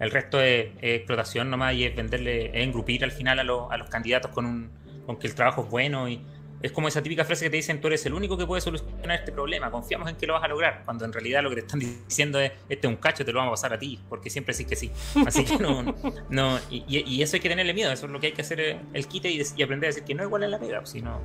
El 0.00 0.10
resto 0.10 0.40
es, 0.40 0.70
explotación 0.80 1.50
nomás 1.50 1.74
y 1.74 1.84
es 1.84 1.94
venderle, 1.94 2.46
es 2.46 2.64
engrupir 2.64 3.04
al 3.04 3.12
final 3.12 3.38
a, 3.38 3.44
los 3.44 3.88
candidatos 3.88 4.32
con, 4.32 4.44
un, 4.44 4.70
con 5.06 5.18
que 5.18 5.28
el 5.28 5.34
trabajo 5.34 5.62
es 5.62 5.70
bueno 5.70 6.08
y 6.08 6.20
es 6.64 6.72
como 6.72 6.88
esa 6.88 7.02
típica 7.02 7.26
frase 7.26 7.44
que 7.44 7.50
te 7.50 7.56
dicen 7.56 7.78
tú 7.78 7.88
eres 7.88 8.06
el 8.06 8.14
único 8.14 8.38
que 8.38 8.46
puede 8.46 8.62
solucionar 8.62 9.18
este 9.18 9.32
problema, 9.32 9.70
confiamos 9.70 10.08
en 10.08 10.16
que 10.16 10.26
lo 10.26 10.32
vas 10.32 10.44
a 10.44 10.48
lograr, 10.48 10.80
cuando 10.86 11.04
en 11.04 11.12
realidad 11.12 11.42
lo 11.42 11.50
que 11.50 11.56
te 11.56 11.60
están 11.60 11.78
diciendo 12.08 12.40
es 12.40 12.52
este 12.70 12.86
es 12.86 12.90
un 12.90 12.96
cacho, 12.96 13.22
te 13.22 13.32
lo 13.32 13.38
vamos 13.40 13.50
a 13.50 13.54
pasar 13.62 13.74
a 13.74 13.78
ti, 13.78 14.00
porque 14.08 14.30
siempre 14.30 14.54
sí 14.54 14.64
que 14.64 14.74
sí. 14.74 14.90
Así 15.26 15.44
que 15.44 15.58
no, 15.58 15.94
no 16.30 16.58
y, 16.70 17.22
eso 17.22 17.36
hay 17.36 17.40
que 17.40 17.50
tenerle 17.50 17.74
miedo, 17.74 17.92
eso 17.92 18.06
es 18.06 18.12
lo 18.12 18.18
que 18.18 18.28
hay 18.28 18.32
que 18.32 18.40
hacer 18.40 18.60
eh, 18.60 18.80
el 18.94 19.06
quite 19.06 19.30
y, 19.30 19.42
aprender 19.62 19.88
a 19.88 19.90
decir 19.90 20.04
que 20.04 20.14
no 20.14 20.22
es 20.22 20.26
igual 20.26 20.42
en 20.42 20.52
la 20.52 20.58
pega, 20.58 20.86
si 20.86 21.02
no, 21.02 21.20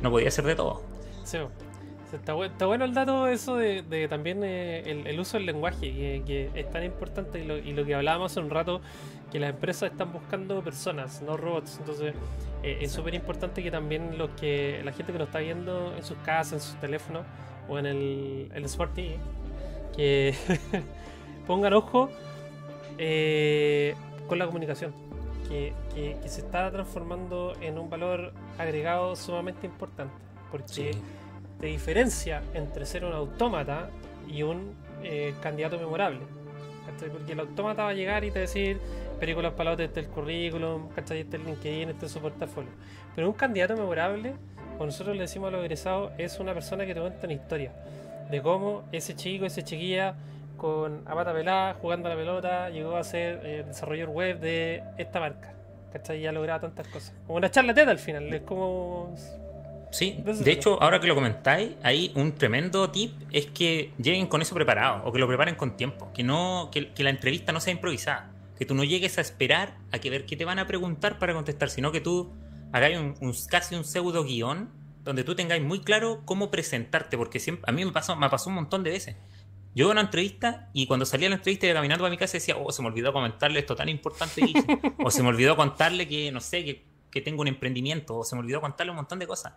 no 0.00 0.10
podía 0.12 0.30
ser 0.30 0.44
de 0.44 0.54
todo. 0.54 0.80
Sí. 1.24 1.38
Está, 2.12 2.32
bueno 2.66 2.84
el 2.84 2.94
dato 2.94 3.26
eso 3.28 3.56
de, 3.56 4.06
también 4.08 4.42
eh, 4.42 4.82
el, 5.06 5.20
uso 5.20 5.36
del 5.36 5.46
lenguaje, 5.46 6.22
que, 6.24 6.50
es 6.54 6.70
tan 6.70 6.84
importante 6.84 7.40
y 7.40 7.72
lo, 7.72 7.84
que 7.84 7.94
hablábamos 7.94 8.32
hace 8.32 8.40
un 8.40 8.50
rato, 8.50 8.80
que 9.30 9.38
las 9.38 9.50
empresas 9.50 9.92
están 9.92 10.12
buscando 10.12 10.62
personas, 10.62 11.20
no 11.22 11.36
robots. 11.36 11.78
Entonces 11.78 12.14
eh, 12.62 12.78
es 12.80 12.92
súper 12.92 13.14
importante 13.14 13.62
que 13.62 13.70
también 13.70 14.16
los 14.16 14.30
que 14.30 14.80
la 14.84 14.92
gente 14.92 15.12
que 15.12 15.18
nos 15.18 15.28
está 15.28 15.40
viendo 15.40 15.94
en 15.96 16.02
sus 16.02 16.16
casas, 16.18 16.52
en 16.54 16.60
sus 16.60 16.80
teléfonos 16.80 17.24
o 17.68 17.78
en 17.78 17.86
el, 17.86 18.50
el 18.54 18.68
Smart 18.68 18.94
TV, 18.94 19.16
que 19.94 20.34
pongan 21.46 21.74
ojo 21.74 22.08
eh, 22.98 23.94
con 24.26 24.38
la 24.38 24.46
comunicación. 24.46 24.92
Que, 25.48 25.72
se 26.26 26.42
está 26.42 26.70
transformando 26.70 27.54
en 27.60 27.78
un 27.78 27.88
valor 27.88 28.32
agregado 28.58 29.16
sumamente 29.16 29.66
importante. 29.66 30.14
Porque 30.50 30.92
de 31.58 31.68
diferencia 31.68 32.42
entre 32.54 32.86
ser 32.86 33.04
un 33.04 33.12
autómata 33.12 33.90
y 34.28 34.42
un 34.42 34.74
eh, 35.02 35.34
candidato 35.42 35.78
memorable. 35.78 36.20
Porque 37.12 37.32
el 37.32 37.40
autómata 37.40 37.84
va 37.84 37.90
a 37.90 37.94
llegar 37.94 38.24
y 38.24 38.28
te 38.28 38.34
va 38.34 38.38
a 38.38 38.40
decir 38.42 38.80
películas 39.20 39.52
palotes 39.52 39.92
del 39.94 40.08
currículum, 40.08 40.88
¿cachai? 40.88 41.20
Este 41.20 41.36
el 41.36 41.44
LinkedIn, 41.44 41.90
este 41.90 42.06
es 42.06 42.12
su 42.12 42.20
portafolio. 42.20 42.70
Pero 43.14 43.28
un 43.28 43.34
candidato 43.34 43.76
memorable, 43.76 44.34
como 44.72 44.86
nosotros 44.86 45.14
le 45.14 45.22
decimos 45.22 45.48
a 45.48 45.50
los 45.52 45.62
egresados, 45.62 46.12
es 46.18 46.40
una 46.40 46.54
persona 46.54 46.86
que 46.86 46.94
te 46.94 47.00
cuenta 47.00 47.26
una 47.26 47.34
historia 47.34 47.72
de 48.30 48.42
cómo 48.42 48.84
ese 48.92 49.14
chico, 49.14 49.44
esa 49.44 49.62
chiquilla 49.62 50.14
con 50.56 51.04
a 51.06 51.32
pelada, 51.32 51.74
jugando 51.74 52.08
a 52.08 52.10
la 52.10 52.16
pelota, 52.16 52.70
llegó 52.70 52.96
a 52.96 53.04
ser 53.04 53.40
eh, 53.44 53.64
desarrollador 53.66 54.14
web 54.14 54.40
de 54.40 54.82
esta 54.98 55.20
marca. 55.20 55.54
¿Cachai? 55.92 56.20
Y 56.20 56.26
ha 56.26 56.32
logrado 56.32 56.60
tantas 56.60 56.88
cosas. 56.88 57.14
Como 57.26 57.38
una 57.38 57.50
charla 57.50 57.72
teta 57.72 57.90
al 57.90 57.98
final, 57.98 58.32
es 58.32 58.42
como 58.42 59.14
Sí, 59.90 60.22
de 60.22 60.52
hecho, 60.52 60.82
ahora 60.82 61.00
que 61.00 61.06
lo 61.06 61.14
comentáis, 61.14 61.70
hay 61.82 62.12
un 62.14 62.32
tremendo 62.32 62.90
tip 62.90 63.12
es 63.32 63.46
que 63.46 63.92
lleguen 63.98 64.26
con 64.26 64.42
eso 64.42 64.54
preparado 64.54 65.02
o 65.04 65.12
que 65.12 65.18
lo 65.18 65.26
preparen 65.26 65.54
con 65.54 65.76
tiempo, 65.76 66.12
que 66.12 66.22
no 66.22 66.70
que, 66.70 66.92
la 66.98 67.10
entrevista 67.10 67.52
no 67.52 67.60
sea 67.60 67.72
improvisada, 67.72 68.30
que 68.58 68.66
tú 68.66 68.74
no 68.74 68.84
llegues 68.84 69.16
a 69.18 69.22
esperar 69.22 69.78
a 69.90 69.98
que 69.98 70.10
ver 70.10 70.26
qué 70.26 70.36
te 70.36 70.44
van 70.44 70.58
a 70.58 70.66
preguntar 70.66 71.18
para 71.18 71.32
contestar, 71.32 71.70
sino 71.70 71.90
que 71.90 72.00
tú 72.00 72.30
hagáis 72.72 72.98
un, 72.98 73.34
casi 73.48 73.74
un 73.74 73.84
pseudo 73.84 74.24
guion 74.24 74.70
donde 75.04 75.24
tú 75.24 75.34
tengáis 75.34 75.62
muy 75.62 75.80
claro 75.80 76.20
cómo 76.26 76.50
presentarte, 76.50 77.16
porque 77.16 77.40
siempre, 77.40 77.64
a 77.66 77.72
mí 77.72 77.82
me 77.84 77.92
pasó, 77.92 78.14
me 78.14 78.28
pasó 78.28 78.50
un 78.50 78.56
montón 78.56 78.84
de 78.84 78.90
veces. 78.90 79.16
Yo 79.74 79.84
iba 79.84 79.90
a 79.90 79.92
una 79.92 80.00
entrevista 80.02 80.68
y 80.74 80.86
cuando 80.86 81.06
salía 81.06 81.26
de 81.26 81.30
la 81.30 81.36
entrevista 81.36 81.66
y 81.66 81.72
caminando 81.72 82.04
a 82.04 82.10
mi 82.10 82.18
casa 82.18 82.34
decía, 82.34 82.56
oh, 82.58 82.72
se 82.72 82.82
me 82.82 82.88
olvidó 82.88 83.12
comentarle 83.12 83.60
esto 83.60 83.74
tan 83.74 83.88
importante 83.88 84.42
o 84.98 85.10
se 85.10 85.22
me 85.22 85.28
olvidó 85.28 85.56
contarle 85.56 86.08
que, 86.08 86.30
no 86.30 86.40
sé, 86.40 86.64
que, 86.64 86.84
que 87.10 87.22
tengo 87.22 87.40
un 87.40 87.48
emprendimiento, 87.48 88.18
o 88.18 88.24
se 88.24 88.34
me 88.34 88.40
olvidó 88.40 88.60
contarle 88.60 88.90
un 88.90 88.96
montón 88.96 89.18
de 89.18 89.26
cosas. 89.26 89.54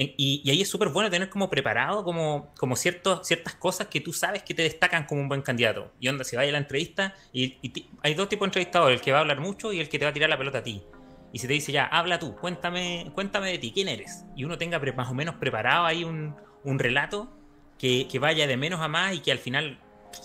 Y, 0.00 0.48
ahí 0.48 0.62
es 0.62 0.68
súper 0.68 0.90
bueno 0.90 1.10
tener 1.10 1.28
como 1.28 1.50
preparado 1.50 2.04
como, 2.04 2.52
como 2.56 2.76
ciertos, 2.76 3.26
ciertas 3.26 3.56
cosas 3.56 3.88
que 3.88 4.00
tú 4.00 4.12
sabes 4.12 4.44
que 4.44 4.54
te 4.54 4.62
destacan 4.62 5.06
como 5.06 5.20
un 5.20 5.28
buen 5.28 5.42
candidato. 5.42 5.92
Y 5.98 6.08
onda, 6.08 6.22
si 6.22 6.36
vaya 6.36 6.50
a 6.50 6.52
la 6.52 6.58
entrevista, 6.58 7.14
y, 7.32 7.58
hay 8.02 8.14
dos 8.14 8.28
tipos 8.28 8.46
de 8.46 8.50
entrevistadores, 8.50 9.00
el 9.00 9.04
que 9.04 9.10
va 9.10 9.18
a 9.18 9.20
hablar 9.22 9.40
mucho 9.40 9.72
y 9.72 9.80
el 9.80 9.88
que 9.88 9.98
te 9.98 10.04
va 10.04 10.10
a 10.10 10.14
tirar 10.14 10.30
la 10.30 10.38
pelota 10.38 10.58
a 10.58 10.62
ti. 10.62 10.84
Y 11.32 11.40
si 11.40 11.46
te 11.46 11.52
dice 11.52 11.72
ya, 11.72 11.86
habla 11.86 12.18
tú, 12.18 12.36
cuéntame, 12.36 13.10
cuéntame 13.14 13.50
de 13.50 13.58
ti, 13.58 13.72
¿quién 13.72 13.88
eres? 13.88 14.24
Y 14.36 14.44
uno 14.44 14.56
tenga 14.56 14.78
más 14.78 15.10
o 15.10 15.14
menos 15.14 15.34
preparado 15.34 15.84
ahí 15.84 16.04
un, 16.04 16.36
un 16.64 16.78
relato 16.78 17.28
que, 17.78 18.06
que, 18.08 18.18
vaya 18.18 18.46
de 18.46 18.56
menos 18.56 18.80
a 18.80 18.88
más 18.88 19.14
y 19.14 19.20
que 19.20 19.32
al 19.32 19.38
final 19.38 19.78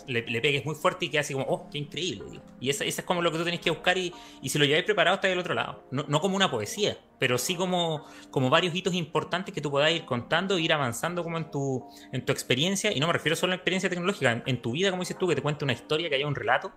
le, 0.07 0.41
pegues 0.41 0.65
muy 0.65 0.75
fuerte 0.75 1.05
y 1.05 1.09
que 1.09 1.19
así 1.19 1.34
como, 1.34 1.45
oh, 1.47 1.69
qué 1.69 1.77
increíble. 1.77 2.39
Y 2.59 2.69
eso, 2.69 2.84
es 2.84 3.01
como 3.03 3.21
lo 3.21 3.31
que 3.31 3.38
tú 3.38 3.43
tenés 3.43 3.59
que 3.59 3.69
buscar 3.69 3.97
y, 3.97 4.13
y 4.41 4.49
si 4.49 4.57
lo 4.59 4.65
lleváis 4.65 4.86
preparado 4.86 5.15
está 5.15 5.27
del 5.27 5.39
otro 5.39 5.53
lado. 5.53 5.84
No, 5.91 6.05
no, 6.07 6.19
como 6.21 6.36
una 6.36 6.49
poesía, 6.49 6.97
pero 7.19 7.38
sí 7.38 7.55
como, 7.55 8.05
como 8.31 8.49
varios 8.49 8.75
hitos 8.75 8.93
importantes 8.93 9.53
que 9.53 9.61
tú 9.61 9.71
puedas 9.71 9.91
ir 9.91 10.05
contando 10.05 10.57
ir 10.57 10.73
avanzando 10.73 11.23
como 11.23 11.38
en 11.38 11.49
tu, 11.51 11.86
en 12.11 12.25
tu 12.25 12.31
experiencia. 12.31 12.91
Y 12.91 12.99
no 12.99 13.07
me 13.07 13.13
refiero 13.13 13.36
solo 13.36 13.51
a 13.51 13.55
la 13.55 13.57
experiencia 13.57 13.89
tecnológica, 13.89 14.43
en, 14.45 14.61
tu 14.61 14.71
vida, 14.71 14.89
como 14.89 15.01
dices 15.01 15.17
tú, 15.17 15.27
que 15.27 15.36
te 15.36 15.41
cuente 15.41 15.63
una 15.63 15.73
historia, 15.73 16.09
que 16.09 16.15
haya 16.15 16.27
un 16.27 16.36
relato. 16.36 16.71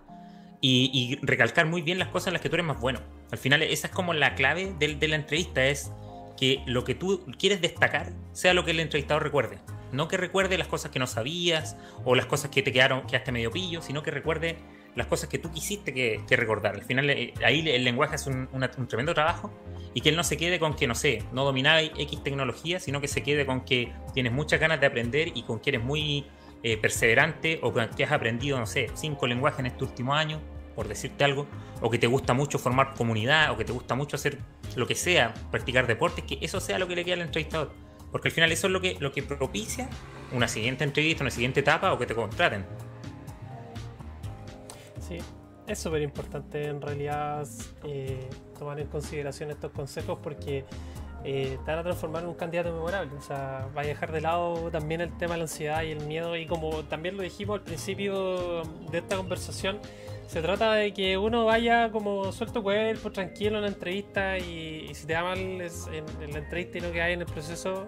Y, 0.59 0.89
y, 0.91 1.23
recalcar 1.23 1.67
muy 1.67 1.83
bien 1.83 1.99
las 1.99 2.07
cosas 2.07 2.27
en 2.27 2.33
las 2.33 2.41
que 2.41 2.49
tú 2.49 2.55
eres 2.55 2.65
más 2.65 2.79
bueno. 2.79 2.99
Al 3.31 3.37
final 3.37 3.61
esa 3.61 3.87
es 3.87 3.93
como 3.93 4.13
la 4.13 4.33
clave 4.33 4.73
de, 4.79 4.95
de 4.95 5.07
la 5.07 5.15
entrevista, 5.15 5.63
es 5.67 5.91
que 6.35 6.63
lo 6.65 6.83
que 6.83 6.95
tú 6.95 7.25
quieres 7.37 7.61
destacar 7.61 8.11
sea 8.31 8.53
lo 8.53 8.65
que 8.65 8.71
el 8.71 8.79
entrevistador 8.79 9.23
recuerde. 9.23 9.59
No 9.97 10.07
que 10.07 10.15
recuerde 10.15 10.59
las 10.59 10.67
cosas 10.67 10.91
que 10.91 10.99
no 10.99 11.07
sabías 11.07 11.75
o 12.05 12.13
las 12.13 12.27
cosas 12.27 12.51
que 12.51 12.61
te 12.61 12.71
quedaron, 12.71 13.07
quedaste 13.07 13.31
medio 13.31 13.49
pillo, 13.49 13.81
sino 13.81 14.03
que 14.03 14.11
recuerde 14.11 14.55
las 14.93 15.07
cosas 15.07 15.27
que 15.27 15.39
tú 15.39 15.51
quisiste 15.51 15.91
que, 15.91 16.37
recordar. 16.37 16.75
Al 16.75 16.83
final, 16.83 17.09
eh, 17.09 17.33
ahí 17.43 17.67
el 17.67 17.83
lenguaje 17.83 18.15
es 18.15 18.27
un, 18.27 18.47
tremendo 18.87 19.15
trabajo 19.15 19.51
y 19.95 20.01
que 20.01 20.09
él 20.09 20.15
no 20.15 20.23
se 20.23 20.37
quede 20.37 20.59
con 20.59 20.75
que, 20.75 20.85
no 20.85 20.93
sé, 20.93 21.23
no 21.31 21.43
dominaba 21.45 21.81
X 21.81 22.21
tecnología, 22.23 22.79
sino 22.79 23.01
que 23.01 23.07
se 23.07 23.23
quede 23.23 23.47
con 23.47 23.61
que 23.61 23.91
tienes 24.13 24.33
muchas 24.33 24.59
ganas 24.59 24.79
de 24.79 24.85
aprender 24.85 25.31
y 25.33 25.41
con 25.41 25.59
que 25.59 25.71
eres 25.71 25.83
muy 25.83 26.27
eh, 26.61 26.77
perseverante 26.77 27.59
o 27.63 27.73
que 27.73 28.03
has 28.03 28.11
aprendido, 28.11 28.59
no 28.59 28.67
sé, 28.67 28.91
cinco 28.93 29.25
lenguajes 29.25 29.61
en 29.61 29.65
este 29.65 29.83
último 29.83 30.13
año, 30.13 30.39
por 30.75 30.87
decirte 30.87 31.23
algo, 31.23 31.47
o 31.81 31.89
que 31.89 31.97
te 31.97 32.05
gusta 32.05 32.35
mucho 32.35 32.59
formar 32.59 32.93
comunidad, 32.93 33.51
o 33.51 33.57
que 33.57 33.65
te 33.65 33.71
gusta 33.71 33.95
mucho 33.95 34.15
hacer 34.15 34.37
lo 34.75 34.85
que 34.85 34.93
sea, 34.93 35.33
practicar 35.49 35.87
deportes, 35.87 36.23
que 36.23 36.37
eso 36.41 36.59
sea 36.59 36.77
lo 36.77 36.87
que 36.87 36.95
le 36.95 37.03
queda 37.03 37.15
al 37.15 37.21
entrevistador 37.21 37.86
Porque 38.11 38.29
al 38.29 38.33
final 38.33 38.51
eso 38.51 38.67
es 38.67 38.73
lo 38.73 38.81
que, 38.81 38.97
lo 38.99 39.11
que 39.11 39.23
propicia 39.23 39.89
una 40.31 40.47
siguiente 40.47 40.83
entrevista, 40.83 41.23
una 41.23 41.31
siguiente 41.31 41.59
etapa 41.59 41.93
o 41.93 41.97
que 41.97 42.05
te 42.05 42.15
contraten. 42.15 42.65
Sí, 44.99 45.19
es 45.67 45.79
súper 45.79 46.01
importante 46.01 46.65
en 46.65 46.81
realidad 46.81 47.47
eh, 47.83 48.29
tomar 48.57 48.79
en 48.79 48.87
consideración 48.87 49.51
estos 49.51 49.71
consejos 49.71 50.19
porque 50.21 50.65
eh, 51.23 51.57
te 51.65 51.71
van 51.71 51.79
a 51.79 51.83
transformar 51.83 52.23
en 52.23 52.29
un 52.29 52.35
candidato 52.35 52.71
memorable. 52.71 53.11
O 53.17 53.21
sea, 53.21 53.67
va 53.75 53.81
a 53.81 53.85
dejar 53.85 54.11
de 54.11 54.21
lado 54.21 54.69
también 54.71 55.01
el 55.01 55.15
tema 55.17 55.33
de 55.33 55.39
la 55.39 55.43
ansiedad 55.43 55.83
y 55.83 55.91
el 55.91 56.05
miedo. 56.05 56.35
Y 56.35 56.45
como 56.45 56.83
también 56.85 57.17
lo 57.17 57.23
dijimos 57.23 57.59
al 57.59 57.63
principio 57.63 58.63
de 58.91 58.99
esta 58.99 59.17
conversación, 59.17 59.79
se 60.27 60.41
trata 60.41 60.73
de 60.73 60.93
que 60.93 61.17
uno 61.17 61.45
vaya 61.45 61.89
como 61.91 62.31
suelto 62.31 62.61
cuerpo, 62.61 63.11
tranquilo 63.11 63.55
en 63.57 63.61
la 63.63 63.67
entrevista. 63.69 64.37
Y, 64.37 64.89
si 64.93 65.07
te 65.07 65.13
da 65.13 65.23
mal 65.23 65.39
en, 65.39 65.61
la 66.31 66.39
entrevista 66.39 66.77
y 66.77 66.81
no 66.81 66.91
que 66.91 67.01
hay 67.01 67.13
en 67.13 67.21
el 67.21 67.27
proceso, 67.27 67.87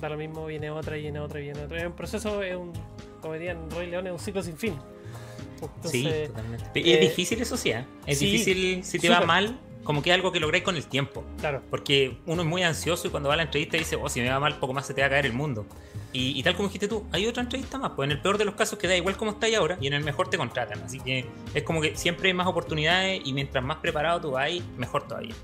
da 0.00 0.08
lo 0.08 0.16
mismo, 0.16 0.46
viene 0.46 0.70
otra 0.70 0.96
y 0.96 1.02
viene 1.02 1.18
otra 1.18 1.40
y 1.40 1.44
viene 1.44 1.64
otra. 1.64 1.78
Es 1.78 1.86
un 1.86 1.92
proceso, 1.92 2.42
es 2.42 2.56
un, 2.56 2.72
como 3.20 3.34
dirían 3.34 3.68
Roy 3.70 3.88
León, 3.88 4.06
es 4.06 4.12
un 4.12 4.18
ciclo 4.20 4.42
sin 4.42 4.56
fin. 4.56 4.74
sí, 5.84 6.08
totalmente. 6.26 6.64
es 6.74 6.86
eh, 6.86 7.00
difícil 7.00 7.42
eso 7.42 7.56
sí, 7.56 7.70
¿eh? 7.70 7.84
es 8.06 8.20
difícil 8.20 8.82
si 8.82 8.98
te 8.98 9.10
va 9.10 9.20
mal 9.20 9.58
como 9.84 10.02
que 10.02 10.10
es 10.10 10.14
algo 10.14 10.32
que 10.32 10.40
lográis 10.40 10.64
con 10.64 10.76
el 10.76 10.86
tiempo. 10.86 11.24
Claro. 11.38 11.62
Porque 11.70 12.18
uno 12.26 12.42
es 12.42 12.48
muy 12.48 12.62
ansioso 12.62 13.08
y 13.08 13.10
cuando 13.10 13.28
va 13.28 13.34
a 13.34 13.36
la 13.36 13.44
entrevista 13.44 13.76
dice, 13.76 13.96
oh, 13.96 14.08
si 14.08 14.20
me 14.20 14.30
va 14.30 14.38
mal, 14.38 14.58
poco 14.58 14.72
más 14.72 14.86
se 14.86 14.94
te 14.94 15.00
va 15.00 15.06
a 15.06 15.10
caer 15.10 15.26
el 15.26 15.32
mundo. 15.32 15.66
Y, 16.12 16.42
tal 16.42 16.56
como 16.56 16.68
dijiste 16.68 16.88
tú, 16.88 17.06
hay 17.12 17.26
otra 17.26 17.42
entrevista 17.42 17.78
más. 17.78 17.92
Pues 17.92 18.06
en 18.06 18.12
el 18.12 18.20
peor 18.20 18.36
de 18.36 18.44
los 18.44 18.54
casos 18.54 18.78
queda 18.78 18.96
igual 18.96 19.16
como 19.16 19.32
estáis 19.32 19.56
ahora 19.56 19.78
y 19.80 19.86
en 19.86 19.92
el 19.92 20.02
mejor 20.02 20.28
te 20.28 20.36
contratan. 20.36 20.82
Así 20.82 20.98
que 21.00 21.26
es 21.54 21.62
como 21.62 21.80
que 21.80 21.96
siempre 21.96 22.28
hay 22.28 22.34
más 22.34 22.46
oportunidades 22.46 23.22
y 23.24 23.32
mientras 23.32 23.64
más 23.64 23.78
preparado 23.78 24.20
tú 24.20 24.30
vas, 24.32 24.50
mejor 24.76 25.06
todavía. 25.06 25.34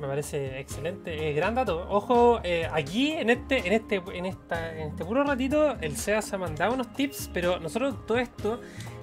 Me 0.00 0.06
parece 0.06 0.58
excelente. 0.58 1.28
Eh, 1.28 1.34
gran 1.34 1.54
dato. 1.54 1.86
Ojo, 1.90 2.40
eh, 2.42 2.66
aquí 2.72 3.12
en 3.12 3.28
este, 3.28 3.66
en 3.66 3.74
este, 3.74 4.02
en 4.14 4.24
esta, 4.24 4.74
en 4.74 4.88
este 4.88 5.04
puro 5.04 5.24
ratito, 5.24 5.76
el 5.82 5.96
SEA 5.96 6.22
se 6.22 6.36
ha 6.36 6.38
mandado 6.38 6.72
unos 6.72 6.90
tips, 6.94 7.30
pero 7.34 7.60
nosotros 7.60 8.06
todo 8.06 8.18
esto 8.18 8.60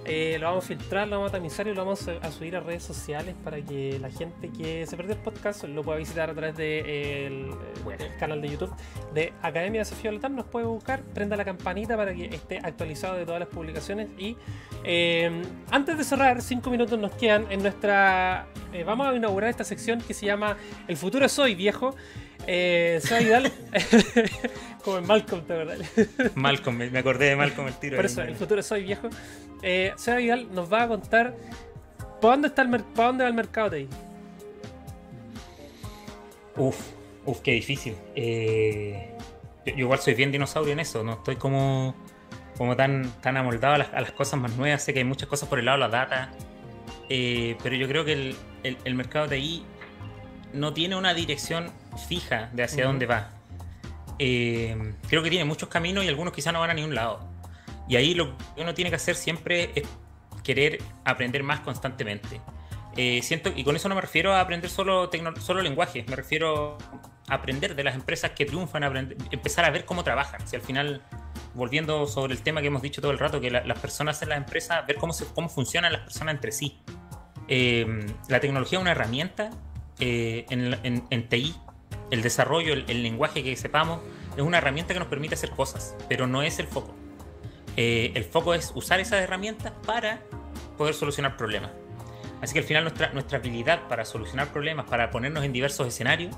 eh, 0.09 0.37
lo 0.39 0.47
vamos 0.47 0.63
a 0.63 0.67
filtrar, 0.67 1.07
lo 1.07 1.17
vamos 1.17 1.31
a 1.31 1.33
tamizar 1.33 1.67
y 1.67 1.73
lo 1.73 1.83
vamos 1.83 2.07
a, 2.07 2.31
subir 2.31 2.55
a 2.55 2.61
redes 2.61 2.83
sociales 2.83 3.35
para 3.43 3.61
que 3.61 3.99
la 3.99 4.09
gente 4.09 4.49
que 4.49 4.87
se 4.87 4.95
perdió 4.95 5.15
el 5.15 5.19
podcast 5.19 5.65
lo 5.65 5.83
pueda 5.83 5.97
visitar 5.97 6.29
a 6.29 6.33
través 6.33 6.55
del 6.55 7.49
de 7.85 8.15
canal 8.17 8.41
de 8.41 8.49
YouTube 8.49 8.73
de 9.13 9.33
Academia 9.41 9.81
Desafío 9.81 10.11
Letal. 10.11 10.33
Nos 10.33 10.45
puede 10.45 10.65
buscar, 10.65 11.01
prenda 11.01 11.35
la 11.35 11.43
campanita 11.43 11.97
para 11.97 12.13
que 12.13 12.25
esté 12.25 12.59
actualizado 12.59 13.15
de 13.17 13.25
todas 13.25 13.41
las 13.41 13.49
publicaciones. 13.49 14.07
Y 14.17 14.37
eh, 14.85 15.41
antes 15.71 15.97
de 15.97 16.03
cerrar, 16.05 16.41
cinco 16.41 16.69
minutos 16.69 16.97
nos 16.97 17.11
quedan 17.11 17.45
en 17.51 17.61
nuestra. 17.61 18.47
Eh, 18.71 18.85
vamos 18.85 19.07
a 19.07 19.13
inaugurar 19.13 19.49
esta 19.49 19.65
sección 19.65 19.99
que 19.99 20.13
se 20.13 20.25
llama 20.25 20.55
El 20.87 20.95
futuro 20.95 21.25
es 21.25 21.37
hoy, 21.37 21.53
viejo. 21.53 21.95
Eh, 22.45 22.99
Seba 23.01 23.19
Vidal, 23.19 23.51
como 24.83 24.99
en 24.99 25.07
Malcolm, 25.07 25.43
¿te 25.45 25.53
verdad? 25.53 25.77
Malcolm, 26.35 26.77
me 26.77 26.99
acordé 26.99 27.25
de 27.29 27.35
Malcolm 27.35 27.67
el 27.67 27.73
tiro. 27.75 27.95
Por 27.95 28.05
eso, 28.05 28.21
el 28.21 28.35
futuro 28.35 28.61
soy 28.61 28.83
viejo. 28.83 29.09
Eh, 29.61 29.93
Seba 29.97 30.17
Vidal 30.17 30.53
nos 30.53 30.71
va 30.71 30.83
a 30.83 30.87
contar 30.87 31.35
¿para 32.21 32.33
dónde, 32.33 32.47
está 32.49 32.61
el 32.61 32.69
¿para 32.69 33.07
dónde 33.07 33.23
va 33.23 33.29
el 33.29 33.35
mercado 33.35 33.69
de 33.71 33.77
ahí? 33.77 33.89
Uf, 36.55 36.79
uf, 37.25 37.39
qué 37.41 37.51
difícil. 37.51 37.95
Eh, 38.15 39.11
yo, 39.65 39.73
igual 39.75 39.99
soy 39.99 40.15
bien 40.15 40.31
dinosaurio 40.31 40.73
en 40.73 40.79
eso, 40.79 41.03
no 41.03 41.13
estoy 41.13 41.35
como, 41.35 41.95
como 42.57 42.75
tan, 42.75 43.11
tan 43.21 43.37
amoldado 43.37 43.75
a 43.75 43.77
las, 43.77 44.11
cosas 44.11 44.39
más 44.39 44.55
nuevas. 44.55 44.83
Sé 44.83 44.93
que 44.93 44.99
hay 44.99 45.05
muchas 45.05 45.29
cosas 45.29 45.47
por 45.49 45.59
el 45.59 45.65
lado 45.65 45.77
de 45.77 45.81
la 45.81 45.89
data, 45.89 46.31
eh, 47.09 47.55
pero 47.61 47.75
yo 47.75 47.87
creo 47.87 48.05
que 48.05 48.13
el, 48.13 48.35
el, 48.63 48.77
el 48.83 48.95
mercado 48.95 49.27
de 49.27 49.35
ahí 49.35 49.65
no 50.53 50.73
tiene 50.73 50.95
una 50.95 51.13
dirección 51.13 51.71
fija 51.97 52.49
de 52.53 52.63
hacia 52.63 52.85
dónde 52.85 53.05
va. 53.05 53.29
Eh, 54.19 54.93
creo 55.07 55.21
que 55.21 55.29
tiene 55.29 55.45
muchos 55.45 55.69
caminos 55.69 56.03
y 56.03 56.07
algunos 56.07 56.33
quizás 56.33 56.53
no 56.53 56.59
van 56.59 56.71
a 56.71 56.73
ningún 56.73 56.95
lado. 56.95 57.19
Y 57.87 57.95
ahí 57.95 58.13
lo 58.13 58.37
que 58.37 58.61
uno 58.61 58.73
tiene 58.73 58.89
que 58.89 58.95
hacer 58.95 59.15
siempre 59.15 59.71
es 59.75 59.87
querer 60.43 60.79
aprender 61.05 61.43
más 61.43 61.61
constantemente. 61.61 62.41
Eh, 62.95 63.21
siento, 63.21 63.51
y 63.55 63.63
con 63.63 63.75
eso 63.75 63.87
no 63.89 63.95
me 63.95 64.01
refiero 64.01 64.33
a 64.33 64.41
aprender 64.41 64.69
solo, 64.69 65.09
solo 65.39 65.61
lenguaje, 65.61 66.03
me 66.07 66.15
refiero 66.15 66.77
a 67.27 67.35
aprender 67.35 67.75
de 67.75 67.83
las 67.83 67.93
empresas 67.93 68.31
que 68.31 68.45
triunfan, 68.45 68.83
empezar 69.31 69.65
a 69.65 69.69
ver 69.69 69.85
cómo 69.85 70.03
trabajan. 70.03 70.47
Si 70.47 70.55
al 70.55 70.63
final, 70.63 71.03
volviendo 71.53 72.07
sobre 72.07 72.33
el 72.33 72.41
tema 72.41 72.61
que 72.61 72.67
hemos 72.67 72.81
dicho 72.81 72.99
todo 72.99 73.11
el 73.11 73.19
rato, 73.19 73.39
que 73.39 73.51
las 73.51 73.79
personas 73.79 74.21
en 74.23 74.29
las 74.29 74.39
empresas, 74.39 74.85
ver 74.87 74.95
cómo, 74.95 75.13
se, 75.13 75.25
cómo 75.27 75.47
funcionan 75.47 75.93
las 75.93 76.01
personas 76.01 76.35
entre 76.35 76.51
sí. 76.51 76.79
Eh, 77.47 78.05
la 78.27 78.39
tecnología 78.39 78.79
es 78.79 78.81
una 78.81 78.91
herramienta 78.91 79.51
en, 79.99 81.03
en 81.09 81.29
TI 81.29 81.55
el 82.11 82.21
desarrollo, 82.21 82.73
el, 82.73 83.03
lenguaje 83.03 83.43
que 83.43 83.55
sepamos, 83.55 83.99
es 84.35 84.41
una 84.41 84.59
herramienta 84.59 84.93
que 84.93 84.99
nos 84.99 85.09
permite 85.09 85.35
hacer 85.35 85.51
cosas, 85.51 85.95
pero 86.07 86.27
no 86.27 86.41
es 86.43 86.59
el 86.59 86.67
foco. 86.67 86.93
Eh, 87.75 88.11
el 88.15 88.23
foco 88.23 88.53
es 88.53 88.71
usar 88.75 88.99
esas 88.99 89.21
herramientas 89.21 89.73
para 89.85 90.21
poder 90.77 90.93
solucionar 90.93 91.37
problemas. 91.37 91.71
Así 92.41 92.53
que 92.53 92.59
al 92.59 92.65
final 92.65 92.83
nuestra, 92.83 93.11
nuestra 93.13 93.39
habilidad 93.39 93.87
para 93.87 94.05
solucionar 94.05 94.51
problemas, 94.51 94.87
para 94.87 95.09
ponernos 95.09 95.43
en 95.43 95.53
diversos 95.53 95.87
escenarios, 95.87 96.35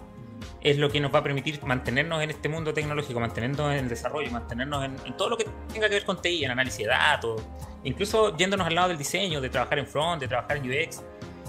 es 0.61 0.77
lo 0.77 0.89
que 0.89 0.99
nos 0.99 1.13
va 1.13 1.19
a 1.19 1.23
permitir 1.23 1.61
mantenernos 1.63 2.21
en 2.21 2.31
este 2.31 2.49
mundo 2.49 2.73
tecnológico, 2.73 3.19
mantenernos 3.19 3.71
en 3.73 3.79
el 3.79 3.89
desarrollo, 3.89 4.31
mantenernos 4.31 4.85
en, 4.85 4.95
en, 5.05 5.17
todo 5.17 5.29
lo 5.29 5.37
que 5.37 5.45
tenga 5.71 5.87
que 5.87 5.95
ver 5.95 6.05
con 6.05 6.21
TI, 6.21 6.45
en 6.45 6.51
análisis 6.51 6.79
de 6.79 6.87
datos, 6.87 7.41
incluso 7.83 8.35
yéndonos 8.35 8.67
al 8.67 8.75
lado 8.75 8.89
del 8.89 8.97
diseño, 8.97 9.41
de 9.41 9.49
trabajar 9.49 9.79
en 9.79 9.87
front, 9.87 10.21
de 10.21 10.27
trabajar 10.27 10.57
en 10.57 10.69
UX. 10.69 11.01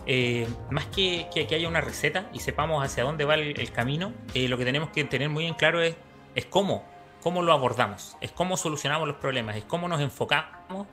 Eh, 0.07 0.49
más 0.71 0.87
que, 0.87 1.29
que, 1.33 1.55
haya 1.55 1.69
una 1.69 1.81
receta 1.81 2.29
y 2.33 2.41
sepamos 2.41 2.85
hacia 2.85 3.05
dónde 3.05 3.25
va 3.25 3.35
el, 3.35 3.73
camino, 3.73 4.13
eh, 4.35 4.49
lo 4.49 4.57
que 4.57 4.65
tenemos 4.65 4.91
que 4.91 5.05
tener 5.05 5.29
muy 5.29 5.47
en 5.47 5.55
claro 5.55 5.83
es, 5.83 5.95
es 6.35 6.47
cómo, 6.47 6.85
cómo 7.21 7.43
lo 7.43 7.53
abordamos, 7.53 8.17
es 8.21 8.33
cómo 8.33 8.57
solucionamos 8.57 9.07
los 9.07 9.19
problemas, 9.19 9.57
es 9.57 9.65
cómo 9.65 9.89
nos 9.89 10.01
enfocamos 10.01 10.87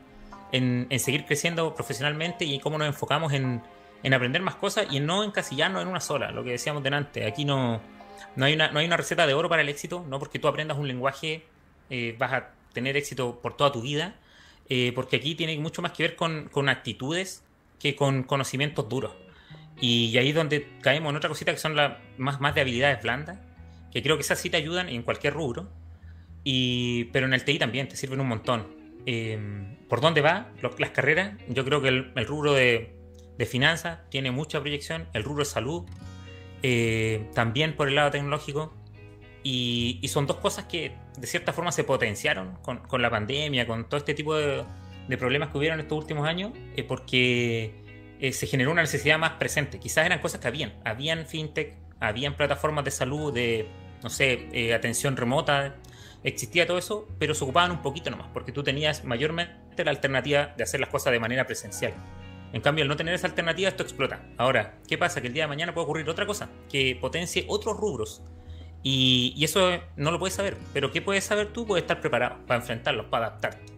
en, 0.51 0.87
seguir 0.99 1.25
creciendo 1.25 1.73
profesionalmente 1.73 2.45
y 2.45 2.59
cómo 2.59 2.77
nos 2.77 2.87
enfocamos 2.87 3.33
en, 3.33 3.61
aprender 4.13 4.41
más 4.41 4.55
cosas 4.55 4.87
y 4.91 4.97
en 4.97 5.05
no 5.05 5.23
encasillarnos 5.23 5.81
en 5.81 5.87
una 5.87 5.99
sola, 5.99 6.31
lo 6.31 6.43
que 6.43 6.51
decíamos 6.51 6.83
delante. 6.83 7.25
Aquí 7.25 7.43
no, 7.43 7.81
no, 8.35 8.45
hay 8.45 8.53
una, 8.53 8.71
no 8.71 8.79
hay 8.79 8.85
una 8.85 8.97
receta 8.97 9.25
de 9.25 9.33
oro 9.33 9.49
para 9.49 9.61
el 9.61 9.69
éxito, 9.69 10.05
no 10.07 10.19
porque 10.19 10.39
tú 10.39 10.47
aprendas 10.47 10.77
un 10.77 10.87
lenguaje 10.87 11.45
eh, 11.89 12.15
vas 12.17 12.33
a 12.33 12.49
tener 12.73 12.95
éxito 12.95 13.39
por 13.41 13.57
toda 13.57 13.71
tu 13.71 13.81
vida, 13.81 14.15
porque 14.93 15.15
aquí 15.15 15.33
tiene 15.33 15.57
mucho 15.59 15.81
más 15.81 15.93
que 15.93 16.03
ver 16.03 16.15
con, 16.17 16.49
con 16.49 16.67
actitudes 16.67 17.46
que 17.79 17.95
con 17.95 18.23
conocimientos 18.23 18.87
duros. 18.89 19.13
Y 19.79 20.17
ahí 20.17 20.29
es 20.29 20.35
donde 20.35 20.67
caemos 20.81 21.11
en 21.11 21.17
otra 21.17 21.29
cosita 21.29 21.51
que 21.51 21.59
son 21.59 21.75
más, 22.17 22.39
más 22.41 22.55
de 22.55 22.61
habilidades 22.61 23.01
blandas, 23.01 23.39
que 23.91 24.01
creo 24.01 24.17
que 24.17 24.21
esas 24.21 24.39
sí 24.39 24.49
te 24.49 24.57
ayudan 24.57 24.89
en 24.89 25.03
cualquier 25.03 25.33
rubro, 25.33 25.69
y, 26.43 27.05
pero 27.05 27.27
en 27.27 27.33
el 27.33 27.43
TI 27.43 27.59
también 27.59 27.87
te 27.87 27.95
sirven 27.95 28.19
un 28.19 28.27
montón. 28.27 28.67
Em, 29.05 29.75
¿Por 29.87 30.01
dónde 30.01 30.21
va 30.21 30.51
las 30.79 30.89
carreras? 30.91 31.37
Yo 31.47 31.63
creo 31.63 31.81
que 31.81 31.89
el, 31.89 32.25
rubro 32.25 32.53
de, 32.53 32.95
de 33.37 33.45
finanzas 33.45 33.99
tiene 34.09 34.31
mucha 34.31 34.59
proyección, 34.59 35.07
el 35.13 35.23
rubro 35.23 35.43
de 35.43 35.49
salud 35.49 35.85
eh, 36.63 37.29
también 37.33 37.75
por 37.75 37.87
el 37.87 37.95
lado 37.95 38.11
tecnológico, 38.11 38.73
y, 39.43 39.99
y, 40.01 40.07
son 40.09 40.25
dos 40.25 40.37
cosas 40.37 40.65
que 40.65 40.91
de 41.17 41.27
cierta 41.27 41.53
forma 41.53 41.71
se 41.71 41.83
potenciaron 41.83 42.55
con, 42.63 42.79
con 42.79 43.01
la 43.01 43.09
pandemia, 43.09 43.65
con 43.65 43.87
todo 43.87 43.97
este 43.97 44.13
tipo 44.13 44.35
de, 44.35 44.65
de 45.07 45.17
problemas 45.17 45.49
que 45.49 45.57
hubieron 45.57 45.79
estos 45.79 45.97
últimos 45.97 46.27
años 46.27 46.51
porque 46.87 47.73
eh, 48.19 48.33
se 48.33 48.47
generó 48.47 48.71
una 48.71 48.81
necesidad 48.81 49.19
más 49.19 49.33
presente. 49.33 49.79
Quizás 49.79 50.05
eran 50.05 50.19
cosas 50.19 50.41
que 50.41 50.47
habían. 50.47 50.73
Habían 50.83 51.25
fintech, 51.25 51.75
habían 51.99 52.35
plataformas 52.35 52.83
de 52.85 52.91
salud, 52.91 53.33
de, 53.33 53.67
no 54.03 54.09
sé, 54.09 54.49
eh, 54.51 54.73
atención 54.73 55.15
remota. 55.15 55.75
Existía 56.23 56.65
todo 56.65 56.77
eso, 56.77 57.07
pero 57.19 57.35
se 57.35 57.43
ocupaban 57.43 57.71
un 57.71 57.81
poquito 57.81 58.09
nomás, 58.09 58.27
porque 58.33 58.51
tú 58.51 58.63
tenías 58.63 59.03
mayormente 59.03 59.85
la 59.85 59.91
alternativa 59.91 60.53
de 60.57 60.63
hacer 60.63 60.79
las 60.79 60.89
cosas 60.89 61.13
de 61.13 61.19
manera 61.19 61.45
presencial. 61.45 61.93
En 62.53 62.61
cambio, 62.61 62.83
al 62.83 62.87
no 62.87 62.95
tener 62.95 63.13
esa 63.13 63.27
alternativa, 63.27 63.69
esto 63.69 63.83
explota. 63.83 64.23
Ahora, 64.37 64.79
¿qué 64.87 64.97
pasa? 64.97 65.21
Que 65.21 65.27
el 65.27 65.33
día 65.33 65.43
de 65.43 65.47
mañana 65.47 65.73
puede 65.73 65.85
ocurrir 65.85 66.09
otra 66.09 66.25
cosa, 66.25 66.49
que 66.69 66.97
potencie 66.99 67.45
otros 67.47 67.77
rubros. 67.77 68.23
Y, 68.83 69.33
y 69.35 69.43
eso 69.43 69.79
no 69.95 70.11
lo 70.11 70.19
puedes 70.19 70.33
saber, 70.33 70.57
pero 70.73 70.91
¿qué 70.91 71.01
puedes 71.01 71.23
saber 71.23 71.51
tú? 71.51 71.67
Puedes 71.67 71.83
estar 71.83 71.99
preparado 71.99 72.37
para 72.47 72.61
enfrentarlos, 72.61 73.07
para 73.07 73.27
adaptarte. 73.27 73.76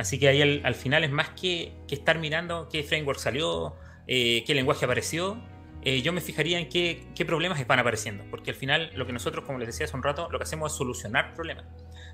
Así 0.00 0.18
que 0.18 0.28
ahí 0.28 0.40
al, 0.40 0.74
final 0.74 1.04
es 1.04 1.10
más 1.10 1.28
que, 1.28 1.74
estar 1.90 2.18
mirando 2.18 2.70
qué 2.70 2.82
framework 2.82 3.18
salió, 3.18 3.76
eh, 4.06 4.44
qué 4.46 4.54
lenguaje 4.54 4.86
apareció. 4.86 5.36
Eh, 5.82 6.00
yo 6.00 6.14
me 6.14 6.22
fijaría 6.22 6.58
en 6.58 6.70
qué, 6.70 7.06
problemas 7.26 7.60
están 7.60 7.78
apareciendo, 7.78 8.24
porque 8.30 8.50
al 8.50 8.56
final 8.56 8.90
lo 8.94 9.06
que 9.06 9.12
nosotros, 9.12 9.44
como 9.44 9.58
les 9.58 9.68
decía 9.68 9.84
hace 9.84 9.94
un 9.94 10.02
rato, 10.02 10.28
lo 10.30 10.38
que 10.38 10.44
hacemos 10.44 10.72
es 10.72 10.78
solucionar 10.78 11.34
problemas. 11.34 11.66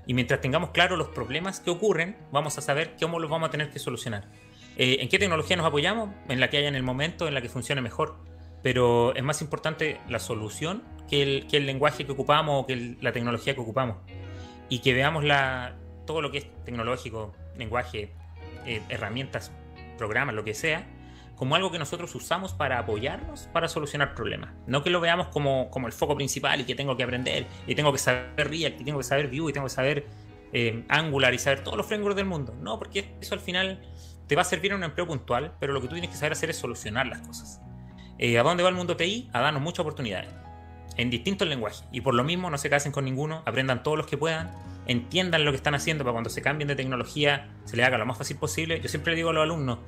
Y 0.05 0.13
mientras 0.13 0.41
tengamos 0.41 0.71
claro 0.71 0.97
los 0.97 1.07
problemas 1.07 1.61
que 1.61 1.69
ocurren, 1.69 2.17
vamos 2.29 2.57
a 2.57 2.61
saber 2.61 2.97
cómo 2.99 3.19
los 3.19 3.31
vamos 3.31 3.47
a 3.47 3.51
tener 3.51 3.71
que 3.71 3.79
solucionar. 3.79 4.27
Eh, 4.75 4.97
¿En 4.99 5.07
qué 5.07 5.17
tecnología 5.17 5.55
nos 5.55 5.65
apoyamos? 5.65 6.09
En 6.27 6.41
la 6.41 6.49
que 6.49 6.57
haya 6.57 6.67
en 6.67 6.75
el 6.75 6.83
momento, 6.83 7.29
en 7.29 7.33
la 7.35 7.41
que 7.41 7.47
funcione 7.47 7.79
mejor. 7.81 8.17
Pero 8.63 9.15
es 9.15 9.23
más 9.23 9.41
importante 9.41 10.01
la 10.09 10.19
solución 10.19 10.83
que 11.09 11.23
el, 11.23 11.47
que 11.47 11.55
el 11.55 11.65
lenguaje 11.65 12.05
que 12.05 12.11
ocupamos 12.11 12.63
o 12.63 12.67
que 12.67 12.97
la 12.99 13.13
tecnología 13.13 13.55
que 13.55 13.61
ocupamos. 13.61 13.99
Y 14.67 14.79
que 14.79 14.93
veamos 14.93 15.23
la, 15.23 15.77
todo 16.05 16.21
lo 16.21 16.31
que 16.31 16.39
es 16.39 16.63
tecnológico, 16.65 17.33
lenguaje, 17.57 18.13
eh, 18.65 18.81
herramientas, 18.89 19.51
programas, 19.97 20.35
lo 20.35 20.43
que 20.43 20.53
sea, 20.53 20.87
como 21.35 21.55
algo 21.55 21.71
que 21.71 21.79
nosotros 21.79 22.13
usamos 22.15 22.53
para 22.53 22.79
apoyarnos 22.79 23.47
para 23.53 23.67
solucionar 23.67 24.15
problemas. 24.15 24.51
No 24.65 24.83
que 24.83 24.89
lo 24.89 24.99
veamos 24.99 25.27
como, 25.27 25.69
como 25.69 25.87
el 25.87 25.93
foco 25.93 26.15
principal 26.15 26.61
y 26.61 26.63
que 26.65 26.75
tengo 26.75 26.97
que 26.97 27.03
aprender 27.03 27.45
y 27.67 27.75
tengo 27.75 27.91
que 27.91 27.99
saber 27.99 28.49
React 28.49 28.81
y 28.81 28.83
tengo 28.83 28.97
que 28.97 29.03
saber 29.03 29.27
Vue 29.27 29.51
y 29.51 29.53
tengo 29.53 29.67
que 29.67 29.73
saber 29.73 30.07
eh, 30.51 30.83
Angular 30.89 31.33
y 31.33 31.37
saber 31.37 31.63
todos 31.63 31.77
los 31.77 31.85
frameworks 31.85 32.15
del 32.15 32.25
mundo. 32.25 32.55
No, 32.59 32.79
porque 32.79 33.15
eso 33.21 33.35
al 33.35 33.39
final 33.39 33.81
te 34.27 34.35
va 34.35 34.41
a 34.41 34.45
servir 34.45 34.71
en 34.71 34.77
un 34.77 34.83
empleo 34.83 35.05
puntual, 35.05 35.53
pero 35.59 35.73
lo 35.73 35.81
que 35.81 35.87
tú 35.87 35.93
tienes 35.93 36.09
que 36.09 36.17
saber 36.17 36.33
hacer 36.33 36.49
es 36.49 36.57
solucionar 36.57 37.05
las 37.05 37.21
cosas. 37.21 37.61
Eh, 38.17 38.39
¿A 38.39 38.43
dónde 38.43 38.63
va 38.63 38.69
el 38.69 38.75
mundo 38.75 38.97
TI? 38.97 39.29
A 39.31 39.41
darnos 39.41 39.61
muchas 39.61 39.81
oportunidades 39.81 40.29
en 40.97 41.11
distintos 41.11 41.47
lenguajes. 41.47 41.83
Y 41.91 42.01
por 42.01 42.15
lo 42.15 42.23
mismo 42.23 42.49
no 42.49 42.57
se 42.57 42.69
casen 42.69 42.91
con 42.91 43.05
ninguno, 43.05 43.43
aprendan 43.45 43.83
todos 43.83 43.97
los 43.97 44.07
que 44.07 44.17
puedan, 44.17 44.51
entiendan 44.87 45.45
lo 45.45 45.51
que 45.51 45.57
están 45.57 45.75
haciendo 45.75 46.03
para 46.03 46.13
cuando 46.13 46.29
se 46.29 46.41
cambien 46.41 46.67
de 46.67 46.75
tecnología 46.75 47.49
se 47.65 47.77
les 47.77 47.85
haga 47.85 47.97
lo 47.97 48.05
más 48.05 48.17
fácil 48.17 48.37
posible. 48.37 48.79
Yo 48.81 48.89
siempre 48.89 49.11
le 49.11 49.17
digo 49.17 49.29
a 49.29 49.33
los 49.33 49.43
alumnos, 49.43 49.79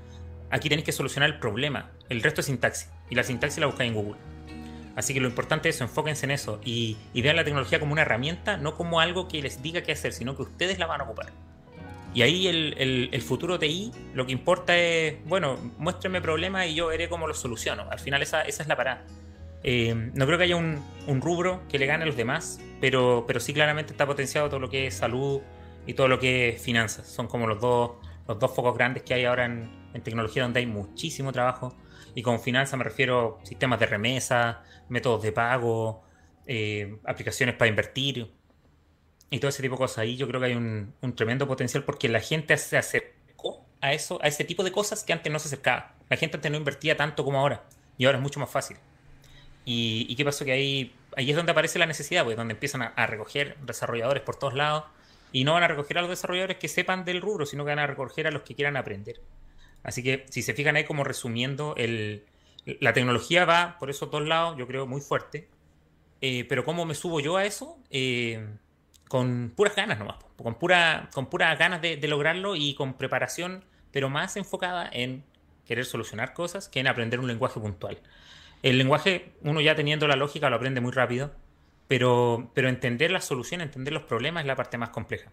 aquí 0.50 0.70
tenéis 0.70 0.86
que 0.86 0.92
solucionar 0.92 1.30
el 1.30 1.40
problema, 1.40 1.92
el 2.10 2.22
resto 2.22 2.42
es 2.42 2.48
sintaxis, 2.48 2.90
y 3.10 3.16
la 3.16 3.24
sintaxis 3.24 3.60
la 3.60 3.68
buscáis 3.68 3.90
en 3.90 3.96
Google. 3.96 4.20
Así 4.96 5.14
que 5.14 5.22
lo 5.22 5.30
importante 5.30 5.70
es 5.70 5.76
eso, 5.76 5.86
enfóquense 5.86 6.26
en 6.26 6.32
eso 6.32 6.60
y, 6.66 6.98
vean 7.14 7.38
la 7.38 7.46
tecnología 7.46 7.80
como 7.80 7.94
una 7.94 8.02
herramienta, 8.02 8.58
no 8.58 8.76
como 8.76 9.00
algo 9.00 9.28
que 9.30 9.42
les 9.42 9.62
diga 9.62 9.82
qué 9.82 9.94
hacer, 9.94 10.12
sino 10.12 10.36
que 10.36 10.42
ustedes 10.42 10.78
la 10.78 10.88
van 10.88 11.02
a 11.02 11.06
ocupar. 11.06 11.32
Y 12.14 12.24
ahí 12.24 12.48
el, 12.48 13.10
el, 13.14 13.22
futuro 13.22 13.60
TI 13.60 13.92
lo 14.14 14.26
que 14.26 14.32
importa 14.32 14.76
es, 14.76 15.24
bueno, 15.26 15.58
muéstrenme 15.78 16.22
problemas 16.22 16.68
y 16.68 16.74
yo 16.76 16.88
veré 16.88 17.08
cómo 17.08 17.28
los 17.28 17.40
soluciono. 17.40 17.86
Al 17.90 18.00
final 18.00 18.22
esa, 18.24 18.42
esa 18.42 18.64
es 18.64 18.68
la 18.68 18.76
parada. 18.76 19.06
Eh, 19.64 19.94
no 20.14 20.26
creo 20.26 20.38
que 20.38 20.46
haya 20.46 20.56
un, 20.56 20.82
rubro 21.22 21.62
que 21.68 21.80
le 21.80 21.86
gane 21.86 22.04
a 22.04 22.06
los 22.06 22.16
demás, 22.16 22.60
pero, 22.80 23.26
pero 23.28 23.40
sí 23.40 23.54
claramente 23.54 23.92
está 23.92 24.06
potenciado 24.06 24.48
todo 24.48 24.60
lo 24.60 24.70
que 24.70 24.88
es 24.88 24.94
salud 24.94 25.42
y 25.86 25.94
todo 25.94 26.08
lo 26.08 26.20
que 26.20 26.50
es 26.50 26.62
finanzas. 26.62 27.08
Son 27.08 27.28
como 27.28 27.48
los 27.48 27.60
dos, 27.60 27.92
los 28.28 28.40
dos 28.40 28.56
focos 28.56 28.78
grandes 28.78 29.04
que 29.04 29.14
hay 29.14 29.26
ahora 29.26 29.46
en, 29.46 29.78
tecnología 30.04 30.44
donde 30.44 30.60
hay 30.60 30.66
muchísimo 30.66 31.32
trabajo. 31.32 31.76
Y 32.16 32.22
con 32.22 32.40
finanzas 32.40 32.78
me 32.78 32.84
refiero 32.84 33.40
a 33.42 33.46
sistemas 33.46 33.80
de 33.80 33.86
remesa, 33.86 34.64
métodos 34.88 35.24
de 35.24 35.32
pago, 35.32 36.04
eh, 36.46 36.98
aplicaciones 37.06 37.56
para 37.56 37.70
invertir 37.70 38.32
y 39.30 39.40
todo 39.40 39.50
ese 39.50 39.62
tipo 39.62 39.76
de 39.76 39.80
cosas. 39.80 40.00
Ahí 40.00 40.16
yo 40.16 40.28
creo 40.28 40.40
que 40.40 40.48
hay 40.48 40.56
un, 40.56 40.94
un, 41.02 41.16
tremendo 41.16 41.48
potencial 41.48 41.84
porque 41.84 42.08
la 42.08 42.20
gente 42.20 42.56
se 42.58 42.78
acercó 42.78 43.66
a 43.82 43.94
eso, 43.94 44.20
a 44.22 44.28
ese 44.28 44.44
tipo 44.44 44.64
de 44.64 44.72
cosas 44.72 45.04
que 45.04 45.14
antes 45.14 45.32
no 45.32 45.40
se 45.40 45.48
acercaba. 45.48 45.96
La 46.10 46.18
gente 46.18 46.38
antes 46.38 46.52
no 46.52 46.58
invertía 46.58 46.96
tanto 46.96 47.24
como 47.24 47.40
ahora 47.40 47.64
y 47.98 48.06
ahora 48.06 48.18
es 48.18 48.24
mucho 48.24 48.40
más 48.40 48.50
fácil. 48.50 48.78
¿Y, 49.66 50.16
qué 50.16 50.26
pasó? 50.26 50.46
Que 50.46 50.52
ahí, 50.52 50.96
ahí 51.16 51.30
es 51.30 51.36
donde 51.36 51.52
aparece 51.52 51.78
la 51.80 51.86
necesidad, 51.86 52.24
pues 52.24 52.36
donde 52.36 52.54
empiezan 52.54 52.82
a, 52.82 53.08
recoger 53.08 53.56
desarrolladores 53.62 54.24
por 54.24 54.36
todos 54.36 54.56
lados 54.56 54.86
y 55.32 55.44
no 55.44 55.54
van 55.54 55.64
a 55.64 55.68
recoger 55.68 56.00
a 56.00 56.02
los 56.02 56.10
desarrolladores 56.10 56.58
que 56.58 56.68
sepan 56.68 57.06
del 57.06 57.22
rubro, 57.22 57.46
sino 57.46 57.66
que 57.66 57.70
van 57.70 57.80
a 57.80 57.88
recoger 57.88 58.26
a 58.26 58.32
los 58.32 58.42
que 58.42 58.56
quieran 58.56 58.78
aprender. 58.78 59.22
Así 59.84 60.02
que 60.02 60.26
si 60.30 60.42
se 60.42 60.54
fijan 60.54 60.76
ahí 60.76 60.86
como 60.86 61.04
resumiendo, 61.04 61.76
el, 61.78 62.26
la 62.80 62.94
tecnología 62.94 63.46
va 63.46 63.78
por 63.80 63.90
esos 63.90 64.10
dos 64.10 64.26
lados, 64.26 64.58
yo 64.58 64.68
creo, 64.68 64.88
muy 64.88 65.02
fuerte. 65.02 65.48
Eh, 66.22 66.46
pero 66.50 66.66
¿cómo 66.66 66.86
me 66.86 66.96
subo 66.96 67.20
yo 67.20 67.38
a 67.38 67.46
eso? 67.46 67.78
Eh, 67.92 68.46
con 69.08 69.54
puras 69.56 69.76
ganas 69.76 70.00
nomás, 70.00 70.18
con, 70.36 70.56
pura, 70.56 71.10
con 71.14 71.28
puras 71.28 71.58
ganas 71.58 71.82
de, 71.82 71.98
de, 71.98 72.08
lograrlo 72.08 72.56
y 72.56 72.76
con 72.76 72.94
preparación, 72.94 73.64
pero 73.92 74.10
más 74.10 74.36
enfocada 74.36 74.90
en 74.92 75.24
querer 75.66 75.86
solucionar 75.86 76.34
cosas 76.34 76.68
que 76.68 76.80
en 76.80 76.88
aprender 76.88 77.20
un 77.20 77.28
lenguaje 77.28 77.60
puntual. 77.60 78.00
El 78.62 78.78
lenguaje, 78.78 79.32
uno 79.42 79.62
ya 79.62 79.76
teniendo 79.76 80.08
la 80.08 80.16
lógica, 80.16 80.50
lo 80.50 80.58
aprende 80.58 80.82
muy 80.82 80.92
rápido, 80.92 81.32
pero, 81.88 82.52
pero 82.54 82.70
entender 82.70 83.12
las 83.12 83.26
soluciones, 83.26 83.66
entender 83.66 83.94
los 83.94 84.04
problemas 84.04 84.42
es 84.42 84.48
la 84.48 84.56
parte 84.56 84.78
más 84.78 84.90
compleja. 84.90 85.32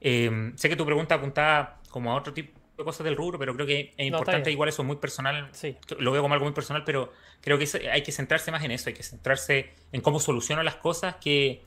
Eh, 0.00 0.52
sé 0.56 0.68
que 0.68 0.76
tu 0.76 0.84
pregunta 0.84 1.14
apuntaba 1.14 1.80
como 1.88 2.10
a 2.12 2.16
otro 2.16 2.32
tipo 2.32 2.58
de 2.76 2.84
cosas 2.84 3.04
del 3.04 3.16
rubro, 3.16 3.38
pero 3.38 3.54
creo 3.54 3.66
que 3.66 3.92
es 3.96 4.06
importante, 4.06 4.50
igual 4.50 4.68
eso 4.68 4.82
es 4.82 4.86
muy 4.86 4.96
personal, 4.96 5.50
lo 5.98 6.12
veo 6.12 6.22
como 6.22 6.34
algo 6.34 6.46
muy 6.46 6.54
personal, 6.54 6.82
pero 6.84 7.12
creo 7.40 7.58
que 7.58 7.68
hay 7.90 8.02
que 8.02 8.12
centrarse 8.12 8.50
más 8.50 8.64
en 8.64 8.72
eso, 8.72 8.88
hay 8.88 8.94
que 8.94 9.02
centrarse 9.02 9.70
en 9.92 10.00
cómo 10.00 10.18
soluciono 10.18 10.62
las 10.62 10.76
cosas 10.76 11.16
que, 11.16 11.62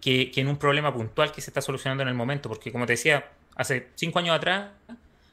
que, 0.00 0.30
que 0.30 0.40
en 0.40 0.48
un 0.48 0.56
problema 0.56 0.94
puntual 0.94 1.32
que 1.32 1.40
se 1.40 1.50
está 1.50 1.60
solucionando 1.60 2.02
en 2.02 2.08
el 2.08 2.14
momento, 2.14 2.48
porque 2.48 2.70
como 2.70 2.86
te 2.86 2.92
decía, 2.92 3.32
hace 3.56 3.88
cinco 3.96 4.18
años 4.18 4.36
atrás 4.36 4.70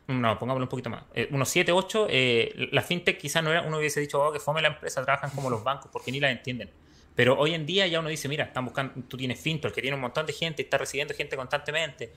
no, 0.09 0.39
pongámoslo 0.39 0.65
un 0.65 0.69
poquito 0.69 0.89
más, 0.89 1.03
eh, 1.13 1.27
unos 1.31 1.49
7, 1.49 1.71
8, 1.71 2.07
eh, 2.09 2.69
la 2.71 2.81
fintech 2.81 3.17
quizás 3.19 3.43
no 3.43 3.51
era, 3.51 3.61
uno 3.61 3.77
hubiese 3.77 3.99
dicho, 3.99 4.21
oh, 4.21 4.31
que 4.31 4.39
fome 4.39 4.61
la 4.61 4.69
empresa, 4.69 5.03
trabajan 5.03 5.29
como 5.31 5.49
los 5.49 5.63
bancos, 5.63 5.89
porque 5.91 6.11
ni 6.11 6.19
la 6.19 6.31
entienden. 6.31 6.69
Pero 7.15 7.37
hoy 7.37 7.53
en 7.53 7.65
día 7.65 7.85
ya 7.85 7.99
uno 7.99 8.09
dice, 8.09 8.27
mira, 8.27 8.45
están 8.45 8.65
buscando, 8.65 8.93
tú 9.07 9.17
tienes 9.17 9.39
Fintor, 9.39 9.71
que 9.71 9.81
tiene 9.81 9.95
un 9.95 10.01
montón 10.01 10.25
de 10.25 10.33
gente, 10.33 10.63
está 10.63 10.77
recibiendo 10.77 11.13
gente 11.13 11.35
constantemente, 11.35 12.11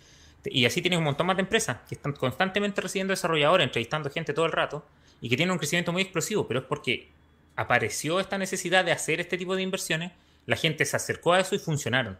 y 0.44 0.64
así 0.64 0.80
tienes 0.80 0.98
un 0.98 1.04
montón 1.04 1.26
más 1.26 1.36
de 1.36 1.42
empresas 1.42 1.78
que 1.88 1.94
están 1.94 2.12
constantemente 2.12 2.80
recibiendo 2.80 3.12
desarrolladores, 3.12 3.66
entrevistando 3.66 4.10
gente 4.10 4.32
todo 4.32 4.46
el 4.46 4.52
rato, 4.52 4.86
y 5.20 5.28
que 5.28 5.36
tienen 5.36 5.52
un 5.52 5.58
crecimiento 5.58 5.92
muy 5.92 6.02
explosivo, 6.02 6.48
pero 6.48 6.60
es 6.60 6.66
porque 6.66 7.10
apareció 7.56 8.20
esta 8.20 8.38
necesidad 8.38 8.84
de 8.84 8.92
hacer 8.92 9.20
este 9.20 9.36
tipo 9.36 9.54
de 9.54 9.62
inversiones, 9.62 10.12
la 10.46 10.56
gente 10.56 10.84
se 10.86 10.96
acercó 10.96 11.34
a 11.34 11.40
eso 11.40 11.54
y 11.54 11.58
funcionaron. 11.58 12.18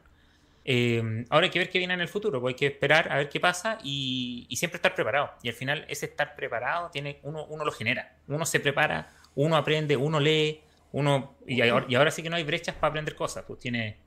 Eh, 0.65 1.25
ahora 1.31 1.45
hay 1.45 1.51
que 1.51 1.59
ver 1.59 1.71
qué 1.71 1.79
viene 1.79 1.95
en 1.95 2.01
el 2.01 2.09
futuro, 2.09 2.41
pues 2.41 2.55
hay 2.55 2.59
que 2.59 2.67
esperar 2.67 3.11
a 3.13 3.17
ver 3.17 3.29
qué 3.29 3.41
pasa 3.41 3.79
y, 3.83 4.47
siempre 4.57 4.77
estar 4.77 4.95
preparado. 4.95 5.33
Y 5.43 5.49
al 5.49 5.55
final 5.55 5.85
ese 5.89 6.07
estar 6.07 6.35
preparado 6.37 6.91
tiene 6.91 7.21
uno, 7.23 7.45
uno 7.47 7.65
lo 7.65 7.73
genera. 7.73 8.17
Uno 8.29 8.47
se 8.47 8.61
prepara, 8.61 9.11
uno 9.35 9.57
aprende, 9.57 9.97
uno 9.97 10.21
lee, 10.21 10.61
uno 10.93 11.37
y 11.47 11.61
ahora, 11.61 12.11
sí 12.11 12.23
que 12.23 12.31
no 12.31 12.37
hay 12.37 12.45
brechas 12.45 12.75
para 12.75 12.89
aprender 12.89 13.15
cosas. 13.15 13.45
Pues 13.47 13.59
tiene 13.59 13.99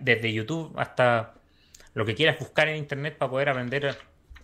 desde 0.00 0.32
YouTube 0.32 0.72
hasta 0.78 1.34
lo 1.94 2.04
que 2.04 2.14
quieras 2.14 2.38
buscar 2.38 2.68
en 2.68 2.76
internet 2.76 3.16
para 3.16 3.30
poder 3.30 3.48
aprender 3.48 3.96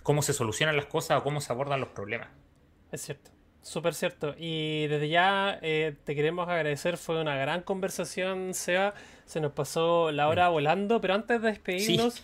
cómo 0.03 0.23
se 0.23 0.33
solucionan 0.33 0.77
las 0.77 0.87
cosas 0.87 1.19
o 1.19 1.23
cómo 1.23 1.41
se 1.41 1.53
abordan 1.53 1.81
los 1.81 1.91
problemas. 1.91 2.29
Es 2.93 3.03
cierto. 3.03 3.31
Súper 3.63 3.95
cierto. 3.95 4.35
Y 4.39 4.87
desde 4.87 5.09
ya 5.09 5.59
eh, 5.63 5.95
te 6.05 6.15
queremos 6.15 6.49
agradecer. 6.49 6.97
Fue 6.97 7.21
una 7.21 7.37
gran 7.37 7.63
conversación, 7.63 8.55
Seba. 8.55 8.95
Se 9.27 9.41
nos 9.41 9.53
pasó 9.53 10.11
la 10.13 10.29
hora 10.29 10.49
volando. 10.49 11.01
Pero 11.01 11.15
antes 11.15 11.43
de 11.43 11.49
despedirnos, 11.49 12.23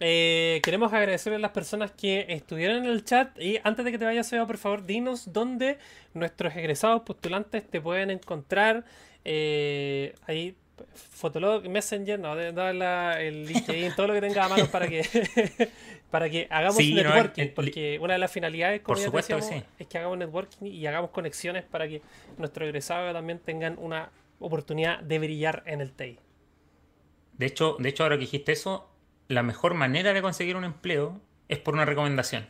eh, 0.00 0.60
queremos 0.62 0.92
agradecerle 0.92 1.36
a 1.36 1.40
las 1.40 1.50
personas 1.50 1.92
que 1.92 2.26
estuvieron 2.28 2.78
en 2.78 2.86
el 2.86 3.04
chat. 3.04 3.38
Y 3.38 3.58
antes 3.64 3.84
de 3.84 3.92
que 3.92 3.98
te 3.98 4.06
vayas, 4.06 4.26
Seba, 4.26 4.46
por 4.46 4.58
favor, 4.58 4.86
dinos 4.86 5.32
dónde 5.32 5.78
nuestros 6.14 6.56
egresados 6.56 7.02
postulantes 7.02 7.68
te 7.68 7.80
pueden 7.80 8.10
encontrar. 8.10 8.84
Eh, 9.24 10.14
ahí 10.26 10.56
Fotolog, 10.94 11.68
Messenger, 11.68 12.18
no, 12.18 12.34
dar 12.36 13.20
el 13.20 13.46
LinkedIn, 13.46 13.94
todo 13.94 14.08
lo 14.08 14.14
que 14.14 14.20
tenga 14.20 14.44
a 14.44 14.48
mano 14.48 14.66
para 14.66 14.88
que 14.88 15.02
para 16.10 16.30
que 16.30 16.46
hagamos 16.50 16.78
networking, 16.78 17.48
porque 17.54 17.98
una 18.00 18.14
de 18.14 18.18
las 18.18 18.32
finalidades 18.32 18.80
como 18.82 18.98
es 18.98 19.86
que 19.88 19.98
hagamos 19.98 20.18
networking 20.18 20.66
y 20.66 20.86
hagamos 20.86 21.10
conexiones 21.10 21.64
para 21.64 21.86
que 21.88 22.02
nuestros 22.36 22.66
egresados 22.66 23.12
también 23.12 23.38
tengan 23.38 23.76
una 23.78 24.10
oportunidad 24.40 25.00
de 25.00 25.18
brillar 25.18 25.62
en 25.66 25.80
el 25.80 25.92
TI. 25.92 26.18
De 27.34 27.46
hecho, 27.46 27.76
de 27.78 27.88
hecho, 27.88 28.02
ahora 28.02 28.16
que 28.16 28.22
dijiste 28.22 28.52
eso, 28.52 28.90
la 29.28 29.42
mejor 29.42 29.74
manera 29.74 30.12
de 30.12 30.22
conseguir 30.22 30.56
un 30.56 30.64
empleo 30.64 31.20
es 31.48 31.58
por 31.58 31.74
una 31.74 31.84
recomendación. 31.84 32.48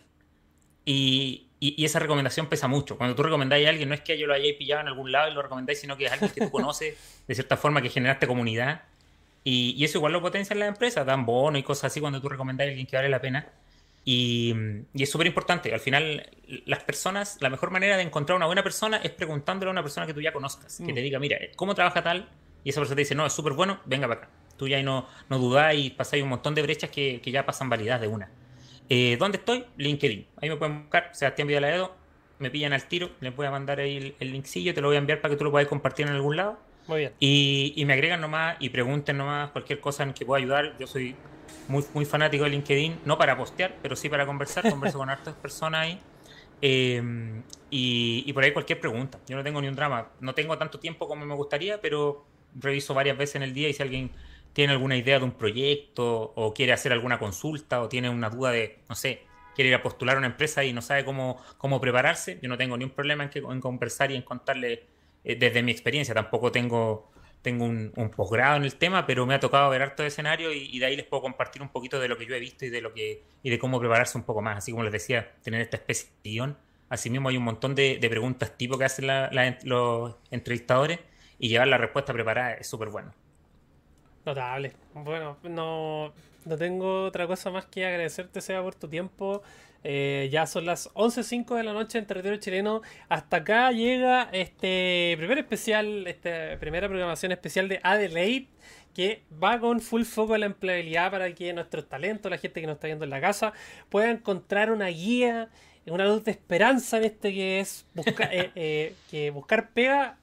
Y, 0.85 1.48
y, 1.61 1.85
esa 1.85 1.99
recomendación 1.99 2.47
pesa 2.47 2.69
mucho. 2.69 2.97
Cuando 2.97 3.17
tú 3.17 3.23
recomendáis 3.23 3.67
a 3.67 3.71
alguien, 3.71 3.89
no 3.89 3.95
es 3.95 4.01
que 4.01 4.17
yo 4.17 4.27
lo 4.27 4.35
hayáis 4.35 4.55
pillado 4.55 4.83
en 4.83 4.89
algún 4.89 5.11
lado 5.11 5.31
y 5.31 5.35
lo 5.35 5.43
recomendáis, 5.43 5.81
sino 5.81 5.97
que 5.97 6.07
es 6.07 6.13
alguien 6.13 6.31
que 6.31 6.41
tú 6.43 6.51
conoces 6.51 6.97
de 7.27 7.35
cierta 7.35 7.57
forma, 7.57 7.83
que 7.83 7.91
generaste 7.91 8.27
comunidad. 8.27 8.83
Y, 9.45 9.75
y 9.77 9.85
eso 9.85 9.99
igual 9.99 10.13
lo 10.13 10.21
potencia 10.21 10.55
en 10.55 10.61
las 10.61 10.69
empresas, 10.69 11.05
dan 11.07 11.27
bono 11.27 11.59
y 11.59 11.63
cosas 11.63 11.85
así 11.87 12.01
cuando 12.01 12.21
tú 12.21 12.29
recomendáis 12.29 12.69
a 12.69 12.71
alguien 12.71 12.87
que 12.87 12.97
vale 12.97 13.09
la 13.09 13.21
pena. 13.21 13.49
Y, 14.05 14.55
y 14.95 15.03
es 15.03 15.11
súper 15.11 15.27
importante. 15.27 15.75
Al 15.75 15.81
final, 15.81 16.31
las 16.65 16.83
personas, 16.85 17.39
la 17.41 17.51
mejor 17.51 17.71
manera 17.71 17.97
de 17.97 18.03
encontrar 18.03 18.37
una 18.37 18.47
buena 18.47 18.63
persona 18.63 18.99
es 18.99 19.11
preguntándole 19.11 19.69
a 19.71 19.73
una 19.73 19.83
persona 19.83 20.07
que 20.07 20.15
tú 20.15 20.21
ya 20.21 20.33
conozcas, 20.33 20.79
que 20.79 20.93
te 20.93 21.01
mm. 21.01 21.05
diga, 21.05 21.19
mira, 21.19 21.39
¿cómo 21.57 21.75
trabaja 21.75 22.03
tal? 22.03 22.29
Y 22.65 22.71
esa 22.71 22.81
persona 22.81 22.97
te 22.97 23.03
dice, 23.03 23.15
no, 23.15 23.27
es 23.27 23.33
súper 23.33 23.53
bueno, 23.53 23.81
venga 23.85 24.07
para 24.09 24.21
acá. 24.21 24.31
Tú 24.57 24.69
ya 24.69 24.83
no, 24.83 25.07
no 25.29 25.39
dudáis 25.39 25.87
y 25.87 25.91
pasáis 25.91 26.23
un 26.23 26.31
montón 26.31 26.55
de 26.55 26.63
brechas 26.63 26.91
que, 26.91 27.21
que 27.21 27.31
ya 27.31 27.45
pasan 27.45 27.69
validad 27.69 28.01
de 28.01 28.09
una. 28.09 28.31
Eh, 28.89 29.17
¿Dónde 29.19 29.39
estoy? 29.39 29.65
LinkedIn. 29.77 30.27
Ahí 30.41 30.49
me 30.49 30.57
pueden 30.57 30.83
buscar, 30.83 31.11
Sebastián 31.13 31.51
Edo. 31.51 31.95
Me 32.39 32.51
pillan 32.51 32.73
al 32.73 32.85
tiro, 32.85 33.11
les 33.21 33.35
voy 33.35 33.47
a 33.47 33.51
mandar 33.51 33.81
ahí 33.81 33.97
el, 33.97 34.15
el, 34.21 34.33
linkcillo, 34.33 34.73
te 34.73 34.81
lo 34.81 34.89
voy 34.89 34.97
a 34.97 35.01
enviar 35.01 35.21
para 35.21 35.33
que 35.33 35.39
tú 35.39 35.45
lo 35.45 35.51
puedas 35.51 35.67
compartir 35.67 36.07
en 36.07 36.13
algún 36.13 36.37
lado. 36.37 36.59
Muy 36.87 37.01
bien. 37.01 37.13
Y, 37.19 37.73
y, 37.77 37.85
me 37.85 37.95
agregan 37.95 38.21
nomás 38.21 38.57
y 38.61 38.69
pregunten 38.69 39.19
nomás 39.19 39.51
cualquier 39.51 39.81
cosa 39.81 40.05
en 40.05 40.15
que 40.15 40.25
pueda 40.25 40.41
ayudar. 40.41 40.77
Yo 40.79 40.87
soy 40.87 41.17
muy, 41.67 41.85
muy 41.93 42.05
fanático 42.05 42.45
de 42.45 42.51
LinkedIn, 42.51 43.01
no 43.05 43.19
para 43.19 43.37
postear, 43.37 43.75
pero 43.83 43.97
sí 43.97 44.09
para 44.09 44.25
conversar. 44.25 44.71
Converso 44.71 44.99
con 44.99 45.11
hartas 45.11 45.35
personas 45.35 45.83
ahí. 45.83 46.01
Eh, 46.63 47.03
y, 47.71 48.23
y, 48.25 48.33
por 48.33 48.45
ahí 48.45 48.53
cualquier 48.53 48.81
pregunta. 48.81 49.19
Yo 49.27 49.37
no 49.37 49.43
tengo 49.43 49.61
ni 49.61 49.69
un 49.69 49.75
drama. 49.75 50.09
No 50.21 50.33
tengo 50.33 50.57
tanto 50.57 50.79
tiempo 50.79 51.09
como 51.09 51.27
me 51.27 51.35
gustaría, 51.35 51.81
pero 51.81 52.25
reviso 52.55 52.95
varias 52.95 53.19
veces 53.19 53.37
en 53.37 53.43
el 53.43 53.53
día 53.53 53.69
y 53.69 53.75
si 53.75 53.83
alguien 53.83 54.11
tiene 54.59 54.73
alguna 54.73 54.97
idea 54.97 55.21
de 55.21 55.25
un 55.25 55.31
proyecto 55.31 56.33
o 56.35 56.53
quiere 56.53 56.73
hacer 56.73 56.91
alguna 56.91 57.21
consulta 57.21 57.81
o 57.81 57.89
tiene 57.89 58.11
una 58.11 58.29
duda 58.29 58.51
de, 58.51 58.81
no 58.89 58.97
sé, 58.97 59.23
quiere 59.55 59.69
ir 59.69 59.77
a 59.77 59.85
postular 59.85 60.17
a 60.17 60.19
una 60.19 60.27
empresa 60.27 60.65
y 60.65 60.73
no 60.73 60.83
sabe 60.83 61.05
cómo, 61.05 61.41
cómo 61.59 61.81
prepararse, 61.81 62.41
yo 62.43 62.49
no 62.49 62.59
tengo 62.59 62.77
ni 62.77 62.83
un 62.83 62.91
problema 62.91 63.23
en, 63.23 63.31
que, 63.31 63.41
conversar 63.41 64.11
y 64.11 64.17
en 64.17 64.23
contarle 64.23 64.83
eh, 65.23 65.37
desde 65.37 65.63
mi 65.63 65.71
experiencia. 65.71 66.13
Tampoco 66.13 66.51
tengo, 66.51 67.09
tengo 67.41 67.67
un, 67.67 67.93
posgrado 68.17 68.57
en 68.57 68.65
el 68.65 68.75
tema, 68.75 69.07
pero 69.07 69.27
me 69.27 69.35
ha 69.35 69.39
tocado 69.39 69.71
ver 69.71 69.81
harto 69.81 70.03
de 70.03 70.09
escenario 70.09 70.53
y, 70.53 70.77
de 70.77 70.87
ahí 70.87 70.97
les 70.97 71.07
puedo 71.07 71.23
compartir 71.23 71.63
un 71.63 71.69
poquito 71.69 72.01
de 72.01 72.09
lo 72.09 72.19
que 72.19 72.27
yo 72.27 72.35
he 72.35 72.41
visto 72.41 72.67
y 72.67 72.71
de 72.71 72.81
lo 72.81 72.93
que 72.93 73.23
y 73.45 73.51
de 73.51 73.61
cómo 73.61 73.79
prepararse 73.79 74.19
un 74.19 74.25
poco 74.25 74.43
más. 74.43 74.59
Así 74.59 74.73
como 74.73 74.83
les 74.83 74.93
decía, 74.93 75.35
tener 75.41 75.61
esta 75.61 75.77
especie 75.77 76.09
de 76.25 76.31
guion 76.31 76.57
Asimismo, 76.89 77.29
hay 77.29 77.37
un 77.37 77.45
montón 77.45 77.77
de, 77.77 78.05
preguntas 78.11 78.59
tipo 78.59 78.77
que 78.77 78.87
hacen 78.87 79.07
los 79.63 80.17
entrevistadores 80.33 80.99
y 81.39 81.49
llevar 81.49 81.69
la 81.69 81.79
respuesta 81.79 82.13
preparada 82.13 82.55
es 82.55 82.67
súper 82.67 82.89
bueno. 82.89 83.15
Notable. 84.29 84.73
Bueno, 84.93 85.39
no, 85.43 86.13
no 86.45 86.57
tengo 86.59 87.05
otra 87.07 87.27
cosa 87.27 87.51
más 87.51 87.65
que 87.65 87.87
agradecerte, 87.87 88.43
Sea, 88.43 88.63
por 88.63 88.75
tu 88.75 88.87
tiempo. 88.87 89.43
Eh, 89.85 90.29
ya 90.31 90.47
son 90.47 90.67
las 90.67 90.93
11.05 90.93 91.57
de 91.57 91.63
la 91.63 91.73
noche 91.73 91.97
en 91.97 92.07
territorio 92.07 92.39
chileno. 92.39 92.83
Hasta 93.09 93.39
acá 93.39 93.73
llega 93.73 94.29
este 94.33 95.15
primer 95.17 95.39
especial, 95.39 96.07
esta 96.07 96.59
primera 96.61 96.89
programación 96.89 97.33
especial 97.33 97.69
de 97.69 97.81
Adelaide, 97.83 98.49
que 98.93 99.23
va 99.43 99.59
con 99.59 99.81
full 99.81 100.03
foco 100.03 100.35
en 100.35 100.41
la 100.41 100.47
empleabilidad 100.47 101.11
para 101.11 101.35
que 101.35 101.51
nuestros 101.55 101.89
talentos, 101.89 102.31
la 102.31 102.37
gente 102.37 102.61
que 102.61 102.67
nos 102.67 102.75
está 102.75 102.89
viendo 102.89 103.05
en 103.05 103.11
la 103.11 103.23
casa, 103.23 103.55
pueda 103.89 104.11
encontrar 104.11 104.71
una 104.71 104.89
guía, 104.89 105.49
una 105.87 106.05
luz 106.05 106.23
de 106.23 106.33
esperanza 106.33 106.99
en 106.99 107.05
este 107.05 107.33
que 107.33 107.61
es 107.61 107.87
buscar, 107.95 108.29
eh, 108.35 108.51
eh, 108.57 108.95
que 109.11 109.31
buscar 109.31 109.71
pega 109.71 110.19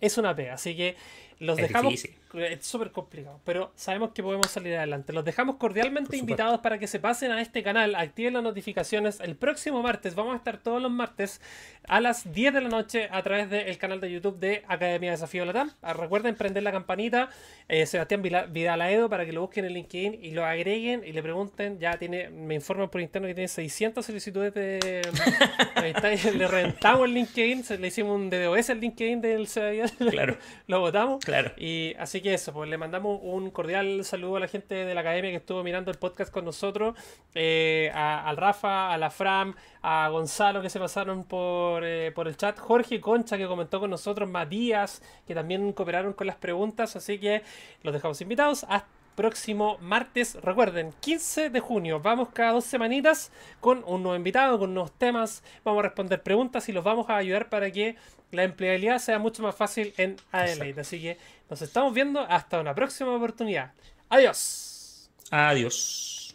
es 0.00 0.18
una 0.18 0.34
pega. 0.34 0.54
Así 0.54 0.76
que 0.76 0.96
los 1.38 1.56
dejamos 1.56 2.04
es 2.34 2.66
súper 2.66 2.90
complicado, 2.90 3.40
pero 3.44 3.72
sabemos 3.74 4.10
que 4.10 4.22
podemos 4.22 4.50
salir 4.50 4.76
adelante. 4.76 5.12
Los 5.12 5.24
dejamos 5.24 5.56
cordialmente 5.56 6.16
invitados 6.16 6.60
para 6.60 6.78
que 6.78 6.86
se 6.86 7.00
pasen 7.00 7.30
a 7.30 7.40
este 7.40 7.62
canal, 7.62 7.94
activen 7.94 8.34
las 8.34 8.42
notificaciones. 8.42 9.20
El 9.20 9.36
próximo 9.36 9.82
martes, 9.82 10.14
vamos 10.14 10.34
a 10.34 10.36
estar 10.36 10.58
todos 10.58 10.82
los 10.82 10.90
martes 10.90 11.40
a 11.88 12.00
las 12.00 12.32
10 12.32 12.54
de 12.54 12.60
la 12.60 12.68
noche 12.68 13.08
a 13.10 13.22
través 13.22 13.48
del 13.48 13.78
canal 13.78 14.00
de 14.00 14.10
YouTube 14.10 14.38
de 14.38 14.62
Academia 14.68 15.10
Desafío 15.10 15.44
Latam. 15.44 15.72
Ah, 15.82 15.92
recuerden 15.92 16.34
prender 16.34 16.62
la 16.62 16.72
campanita, 16.72 17.30
eh, 17.68 17.86
Sebastián 17.86 18.22
Vidalaedo, 18.22 19.08
para 19.08 19.24
que 19.24 19.32
lo 19.32 19.40
busquen 19.42 19.64
en 19.64 19.72
LinkedIn 19.72 20.18
y 20.22 20.32
lo 20.32 20.44
agreguen 20.44 21.02
y 21.04 21.12
le 21.12 21.22
pregunten. 21.22 21.78
Ya 21.78 21.98
tiene, 21.98 22.28
me 22.30 22.54
informan 22.54 22.90
por 22.90 23.00
interno 23.00 23.28
que 23.28 23.34
tiene 23.34 23.48
600 23.48 24.04
solicitudes 24.04 24.54
de. 24.54 25.00
está, 25.84 26.10
le 26.10 26.46
rentamos 26.46 27.06
el 27.06 27.14
LinkedIn, 27.14 27.64
le 27.80 27.86
hicimos 27.88 28.16
un 28.16 28.30
DDoS 28.30 28.70
al 28.70 28.80
LinkedIn 28.80 29.20
del 29.20 29.46
Sebastián. 29.46 30.10
Claro. 30.10 30.36
lo 30.66 30.80
votamos. 30.80 31.24
Claro. 31.24 31.52
Y 31.56 31.94
así 31.98 32.20
que 32.20 32.27
eso, 32.32 32.52
pues 32.52 32.68
le 32.68 32.78
mandamos 32.78 33.18
un 33.22 33.50
cordial 33.50 34.04
saludo 34.04 34.36
a 34.36 34.40
la 34.40 34.48
gente 34.48 34.74
de 34.74 34.94
la 34.94 35.00
academia 35.00 35.30
que 35.30 35.36
estuvo 35.36 35.62
mirando 35.62 35.90
el 35.90 35.98
podcast 35.98 36.32
con 36.32 36.44
nosotros, 36.44 36.96
eh, 37.34 37.90
al 37.94 38.36
Rafa, 38.36 38.92
a 38.92 38.98
la 38.98 39.10
Fram, 39.10 39.54
a 39.82 40.08
Gonzalo 40.08 40.62
que 40.62 40.70
se 40.70 40.78
pasaron 40.78 41.24
por, 41.24 41.84
eh, 41.84 42.12
por 42.12 42.28
el 42.28 42.36
chat, 42.36 42.58
Jorge 42.58 43.00
Concha 43.00 43.36
que 43.36 43.46
comentó 43.46 43.80
con 43.80 43.90
nosotros, 43.90 44.28
Matías 44.28 45.02
que 45.26 45.34
también 45.34 45.72
cooperaron 45.72 46.12
con 46.12 46.26
las 46.26 46.36
preguntas, 46.36 46.96
así 46.96 47.18
que 47.18 47.42
los 47.82 47.92
dejamos 47.92 48.20
invitados. 48.20 48.64
Hasta 48.68 48.97
próximo 49.18 49.78
martes. 49.80 50.36
Recuerden, 50.40 50.94
15 51.00 51.50
de 51.50 51.58
junio. 51.58 51.98
Vamos 51.98 52.28
cada 52.32 52.52
dos 52.52 52.64
semanitas 52.64 53.32
con 53.58 53.82
un 53.84 54.04
nuevo 54.04 54.14
invitado, 54.14 54.60
con 54.60 54.72
nuevos 54.72 54.92
temas. 54.92 55.42
Vamos 55.64 55.80
a 55.80 55.88
responder 55.88 56.22
preguntas 56.22 56.68
y 56.68 56.72
los 56.72 56.84
vamos 56.84 57.10
a 57.10 57.16
ayudar 57.16 57.48
para 57.48 57.68
que 57.72 57.96
la 58.30 58.44
empleabilidad 58.44 59.00
sea 59.00 59.18
mucho 59.18 59.42
más 59.42 59.56
fácil 59.56 59.92
en 59.96 60.14
Adelaide. 60.30 60.82
Así 60.82 61.00
que 61.00 61.18
nos 61.50 61.60
estamos 61.62 61.92
viendo 61.92 62.20
hasta 62.20 62.60
una 62.60 62.76
próxima 62.76 63.12
oportunidad. 63.12 63.72
Adiós. 64.08 65.10
Adiós. 65.32 66.27